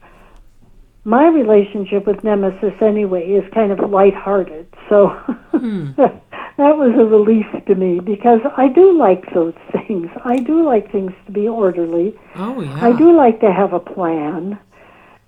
My 1.03 1.27
relationship 1.27 2.05
with 2.05 2.23
Nemesis, 2.23 2.73
anyway, 2.79 3.31
is 3.31 3.43
kind 3.53 3.71
of 3.71 3.89
lighthearted. 3.89 4.67
So 4.87 5.09
that 6.57 6.77
was 6.77 6.93
a 6.93 7.05
relief 7.05 7.47
to 7.65 7.75
me 7.75 7.99
because 7.99 8.41
I 8.57 8.67
do 8.67 8.97
like 8.97 9.33
those 9.33 9.55
things. 9.71 10.09
I 10.23 10.37
do 10.37 10.63
like 10.63 10.91
things 10.91 11.13
to 11.25 11.31
be 11.31 11.47
orderly. 11.47 12.17
Oh, 12.35 12.61
yeah. 12.61 12.85
I 12.85 12.93
do 12.93 13.15
like 13.15 13.39
to 13.41 13.51
have 13.51 13.73
a 13.73 13.79
plan. 13.79 14.59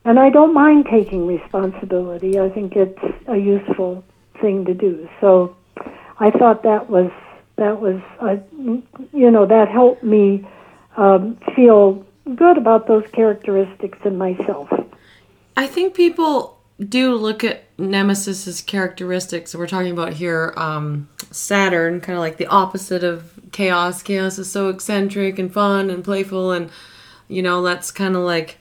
And 0.03 0.19
I 0.19 0.29
don't 0.29 0.53
mind 0.53 0.85
taking 0.89 1.25
responsibility. 1.25 2.39
I 2.39 2.49
think 2.49 2.75
it's 2.75 2.99
a 3.27 3.37
useful 3.37 4.03
thing 4.39 4.65
to 4.65 4.73
do. 4.73 5.09
So 5.19 5.55
I 6.19 6.29
thought 6.29 6.61
that 6.63 6.89
was 6.89 7.11
that 7.57 7.81
was 7.81 8.01
uh, 8.19 8.35
you 9.13 9.31
know 9.31 9.45
that 9.45 9.67
helped 9.69 10.03
me 10.03 10.45
um, 10.97 11.37
feel 11.55 12.05
good 12.35 12.57
about 12.57 12.87
those 12.87 13.05
characteristics 13.13 13.97
in 14.05 14.17
myself. 14.17 14.69
I 15.57 15.67
think 15.67 15.95
people 15.95 16.54
do 16.83 17.15
look 17.15 17.43
at 17.43 17.63
Nemesis's 17.77 18.61
characteristics. 18.61 19.55
We're 19.55 19.67
talking 19.67 19.91
about 19.91 20.13
here 20.13 20.53
um, 20.57 21.07
Saturn, 21.31 22.01
kind 22.01 22.17
of 22.17 22.21
like 22.21 22.37
the 22.37 22.47
opposite 22.47 23.03
of 23.03 23.31
chaos. 23.51 24.03
Chaos 24.03 24.37
is 24.37 24.51
so 24.51 24.69
eccentric 24.69 25.39
and 25.39 25.53
fun 25.53 25.89
and 25.89 26.03
playful, 26.03 26.51
and 26.51 26.69
you 27.27 27.41
know, 27.41 27.59
let's 27.59 27.91
kind 27.91 28.15
of 28.15 28.23
like 28.23 28.57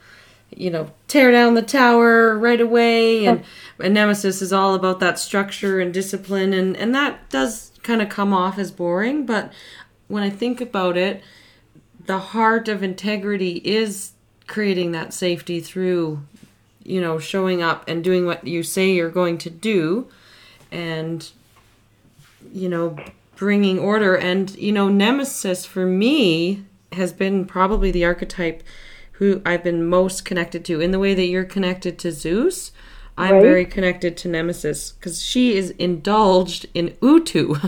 you 0.56 0.70
know 0.70 0.92
tear 1.08 1.32
down 1.32 1.54
the 1.54 1.62
tower 1.62 2.38
right 2.38 2.60
away. 2.60 3.26
And, 3.26 3.42
and 3.80 3.94
Nemesis 3.94 4.40
is 4.40 4.52
all 4.52 4.74
about 4.74 5.00
that 5.00 5.18
structure 5.18 5.80
and 5.80 5.92
discipline, 5.92 6.52
and 6.52 6.76
and 6.76 6.94
that 6.94 7.28
does 7.30 7.72
kind 7.82 8.00
of 8.00 8.08
come 8.08 8.32
off 8.32 8.58
as 8.58 8.70
boring. 8.70 9.26
But 9.26 9.52
when 10.06 10.22
I 10.22 10.30
think 10.30 10.60
about 10.60 10.96
it, 10.96 11.22
the 12.06 12.18
heart 12.18 12.68
of 12.68 12.82
integrity 12.82 13.56
is 13.64 14.12
creating 14.46 14.92
that 14.92 15.14
safety 15.14 15.60
through 15.60 16.20
you 16.84 17.00
know 17.00 17.18
showing 17.18 17.62
up 17.62 17.84
and 17.88 18.04
doing 18.04 18.26
what 18.26 18.46
you 18.46 18.62
say 18.62 18.92
you're 18.92 19.10
going 19.10 19.38
to 19.38 19.50
do 19.50 20.06
and 20.70 21.30
you 22.52 22.68
know 22.68 22.96
bringing 23.36 23.78
order 23.78 24.16
and 24.16 24.54
you 24.56 24.70
know 24.72 24.88
nemesis 24.88 25.64
for 25.64 25.86
me 25.86 26.64
has 26.92 27.12
been 27.12 27.44
probably 27.44 27.90
the 27.90 28.04
archetype 28.04 28.62
who 29.12 29.40
I've 29.44 29.64
been 29.64 29.86
most 29.86 30.24
connected 30.24 30.64
to 30.66 30.80
in 30.80 30.90
the 30.90 30.98
way 30.98 31.14
that 31.14 31.26
you're 31.26 31.44
connected 31.44 31.98
to 32.00 32.12
Zeus 32.12 32.70
I'm 33.16 33.34
Right. 33.34 33.42
very 33.42 33.64
connected 33.64 34.16
to 34.18 34.28
Nemesis 34.28 34.92
because 34.92 35.22
she 35.22 35.56
is 35.56 35.70
indulged 35.70 36.66
in 36.74 36.96
Utu. 37.02 37.56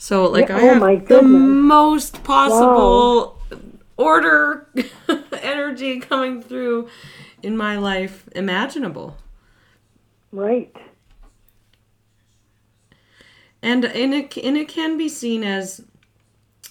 So 0.00 0.26
like 0.30 0.48
Yeah, 0.48 0.58
I 0.58 0.60
oh 0.60 0.74
have 0.74 1.08
the 1.08 1.22
most 1.22 2.22
possible 2.22 3.36
order 3.96 4.68
energy 5.42 5.98
coming 5.98 6.40
through 6.40 6.88
in 7.42 7.56
my 7.56 7.76
life 7.76 8.28
imaginable. 8.34 9.16
Right. 10.32 10.74
And 13.62 13.84
and 13.84 14.14
it 14.14 14.36
and 14.36 14.56
it 14.56 14.68
can 14.68 14.96
be 14.96 15.08
seen 15.08 15.42
as 15.42 15.82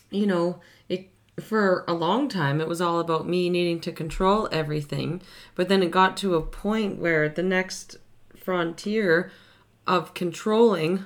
you 0.10 0.26
know, 0.26 0.62
it 0.88 1.10
for 1.40 1.84
a 1.88 1.94
long 1.94 2.30
time 2.30 2.62
it 2.62 2.68
was 2.68 2.82
all 2.82 3.00
about 3.00 3.28
me 3.28 3.50
needing 3.50 3.80
to 3.82 3.92
control 3.92 4.48
everything, 4.52 5.22
but 5.56 5.70
then 5.70 5.84
it 5.84 5.92
got 5.92 6.16
to 6.18 6.36
a 6.36 6.42
point 6.42 7.00
where 7.00 7.28
the 7.28 7.44
next 7.44 7.98
frontier 8.36 9.32
of 9.86 10.14
controlling 10.14 11.06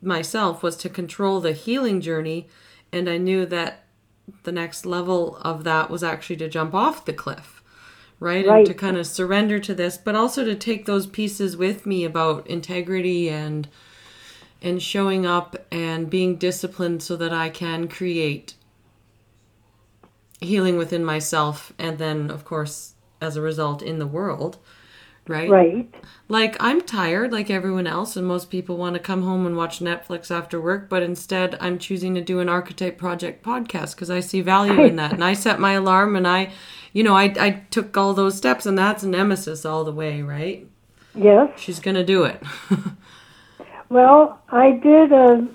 myself 0.00 0.62
was 0.62 0.76
to 0.76 0.88
control 0.88 1.40
the 1.40 1.52
healing 1.52 2.00
journey 2.00 2.48
and 2.92 3.08
I 3.08 3.16
knew 3.16 3.46
that 3.46 3.84
the 4.42 4.52
next 4.52 4.84
level 4.84 5.36
of 5.38 5.64
that 5.64 5.90
was 5.90 6.02
actually 6.02 6.36
to 6.36 6.48
jump 6.48 6.74
off 6.74 7.04
the 7.04 7.12
cliff 7.12 7.61
right, 8.22 8.46
Right. 8.46 8.58
and 8.58 8.66
to 8.66 8.74
kind 8.74 8.96
of 8.96 9.06
surrender 9.06 9.58
to 9.58 9.74
this 9.74 9.98
but 9.98 10.14
also 10.14 10.44
to 10.44 10.54
take 10.54 10.86
those 10.86 11.06
pieces 11.06 11.56
with 11.56 11.84
me 11.86 12.04
about 12.04 12.46
integrity 12.46 13.28
and 13.28 13.68
and 14.62 14.80
showing 14.80 15.26
up 15.26 15.56
and 15.72 16.08
being 16.08 16.36
disciplined 16.36 17.02
so 17.02 17.16
that 17.16 17.32
I 17.32 17.48
can 17.50 17.88
create 17.88 18.54
healing 20.40 20.76
within 20.76 21.04
myself 21.04 21.72
and 21.78 21.98
then 21.98 22.30
of 22.30 22.44
course 22.44 22.94
as 23.20 23.36
a 23.36 23.40
result 23.40 23.82
in 23.82 23.98
the 23.98 24.06
world 24.06 24.58
right? 25.28 25.48
Right. 25.48 25.94
Like 26.28 26.56
I'm 26.58 26.80
tired 26.80 27.30
like 27.30 27.48
everyone 27.48 27.86
else 27.86 28.16
and 28.16 28.26
most 28.26 28.50
people 28.50 28.76
want 28.76 28.94
to 28.94 29.00
come 29.00 29.22
home 29.22 29.46
and 29.46 29.56
watch 29.56 29.78
Netflix 29.78 30.32
after 30.32 30.60
work, 30.60 30.88
but 30.88 31.02
instead 31.04 31.56
I'm 31.60 31.78
choosing 31.78 32.16
to 32.16 32.20
do 32.20 32.40
an 32.40 32.48
archetype 32.48 32.98
project 32.98 33.44
podcast 33.44 33.94
because 33.94 34.10
I 34.10 34.18
see 34.18 34.40
value 34.40 34.82
in 34.82 34.96
that. 34.96 35.12
And 35.12 35.22
I 35.22 35.34
set 35.34 35.60
my 35.60 35.74
alarm 35.74 36.16
and 36.16 36.26
I 36.26 36.50
you 36.92 37.02
know, 37.02 37.14
I 37.14 37.24
I 37.38 37.50
took 37.70 37.96
all 37.96 38.14
those 38.14 38.36
steps 38.36 38.66
and 38.66 38.78
that's 38.78 39.02
nemesis 39.04 39.64
all 39.64 39.84
the 39.84 39.92
way, 39.92 40.22
right? 40.22 40.66
Yes. 41.14 41.50
She's 41.58 41.80
going 41.80 41.96
to 41.96 42.04
do 42.04 42.24
it. 42.24 42.42
Well, 43.92 44.40
I 44.48 44.70
did 44.70 45.12
a 45.12 45.46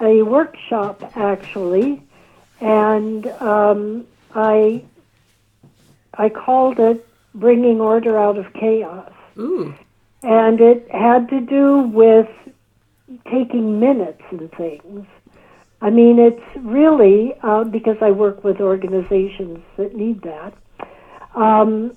a 0.00 0.22
workshop 0.22 1.12
actually, 1.16 2.02
and 2.60 3.24
um, 3.40 4.04
I 4.34 4.82
I 6.14 6.28
called 6.30 6.80
it 6.80 7.06
"Bringing 7.32 7.80
Order 7.80 8.18
Out 8.18 8.38
of 8.38 8.52
Chaos," 8.54 9.12
Ooh. 9.38 9.72
and 10.24 10.60
it 10.60 10.90
had 10.90 11.28
to 11.28 11.40
do 11.40 11.82
with 11.82 12.28
taking 13.30 13.78
minutes 13.78 14.22
and 14.32 14.50
things. 14.50 15.06
I 15.80 15.90
mean, 15.90 16.18
it's 16.18 16.42
really 16.56 17.34
uh, 17.44 17.62
because 17.62 17.98
I 18.00 18.10
work 18.10 18.42
with 18.42 18.60
organizations 18.60 19.60
that 19.76 19.94
need 19.94 20.22
that. 20.22 20.54
Um, 21.36 21.94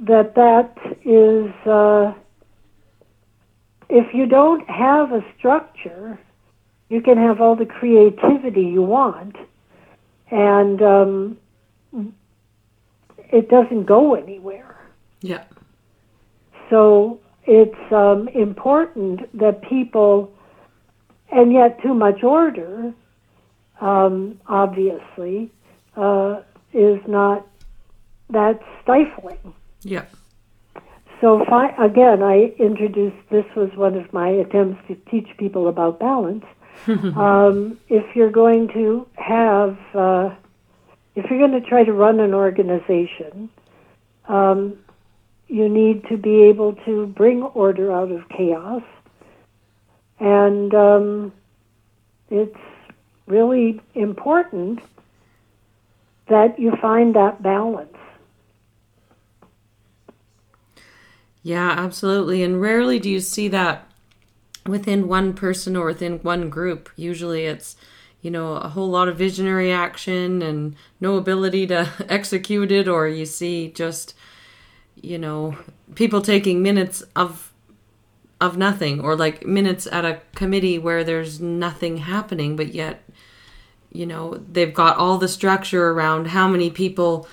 that 0.00 0.34
that 0.34 0.76
is. 1.04 1.52
Uh, 1.66 2.14
if 3.88 4.14
you 4.14 4.24
don't 4.24 4.68
have 4.70 5.12
a 5.12 5.22
structure, 5.36 6.18
you 6.88 7.02
can 7.02 7.18
have 7.18 7.42
all 7.42 7.54
the 7.54 7.66
creativity 7.66 8.62
you 8.62 8.80
want, 8.80 9.36
and 10.30 10.80
um, 10.82 11.38
it 13.30 13.50
doesn't 13.50 13.84
go 13.84 14.14
anywhere. 14.14 14.76
Yeah. 15.20 15.44
So 16.70 17.20
it's 17.44 17.92
um, 17.92 18.28
important 18.28 19.20
that 19.38 19.60
people, 19.62 20.32
and 21.30 21.52
yet 21.52 21.82
too 21.82 21.92
much 21.92 22.22
order, 22.22 22.94
um, 23.82 24.40
obviously, 24.46 25.50
uh, 25.96 26.40
is 26.72 26.98
not 27.06 27.46
that's 28.32 28.62
stifling. 28.82 29.54
Yeah. 29.82 30.04
So 31.20 31.44
fi- 31.48 31.74
again, 31.78 32.22
I 32.22 32.52
introduced 32.58 33.16
this 33.30 33.44
was 33.54 33.70
one 33.76 33.94
of 33.94 34.12
my 34.12 34.28
attempts 34.28 34.86
to 34.88 34.96
teach 35.10 35.28
people 35.36 35.68
about 35.68 36.00
balance. 36.00 36.44
um, 36.88 37.78
if 37.88 38.16
you're 38.16 38.30
going 38.30 38.68
to 38.68 39.06
have, 39.14 39.78
uh, 39.94 40.34
if 41.14 41.30
you're 41.30 41.38
going 41.38 41.60
to 41.60 41.68
try 41.68 41.84
to 41.84 41.92
run 41.92 42.18
an 42.18 42.34
organization, 42.34 43.50
um, 44.28 44.78
you 45.46 45.68
need 45.68 46.08
to 46.08 46.16
be 46.16 46.44
able 46.44 46.74
to 46.86 47.06
bring 47.06 47.42
order 47.42 47.92
out 47.92 48.10
of 48.10 48.28
chaos, 48.30 48.82
and 50.18 50.74
um, 50.74 51.32
it's 52.30 52.56
really 53.26 53.80
important 53.94 54.80
that 56.28 56.58
you 56.58 56.72
find 56.80 57.14
that 57.14 57.42
balance. 57.42 57.96
Yeah, 61.42 61.70
absolutely. 61.70 62.42
And 62.42 62.60
rarely 62.60 62.98
do 62.98 63.10
you 63.10 63.20
see 63.20 63.48
that 63.48 63.86
within 64.66 65.08
one 65.08 65.34
person 65.34 65.76
or 65.76 65.86
within 65.86 66.18
one 66.20 66.48
group. 66.48 66.88
Usually 66.96 67.46
it's, 67.46 67.76
you 68.20 68.30
know, 68.30 68.54
a 68.54 68.68
whole 68.68 68.88
lot 68.88 69.08
of 69.08 69.18
visionary 69.18 69.72
action 69.72 70.42
and 70.42 70.76
no 71.00 71.16
ability 71.16 71.66
to 71.68 71.88
execute 72.08 72.70
it, 72.70 72.86
or 72.88 73.08
you 73.08 73.26
see 73.26 73.68
just, 73.70 74.14
you 75.00 75.18
know, 75.18 75.56
people 75.94 76.22
taking 76.22 76.62
minutes 76.62 77.02
of 77.16 77.48
of 78.40 78.56
nothing 78.56 79.00
or 79.00 79.14
like 79.14 79.46
minutes 79.46 79.86
at 79.92 80.04
a 80.04 80.20
committee 80.34 80.76
where 80.78 81.04
there's 81.04 81.40
nothing 81.40 81.98
happening 81.98 82.56
but 82.56 82.74
yet 82.74 83.04
you 83.92 84.06
know 84.06 84.34
they've 84.50 84.74
got 84.74 84.96
all 84.96 85.18
the 85.18 85.28
structure 85.28 85.90
around 85.90 86.28
how 86.28 86.48
many 86.48 86.70
people 86.70 87.28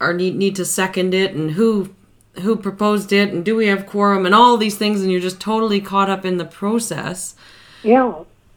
are 0.00 0.14
need, 0.14 0.36
need 0.36 0.56
to 0.56 0.64
second 0.64 1.14
it 1.14 1.34
and 1.34 1.52
who 1.52 1.94
who 2.42 2.56
proposed 2.56 3.12
it 3.12 3.32
and 3.32 3.44
do 3.44 3.54
we 3.56 3.66
have 3.66 3.86
quorum 3.86 4.26
and 4.26 4.34
all 4.34 4.56
these 4.56 4.76
things 4.76 5.02
and 5.02 5.10
you're 5.10 5.20
just 5.20 5.40
totally 5.40 5.80
caught 5.80 6.10
up 6.10 6.24
in 6.24 6.36
the 6.36 6.44
process 6.44 7.34
Yeah. 7.82 8.14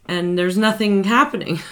and 0.08 0.38
there's 0.38 0.58
nothing 0.58 1.04
happening 1.04 1.60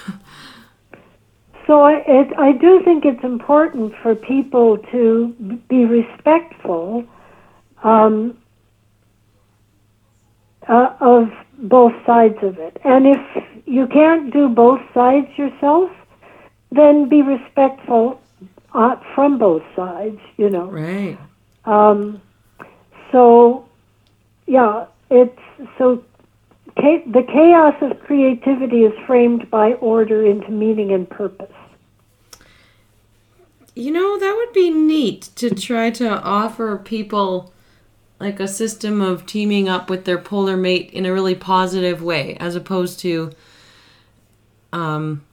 So 1.68 1.82
I, 1.82 2.02
it, 2.08 2.34
I 2.40 2.54
do 2.54 2.82
think 2.86 3.04
it's 3.04 3.24
important 3.26 3.94
for 4.02 4.16
people 4.16 4.78
to 4.90 5.34
be 5.68 5.84
respectful 5.84 7.04
um, 7.84 8.38
uh, 10.70 10.94
of 11.02 11.30
both 11.58 11.92
sides 12.06 12.38
of 12.42 12.58
it. 12.58 12.78
And 12.86 13.06
if 13.06 13.44
you 13.66 13.86
can't 13.88 14.32
do 14.32 14.48
both 14.48 14.80
sides 14.94 15.28
yourself, 15.38 15.92
then 16.72 17.10
be 17.10 17.22
respectful 17.22 18.22
uh, 18.74 18.96
from 19.14 19.38
both 19.38 19.64
sides, 19.76 20.20
you 20.38 20.50
know. 20.50 20.68
right 20.68 21.18
Um, 21.68 22.22
so, 23.12 23.68
yeah, 24.48 24.86
it's 25.12 25.40
so 25.78 26.04
cha- 26.78 27.04
the 27.06 27.24
chaos 27.28 27.76
of 27.82 28.00
creativity 28.02 28.84
is 28.84 28.94
framed 29.06 29.50
by 29.52 29.74
order 29.74 30.26
into 30.26 30.50
meaning 30.50 30.92
and 30.92 31.10
purpose. 31.10 31.54
you 33.76 33.92
know 33.92 34.18
that 34.18 34.36
would 34.36 34.54
be 34.54 34.72
neat 34.72 35.30
to 35.36 35.52
try 35.54 35.92
to 35.92 36.10
offer 36.24 36.78
people 36.78 37.54
like 38.20 38.40
a 38.40 38.48
system 38.48 39.02
of 39.02 39.28
teaming 39.28 39.70
up 39.70 39.88
with 39.88 40.04
their 40.06 40.18
polar 40.18 40.58
mate 40.58 40.90
in 40.92 41.06
a 41.06 41.14
really 41.14 41.36
positive 41.36 42.02
way 42.02 42.36
as 42.40 42.56
opposed 42.56 43.00
to 43.00 43.32
um 44.74 45.24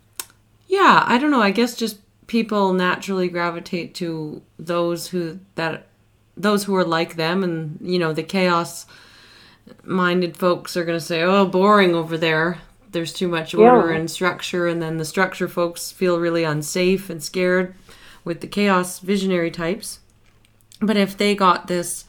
yeah 0.69 1.03
i 1.07 1.17
don't 1.17 1.31
know 1.31 1.41
i 1.41 1.51
guess 1.51 1.75
just 1.75 1.99
people 2.27 2.75
naturally 2.75 3.29
gravitate 3.29 3.95
to 3.95 4.43
those 4.59 5.09
who 5.09 5.39
that 5.55 5.87
those 6.37 6.65
who 6.65 6.75
are 6.75 6.85
like 6.85 7.17
them 7.17 7.43
and 7.45 7.79
you 7.81 7.99
know 7.99 8.13
the 8.13 8.23
chaos 8.23 8.87
minded 9.85 10.37
folks 10.37 10.77
are 10.77 10.85
going 10.85 10.99
to 10.99 11.05
say 11.05 11.23
oh 11.23 11.47
boring 11.47 11.95
over 11.95 12.19
there 12.19 12.59
there's 12.91 13.13
too 13.13 13.29
much 13.29 13.55
order 13.55 13.91
Yeah. 13.93 13.99
and 13.99 14.11
structure 14.11 14.67
and 14.67 14.81
then 14.83 14.99
the 14.99 15.05
structure 15.05 15.49
folks 15.49 15.91
feel 15.91 16.19
really 16.19 16.45
unsafe 16.45 17.09
and 17.11 17.23
scared 17.23 17.75
with 18.25 18.41
the 18.41 18.47
chaos 18.47 18.99
visionary 18.99 19.51
types 19.51 20.01
but 20.81 20.97
if 20.97 21.17
they 21.17 21.35
got 21.35 21.67
this 21.67 22.05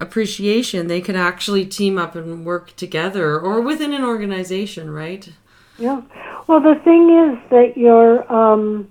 appreciation 0.00 0.86
they 0.88 1.00
could 1.00 1.16
actually 1.16 1.64
team 1.64 1.96
up 1.98 2.14
and 2.14 2.44
work 2.44 2.74
together 2.76 3.38
or 3.38 3.60
within 3.60 3.92
an 3.94 4.04
organization 4.04 4.90
right 4.90 5.30
Yeah. 5.78 6.00
Well, 6.46 6.60
the 6.60 6.76
thing 6.84 7.10
is 7.10 7.38
that 7.50 7.76
you're 7.76 8.22
um, 8.32 8.88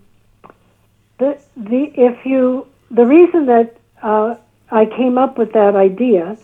the 1.20 1.40
the 1.56 1.84
if 1.96 2.26
you 2.26 2.68
the 2.92 3.06
reason 3.06 3.46
that 3.46 3.78
uh, 4.06 4.36
I 4.69 4.86
came 4.86 5.18
up 5.18 5.38
with 5.38 5.53
that 5.53 5.76
idea 5.76 6.38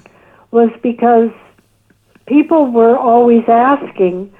was 0.49 0.69
because 0.81 1.29
people 2.25 2.71
were 2.71 2.97
always 2.97 3.43
asking 3.47 4.33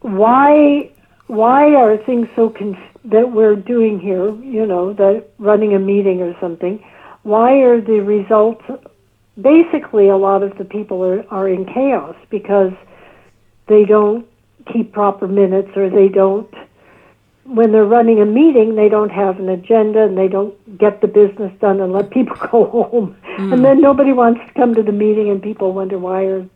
why 0.00 0.90
why 1.26 1.74
are 1.74 1.96
things 1.96 2.28
so 2.34 2.52
that 3.04 3.32
we're 3.32 3.56
doing 3.56 4.00
here 4.00 4.34
you 4.36 4.66
know 4.66 4.92
that 4.94 5.28
running 5.38 5.74
a 5.74 5.78
meeting 5.78 6.22
or 6.22 6.34
something? 6.40 6.82
Why 7.22 7.58
are 7.62 7.80
the 7.80 8.00
results 8.00 8.64
basically 9.40 10.08
a 10.08 10.16
lot 10.16 10.42
of 10.42 10.56
the 10.58 10.64
people 10.64 11.04
are, 11.04 11.24
are 11.30 11.48
in 11.48 11.64
chaos 11.66 12.16
because 12.30 12.72
they 13.68 13.84
don't 13.84 14.26
keep 14.72 14.92
proper 14.92 15.28
minutes 15.28 15.70
or 15.76 15.88
they 15.90 16.08
don't 16.08 16.52
when 17.44 17.72
they're 17.72 17.84
running 17.84 18.20
a 18.20 18.26
meeting 18.26 18.76
they 18.76 18.88
don't 18.88 19.10
have 19.10 19.38
an 19.38 19.48
agenda 19.48 20.04
and 20.04 20.16
they 20.16 20.28
don't 20.28 20.54
get 20.78 21.00
the 21.00 21.08
business 21.08 21.52
done 21.60 21.80
and 21.80 21.92
let 21.92 22.10
people 22.18 22.36
go 22.50 22.66
home. 22.66 23.16
And 23.38 23.64
then 23.64 23.80
nobody 23.80 24.12
wants 24.12 24.40
to 24.46 24.52
come 24.54 24.74
to 24.74 24.82
the 24.82 24.92
meeting 24.92 25.30
and 25.30 25.42
people 25.42 25.72
wonder 25.72 25.98
why 25.98 26.24
are 26.24 26.48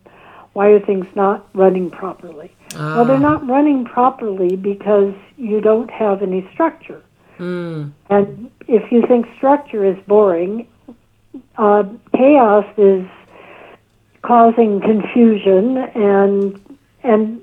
why 0.53 0.69
are 0.69 0.81
things 0.81 1.07
not 1.15 1.47
running 1.55 1.91
properly? 1.91 2.55
Well 2.75 3.05
they're 3.05 3.19
not 3.19 3.47
running 3.47 3.85
properly 3.85 4.57
because 4.57 5.15
you 5.37 5.61
don't 5.61 5.91
have 5.91 6.23
any 6.23 6.49
structure. 6.53 7.03
Mm, 7.39 7.93
and 8.09 8.51
if 8.67 8.91
you 8.91 9.03
think 9.07 9.27
structure 9.37 9.85
is 9.85 9.99
boring 10.07 10.67
uh, 11.59 11.85
chaos 12.15 12.67
is 12.77 13.07
causing 14.23 14.81
confusion 14.81 15.79
and 15.95 16.79
and 17.03 17.41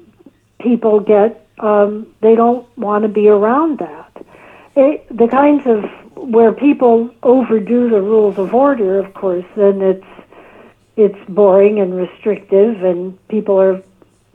people 0.60 1.00
get 1.00 1.43
um, 1.64 2.14
they 2.22 2.36
don't 2.36 2.68
want 2.78 3.04
to 3.04 3.08
be 3.08 3.30
around 3.30 3.80
that. 3.80 4.26
It, 4.76 5.08
the 5.16 5.28
kinds 5.28 5.66
of 5.66 5.86
where 6.16 6.52
people 6.52 7.10
overdo 7.24 7.90
the 7.90 8.02
rules 8.02 8.38
of 8.38 8.54
order, 8.54 9.00
of 9.00 9.14
course, 9.14 9.46
then 9.56 9.82
it's 9.82 10.06
it's 10.96 11.18
boring 11.28 11.80
and 11.80 11.96
restrictive, 11.96 12.84
and 12.84 13.18
people 13.30 13.60
are 13.60 13.82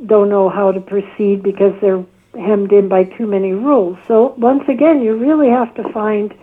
don't 0.04 0.28
know 0.28 0.48
how 0.48 0.72
to 0.72 0.80
proceed 0.80 1.42
because 1.42 1.74
they're 1.80 2.04
hemmed 2.34 2.72
in 2.72 2.88
by 2.88 3.04
too 3.04 3.26
many 3.26 3.52
rules. 3.52 3.98
So 4.06 4.34
once 4.38 4.64
again, 4.68 5.02
you 5.02 5.16
really 5.16 5.50
have 5.50 5.74
to 5.74 5.92
find 5.92 6.34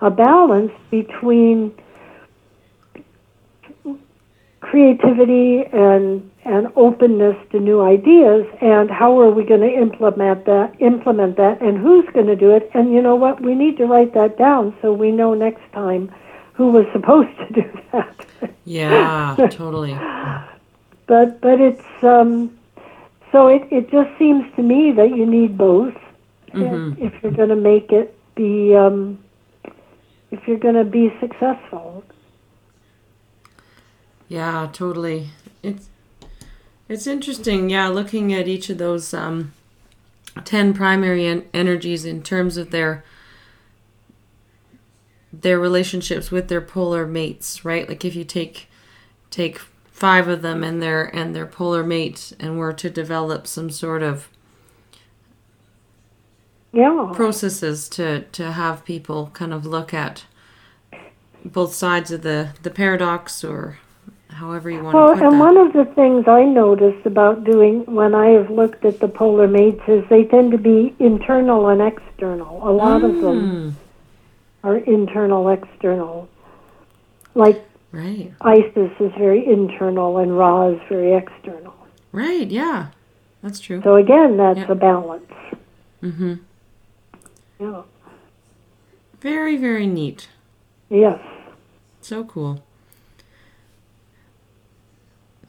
a 0.00 0.10
balance 0.10 0.72
between 0.90 1.72
creativity 4.70 5.64
and 5.72 6.30
and 6.44 6.68
openness 6.76 7.36
to 7.50 7.58
new 7.58 7.80
ideas 7.82 8.46
and 8.60 8.90
how 8.90 9.18
are 9.20 9.30
we 9.30 9.42
going 9.44 9.60
to 9.60 9.72
implement 9.86 10.44
that 10.46 10.74
implement 10.80 11.36
that 11.36 11.60
and 11.60 11.76
who's 11.78 12.04
going 12.14 12.26
to 12.26 12.36
do 12.36 12.50
it? 12.52 12.70
And 12.74 12.92
you 12.92 13.02
know 13.02 13.16
what? 13.16 13.40
We 13.42 13.54
need 13.54 13.76
to 13.78 13.86
write 13.86 14.14
that 14.14 14.36
down 14.38 14.74
so 14.80 14.92
we 14.92 15.10
know 15.10 15.34
next 15.34 15.62
time 15.72 16.10
who 16.54 16.70
was 16.70 16.86
supposed 16.92 17.36
to 17.42 17.46
do 17.62 17.66
that. 17.92 18.14
Yeah, 18.64 19.36
totally. 19.50 19.94
but 21.06 21.40
but 21.40 21.60
it's 21.60 22.02
um 22.02 22.50
so 23.32 23.46
it 23.48 23.62
it 23.70 23.90
just 23.90 24.10
seems 24.18 24.44
to 24.56 24.62
me 24.62 24.92
that 24.92 25.10
you 25.16 25.26
need 25.26 25.56
both. 25.58 25.94
Mhm. 26.54 26.96
if 27.06 27.12
you're 27.22 27.32
going 27.40 27.50
to 27.50 27.56
make 27.72 27.92
it 27.92 28.14
be 28.34 28.74
um 28.74 29.18
if 30.30 30.46
you're 30.46 30.58
going 30.58 30.74
to 30.74 30.84
be 30.84 31.12
successful 31.20 31.95
Yeah, 34.28 34.68
totally. 34.72 35.30
It's 35.62 35.88
it's 36.88 37.06
interesting. 37.06 37.70
Yeah, 37.70 37.88
looking 37.88 38.32
at 38.32 38.48
each 38.48 38.70
of 38.70 38.78
those 38.78 39.12
um, 39.14 39.52
ten 40.44 40.74
primary 40.74 41.26
en- 41.26 41.46
energies 41.54 42.04
in 42.04 42.22
terms 42.22 42.56
of 42.56 42.70
their 42.70 43.04
their 45.32 45.58
relationships 45.58 46.30
with 46.30 46.48
their 46.48 46.60
polar 46.60 47.06
mates, 47.06 47.64
right? 47.64 47.88
Like 47.88 48.04
if 48.04 48.14
you 48.14 48.24
take 48.24 48.68
take 49.30 49.58
five 49.86 50.28
of 50.28 50.42
them 50.42 50.62
and 50.64 50.82
their 50.82 51.04
and 51.14 51.34
their 51.34 51.46
polar 51.46 51.84
mate, 51.84 52.32
and 52.40 52.58
were 52.58 52.72
to 52.72 52.90
develop 52.90 53.46
some 53.46 53.70
sort 53.70 54.02
of 54.02 54.28
yeah 56.72 57.10
processes 57.14 57.88
to 57.88 58.22
to 58.32 58.52
have 58.52 58.84
people 58.84 59.30
kind 59.32 59.52
of 59.54 59.64
look 59.64 59.94
at 59.94 60.24
both 61.44 61.72
sides 61.74 62.10
of 62.10 62.22
the 62.22 62.50
the 62.62 62.70
paradox 62.70 63.44
or 63.44 63.78
however 64.36 64.70
you 64.70 64.82
want 64.82 64.94
Well, 64.94 65.08
to 65.08 65.14
put 65.14 65.22
and 65.24 65.32
that. 65.34 65.38
one 65.40 65.56
of 65.56 65.72
the 65.72 65.84
things 65.94 66.28
I 66.28 66.44
noticed 66.44 67.04
about 67.06 67.44
doing 67.44 67.84
when 67.86 68.14
I 68.14 68.28
have 68.30 68.50
looked 68.50 68.84
at 68.84 69.00
the 69.00 69.08
polar 69.08 69.48
mates 69.48 69.80
is 69.88 70.04
they 70.08 70.24
tend 70.24 70.52
to 70.52 70.58
be 70.58 70.94
internal 70.98 71.68
and 71.68 71.80
external. 71.82 72.60
A 72.68 72.70
lot 72.70 73.02
of 73.02 73.14
them 73.20 73.38
Mm, 73.38 73.72
are 74.62 74.76
internal, 74.76 75.48
external. 75.48 76.28
Like 77.34 77.64
right. 77.92 78.32
Isis 78.40 78.90
is 79.00 79.12
very 79.18 79.46
internal 79.46 80.18
and 80.18 80.36
Ra 80.36 80.68
is 80.68 80.80
very 80.88 81.14
external. 81.14 81.74
Right, 82.12 82.50
yeah. 82.50 82.88
That's 83.42 83.60
true. 83.60 83.80
So 83.82 83.96
again, 83.96 84.36
that's 84.36 84.58
Yeah. 84.58 84.72
a 84.72 84.74
balance. 84.74 85.32
Mm-hmm. 86.02 86.34
Yeah. 87.58 87.82
Very 89.20 89.56
very 89.56 89.86
neat. 89.86 90.28
Yes. 90.88 91.20
So 92.00 92.24
cool. 92.24 92.62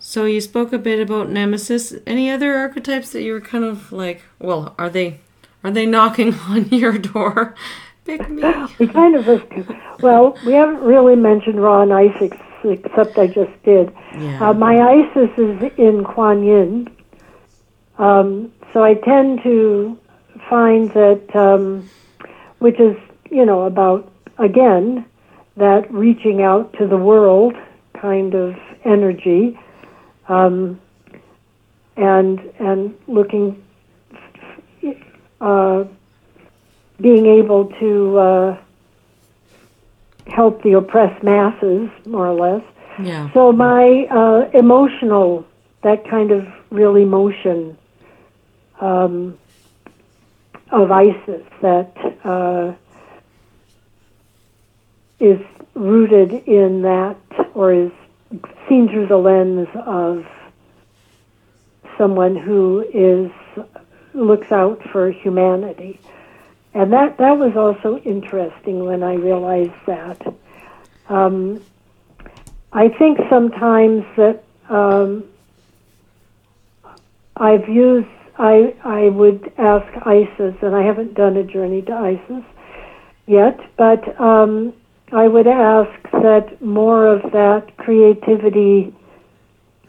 So 0.08 0.24
you 0.24 0.40
spoke 0.40 0.72
a 0.72 0.78
bit 0.78 1.02
about 1.02 1.30
Nemesis. 1.30 1.94
Any 2.06 2.32
other 2.32 2.56
archetypes 2.56 3.12
that 3.12 3.24
you 3.24 3.34
were 3.34 3.42
kind 3.42 3.66
of 3.66 3.92
like, 3.92 4.22
well, 4.40 4.74
are 4.78 4.90
they 4.90 5.20
are 5.66 5.70
they 5.70 5.86
knocking 5.86 6.34
on 6.48 6.70
your 6.70 6.98
door? 6.98 7.56
Pick 8.06 8.30
me. 8.30 8.42
We 8.80 8.88
kind 8.88 9.16
of 9.18 9.28
well, 10.02 10.38
we 10.46 10.54
haven't 10.54 10.80
really 10.80 11.18
mentioned 11.18 11.62
Ra 11.62 11.82
and 11.82 11.94
Isis 11.94 12.32
except 12.64 13.18
I 13.18 13.28
just 13.28 13.52
did. 13.64 13.94
Yeah. 14.18 14.48
Uh, 14.48 14.54
my 14.54 14.80
Isis 14.80 15.30
is 15.38 15.72
in 15.78 16.06
Kuan 16.06 16.42
Yin. 16.42 16.88
Um, 17.98 18.54
so 18.72 18.86
I 18.86 18.94
tend 18.94 19.44
to 19.44 20.00
find 20.50 20.90
that, 20.92 21.36
um, 21.36 21.90
which 22.60 22.80
is, 22.80 22.96
you 23.30 23.46
know, 23.46 23.64
about, 23.64 24.10
again, 24.38 25.06
that 25.58 25.94
reaching 25.94 26.42
out 26.44 26.72
to 26.80 26.88
the 26.88 26.98
world 26.98 27.56
kind 27.94 28.36
of 28.36 28.56
energy 28.86 29.60
um, 30.28 30.80
and, 31.96 32.40
and 32.60 32.96
looking, 33.08 33.64
uh, 35.42 35.84
being 37.00 37.26
able 37.26 37.66
to 37.80 38.18
uh, 38.18 38.58
help 40.28 40.62
the 40.64 40.74
oppressed 40.74 41.24
masses, 41.24 41.90
more 42.06 42.28
or 42.28 42.34
less. 42.34 42.64
yeah. 43.04 43.32
So 43.34 43.52
my 43.52 44.08
uh, 44.12 44.50
emotional, 44.54 45.46
that 45.84 46.08
kind 46.10 46.32
of 46.32 46.48
real 46.70 46.96
emotion 46.96 47.78
um, 48.80 49.38
of 50.72 50.92
ISIS 50.92 51.44
that 51.62 51.96
uh, 52.24 52.74
is 55.20 55.40
rooted 55.74 56.34
in 56.48 56.82
that, 56.82 57.18
or 57.54 57.74
is 57.74 57.92
seen 58.68 58.90
through 58.90 59.08
the 59.08 59.18
lens 59.18 59.68
of 59.86 60.26
someone 61.98 62.36
who 62.36 62.86
is 62.94 63.32
looks 64.14 64.52
out 64.52 64.82
for 64.92 65.12
humanity, 65.12 66.00
and 66.74 66.92
that 66.94 67.18
that 67.18 67.38
was 67.38 67.56
also 67.56 67.98
interesting 68.00 68.86
when 68.86 69.04
I 69.04 69.14
realized 69.14 69.86
that. 69.86 70.34
Um, 71.10 71.62
I 72.74 72.90
think 72.90 73.20
sometimes 73.30 74.04
that 74.18 74.44
um, 74.70 75.24
I've 77.36 77.70
used, 77.70 78.08
I, 78.38 78.76
I 78.84 79.10
would 79.10 79.52
ask 79.58 79.88
ISIS, 80.06 80.56
and 80.62 80.76
I 80.76 80.84
haven't 80.84 81.14
done 81.14 81.38
a 81.38 81.44
journey 81.44 81.82
to 81.84 81.94
ISIS 81.94 82.44
yet, 83.26 83.60
but 83.78 84.20
um, 84.20 84.74
I 85.12 85.28
would 85.28 85.48
ask 85.48 86.02
that 86.12 86.62
more 86.62 87.08
of 87.08 87.32
that 87.32 87.78
creativity 87.78 88.94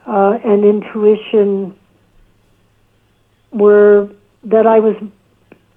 uh, 0.07 0.39
and 0.45 0.65
intuition 0.65 1.77
were, 3.53 4.09
that 4.45 4.67
I 4.67 4.79
was 4.79 4.97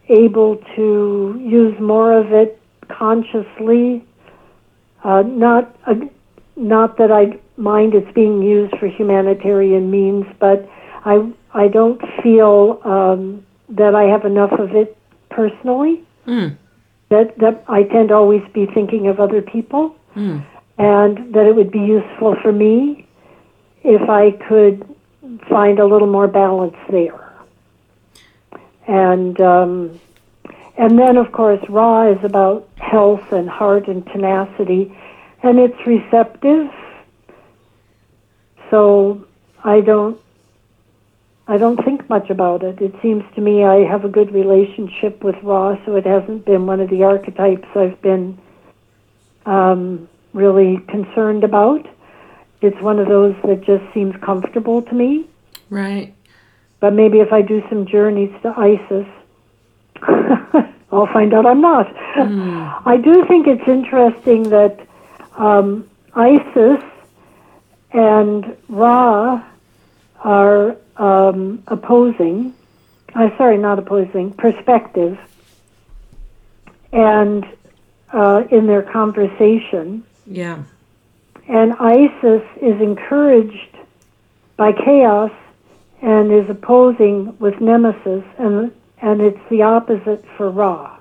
able 0.10 0.58
to 0.76 1.42
use 1.42 1.80
more 1.80 2.14
of 2.14 2.32
it 2.32 2.62
consciously, 2.90 4.06
uh, 5.04 5.24
not. 5.24 5.76
Uh, 5.88 5.96
not 6.56 6.98
that 6.98 7.12
I 7.12 7.40
mind 7.60 7.94
it's 7.94 8.12
being 8.14 8.42
used 8.42 8.78
for 8.78 8.88
humanitarian 8.88 9.90
means, 9.90 10.26
but 10.40 10.70
I 11.06 11.32
I 11.54 11.68
don't 11.68 12.02
feel 12.22 12.80
um, 12.84 13.46
that 13.70 13.96
I 13.96 14.04
have 14.04 14.26
enough 14.26 14.52
of 14.54 14.76
it 14.76 14.98
personally. 15.30 16.04
Mm. 16.28 16.58
That 17.12 17.38
that 17.40 17.64
I 17.68 17.84
tend 17.84 18.10
to 18.10 18.16
always 18.16 18.44
be 18.54 18.66
thinking 18.66 19.08
of 19.08 19.20
other 19.20 19.42
people, 19.42 19.96
Mm. 20.16 20.44
and 20.78 21.34
that 21.36 21.46
it 21.46 21.56
would 21.56 21.72
be 21.72 21.80
useful 21.98 22.36
for 22.42 22.52
me 22.52 23.06
if 23.84 24.10
I 24.10 24.32
could 24.48 24.84
find 25.50 25.80
a 25.80 25.86
little 25.86 26.08
more 26.08 26.28
balance 26.28 26.76
there. 26.90 27.22
And 28.88 29.40
um, 29.42 30.00
and 30.78 30.98
then 30.98 31.18
of 31.18 31.32
course 31.32 31.62
Ra 31.70 32.10
is 32.12 32.24
about 32.24 32.68
health 32.78 33.32
and 33.32 33.50
heart 33.50 33.88
and 33.88 34.06
tenacity 34.08 34.84
and 35.44 35.60
it's 35.60 35.86
receptive. 35.86 36.70
So 38.70 39.26
I 39.64 39.82
don't 39.82 40.20
I 41.48 41.58
don't 41.58 41.84
think 41.84 42.01
much 42.12 42.30
about 42.30 42.62
it. 42.62 42.82
It 42.82 42.94
seems 43.02 43.24
to 43.36 43.42
me 43.42 43.64
I 43.64 43.90
have 43.90 44.04
a 44.04 44.10
good 44.10 44.34
relationship 44.34 45.24
with 45.24 45.38
Ra, 45.42 45.78
so 45.86 45.96
it 45.96 46.06
hasn't 46.06 46.44
been 46.46 46.68
one 46.68 46.82
of 46.82 46.90
the 46.90 47.04
archetypes 47.04 47.70
I've 47.74 48.00
been 48.02 48.38
um, 49.46 50.10
really 50.34 50.78
concerned 50.90 51.46
about. 51.46 51.88
It's 52.62 52.80
one 52.82 53.00
of 53.00 53.08
those 53.08 53.34
that 53.46 53.62
just 53.62 53.86
seems 53.94 54.14
comfortable 54.22 54.82
to 54.82 54.94
me. 54.94 55.26
Right. 55.70 56.14
But 56.82 56.92
maybe 56.94 57.20
if 57.20 57.32
I 57.32 57.42
do 57.42 57.64
some 57.70 57.86
journeys 57.88 58.34
to 58.42 58.50
ISIS, 58.58 59.08
I'll 60.92 61.12
find 61.14 61.34
out 61.34 61.46
I'm 61.46 61.62
not. 61.62 61.88
I 62.86 62.98
do 63.02 63.26
think 63.26 63.48
it's 63.48 63.68
interesting 63.70 64.50
that 64.50 64.86
um, 65.38 65.90
ISIS 66.14 66.84
and 67.94 68.58
Ra 68.68 69.42
are 70.20 70.76
um, 70.98 71.64
opposing. 71.68 72.54
Uh, 73.14 73.30
sorry, 73.38 73.58
not 73.58 73.78
opposing. 73.80 74.32
Perspective, 74.34 75.20
and 76.92 77.46
uh, 78.14 78.44
in 78.52 78.68
their 78.68 78.82
conversation, 78.82 80.04
Yeah. 80.26 80.64
and 81.48 81.74
ISIS 81.80 82.44
is 82.62 82.80
encouraged 82.82 83.76
by 84.58 84.72
chaos 84.74 85.32
and 86.02 86.32
is 86.32 86.50
opposing 86.50 87.38
with 87.40 87.60
Nemesis, 87.62 88.24
and 88.38 88.72
and 89.02 89.20
it's 89.22 89.40
the 89.50 89.64
opposite 89.64 90.24
for 90.38 90.50
Ra. 90.50 90.98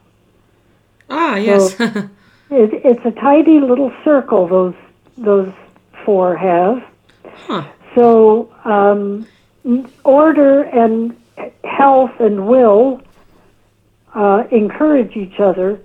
Ah, 1.09 1.37
yes. 1.37 1.77
It, 2.53 2.85
it's 2.85 3.07
a 3.07 3.13
tidy 3.13 3.61
little 3.61 3.93
circle 4.03 4.49
those 4.49 4.75
those 5.17 5.53
four 6.05 6.37
have. 6.37 6.83
huh. 7.47 7.63
So 7.95 8.53
um, 8.65 9.25
order 10.05 10.63
and 10.63 11.17
health 11.65 12.13
and 12.19 12.47
will 12.47 13.01
uh, 14.15 14.45
encourage 14.51 15.17
each 15.17 15.39
other, 15.39 15.81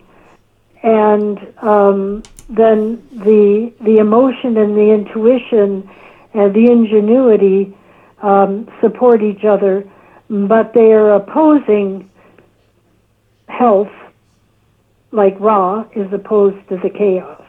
and 0.83 1.39
um, 1.61 2.23
then 2.49 3.05
the 3.11 3.73
the 3.81 3.97
emotion 3.97 4.57
and 4.57 4.75
the 4.75 4.91
intuition 4.91 5.89
and 6.33 6.53
the 6.53 6.71
ingenuity 6.71 7.75
um, 8.21 8.67
support 8.81 9.21
each 9.21 9.45
other, 9.45 9.89
but 10.29 10.73
they 10.73 10.91
are 10.91 11.15
opposing 11.15 12.09
health, 13.47 13.91
like 15.11 15.39
Ra 15.39 15.85
is 15.95 16.11
opposed 16.11 16.67
to 16.69 16.77
the 16.77 16.89
chaos. 16.89 17.41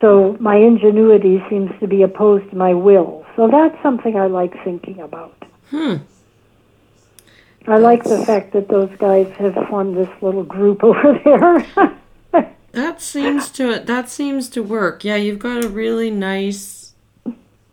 So 0.00 0.36
my 0.40 0.56
ingenuity 0.56 1.42
seems 1.50 1.70
to 1.80 1.86
be 1.86 2.02
opposed 2.02 2.48
to 2.50 2.56
my 2.56 2.72
will. 2.72 3.26
So 3.40 3.48
that's 3.48 3.82
something 3.82 4.16
I 4.18 4.26
like 4.26 4.52
thinking 4.64 5.00
about. 5.00 5.46
Hmm. 5.70 5.94
I 7.66 7.78
like 7.78 8.04
the 8.04 8.22
fact 8.26 8.52
that 8.52 8.68
those 8.68 8.90
guys 8.98 9.32
have 9.38 9.54
formed 9.70 9.96
this 9.96 10.10
little 10.20 10.42
group 10.44 10.84
over 10.84 11.18
there. 11.24 12.44
That 12.72 13.00
seems 13.00 13.48
to 13.52 13.78
that 13.78 14.10
seems 14.10 14.50
to 14.50 14.62
work. 14.62 15.04
Yeah, 15.04 15.16
you've 15.16 15.38
got 15.38 15.64
a 15.64 15.68
really 15.70 16.10
nice 16.10 16.92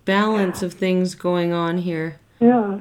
balance 0.06 0.64
of 0.64 0.72
things 0.72 1.15
going 1.15 1.52
on 1.52 1.80
here. 1.80 2.18
yeah. 2.39 2.80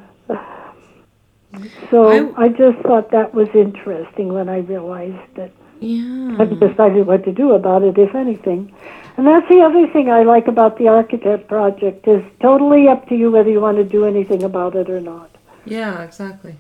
So 1.91 2.09
I- 2.37 2.45
I, 2.45 2.49
just 2.51 2.79
thought 2.87 3.11
that 3.11 3.35
was 3.35 3.49
interesting 3.53 4.33
when 4.33 4.49
I 4.49 4.59
realized 4.59 5.39
it. 5.39 5.53
Yeah. 5.81 6.37
I 6.39 6.45
decided 6.45 7.07
what 7.07 7.25
to 7.25 7.33
do 7.33 7.53
about 7.53 7.83
it, 7.83 7.99
if 7.99 8.15
anything. 8.15 8.75
And 9.17 9.27
that's 9.27 9.49
the 9.49 9.63
other 9.63 9.87
thing 9.93 10.11
I 10.11 10.25
like 10.25 10.47
about 10.47 10.79
the 10.79 10.89
Archetype 10.89 11.49
Project 11.49 12.07
is 12.07 12.23
totally 12.41 12.89
up 12.89 13.09
to 13.09 13.15
you 13.15 13.31
whether 13.31 13.51
you 13.51 13.61
want 13.61 13.79
to 13.79 13.85
do 13.85 14.05
anything 14.05 14.43
about 14.43 14.77
it 14.77 14.91
or 14.91 15.01
not. 15.01 15.31
Yeah, 15.65 16.03
exactly. 16.03 16.57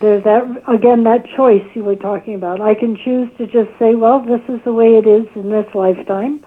There's 0.00 0.24
that 0.24 0.62
again 0.68 1.04
that 1.04 1.26
choice 1.36 1.64
you 1.74 1.84
were 1.84 1.96
talking 1.96 2.34
about. 2.34 2.60
I 2.60 2.74
can 2.74 2.96
choose 2.96 3.30
to 3.38 3.46
just 3.46 3.70
say, 3.78 3.94
well, 3.94 4.20
this 4.20 4.42
is 4.48 4.62
the 4.64 4.72
way 4.72 4.96
it 4.96 5.06
is 5.06 5.26
in 5.34 5.50
this 5.50 5.72
lifetime, 5.74 6.44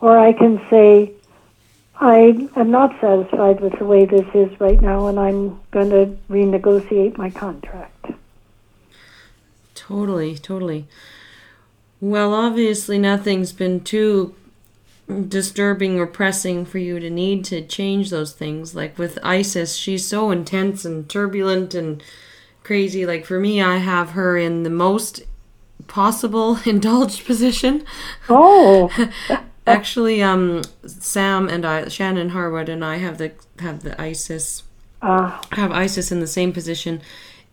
or 0.00 0.18
I 0.18 0.32
can 0.32 0.60
say, 0.70 1.12
I 1.96 2.48
am 2.56 2.70
not 2.70 2.98
satisfied 3.00 3.60
with 3.60 3.78
the 3.78 3.84
way 3.84 4.04
this 4.06 4.26
is 4.34 4.60
right 4.60 4.80
now, 4.80 5.06
and 5.06 5.18
I'm 5.18 5.60
going 5.70 5.90
to 5.90 6.16
renegotiate 6.28 7.16
my 7.16 7.30
contract. 7.30 8.06
Totally, 9.74 10.36
totally. 10.38 10.86
Well, 12.02 12.34
obviously 12.34 12.98
nothing's 12.98 13.52
been 13.52 13.78
too 13.78 14.34
disturbing 15.28 16.00
or 16.00 16.06
pressing 16.08 16.64
for 16.64 16.78
you 16.78 16.98
to 16.98 17.08
need 17.08 17.44
to 17.44 17.64
change 17.64 18.10
those 18.10 18.32
things. 18.32 18.74
Like 18.74 18.98
with 18.98 19.20
Isis, 19.22 19.76
she's 19.76 20.04
so 20.04 20.32
intense 20.32 20.84
and 20.84 21.08
turbulent 21.08 21.74
and 21.74 22.02
crazy. 22.64 23.06
Like 23.06 23.24
for 23.24 23.38
me, 23.38 23.62
I 23.62 23.76
have 23.76 24.10
her 24.10 24.36
in 24.36 24.64
the 24.64 24.68
most 24.68 25.22
possible 25.86 26.58
indulged 26.66 27.24
position. 27.24 27.84
Oh, 28.28 28.90
Actually, 29.64 30.20
um, 30.20 30.62
Sam 30.84 31.48
and 31.48 31.64
I, 31.64 31.84
Shanon 31.84 32.30
Harwood 32.30 32.68
and 32.68 32.84
I 32.84 32.96
have 32.96 33.18
the 33.18 33.30
have 33.60 33.84
the 33.84 34.00
Isis 34.00 34.64
uh, 35.00 35.40
have 35.52 35.70
Isis 35.70 36.10
in 36.10 36.18
the 36.18 36.26
same 36.26 36.52
position, 36.52 37.00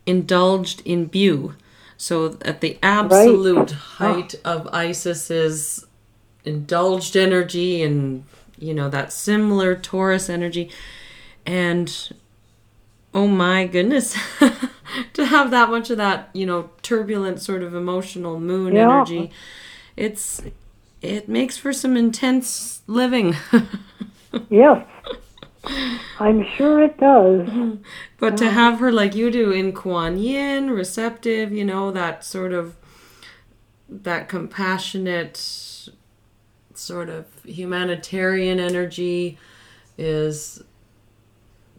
indulged 0.07 0.81
in 0.85 1.05
Bu. 1.05 1.53
So 1.99 2.37
at 2.43 2.61
the 2.61 2.79
absolute 2.81 3.73
oh. 3.73 3.75
height 3.75 4.33
of 4.45 4.67
Isis's 4.67 5.85
indulged 6.45 7.17
energy 7.17 7.83
and 7.83 8.23
you 8.57 8.73
know 8.73 8.89
that 8.89 9.11
similar 9.11 9.75
Taurus 9.75 10.29
energy, 10.29 10.71
and 11.45 12.09
oh 13.13 13.27
my 13.27 13.67
goodness, 13.67 14.17
to 15.13 15.25
have 15.25 15.51
that 15.51 15.69
much 15.69 15.89
of 15.89 15.97
that 15.97 16.29
you 16.31 16.45
know 16.45 16.69
turbulent 16.81 17.41
sort 17.41 17.63
of 17.63 17.75
emotional 17.75 18.39
moon 18.39 18.75
Yeah. 18.75 18.83
energy, 18.83 19.31
it's 19.97 20.41
it 21.01 21.27
makes 21.27 21.57
for 21.57 21.73
some 21.73 21.97
intense 21.97 22.81
living. 22.87 23.35
yes, 24.49 24.87
I'm 26.19 26.45
sure 26.57 26.83
it 26.83 26.97
does. 26.97 27.49
But 28.17 28.35
to 28.37 28.49
have 28.49 28.79
her 28.79 28.91
like 28.91 29.15
you 29.15 29.31
do 29.31 29.51
in 29.51 29.71
Kuan 29.71 30.17
Yin, 30.17 30.71
receptive, 30.71 31.51
you 31.53 31.63
know, 31.63 31.89
that 31.91 32.23
sort 32.25 32.51
of 32.51 32.75
that 33.87 34.27
compassionate 34.27 35.37
sort 36.73 37.09
of 37.09 37.25
humanitarian 37.45 38.59
energy 38.59 39.37
is 39.97 40.61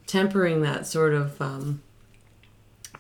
tempering 0.07 0.63
that 0.63 0.87
sort 0.87 1.13
of 1.15 1.41
um 1.41 1.83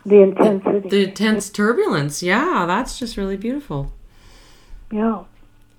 The 0.04 0.20
intensity. 0.22 0.88
the 0.88 1.08
intense 1.08 1.48
turbulence. 1.50 2.22
Yeah, 2.22 2.64
that's 2.66 2.98
just 2.98 3.16
really 3.16 3.36
beautiful. 3.36 3.92
yeah. 4.92 5.24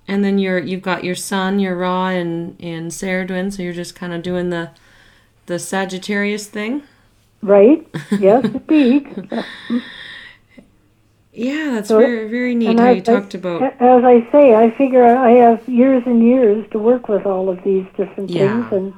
And 0.08 0.24
then 0.24 0.38
you're 0.38 0.58
you've 0.58 0.82
got 0.82 1.04
your 1.04 1.14
sun, 1.14 1.60
your 1.60 1.76
Ra 1.76 2.08
in 2.10 2.56
in 2.58 2.88
Ceridwen, 2.88 3.52
so 3.52 3.62
you're 3.62 3.72
just 3.72 3.94
kind 3.94 4.12
of 4.12 4.22
doing 4.22 4.50
the 4.50 4.70
the 5.46 5.58
Sagittarius 5.58 6.46
thing. 6.46 6.82
Right? 7.42 7.86
Yes, 8.18 8.44
indeed. 8.68 9.28
Yeah, 11.32 11.70
that's 11.74 11.88
So- 11.88 11.98
very 11.98 12.28
very 12.28 12.54
neat 12.54 12.78
how 12.78 12.86
I- 12.86 12.90
you 12.92 13.00
talked 13.02 13.34
about 13.34 13.62
As 13.80 14.04
I 14.04 14.26
say, 14.30 14.54
I 14.54 14.70
figure 14.70 15.04
I 15.04 15.30
have 15.32 15.66
years 15.68 16.02
and 16.06 16.22
years 16.22 16.64
to 16.72 16.78
work 16.78 17.08
with 17.08 17.24
all 17.26 17.48
of 17.48 17.62
these 17.64 17.86
different 17.96 18.30
Yeah. 18.30 18.68
things 18.68 18.72
and 18.72 18.92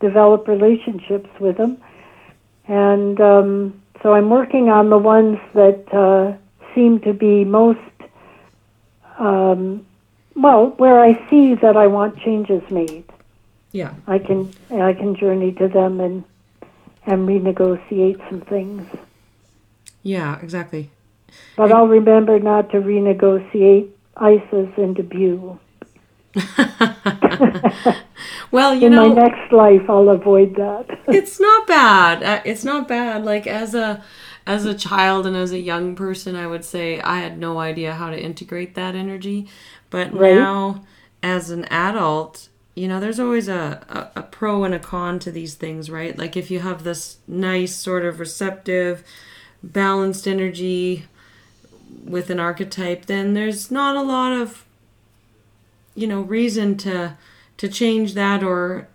develop 0.00 0.48
relationships 0.48 1.30
with 1.40 1.56
them. 1.56 1.78
And 2.68 3.20
um, 3.20 3.80
so 4.02 4.12
I'm 4.14 4.28
working 4.28 4.68
on 4.68 4.90
the 4.90 4.98
ones 4.98 5.38
that 5.54 5.82
uh, 5.94 6.34
seem 6.74 6.98
to 7.00 7.12
be 7.14 7.44
most, 7.44 7.78
um, 9.18 9.86
well, 10.34 10.74
where 10.76 11.00
I 11.00 11.12
see 11.30 11.54
that 11.54 11.76
I 11.76 11.86
want 11.86 12.18
changes 12.18 12.62
made. 12.70 13.04
Yeah. 13.76 13.94
I 14.06 14.18
can 14.18 14.52
I 14.70 14.92
can 14.94 15.14
journey 15.14 15.52
to 15.52 15.68
them 15.68 16.00
and 16.00 16.24
and 17.06 17.28
renegotiate 17.28 18.18
some 18.28 18.40
things. 18.40 18.82
Yeah, 20.02 20.38
exactly. 20.40 20.90
But 21.56 21.72
I'll 21.72 21.88
remember 21.88 22.38
not 22.38 22.70
to 22.70 22.78
renegotiate 22.80 23.90
ISIS 24.16 24.70
into 24.78 25.02
Bu. 25.02 25.58
well, 28.50 28.74
you 28.74 28.86
In 28.86 28.94
know, 28.94 29.08
my 29.08 29.14
next 29.14 29.52
life, 29.52 29.82
I'll 29.88 30.08
avoid 30.10 30.56
that. 30.56 30.86
it's 31.08 31.38
not 31.40 31.66
bad. 31.66 32.22
Uh, 32.22 32.42
It's 32.44 32.64
not 32.64 32.88
bad. 32.88 33.24
Like 33.24 33.46
as 33.46 33.74
a 33.74 34.02
as 34.46 34.64
a 34.64 34.74
child 34.74 35.26
and 35.26 35.36
as 35.36 35.52
a 35.52 35.58
young 35.58 35.96
person, 35.96 36.36
I 36.36 36.46
would 36.46 36.64
say 36.64 37.00
I 37.00 37.18
had 37.18 37.38
no 37.38 37.58
idea 37.58 37.94
how 37.94 38.10
to 38.10 38.18
integrate 38.20 38.74
that 38.74 38.94
energy. 38.94 39.48
But 39.90 40.12
Right. 40.12 40.34
now, 40.34 40.84
as 41.22 41.50
an 41.50 41.64
adult, 41.64 42.48
you 42.76 42.86
know, 42.86 43.00
there's 43.00 43.18
always 43.18 43.48
a, 43.48 43.84
a, 43.88 44.20
a 44.20 44.22
pro 44.22 44.62
and 44.62 44.74
a 44.74 44.78
con 44.78 45.18
to 45.20 45.32
these 45.32 45.54
things, 45.54 45.90
right? 45.90 46.16
Like 46.16 46.36
if 46.36 46.50
you 46.50 46.60
have 46.60 46.84
this 46.84 47.16
nice, 47.26 47.74
sort 47.74 48.04
of 48.04 48.20
receptive, 48.20 49.02
balanced 49.62 50.28
energy 50.28 51.06
with 52.04 52.30
an 52.30 52.38
archetype, 52.38 53.06
then 53.06 53.32
there's 53.32 53.70
not 53.70 53.96
a 53.96 54.02
lot 54.02 54.32
of, 54.32 54.64
you 55.94 56.06
know, 56.06 56.20
reason 56.20 56.76
to 56.78 57.16
to 57.56 57.68
change 57.68 58.12
that 58.12 58.42
or 58.42 58.88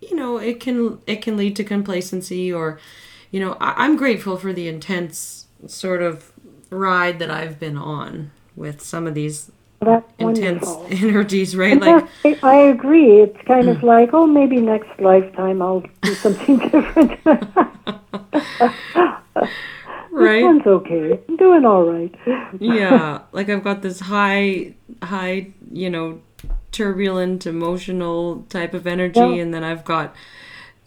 you 0.00 0.16
know 0.16 0.38
it 0.38 0.60
can 0.60 0.98
it 1.06 1.22
can 1.22 1.36
lead 1.36 1.54
to 1.56 1.64
complacency 1.64 2.52
or 2.52 2.78
you 3.30 3.40
know 3.40 3.56
I, 3.60 3.84
i'm 3.84 3.96
grateful 3.96 4.36
for 4.36 4.52
the 4.52 4.68
intense 4.68 5.46
sort 5.66 6.02
of 6.02 6.32
ride 6.70 7.18
that 7.20 7.30
i've 7.30 7.58
been 7.58 7.78
on 7.78 8.30
with 8.56 8.82
some 8.82 9.06
of 9.06 9.14
these 9.14 9.50
That's 9.80 10.06
intense 10.18 10.66
wonderful. 10.66 11.08
energies 11.08 11.54
right 11.56 11.78
like 11.78 12.08
I, 12.24 12.38
I 12.42 12.56
agree. 12.70 13.20
It's 13.20 13.40
kind 13.46 13.68
of 13.68 13.82
like, 13.82 14.10
oh, 14.14 14.26
maybe 14.26 14.56
next 14.56 14.98
lifetime 14.98 15.60
I'll 15.60 15.82
do 16.02 16.14
something 16.24 16.58
different. 16.58 17.18
right? 20.10 20.36
This 20.36 20.42
one's 20.42 20.66
okay. 20.66 21.20
I'm 21.28 21.36
doing 21.36 21.64
all 21.64 21.84
right. 21.84 22.14
yeah 22.60 23.20
like 23.32 23.48
i've 23.48 23.64
got 23.64 23.82
this 23.82 24.00
high 24.00 24.74
high 25.02 25.48
you 25.72 25.90
know 25.90 26.20
turbulent 26.72 27.46
emotional 27.46 28.42
type 28.48 28.74
of 28.74 28.86
energy 28.86 29.18
Yeah. 29.20 29.42
and 29.42 29.52
then 29.54 29.64
i've 29.64 29.84
got 29.84 30.14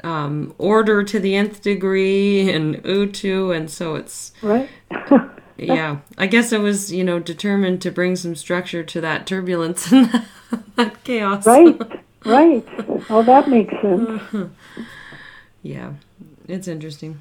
um 0.04 0.54
order 0.58 1.04
to 1.04 1.20
the 1.20 1.36
nth 1.36 1.62
degree 1.62 2.50
and 2.52 2.82
utu 2.86 3.52
and 3.52 3.70
so 3.70 3.96
it's 3.96 4.32
Right? 4.42 4.70
Yeah 5.58 5.98
i 6.18 6.28
guess 6.28 6.54
i 6.54 6.58
was 6.58 6.92
you 6.94 7.04
know 7.04 7.20
determined 7.20 7.82
to 7.82 7.92
bring 7.92 8.16
some 8.16 8.36
structure 8.36 8.84
to 8.84 9.02
that 9.02 9.26
turbulence 9.26 9.92
and 9.92 10.24
that 10.76 11.04
chaos 11.04 11.46
right. 11.46 11.80
Right. 12.26 12.66
Oh, 13.10 13.24
that 13.24 13.48
makes 13.48 13.74
sense. 13.82 14.22
yeah 15.64 15.94
it's 16.48 16.68
interesting 16.68 17.20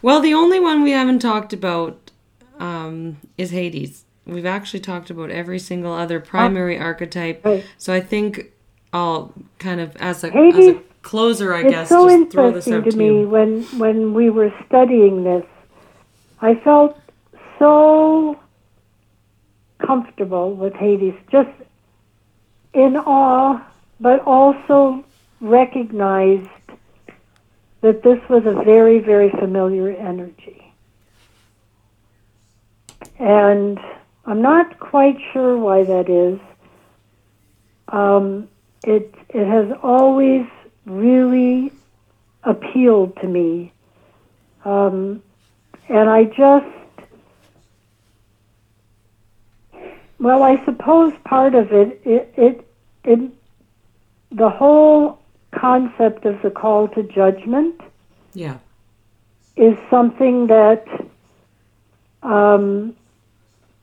well 0.00 0.20
the 0.20 0.34
only 0.34 0.58
one 0.60 0.82
we 0.82 0.90
haven't 0.92 1.18
talked 1.20 1.52
about 1.52 2.10
um, 2.58 3.18
is 3.38 3.50
hades 3.50 4.04
we've 4.26 4.46
actually 4.46 4.80
talked 4.80 5.10
about 5.10 5.30
every 5.30 5.58
single 5.58 5.92
other 5.92 6.20
primary 6.20 6.78
archetype 6.78 7.44
Right. 7.44 7.64
so 7.78 7.92
i 7.92 8.00
think 8.00 8.52
i'll 8.92 9.32
kind 9.58 9.80
of 9.80 9.96
as 9.96 10.22
a, 10.24 10.34
as 10.34 10.56
a 10.56 10.80
closer 11.02 11.52
i 11.54 11.60
It's 11.62 11.70
guess 11.70 11.88
so 11.88 12.08
just 12.08 12.30
throw 12.32 12.50
this 12.52 12.68
out 12.68 12.84
to 12.84 12.90
to 12.92 12.96
me 12.96 13.06
you 13.22 13.28
when 13.28 13.62
when 13.78 14.14
we 14.14 14.30
were 14.30 14.52
studying 14.66 15.24
this. 15.24 15.44
I 16.40 16.54
felt 16.56 16.98
so 17.62 18.36
comfortable 19.78 20.52
with 20.52 20.74
Hades, 20.74 21.14
just 21.30 21.50
in 22.72 22.96
awe, 22.96 23.64
but 24.00 24.20
also 24.26 25.04
recognized 25.40 26.48
that 27.80 28.02
this 28.02 28.18
was 28.28 28.44
a 28.46 28.64
very, 28.64 28.98
very 28.98 29.30
familiar 29.30 29.90
energy. 29.90 30.74
And 33.20 33.78
I'm 34.26 34.42
not 34.42 34.80
quite 34.80 35.18
sure 35.32 35.56
why 35.56 35.84
that 35.84 36.10
is. 36.10 36.40
Um, 37.86 38.48
it 38.84 39.14
it 39.28 39.46
has 39.46 39.70
always 39.84 40.46
really 40.84 41.70
appealed 42.42 43.16
to 43.20 43.28
me, 43.28 43.72
um, 44.64 45.22
and 45.88 46.10
I 46.10 46.24
just 46.24 46.81
well, 50.22 50.42
I 50.44 50.64
suppose 50.64 51.12
part 51.24 51.54
of 51.54 51.72
it 51.72 52.00
it 52.04 52.32
it, 52.36 52.68
it 53.04 53.20
the 54.30 54.48
whole 54.48 55.18
concept 55.50 56.24
of 56.24 56.40
the 56.42 56.50
call 56.50 56.88
to 56.88 57.02
judgment 57.02 57.78
Yeah. 58.32 58.56
is 59.56 59.76
something 59.90 60.46
that 60.46 60.84
um, 62.22 62.94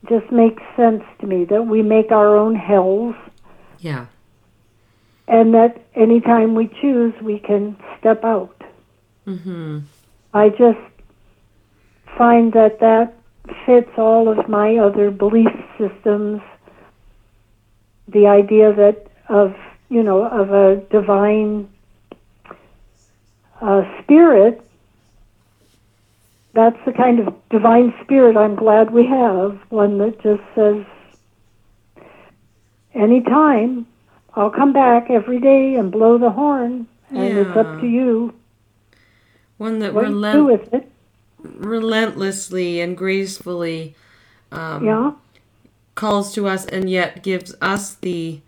just 0.08 0.32
makes 0.32 0.62
sense 0.76 1.04
to 1.20 1.26
me 1.26 1.44
that 1.44 1.66
we 1.66 1.82
make 1.82 2.10
our 2.10 2.36
own 2.36 2.54
hells 2.56 3.14
Yeah. 3.78 4.06
and 5.28 5.54
that 5.54 5.80
anytime 5.94 6.54
we 6.56 6.66
choose 6.80 7.14
we 7.22 7.38
can 7.38 7.76
step 7.98 8.24
out 8.24 8.56
Mhm. 9.26 9.82
i 10.34 10.48
just 10.48 10.84
find 12.16 12.52
that 12.54 12.80
that 12.80 13.14
fits 13.66 13.90
all 13.96 14.28
of 14.28 14.48
my 14.48 14.76
other 14.76 15.10
belief 15.10 15.52
systems. 15.78 16.40
The 18.08 18.26
idea 18.26 18.72
that 18.74 19.06
of 19.28 19.54
you 19.88 20.02
know 20.02 20.24
of 20.24 20.52
a 20.52 20.76
divine 20.90 21.68
uh, 23.60 23.82
spirit 24.02 24.62
that's 26.52 26.78
the 26.84 26.92
kind 26.92 27.20
of 27.20 27.34
divine 27.50 27.94
spirit 28.02 28.36
i'm 28.36 28.56
glad 28.56 28.90
we 28.90 29.06
have 29.06 29.60
one 29.68 29.98
that 29.98 30.20
just 30.20 30.42
says 30.56 30.84
anytime 32.94 33.86
i'll 34.34 34.50
come 34.50 34.72
back 34.72 35.10
every 35.10 35.38
day 35.38 35.74
and 35.74 35.92
blow 35.92 36.18
the 36.18 36.30
horn 36.30 36.88
and 37.12 37.38
it's 37.38 37.56
up 37.56 37.80
to 37.80 37.86
you. 37.86 38.34
One 39.58 39.78
that 39.80 39.92
what 39.94 40.08
you 40.08 40.32
do 40.32 40.44
with 40.44 40.72
it 40.72 40.90
relentlessly 41.42 42.80
and 42.80 42.96
gracefully 42.96 43.94
um, 44.52 44.84
yeah 44.84 45.12
calls 45.94 46.32
to 46.34 46.46
us 46.46 46.64
and 46.66 46.88
yet 46.88 47.22
gives 47.22 47.54
us 47.60 47.94
the 47.94 48.40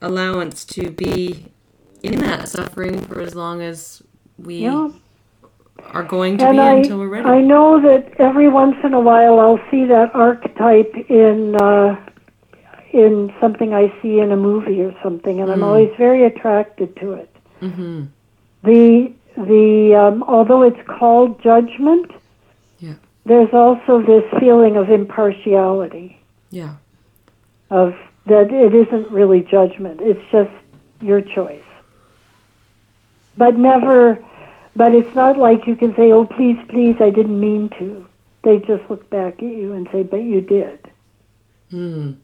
allowance 0.00 0.64
to 0.64 0.90
be 0.90 1.46
in 2.02 2.18
that 2.20 2.48
suffering 2.48 3.00
for 3.02 3.20
as 3.20 3.34
long 3.34 3.60
as 3.62 4.02
we 4.38 4.60
yeah 4.60 4.88
are 5.92 6.02
going 6.04 6.38
to 6.38 6.44
and 6.44 6.58
be 6.60 6.66
I, 6.66 6.72
until 6.76 6.98
we're 6.98 7.08
ready. 7.08 7.28
I 7.28 7.40
know 7.40 7.80
that 7.82 8.12
every 8.18 8.48
once 8.48 8.76
in 8.84 8.94
a 8.94 9.00
while 9.00 9.40
I'll 9.40 9.60
see 9.70 9.84
that 9.86 10.14
archetype 10.14 10.94
in 11.08 11.56
uh, 11.56 11.96
in 12.92 13.32
something 13.40 13.74
I 13.74 13.92
see 14.02 14.18
in 14.20 14.32
a 14.32 14.36
movie 14.36 14.80
or 14.82 14.94
something, 15.02 15.40
and 15.40 15.50
I'm 15.50 15.60
Mm. 15.60 15.64
always 15.64 15.90
very 15.98 16.24
attracted 16.24 16.96
to 16.96 17.12
it. 17.14 17.30
hmm 17.60 18.04
The 18.64 19.12
the 19.36 19.94
um, 19.96 20.22
although 20.24 20.62
it's 20.62 20.80
called 20.86 21.42
judgment. 21.42 22.10
There's 23.24 23.52
also 23.52 24.02
this 24.02 24.24
feeling 24.40 24.76
of 24.76 24.90
impartiality 24.90 26.18
Yeah. 26.50 26.74
of 27.70 27.94
that 28.26 28.52
it 28.52 28.74
isn't 28.74 29.10
really 29.10 29.40
judgment; 29.42 30.00
it's 30.00 30.22
just 30.30 30.50
your 31.00 31.20
choice. 31.20 31.62
But 33.36 33.56
never, 33.56 34.18
but 34.76 34.94
it's 34.94 35.14
not 35.14 35.38
like 35.38 35.66
you 35.66 35.74
can 35.76 35.94
say, 35.96 36.12
"Oh, 36.12 36.24
please, 36.24 36.58
please, 36.68 36.96
I 37.00 37.10
didn't 37.10 37.38
mean 37.40 37.68
to." 37.78 38.06
They 38.42 38.58
just 38.58 38.88
look 38.90 39.08
back 39.10 39.42
at 39.42 39.48
you 39.48 39.72
and 39.72 39.88
say, 39.90 40.02
"But 40.02 40.22
you 40.22 40.40
did." 40.40 40.78
Mm. 41.72 42.16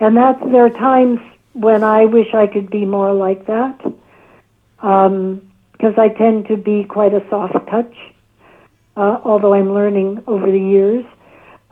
And 0.00 0.16
that's 0.16 0.42
there 0.50 0.64
are 0.64 0.70
times 0.70 1.20
when 1.54 1.82
I 1.82 2.06
wish 2.06 2.34
I 2.34 2.46
could 2.46 2.70
be 2.70 2.84
more 2.86 3.12
like 3.12 3.46
that, 3.46 3.78
because 4.76 5.98
I 5.98 6.08
tend 6.08 6.46
to 6.48 6.56
be 6.56 6.84
quite 6.84 7.12
a 7.14 7.22
soft 7.28 7.54
touch. 7.68 8.11
Uh, 8.96 9.18
although 9.24 9.54
I'm 9.54 9.72
learning 9.72 10.22
over 10.26 10.50
the 10.50 10.58
years, 10.58 11.04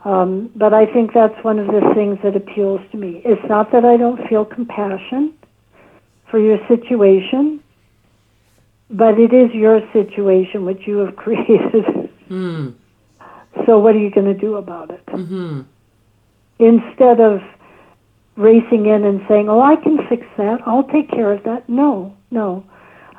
um, 0.05 0.49
but 0.55 0.73
I 0.73 0.85
think 0.91 1.13
that's 1.13 1.35
one 1.43 1.59
of 1.59 1.67
the 1.67 1.91
things 1.93 2.17
that 2.23 2.35
appeals 2.35 2.81
to 2.91 2.97
me. 2.97 3.21
It's 3.23 3.47
not 3.47 3.71
that 3.71 3.85
I 3.85 3.95
don't 3.97 4.27
feel 4.27 4.43
compassion 4.43 5.33
for 6.31 6.39
your 6.39 6.57
situation, 6.67 7.61
but 8.89 9.19
it 9.19 9.33
is 9.33 9.53
your 9.53 9.81
situation 9.93 10.65
which 10.65 10.87
you 10.87 10.97
have 10.97 11.15
created. 11.23 12.09
Mm. 12.29 12.73
so 13.65 13.77
what 13.77 13.93
are 13.93 13.99
you 13.99 14.09
going 14.09 14.33
to 14.33 14.39
do 14.39 14.55
about 14.55 14.89
it? 14.89 15.03
hmm 15.09 15.61
instead 16.61 17.19
of 17.19 17.41
racing 18.37 18.85
in 18.85 19.03
and 19.03 19.19
saying, 19.27 19.49
"Oh, 19.49 19.59
I 19.59 19.75
can 19.75 19.97
fix 20.07 20.25
that. 20.37 20.61
I'll 20.65 20.83
take 20.83 21.09
care 21.09 21.31
of 21.31 21.43
that." 21.43 21.67
No, 21.67 22.15
no. 22.29 22.63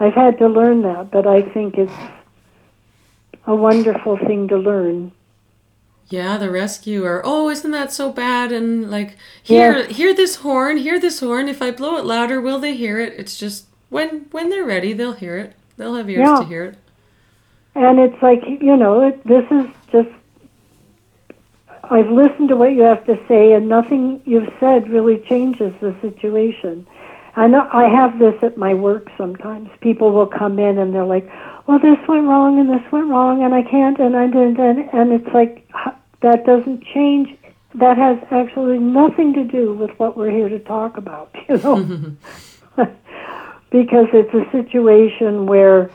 I've 0.00 0.14
had 0.14 0.38
to 0.38 0.48
learn 0.48 0.82
that, 0.82 1.10
but 1.10 1.26
I 1.26 1.42
think 1.42 1.76
it's 1.76 1.92
a 3.46 3.54
wonderful 3.54 4.16
thing 4.16 4.48
to 4.48 4.56
learn. 4.56 5.12
Yeah, 6.08 6.36
the 6.36 6.50
rescuer. 6.50 7.22
Oh, 7.24 7.48
isn't 7.48 7.70
that 7.70 7.92
so 7.92 8.12
bad? 8.12 8.52
And 8.52 8.90
like, 8.90 9.16
hear, 9.42 9.86
hear 9.86 10.14
this 10.14 10.36
horn. 10.36 10.76
Hear 10.76 11.00
this 11.00 11.20
horn. 11.20 11.48
If 11.48 11.62
I 11.62 11.70
blow 11.70 11.96
it 11.96 12.04
louder, 12.04 12.40
will 12.40 12.58
they 12.58 12.76
hear 12.76 12.98
it? 13.00 13.14
It's 13.16 13.38
just 13.38 13.66
when 13.88 14.26
when 14.30 14.50
they're 14.50 14.64
ready, 14.64 14.92
they'll 14.92 15.12
hear 15.14 15.38
it. 15.38 15.54
They'll 15.76 15.94
have 15.94 16.10
ears 16.10 16.28
Yeah. 16.28 16.38
to 16.40 16.44
hear 16.44 16.64
it. 16.64 16.78
And 17.74 17.98
it's 17.98 18.22
like, 18.22 18.42
you 18.46 18.76
know, 18.76 19.00
it, 19.08 19.26
this 19.26 19.44
is 19.50 19.66
just 19.90 20.10
I've 21.84 22.10
listened 22.10 22.48
to 22.50 22.56
what 22.56 22.72
you 22.72 22.82
have 22.82 23.04
to 23.06 23.18
say 23.26 23.52
and 23.52 23.68
nothing 23.68 24.22
you've 24.24 24.52
said 24.60 24.88
really 24.88 25.18
changes 25.28 25.72
the 25.80 25.94
situation. 26.00 26.86
I 27.36 27.46
know 27.46 27.68
I 27.72 27.88
have 27.88 28.18
this 28.18 28.34
at 28.42 28.56
my 28.56 28.74
work 28.74 29.08
sometimes. 29.16 29.70
People 29.80 30.12
will 30.12 30.26
come 30.26 30.58
in 30.58 30.78
and 30.78 30.94
they're 30.94 31.04
like, 31.04 31.28
"Well, 31.66 31.78
this 31.78 31.98
went 32.08 32.26
wrong 32.26 32.58
and 32.58 32.68
this 32.68 32.92
went 32.92 33.08
wrong 33.08 33.42
and 33.42 33.54
I 33.54 33.62
can't 33.62 33.98
and 33.98 34.16
I 34.16 34.26
didn't 34.26 34.58
and, 34.58 34.88
and 34.92 35.12
it's 35.12 35.34
like 35.34 35.68
that 36.20 36.44
doesn't 36.46 36.84
change. 36.84 37.36
That 37.74 37.96
has 37.96 38.18
actually 38.30 38.78
nothing 38.78 39.32
to 39.34 39.44
do 39.44 39.72
with 39.72 39.90
what 39.98 40.16
we're 40.16 40.30
here 40.30 40.48
to 40.48 40.58
talk 40.58 40.98
about, 40.98 41.34
you 41.48 41.56
know. 41.58 42.16
because 43.70 44.06
it's 44.12 44.34
a 44.34 44.50
situation 44.52 45.46
where 45.46 45.90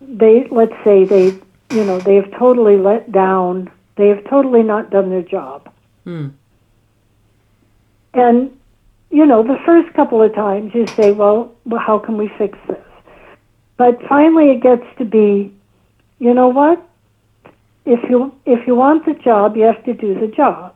they 0.00 0.46
let's 0.50 0.74
say 0.84 1.04
they 1.04 1.26
you 1.74 1.84
know 1.84 1.98
they 1.98 2.14
have 2.14 2.30
totally 2.38 2.76
let 2.76 3.10
down 3.10 3.70
they 3.96 4.08
have 4.08 4.22
totally 4.28 4.62
not 4.62 4.90
done 4.90 5.10
their 5.10 5.22
job 5.22 5.72
Hmm. 6.04 6.28
and 8.14 8.56
you 9.10 9.26
know 9.26 9.42
the 9.42 9.58
first 9.66 9.92
couple 9.94 10.22
of 10.22 10.34
times 10.34 10.74
you 10.74 10.86
say 10.86 11.12
well, 11.12 11.54
well 11.66 11.80
how 11.80 11.98
can 11.98 12.16
we 12.16 12.28
fix 12.38 12.58
this 12.68 12.78
but 13.78 13.98
finally 14.08 14.50
it 14.50 14.62
gets 14.62 14.84
to 14.98 15.04
be 15.04 15.52
you 16.18 16.34
know 16.34 16.48
what 16.48 16.82
if 17.86 18.00
you 18.10 18.34
if 18.44 18.66
you 18.66 18.74
want 18.74 19.06
the 19.06 19.14
job 19.14 19.56
you 19.56 19.62
have 19.62 19.82
to 19.84 19.94
do 19.94 20.14
the 20.20 20.28
job 20.28 20.74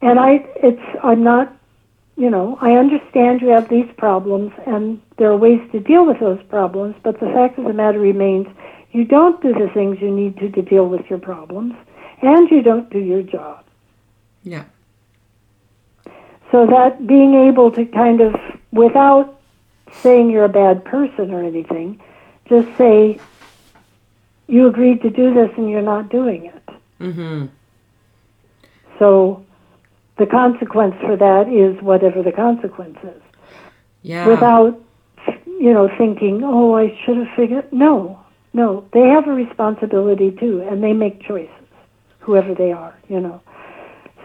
and 0.00 0.18
i 0.18 0.44
it's 0.56 0.88
i'm 1.02 1.22
not 1.22 1.54
you 2.16 2.28
know, 2.28 2.58
I 2.60 2.72
understand 2.72 3.40
you 3.40 3.48
have 3.48 3.68
these 3.68 3.88
problems 3.96 4.52
and 4.66 5.00
there 5.18 5.30
are 5.30 5.36
ways 5.36 5.60
to 5.72 5.80
deal 5.80 6.06
with 6.06 6.20
those 6.20 6.42
problems, 6.48 6.94
but 7.02 7.18
the 7.20 7.26
fact 7.26 7.58
of 7.58 7.64
the 7.64 7.72
matter 7.72 7.98
remains 7.98 8.46
you 8.92 9.04
don't 9.04 9.40
do 9.42 9.52
the 9.54 9.70
things 9.72 9.98
you 10.00 10.10
need 10.10 10.36
to 10.38 10.50
to 10.50 10.62
deal 10.62 10.86
with 10.86 11.08
your 11.08 11.18
problems 11.18 11.74
and 12.20 12.50
you 12.50 12.62
don't 12.62 12.90
do 12.90 12.98
your 12.98 13.22
job. 13.22 13.64
Yeah. 14.42 14.64
So 16.50 16.66
that 16.66 17.06
being 17.06 17.34
able 17.34 17.70
to 17.72 17.86
kind 17.86 18.20
of, 18.20 18.34
without 18.72 19.40
saying 20.02 20.30
you're 20.30 20.44
a 20.44 20.48
bad 20.48 20.84
person 20.84 21.32
or 21.32 21.42
anything, 21.42 22.00
just 22.48 22.68
say, 22.76 23.18
you 24.46 24.66
agreed 24.66 25.02
to 25.02 25.10
do 25.10 25.32
this 25.34 25.50
and 25.56 25.70
you're 25.70 25.82
not 25.82 26.08
doing 26.08 26.46
it. 26.46 26.68
Mm-hmm. 27.00 27.46
So 28.98 29.44
the 30.18 30.26
consequence 30.26 30.94
for 31.00 31.16
that 31.16 31.48
is 31.48 31.82
whatever 31.82 32.22
the 32.22 32.32
consequence 32.32 32.98
is. 33.02 33.22
Yeah. 34.04 34.26
without 34.26 34.80
you 35.46 35.72
know 35.72 35.88
thinking 35.96 36.42
oh 36.42 36.74
i 36.74 36.98
should 37.04 37.16
have 37.18 37.28
figured 37.36 37.72
no 37.72 38.18
no 38.52 38.84
they 38.92 39.06
have 39.06 39.28
a 39.28 39.32
responsibility 39.32 40.32
too 40.32 40.60
and 40.68 40.82
they 40.82 40.92
make 40.92 41.22
choices 41.22 41.48
whoever 42.18 42.52
they 42.52 42.72
are 42.72 42.98
you 43.08 43.20
know 43.20 43.40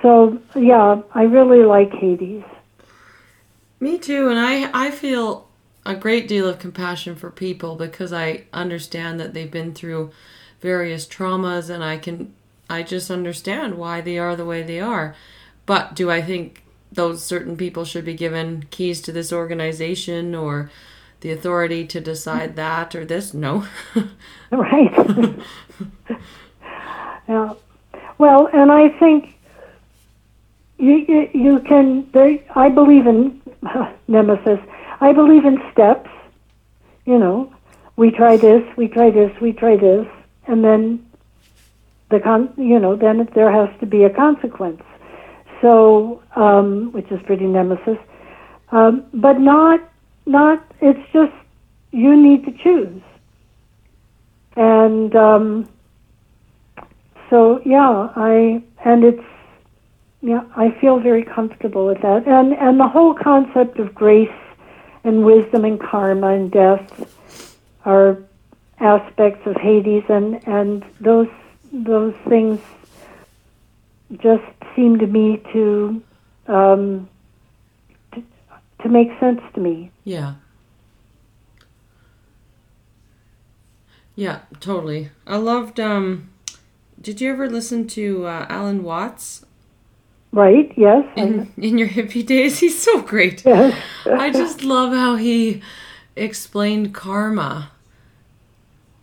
so 0.01 0.39
yeah 0.55 0.99
i 1.13 1.21
really 1.21 1.63
like 1.63 1.91
hades 1.93 2.43
Me 3.79 3.99
too, 3.99 4.29
and 4.29 4.39
I 4.39 4.87
I 4.87 4.89
feel 4.89 5.46
a 5.87 5.95
great 5.95 6.27
deal 6.27 6.47
of 6.47 6.59
compassion 6.59 7.15
for 7.15 7.31
people 7.31 7.75
because 7.75 8.11
I 8.11 8.43
understand 8.51 9.19
that 9.19 9.33
they've 9.33 9.49
been 9.49 9.73
through 9.73 10.11
various 10.59 11.07
traumas 11.07 11.69
and 11.69 11.83
I 11.83 11.97
can 11.97 12.33
I 12.69 12.83
just 12.83 13.09
understand 13.09 13.77
why 13.77 14.01
they 14.01 14.17
are 14.17 14.35
the 14.35 14.45
way 14.45 14.61
they 14.61 14.81
are. 14.81 15.15
But 15.65 15.95
do 15.95 16.11
I 16.11 16.21
think 16.21 16.63
those 16.91 17.23
certain 17.23 17.55
people 17.55 17.85
should 17.85 18.03
be 18.03 18.13
given 18.13 18.65
keys 18.69 19.01
to 19.01 19.11
this 19.13 19.31
organization 19.31 20.35
or 20.35 20.69
the 21.21 21.31
authority 21.31 21.87
to 21.87 22.01
decide 22.01 22.55
that 22.57 22.93
or 22.93 23.05
this. 23.05 23.33
No. 23.33 23.65
right. 24.51 24.91
yeah. 27.29 27.53
Well, 28.17 28.49
and 28.53 28.71
I 28.71 28.89
think 28.89 29.35
you 30.77 31.05
you, 31.07 31.29
you 31.33 31.59
can. 31.59 32.09
I 32.55 32.69
believe 32.69 33.07
in 33.07 33.41
nemesis. 34.07 34.59
I 34.99 35.13
believe 35.13 35.45
in 35.45 35.57
steps. 35.71 36.09
You 37.05 37.17
know, 37.19 37.53
we 37.95 38.11
try 38.11 38.37
this, 38.37 38.63
we 38.75 38.87
try 38.87 39.09
this, 39.09 39.31
we 39.41 39.53
try 39.53 39.77
this, 39.77 40.07
and 40.47 40.63
then 40.63 41.05
the 42.09 42.19
con. 42.19 42.53
You 42.57 42.79
know, 42.79 42.95
then 42.95 43.27
there 43.33 43.51
has 43.51 43.69
to 43.79 43.85
be 43.85 44.03
a 44.03 44.09
consequence. 44.09 44.81
So, 45.61 46.21
um, 46.35 46.91
which 46.91 47.11
is 47.11 47.19
pretty 47.25 47.45
nemesis, 47.45 47.97
um, 48.71 49.05
but 49.13 49.39
not 49.39 49.79
not. 50.25 50.63
It's 50.81 50.99
just 51.13 51.33
you 51.91 52.15
need 52.15 52.45
to 52.45 52.51
choose, 52.51 53.01
and 54.55 55.15
um, 55.15 55.69
so 57.29 57.61
yeah, 57.65 58.09
I 58.15 58.61
and 58.85 59.03
it's 59.03 59.23
yeah, 60.21 60.43
I 60.55 60.71
feel 60.79 60.99
very 60.99 61.23
comfortable 61.23 61.87
with 61.87 62.01
that, 62.01 62.27
and 62.27 62.53
and 62.53 62.79
the 62.79 62.87
whole 62.87 63.13
concept 63.13 63.79
of 63.79 63.95
grace 63.95 64.29
and 65.03 65.25
wisdom 65.25 65.65
and 65.65 65.79
karma 65.79 66.27
and 66.27 66.51
death 66.51 67.45
are 67.85 68.17
aspects 68.79 69.45
of 69.47 69.55
Hades, 69.55 70.03
and 70.09 70.45
and 70.47 70.85
those 70.99 71.29
those 71.71 72.15
things 72.27 72.59
just 74.17 74.43
seem 74.75 74.99
to 74.99 75.07
me 75.07 75.41
to 75.53 76.01
um, 76.47 77.09
to, 78.13 78.23
to 78.81 78.89
make 78.89 79.09
sense 79.19 79.41
to 79.53 79.59
me. 79.59 79.91
Yeah. 80.03 80.35
Yeah, 84.15 84.41
totally. 84.59 85.11
I 85.27 85.37
loved 85.37 85.79
um 85.79 86.29
did 86.99 87.21
you 87.21 87.31
ever 87.31 87.47
listen 87.49 87.87
to 87.89 88.25
uh, 88.25 88.47
Alan 88.49 88.83
Watts 88.83 89.45
Right, 90.37 90.71
yes. 90.77 91.03
in, 91.15 91.51
in 91.57 91.79
your 91.79 91.87
hippie 91.87 92.23
days? 92.23 92.59
He's 92.59 92.79
so 92.79 93.01
great. 93.01 93.43
Yes. 93.43 93.75
I 94.05 94.29
just 94.29 94.63
love 94.63 94.93
how 94.93 95.15
he 95.15 95.63
explained 96.15 96.93
karma. 96.93 97.71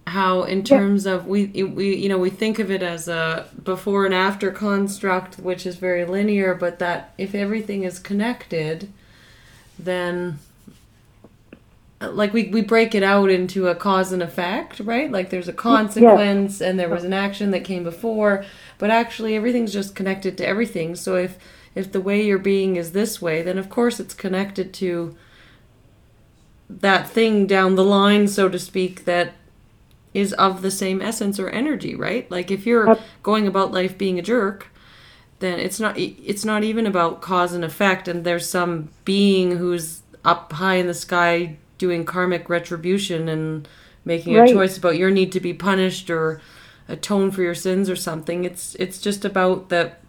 How, 0.07 0.45
in 0.45 0.63
terms 0.63 1.07
of 1.07 1.27
we, 1.27 1.47
we, 1.47 1.97
you 1.97 2.09
know, 2.09 2.19
we 2.19 2.31
think 2.31 2.61
of 2.61 2.71
it 2.71 2.85
as 2.85 3.09
a 3.09 3.49
before 3.65 4.05
and 4.05 4.15
after 4.15 4.53
construct, 4.53 5.41
which 5.41 5.67
is 5.67 5.75
very 5.75 6.05
linear, 6.05 6.55
but 6.55 6.79
that 6.79 7.13
if 7.19 7.35
everything 7.35 7.83
is 7.83 7.99
connected, 7.99 8.93
then 9.77 10.39
like 12.01 12.33
we, 12.33 12.49
we 12.49 12.63
break 12.63 12.95
it 12.95 13.03
out 13.03 13.29
into 13.29 13.67
a 13.67 13.75
cause 13.75 14.13
and 14.13 14.23
effect, 14.23 14.79
right? 14.81 15.11
Like 15.11 15.31
there's 15.31 15.49
a 15.49 15.53
consequence 15.53 16.61
and 16.61 16.79
there 16.79 16.89
was 16.89 17.03
an 17.03 17.13
action 17.13 17.51
that 17.51 17.65
came 17.65 17.83
before, 17.83 18.45
but 18.79 18.91
actually 18.91 19.35
everything's 19.37 19.73
just 19.73 19.95
connected 19.95 20.37
to 20.39 20.47
everything. 20.47 20.95
So 20.97 21.17
if 21.17 21.37
if 21.75 21.91
the 21.91 22.01
way 22.01 22.25
you're 22.25 22.39
being 22.39 22.77
is 22.77 22.93
this 22.93 23.21
way, 23.21 23.43
then 23.43 23.59
of 23.59 23.69
course 23.69 23.99
it's 23.99 24.15
connected 24.15 24.73
to 24.75 25.17
that 26.71 27.09
thing 27.09 27.47
down 27.47 27.75
the 27.75 27.85
line, 27.85 28.29
so 28.29 28.49
to 28.49 28.59
speak, 28.59 29.05
that 29.05 29.35
is 30.13 30.33
of 30.35 30.63
the 30.63 30.71
same 30.71 31.03
essence 31.03 31.39
or 31.41 31.49
energy, 31.51 31.95
right? 31.95 32.31
Like 32.31 32.51
if 32.51 32.67
you're 32.67 32.87
going 33.23 33.47
about 33.47 33.73
life 33.73 33.99
being 33.99 34.19
a 34.19 34.23
jerk, 34.23 34.69
then 35.41 35.59
it's 35.59 35.81
not 35.81 35.99
it's 35.99 36.45
not 36.45 36.63
even 36.63 36.87
about 36.87 37.21
cause 37.21 37.53
and 37.53 37.65
effect 37.65 38.07
and 38.09 38.25
there's 38.25 38.49
some 38.49 38.89
being 39.05 39.57
who's 39.59 40.03
up 40.25 40.53
high 40.53 40.77
in 40.77 40.87
the 40.87 40.95
sky 40.95 41.57
doing 41.77 42.05
karmic 42.05 42.49
retribution 42.49 43.29
and 43.29 43.69
making 44.05 44.35
Right. 44.35 44.49
a 44.49 44.53
choice 44.53 44.79
about 44.79 44.97
your 44.97 45.11
need 45.11 45.33
to 45.33 45.41
be 45.41 45.53
punished 45.53 46.09
or 46.09 46.41
atone 46.89 47.31
for 47.31 47.43
your 47.43 47.55
sins 47.55 47.89
or 47.89 47.97
something 47.97 48.45
it's 48.45 48.75
it's 48.77 49.01
just 49.01 49.25
about 49.25 49.69
that 49.71 50.01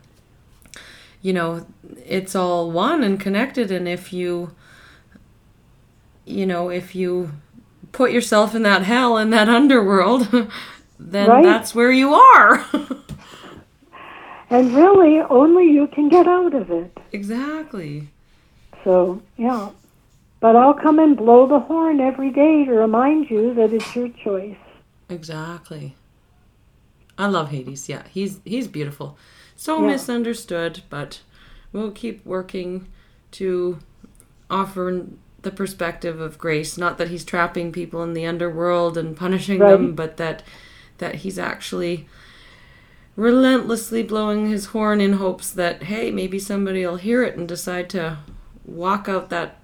you 1.22 1.31
know 1.34 1.65
it's 2.06 2.35
all 2.35 2.69
one 2.72 3.03
and 3.03 3.19
connected 3.19 3.72
and 3.72 3.88
if 3.88 4.11
you 4.11 4.52
you 6.26 6.45
know 6.45 6.69
if 6.69 6.95
you 6.95 7.31
put 7.91 8.11
yourself 8.11 8.53
in 8.56 8.64
that 8.64 8.84
hell 8.84 9.18
in 9.18 9.30
that 9.30 9.47
underworld 9.47 10.27
then 10.99 11.30
Right. 11.30 11.43
that's 11.43 11.73
where 11.73 11.91
you 11.91 12.14
are 12.14 12.65
And 14.49 14.73
really, 14.76 15.19
only 15.22 15.65
you 15.72 15.88
can 15.88 16.07
get 16.07 16.27
out 16.27 16.53
of 16.53 16.69
it. 16.69 16.95
exactly 17.11 18.10
So, 18.84 19.22
yeah. 19.38 19.72
But 20.39 20.56
I'll 20.56 20.76
come 20.76 20.99
and 20.99 21.18
blow 21.18 21.47
the 21.47 21.60
horn 21.60 21.99
every 21.99 22.30
day 22.30 22.64
to 22.65 22.72
remind 22.72 23.30
you 23.31 23.53
that 23.56 23.73
it's 23.73 23.95
your 23.95 24.10
choice. 24.10 24.57
Exactly. 25.10 25.95
I 27.18 27.28
love 27.28 27.50
Hades. 27.50 27.88
Yeah, 27.90 28.04
he's 28.10 28.40
he's 28.46 28.68
beautiful. 28.68 29.18
So 29.56 29.80
Yeah. 29.80 29.88
misunderstood, 29.94 30.82
but 30.90 31.22
we'll 31.72 31.92
keep 31.92 32.26
working 32.26 32.88
to 33.32 33.80
offer 34.50 35.06
the 35.42 35.52
perspective 35.52 36.20
of 36.20 36.38
grace. 36.38 36.78
Not 36.78 36.98
that 36.98 37.08
he's 37.10 37.24
trapping 37.24 37.72
people 37.72 38.04
in 38.04 38.14
the 38.14 38.26
underworld 38.26 38.98
and 38.98 39.16
punishing 39.16 39.60
Right. 39.60 39.72
them, 39.72 39.94
but 39.96 40.18
that 40.18 40.44
that 40.98 41.16
he's 41.16 41.38
actually 41.40 42.08
relentlessly 43.16 44.04
blowing 44.04 44.50
his 44.50 44.68
horn 44.68 45.00
in 45.00 45.14
hopes 45.14 45.50
that 45.52 45.84
hey, 45.84 46.12
maybe 46.12 46.38
somebody 46.40 46.86
will 46.86 46.98
hear 46.98 47.24
it 47.24 47.38
and 47.38 47.48
decide 47.48 47.90
to 47.90 48.18
walk 48.66 49.08
out 49.08 49.30
that 49.30 49.60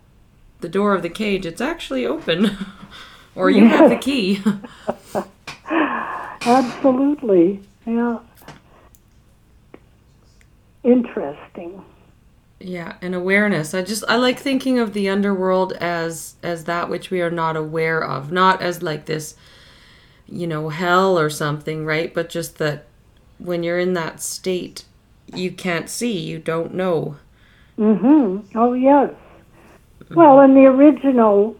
the 0.62 0.70
door 0.70 0.94
of 0.94 1.02
the 1.02 1.10
cage. 1.10 1.46
It's 1.46 1.60
actually 1.62 2.06
open. 2.06 2.52
or 3.36 3.50
you 3.50 3.66
have 3.68 3.90
the 3.90 3.96
key. 4.10 4.42
Absolutely. 6.42 7.62
Yeah. 7.86 8.20
Interesting. 10.84 11.84
Yeah, 12.60 12.96
and 13.02 13.16
awareness. 13.16 13.74
I 13.74 13.82
just 13.82 14.04
I 14.08 14.16
like 14.18 14.40
thinking 14.40 14.80
of 14.80 14.94
the 14.94 15.10
underworld 15.10 15.74
as 15.74 16.36
as 16.44 16.66
that 16.66 16.90
which 16.90 17.10
we 17.10 17.22
are 17.22 17.32
not 17.32 17.56
aware 17.56 18.04
of, 18.04 18.32
not 18.32 18.62
as 18.62 18.84
like 18.84 19.06
this 19.06 19.36
you 20.32 20.48
know, 20.48 20.70
hell 20.70 21.20
or 21.20 21.30
something, 21.30 21.86
right? 21.86 22.14
But 22.14 22.30
just 22.30 22.58
that 22.58 22.86
when 23.38 23.64
you're 23.64 23.78
in 23.78 23.94
that 23.94 24.22
state, 24.22 24.86
you 25.36 25.52
can't 25.52 25.90
see, 25.90 26.18
you 26.18 26.40
don't 26.40 26.74
know. 26.74 27.18
Mm-hmm. 27.78 28.58
Oh, 28.58 28.74
yes. 28.74 29.14
Well, 30.12 30.40
in 30.40 30.56
the 30.56 30.66
original, 30.66 31.56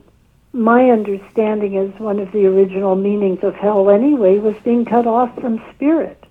my 0.54 0.90
understanding 0.90 1.76
is 1.76 1.98
one 2.00 2.20
of 2.20 2.32
the 2.32 2.46
original 2.46 2.96
meanings 2.96 3.40
of 3.44 3.54
hell 3.56 3.90
anyway 3.90 4.38
was 4.38 4.56
being 4.64 4.86
cut 4.86 5.08
off 5.08 5.34
from 5.40 5.62
spirit. 5.76 6.24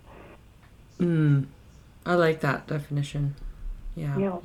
Mm. 0.98 1.46
I 2.04 2.14
like 2.14 2.40
that 2.40 2.66
definition. 2.66 3.34
Yeah. 3.96 4.16
Know, 4.16 4.42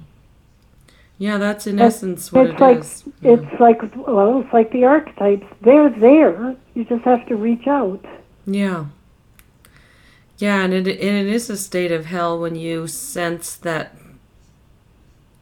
Yeah, 1.17 1.37
that's 1.37 1.65
in 1.67 1.75
It's- 1.75 1.95
essence 1.95 2.31
what 2.31 2.47
it's 2.47 2.55
it 2.55 2.61
like 2.61 2.79
is. 2.79 3.03
Yeah. 3.21 3.31
it's 3.33 3.59
like 3.59 3.81
well, 4.07 4.41
it's 4.41 4.53
like 4.53 4.71
the 4.71 4.83
archetypes. 4.85 5.45
They're 5.61 5.89
there. 5.89 6.55
You 6.73 6.83
just 6.85 7.03
have 7.03 7.25
to 7.27 7.35
reach 7.35 7.67
out. 7.67 8.03
Yeah. 8.45 8.85
Yeah, 10.37 10.63
and 10.63 10.73
it, 10.73 10.87
and 10.87 11.27
it 11.27 11.27
is 11.27 11.49
a 11.49 11.55
state 11.55 11.91
of 11.93 12.07
hell 12.07 12.37
when 12.39 12.55
you 12.55 12.87
sense 12.87 13.55
that 13.55 13.95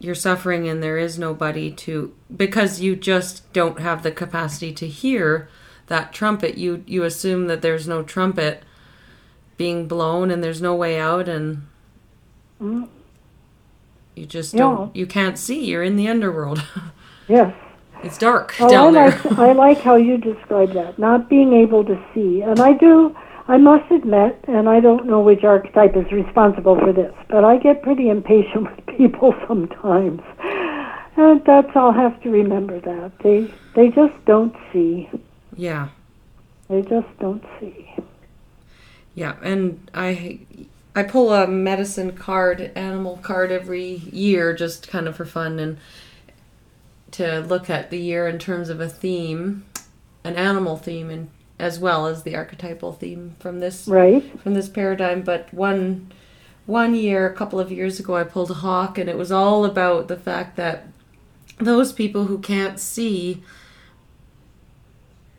you're 0.03 0.15
suffering 0.15 0.67
and 0.67 0.83
there 0.83 0.97
is 0.97 1.17
nobody 1.17 1.71
to 1.71 2.13
because 2.35 2.81
you 2.81 2.95
just 2.95 3.51
don't 3.53 3.79
have 3.79 4.03
the 4.03 4.11
capacity 4.11 4.71
to 4.73 4.87
hear 4.87 5.47
that 5.87 6.11
trumpet. 6.13 6.57
You 6.57 6.83
you 6.87 7.03
assume 7.03 7.47
that 7.47 7.61
there's 7.61 7.87
no 7.87 8.03
trumpet 8.03 8.63
being 9.57 9.87
blown 9.87 10.29
and 10.31 10.43
there's 10.43 10.61
no 10.61 10.75
way 10.75 10.99
out 10.99 11.27
and 11.29 11.63
Mm. 12.61 12.87
you 14.15 14.25
just 14.25 14.55
don't 14.55 14.95
you 14.95 15.05
can't 15.05 15.37
see. 15.37 15.65
You're 15.65 15.83
in 15.83 15.95
the 15.95 16.07
underworld. 16.07 16.63
Yes. 17.29 17.53
it's 18.03 18.17
dark 18.17 18.53
Oh, 18.59 18.67
I 18.67 18.69
down 18.69 18.93
there. 18.93 19.09
like 19.09 19.25
I 19.39 19.51
like 19.53 19.77
how 19.79 19.95
you 19.95 20.17
describe 20.17 20.73
that. 20.73 20.99
Not 20.99 21.29
being 21.29 21.53
able 21.53 21.85
to 21.85 21.97
see, 22.13 22.41
and 22.41 22.59
I 22.59 22.73
do. 22.73 23.15
I 23.47 23.57
must 23.57 23.91
admit, 23.91 24.39
and 24.47 24.69
I 24.69 24.79
don't 24.79 25.05
know 25.05 25.19
which 25.19 25.43
archetype 25.43 25.95
is 25.97 26.09
responsible 26.11 26.77
for 26.79 26.93
this, 26.93 27.13
but 27.29 27.43
I 27.43 27.57
get 27.57 27.81
pretty 27.83 28.09
impatient 28.09 28.63
with 28.75 28.97
people 28.97 29.35
sometimes, 29.47 30.21
and 31.17 31.43
that's 31.45 31.69
all 31.75 31.91
I'll 31.91 31.93
have 31.93 32.21
to 32.23 32.29
remember 32.29 32.79
that 32.79 33.11
they 33.21 33.53
they 33.75 33.89
just 33.89 34.13
don't 34.25 34.55
see. 34.71 35.09
yeah. 35.55 35.89
They 36.69 36.81
just 36.81 37.07
don't 37.19 37.43
see. 37.59 37.93
Yeah, 39.13 39.35
and 39.43 39.91
I 39.93 40.39
I 40.95 41.03
pull 41.03 41.33
a 41.33 41.45
medicine 41.45 42.13
card, 42.13 42.71
animal 42.75 43.17
card 43.21 43.51
every 43.51 43.95
year, 44.11 44.53
just 44.53 44.87
kind 44.87 45.07
of 45.07 45.17
for 45.17 45.25
fun, 45.25 45.59
and 45.59 45.77
to 47.11 47.41
look 47.41 47.69
at 47.69 47.89
the 47.89 47.99
year 47.99 48.27
in 48.27 48.39
terms 48.39 48.69
of 48.69 48.79
a 48.79 48.87
theme, 48.89 49.65
an 50.23 50.35
animal 50.35 50.77
theme, 50.77 51.09
and 51.09 51.29
as 51.59 51.79
well 51.79 52.07
as 52.07 52.23
the 52.23 52.35
archetypal 52.35 52.93
theme 52.93 53.35
from 53.39 53.59
this 53.59 53.87
Right? 53.87 54.39
from 54.41 54.53
this 54.53 54.69
paradigm. 54.69 55.21
But 55.21 55.53
one 55.53 56.11
one 56.65 56.95
year, 56.95 57.27
a 57.27 57.35
couple 57.35 57.59
of 57.59 57.71
years 57.71 57.99
ago, 57.99 58.15
I 58.15 58.23
pulled 58.23 58.51
a 58.51 58.55
hawk, 58.55 58.97
and 58.97 59.09
it 59.09 59.17
was 59.17 59.31
all 59.31 59.65
about 59.65 60.07
the 60.07 60.15
fact 60.15 60.55
that 60.55 60.87
those 61.57 61.91
people 61.91 62.25
who 62.25 62.39
can't 62.39 62.79
see 62.79 63.43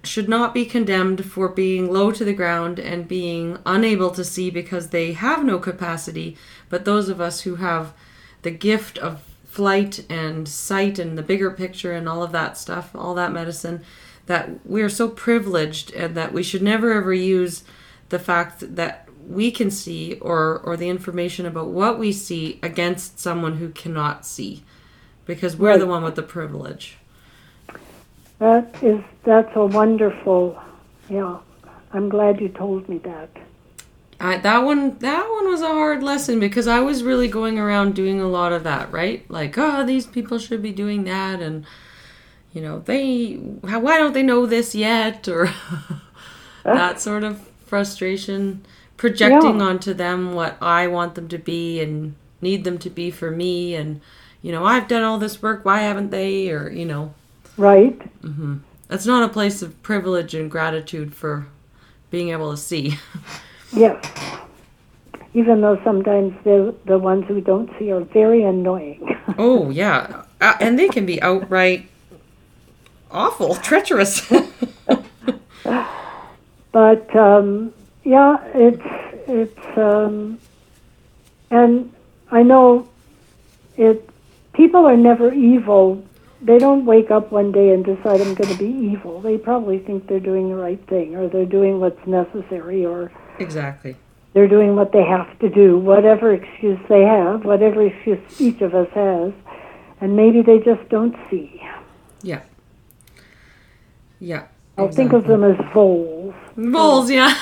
should 0.02 0.28
not 0.28 0.52
be 0.52 0.66
condemned 0.66 1.24
for 1.24 1.48
being 1.48 1.90
low 1.90 2.12
to 2.12 2.24
the 2.24 2.34
ground 2.34 2.78
and 2.78 3.08
being 3.08 3.58
unable 3.64 4.10
to 4.10 4.22
see 4.22 4.50
because 4.50 4.88
they 4.88 5.14
have 5.14 5.42
no 5.44 5.58
capacity. 5.58 6.36
But 6.68 6.84
those 6.84 7.08
of 7.08 7.22
us 7.22 7.42
who 7.42 7.56
have 7.56 7.94
the 8.42 8.50
gift 8.50 8.98
of 8.98 9.22
flight 9.46 10.04
and 10.10 10.46
sight 10.46 10.98
and 10.98 11.16
the 11.16 11.22
bigger 11.22 11.50
picture 11.50 11.92
and 11.92 12.06
all 12.08 12.22
of 12.22 12.32
that 12.32 12.58
stuff, 12.58 12.90
all 12.94 13.14
that 13.14 13.32
medicine, 13.32 13.82
that 14.26 14.64
we're 14.66 14.88
so 14.88 15.08
privileged 15.08 15.92
and 15.92 16.16
that 16.16 16.32
we 16.32 16.42
should 16.42 16.62
never 16.62 16.92
ever 16.92 17.12
use 17.12 17.64
the 18.08 18.18
fact 18.18 18.76
that 18.76 19.08
we 19.28 19.50
can 19.50 19.70
see 19.70 20.14
or 20.20 20.60
or 20.64 20.76
the 20.76 20.88
information 20.88 21.46
about 21.46 21.68
what 21.68 21.98
we 21.98 22.12
see 22.12 22.58
against 22.62 23.18
someone 23.18 23.56
who 23.56 23.70
cannot 23.70 24.26
see 24.26 24.62
because 25.26 25.56
we're 25.56 25.70
Right. 25.70 25.78
the 25.78 25.86
one 25.86 26.02
with 26.04 26.14
the 26.16 26.22
privilege. 26.22 26.98
That 28.38 28.74
is 28.82 29.02
that's 29.24 29.54
a 29.56 29.64
wonderful. 29.66 30.58
Yeah, 31.08 31.38
I'm 31.92 32.08
glad 32.08 32.40
you 32.40 32.48
told 32.48 32.88
me 32.88 32.98
that. 32.98 33.30
I, 34.20 34.38
that 34.38 34.58
one 34.58 34.98
that 34.98 35.28
one 35.30 35.48
was 35.50 35.62
a 35.62 35.68
hard 35.68 36.02
lesson 36.02 36.40
because 36.40 36.66
I 36.66 36.80
was 36.80 37.02
really 37.02 37.28
going 37.28 37.58
around 37.58 37.94
doing 37.94 38.20
a 38.20 38.28
lot 38.28 38.52
of 38.52 38.64
that, 38.64 38.92
right? 38.92 39.28
Like, 39.30 39.58
oh, 39.58 39.84
these 39.84 40.06
people 40.06 40.38
should 40.38 40.62
be 40.62 40.72
doing 40.72 41.04
that 41.04 41.40
and 41.40 41.66
you 42.54 42.62
know, 42.62 42.78
they 42.78 43.38
how, 43.68 43.80
why 43.80 43.98
don't 43.98 44.14
they 44.14 44.22
know 44.22 44.46
this 44.46 44.74
yet 44.74 45.28
or 45.36 45.50
that 46.64 47.00
sort 47.00 47.24
of 47.24 47.40
frustration 47.66 48.64
projecting 48.96 49.58
Yeah. 49.58 49.66
onto 49.66 49.92
them 49.92 50.32
what 50.34 50.56
I 50.62 50.86
want 50.86 51.14
them 51.16 51.28
to 51.28 51.38
be 51.38 51.80
and 51.80 52.14
need 52.40 52.64
them 52.64 52.78
to 52.78 52.90
be 52.90 53.10
for 53.10 53.30
me 53.30 53.74
and 53.74 54.00
you 54.40 54.52
know, 54.52 54.64
I've 54.66 54.88
done 54.88 55.02
all 55.02 55.18
this 55.18 55.40
work, 55.42 55.64
why 55.64 55.80
haven't 55.80 56.10
they 56.10 56.50
or 56.50 56.70
you 56.70 56.84
know, 56.86 57.12
Right? 57.56 58.00
it's 58.90 59.06
not 59.06 59.28
a 59.28 59.32
place 59.32 59.62
of 59.62 59.82
privilege 59.82 60.34
and 60.34 60.50
gratitude 60.50 61.14
for 61.14 61.46
being 62.10 62.30
able 62.30 62.50
to 62.50 62.56
see. 62.56 62.98
Yes. 63.72 64.04
Even 65.32 65.60
though 65.62 65.80
sometimes 65.82 66.32
the 66.44 66.72
the 66.86 66.96
ones 66.96 67.24
who 67.26 67.40
don't 67.40 67.68
see 67.78 67.90
are 67.90 68.04
very 68.04 68.44
annoying. 68.44 69.16
Oh 69.38 69.70
yeah, 69.70 70.22
uh, 70.40 70.54
and 70.60 70.78
they 70.78 70.86
can 70.88 71.04
be 71.06 71.20
outright 71.20 71.88
awful, 73.14 73.54
treacherous. 73.54 74.28
but 76.72 77.16
um, 77.16 77.72
yeah, 78.02 78.36
it's 78.52 78.82
it's 79.26 79.78
um, 79.78 80.38
and 81.50 81.92
I 82.30 82.42
know 82.42 82.88
it. 83.76 84.08
People 84.52 84.86
are 84.86 84.96
never 84.96 85.32
evil. 85.32 86.04
They 86.42 86.58
don't 86.58 86.84
wake 86.84 87.10
up 87.10 87.32
one 87.32 87.52
day 87.52 87.70
and 87.70 87.84
decide 87.84 88.20
I'm 88.20 88.34
going 88.34 88.52
to 88.52 88.58
be 88.58 88.68
evil. 88.68 89.20
They 89.20 89.38
probably 89.38 89.78
think 89.78 90.06
they're 90.06 90.20
doing 90.20 90.50
the 90.50 90.56
right 90.56 90.84
thing, 90.88 91.16
or 91.16 91.28
they're 91.28 91.46
doing 91.46 91.80
what's 91.80 92.06
necessary, 92.06 92.84
or 92.84 93.10
exactly. 93.38 93.96
they're 94.34 94.46
doing 94.46 94.76
what 94.76 94.92
they 94.92 95.02
have 95.04 95.38
to 95.38 95.48
do, 95.48 95.78
whatever 95.78 96.34
excuse 96.34 96.78
they 96.88 97.02
have, 97.02 97.44
whatever 97.46 97.86
excuse 97.86 98.20
each 98.40 98.60
of 98.60 98.74
us 98.74 98.90
has, 98.94 99.32
and 100.02 100.14
maybe 100.14 100.42
they 100.42 100.58
just 100.58 100.86
don't 100.90 101.16
see. 101.30 101.62
Yeah. 102.22 102.42
Yeah. 104.24 104.46
I 104.78 104.86
think 104.88 105.12
of 105.12 105.26
them 105.26 105.44
as 105.44 105.56
voles. 105.72 106.34
Voles, 106.56 107.10
yeah. 107.10 107.34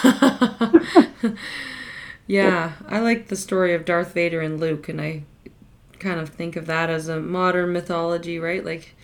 yeah, 2.27 2.73
I 2.89 2.99
like 2.99 3.29
the 3.29 3.37
story 3.37 3.73
of 3.73 3.85
Darth 3.85 4.13
Vader 4.13 4.41
and 4.41 4.59
Luke, 4.59 4.89
and 4.89 5.01
I 5.01 5.23
kind 6.01 6.19
of 6.19 6.31
think 6.31 6.57
of 6.57 6.67
that 6.67 6.91
as 6.91 7.09
a 7.09 7.21
modern 7.21 7.73
mythology, 7.73 8.39
right? 8.41 8.65
Like, 8.65 8.97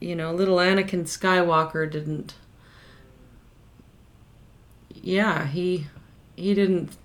you 0.00 0.14
know, 0.14 0.32
little 0.32 0.58
Anakin 0.58 1.02
Skywalker 1.02 1.90
didn't. 1.90 2.34
Yeah, 4.94 5.46
he 5.46 5.88
he 6.36 6.54
didn't 6.54 6.96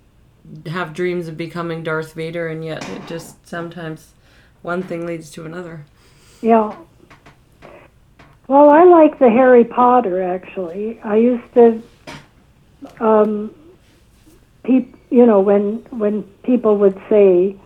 have 0.66 0.94
dreams 0.94 1.26
of 1.26 1.36
becoming 1.36 1.82
Darth 1.82 2.14
Vader, 2.14 2.46
and 2.46 2.64
yet 2.64 2.88
it 2.88 3.06
just 3.06 3.46
sometimes 3.48 4.12
one 4.62 4.82
thing 4.82 5.06
leads 5.06 5.28
to 5.32 5.44
another. 5.44 5.84
Yeah. 6.40 6.76
Well, 8.48 8.70
I 8.70 8.84
like 8.84 9.18
the 9.18 9.30
Harry 9.30 9.64
Potter 9.64 10.22
actually. 10.22 11.00
I 11.02 11.16
used 11.16 11.54
to, 11.54 11.82
um, 13.00 13.54
peop, 14.64 14.96
you 15.10 15.26
know, 15.26 15.40
when 15.40 15.84
when 15.90 16.22
people 16.42 16.76
would 16.78 17.00
say 17.08 17.56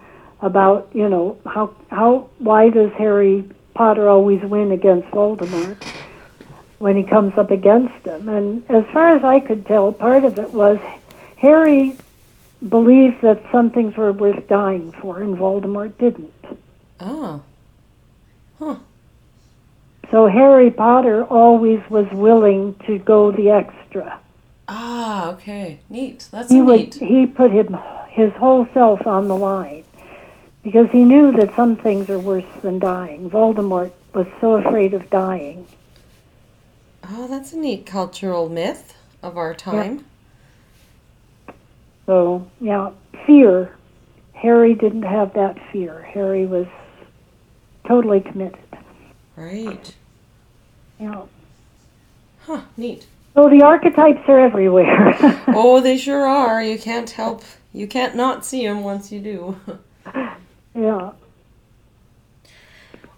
about, 0.43 0.89
you 0.93 1.09
know, 1.09 1.39
how 1.47 1.75
how 1.91 2.29
why 2.39 2.69
does 2.69 2.93
Harry 2.93 3.49
Potter 3.75 4.09
always 4.09 4.43
win 4.43 4.73
against 4.73 5.09
Voldemort 5.09 5.77
when 6.79 6.97
he 6.97 7.03
comes 7.03 7.37
up 7.39 7.51
against 7.51 8.05
him? 8.05 8.29
And 8.29 8.71
as 8.71 8.85
far 8.93 9.17
as 9.17 9.25
I 9.25 9.41
could 9.41 9.67
tell, 9.67 9.93
part 9.93 10.25
of 10.25 10.39
it 10.39 10.53
was 10.53 10.79
Harry 11.37 11.97
believed 12.69 13.23
that 13.23 13.43
some 13.51 13.71
things 13.71 13.97
were 13.97 14.13
worth 14.13 14.47
dying 14.49 14.93
for, 14.93 15.21
and 15.21 15.37
Voldemort 15.37 15.97
didn't. 15.99 16.33
Oh. 17.01 17.43
So 20.11 20.29
Harry 20.29 20.71
Potter 20.71 21.25
always 21.25 21.81
was 21.91 22.07
willing 22.13 22.75
to 22.87 22.99
go 22.99 23.33
the 23.33 23.51
extra. 23.51 24.21
Ah, 24.69 25.31
okay. 25.33 25.81
Neat. 25.89 26.29
That's 26.31 26.51
He 26.51 26.61
would 26.61 26.95
he 26.95 27.27
put 27.27 27.51
him 27.51 27.77
his 28.09 28.33
whole 28.35 28.67
self 28.73 29.07
on 29.07 29.29
the 29.29 29.37
line 29.37 29.85
because 30.63 30.89
he 30.91 31.05
knew 31.05 31.33
that 31.33 31.55
some 31.55 31.77
things 31.77 32.09
are 32.11 32.19
worse 32.19 32.45
than 32.63 32.79
dying. 32.79 33.31
Voldemort 33.31 33.93
was 34.15 34.27
so 34.41 34.55
afraid 34.55 34.95
of 34.95 35.09
dying. 35.11 35.67
Oh, 37.09 37.29
that's 37.29 37.53
a 37.53 37.59
neat 37.59 37.87
cultural 37.87 38.49
myth 38.49 38.97
of 39.23 39.37
our 39.37 39.55
time. 39.55 40.05
So 42.07 42.49
yeah, 42.61 42.91
fear. 43.27 43.77
Harry 44.33 44.75
didn't 44.75 45.03
have 45.03 45.33
that 45.35 45.57
fear. 45.73 46.03
Harry 46.03 46.47
was 46.47 46.67
totally 47.87 48.21
committed. 48.21 48.59
Right. 49.37 49.95
Yeah. 50.99 51.23
Huh, 52.47 52.63
neat. 52.77 53.07
So 53.35 53.51
the 53.51 53.63
archetypes 53.63 54.27
are 54.29 54.41
everywhere. 54.41 55.15
oh, 55.49 55.81
they 55.81 55.99
sure 55.99 56.27
are. 56.27 56.63
You 56.63 56.79
can't 56.79 57.11
help. 57.11 57.45
You 57.73 57.87
can't 57.87 58.15
not 58.17 58.47
see 58.47 58.67
them 58.67 58.83
once 58.83 59.13
you 59.13 59.21
do. 59.21 59.61
yeah. 60.75 61.13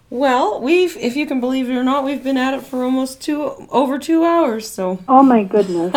Well, 0.09 0.59
we've, 0.59 0.97
if 0.97 1.15
you 1.15 1.25
can 1.27 1.39
believe 1.39 1.69
it 1.69 1.75
or 1.75 1.83
not, 1.83 2.03
we've 2.03 2.23
been 2.23 2.37
at 2.37 2.53
it 2.55 2.63
for 2.63 2.83
almost 2.83 3.21
two, 3.21 3.67
over 3.69 3.99
two 3.99 4.25
hours. 4.25 4.67
So 4.67 4.99
Oh 5.07 5.23
my 5.23 5.43
goodness. 5.43 5.93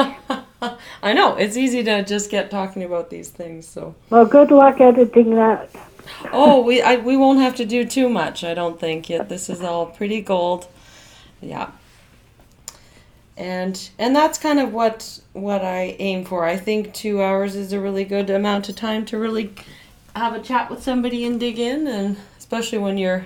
I 1.03 1.12
know 1.12 1.35
it's 1.35 1.57
easy 1.57 1.82
to 1.82 2.05
just 2.05 2.31
get 2.31 2.51
talking 2.51 2.85
about 2.85 3.11
these 3.11 3.31
things. 3.31 3.66
So 3.66 3.94
Well, 4.11 4.27
good 4.27 4.51
luck 4.51 4.81
editing 4.81 5.35
that. 5.35 5.70
Oh, 6.33 6.63
we, 6.63 6.83
I, 6.83 6.97
we 6.97 7.17
won't 7.17 7.41
have 7.41 7.57
to 7.57 7.65
do 7.65 7.85
too 7.85 8.09
much. 8.09 8.45
I 8.45 8.55
don't 8.55 8.79
think 8.79 9.09
yet. 9.09 9.29
This 9.29 9.49
is 9.49 9.61
all 9.63 9.87
pretty 9.87 10.21
gold. 10.21 10.69
Yeah. 11.41 11.71
And 13.37 13.91
and 13.99 14.15
that's 14.15 14.39
kind 14.39 14.61
of 14.61 14.73
what 14.73 15.21
what 15.33 15.65
I 15.65 15.97
aim 15.99 16.25
for. 16.25 16.45
I 16.45 16.57
think 16.57 16.93
two 16.93 17.23
hours 17.23 17.57
is 17.57 17.73
a 17.73 17.81
really 17.81 18.05
good 18.05 18.29
amount 18.29 18.69
of 18.69 18.77
time 18.77 19.05
to 19.07 19.19
really 19.19 19.55
have 20.15 20.35
a 20.35 20.41
chat 20.41 20.71
with 20.71 20.83
somebody 20.83 21.25
and 21.25 21.41
dig 21.41 21.59
in, 21.59 21.87
and 21.87 22.19
especially 22.39 22.79
when 22.79 22.99
you're 22.99 23.25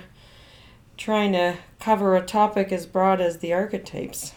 trying 0.95 1.33
to 1.33 1.57
cover 1.79 2.15
a 2.15 2.21
topic 2.21 2.71
as 2.71 2.85
broad 2.85 3.19
as 3.21 3.37
the 3.39 3.53
archetypes. 3.53 4.33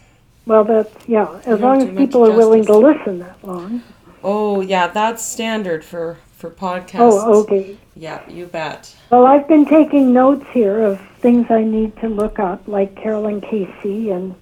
Well, 0.46 0.64
that's 0.64 0.92
yeah. 1.06 1.40
As 1.46 1.60
long 1.60 1.82
as 1.82 1.96
people 1.96 2.26
are 2.26 2.36
willing 2.36 2.64
to 2.66 2.76
listen 2.76 3.20
that 3.20 3.42
long. 3.44 3.82
Oh 4.22 4.60
yeah, 4.60 4.88
that's 4.88 5.24
standard 5.24 5.84
for 5.84 6.18
for 6.40 6.50
podcasts. 6.50 6.98
Oh, 7.00 7.42
okay. 7.42 7.76
Yeah, 7.94 8.26
you 8.28 8.46
bet. 8.46 8.96
Well, 9.10 9.26
I've 9.26 9.46
been 9.46 9.66
taking 9.66 10.12
notes 10.12 10.46
here 10.52 10.80
of 10.82 10.98
things 11.20 11.50
I 11.50 11.62
need 11.62 11.96
to 11.98 12.08
look 12.08 12.38
up, 12.38 12.66
like 12.66 12.96
Caroline 12.96 13.42
Casey, 13.42 14.10
and 14.10 14.34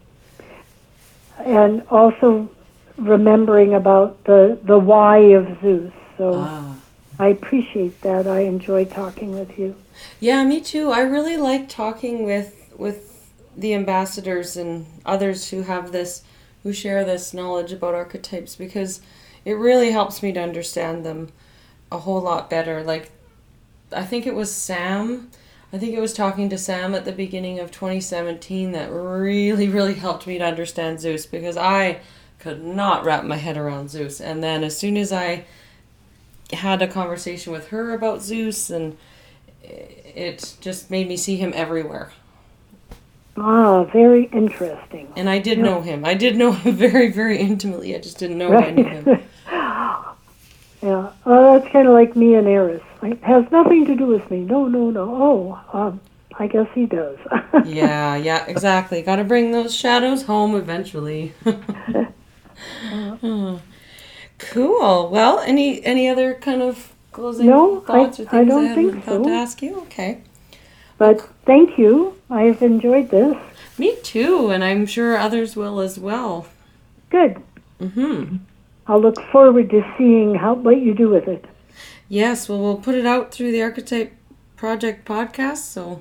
and 1.38 1.82
also 1.90 2.48
remembering 2.96 3.74
about 3.74 4.24
the 4.24 4.58
the 4.62 4.78
why 4.78 5.18
of 5.18 5.60
Zeus. 5.60 5.92
So 6.16 6.34
Ah. 6.36 6.76
I 7.18 7.28
appreciate 7.28 8.00
that. 8.02 8.28
I 8.28 8.40
enjoy 8.40 8.84
talking 8.84 9.36
with 9.38 9.58
you. 9.58 9.74
Yeah, 10.20 10.44
me 10.44 10.60
too. 10.60 10.90
I 10.92 11.00
really 11.00 11.36
like 11.36 11.68
talking 11.68 12.24
with 12.24 12.54
with 12.76 13.28
the 13.56 13.74
ambassadors 13.74 14.56
and 14.56 14.86
others 15.04 15.50
who 15.50 15.62
have 15.62 15.90
this 15.90 16.22
who 16.62 16.72
share 16.72 17.04
this 17.04 17.34
knowledge 17.34 17.72
about 17.72 17.94
archetypes 17.94 18.54
because 18.54 19.00
it 19.44 19.54
really 19.54 19.90
helps 19.90 20.22
me 20.22 20.32
to 20.32 20.40
understand 20.40 21.04
them 21.04 21.30
a 21.90 21.98
whole 21.98 22.20
lot 22.20 22.50
better. 22.50 22.82
Like 22.82 23.10
I 23.92 24.04
think 24.04 24.26
it 24.26 24.34
was 24.34 24.54
Sam 24.54 25.30
I 25.72 25.76
think 25.76 25.94
it 25.94 26.00
was 26.00 26.14
talking 26.14 26.48
to 26.48 26.56
Sam 26.56 26.94
at 26.94 27.04
the 27.04 27.12
beginning 27.12 27.58
of 27.58 27.70
2017 27.70 28.72
that 28.72 28.90
really 28.90 29.68
really 29.68 29.94
helped 29.94 30.26
me 30.26 30.38
to 30.38 30.44
understand 30.44 31.00
Zeus 31.00 31.26
because 31.26 31.56
I 31.56 32.00
could 32.38 32.64
not 32.64 33.04
wrap 33.04 33.24
my 33.24 33.36
head 33.36 33.56
around 33.56 33.90
Zeus. 33.90 34.20
And 34.20 34.42
then 34.42 34.64
as 34.64 34.78
soon 34.78 34.96
as 34.96 35.12
I 35.12 35.44
had 36.52 36.80
a 36.80 36.88
conversation 36.88 37.52
with 37.52 37.68
her 37.68 37.92
about 37.92 38.22
Zeus, 38.22 38.70
and 38.70 38.96
it 39.62 40.56
just 40.60 40.90
made 40.90 41.08
me 41.08 41.16
see 41.16 41.36
him 41.36 41.52
everywhere. 41.54 42.12
Ah, 43.36 43.84
very 43.84 44.24
interesting. 44.32 45.12
And 45.16 45.28
I 45.28 45.38
did 45.38 45.58
know 45.58 45.82
him. 45.82 46.04
I 46.04 46.14
did 46.14 46.36
know 46.36 46.52
him 46.52 46.74
very, 46.76 47.12
very 47.12 47.38
intimately. 47.38 47.94
I 47.94 47.98
just 47.98 48.18
didn't 48.18 48.38
know 48.38 48.52
I 48.56 48.70
knew 48.70 48.84
him. 48.84 49.22
Yeah, 50.82 51.10
uh, 51.26 51.58
that's 51.58 51.72
kind 51.72 51.88
of 51.88 51.94
like 51.94 52.14
me 52.14 52.34
and 52.34 52.46
Eris. 52.46 52.82
It 53.02 53.22
has 53.22 53.50
nothing 53.50 53.86
to 53.86 53.94
do 53.94 54.06
with 54.06 54.30
me. 54.30 54.40
No, 54.40 54.66
no, 54.66 54.90
no. 54.90 55.60
Oh, 55.72 55.78
um, 55.78 56.00
I 56.38 56.46
guess 56.46 56.68
he 56.74 56.86
does. 56.86 57.18
yeah, 57.64 58.14
yeah, 58.16 58.46
exactly. 58.46 59.02
Got 59.02 59.16
to 59.16 59.24
bring 59.24 59.50
those 59.50 59.74
shadows 59.74 60.22
home 60.22 60.54
eventually. 60.54 61.34
cool. 64.38 65.10
Well, 65.10 65.40
any 65.40 65.84
any 65.84 66.08
other 66.08 66.34
kind 66.34 66.62
of 66.62 66.92
closing 67.12 67.46
no, 67.46 67.80
thoughts 67.80 68.20
I, 68.20 68.22
or 68.22 68.26
things 68.26 68.32
I 68.32 68.44
don't 68.44 68.66
I 68.68 68.74
think 68.74 69.04
so. 69.04 69.24
to 69.24 69.30
ask 69.30 69.60
you? 69.62 69.80
Okay. 69.82 70.22
But 70.96 71.20
thank 71.44 71.78
you. 71.78 72.16
I've 72.30 72.62
enjoyed 72.62 73.10
this. 73.10 73.36
Me 73.78 73.96
too, 74.02 74.50
and 74.50 74.64
I'm 74.64 74.86
sure 74.86 75.16
others 75.16 75.56
will 75.56 75.80
as 75.80 75.98
well. 75.98 76.46
Good. 77.10 77.42
Mm-hmm. 77.80 78.36
I'll 78.88 79.00
look 79.00 79.20
forward 79.30 79.70
to 79.70 79.82
seeing 79.98 80.34
how 80.34 80.54
what 80.54 80.80
you 80.80 80.94
do 80.94 81.08
with 81.10 81.28
it. 81.28 81.44
Yes, 82.08 82.48
well, 82.48 82.58
we'll 82.60 82.78
put 82.78 82.94
it 82.94 83.04
out 83.06 83.30
through 83.32 83.52
the 83.52 83.62
Archetype 83.62 84.14
Project 84.56 85.06
podcast, 85.06 85.58
so 85.58 86.00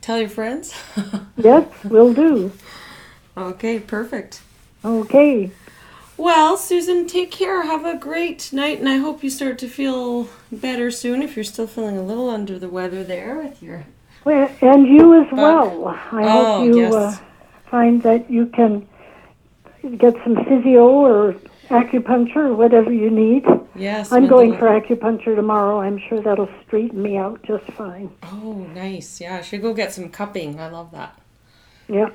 tell 0.00 0.18
your 0.18 0.28
friends. 0.28 0.74
Yes, 1.36 1.66
we'll 1.84 2.14
do. 2.14 2.52
okay, 3.36 3.80
perfect. 3.80 4.42
Okay. 4.84 5.50
Well, 6.16 6.56
Susan, 6.56 7.08
take 7.08 7.32
care. 7.32 7.62
Have 7.64 7.84
a 7.84 7.96
great 7.96 8.52
night, 8.52 8.78
and 8.78 8.88
I 8.88 8.98
hope 8.98 9.24
you 9.24 9.30
start 9.30 9.58
to 9.60 9.68
feel 9.68 10.28
better 10.52 10.92
soon 10.92 11.22
if 11.22 11.34
you're 11.34 11.44
still 11.44 11.66
feeling 11.66 11.96
a 11.98 12.02
little 12.02 12.30
under 12.30 12.56
the 12.58 12.68
weather 12.68 13.02
there 13.02 13.36
with 13.38 13.60
your. 13.62 13.84
Well, 14.24 14.48
and 14.60 14.86
you 14.86 15.20
as 15.22 15.32
well. 15.32 15.88
I 15.88 16.22
Oh, 16.22 16.58
hope 16.58 16.66
you 16.66 16.80
yes. 16.82 16.94
uh, 16.94 17.16
find 17.68 18.00
that 18.04 18.30
you 18.30 18.46
can 18.46 18.86
get 19.98 20.14
some 20.22 20.36
physio 20.44 20.86
or 20.88 21.34
acupuncture 21.68 22.54
whatever 22.54 22.92
you 22.92 23.10
need. 23.10 23.44
Yes. 23.74 24.12
I'm 24.12 24.26
going 24.26 24.50
little- 24.50 24.66
for 24.68 24.80
acupuncture 24.80 25.34
tomorrow. 25.34 25.80
I'm 25.80 25.98
sure 26.08 26.20
that'll 26.20 26.48
straighten 26.66 27.02
me 27.02 27.16
out 27.16 27.42
just 27.42 27.64
fine. 27.72 28.10
Oh, 28.22 28.66
nice. 28.74 29.20
Yeah, 29.20 29.36
I 29.36 29.42
should 29.42 29.62
go 29.62 29.74
get 29.74 29.92
some 29.92 30.08
cupping. 30.08 30.60
I 30.60 30.68
love 30.68 30.90
that. 30.92 31.18
Yeah. 31.88 32.10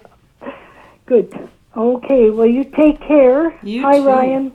Good. 1.06 1.50
Okay. 1.76 2.30
Well, 2.30 2.46
you 2.48 2.64
take 2.64 3.00
care. 3.02 3.58
You 3.64 3.82
Hi, 3.84 3.98
too. 3.98 4.08
Ryan. 4.08 4.52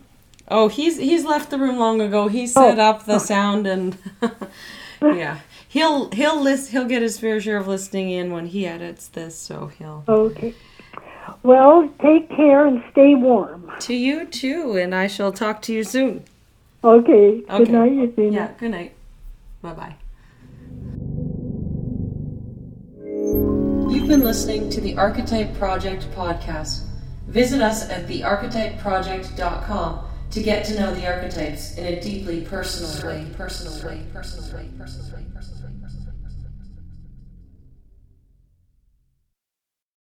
Oh, 0.49 0.69
he's 0.69 0.99
he's 0.99 1.25
left 1.25 1.51
the 1.51 1.59
room 1.59 1.79
long 1.79 2.01
ago. 2.01 2.29
He 2.29 2.47
set 2.47 2.79
Oh, 2.79 2.83
up 2.83 3.07
the 3.07 3.19
sound 3.19 3.67
and 3.67 3.97
yeah, 5.03 5.39
he'll 5.67 6.11
he'll 6.11 6.39
list 6.41 6.71
he'll 6.71 6.85
get 6.85 7.01
his 7.01 7.19
fair 7.19 7.41
share 7.41 7.57
of 7.57 7.67
listening 7.67 8.11
in 8.11 8.31
when 8.31 8.47
he 8.47 8.67
edits 8.67 9.09
this. 9.09 9.39
So 9.39 9.69
he'll 9.79 10.05
Okay. 10.07 10.55
Well, 11.45 11.89
take 12.01 12.29
care 12.31 12.67
and 12.67 12.83
stay 12.91 13.15
warm. 13.15 13.71
to 13.81 13.95
you 13.95 14.25
too, 14.27 14.77
and 14.79 14.95
I 14.95 15.07
shall 15.09 15.31
talk 15.31 15.61
to 15.63 15.73
you 15.75 15.85
soon. 15.85 16.25
Okay. 16.83 17.41
Good 17.41 17.51
Okay. 17.63 17.73
night, 17.73 17.93
Eugenia. 17.93 18.33
Yeah. 18.33 18.49
Good 18.59 18.71
night. 18.71 18.93
Bye 19.63 19.73
bye. 19.75 19.95
You've 23.93 24.09
been 24.09 24.25
listening 24.25 24.71
to 24.71 24.81
the 24.81 24.97
Archetype 24.97 25.55
Project 25.59 26.07
podcast. 26.17 26.85
Visit 27.29 27.61
us 27.61 27.89
at 27.91 28.07
thearchetypeproject.com 28.09 29.99
to 30.31 30.43
get 30.43 30.65
to 30.67 30.75
know 30.81 30.95
the 30.95 31.07
archetypes 31.07 31.77
in 31.77 31.85
a 31.85 32.01
deeply 32.01 32.41
personal 32.43 32.91
way. 33.07 33.27
Personal 33.37 33.73
way. 33.87 34.03
Personal 34.13 34.45
way. 34.45 34.49
Personal 34.49 34.55
way. 34.55 34.65
Personal 34.65 34.65
way. 34.65 34.69
Personal 34.79 35.13
way. 35.14 35.14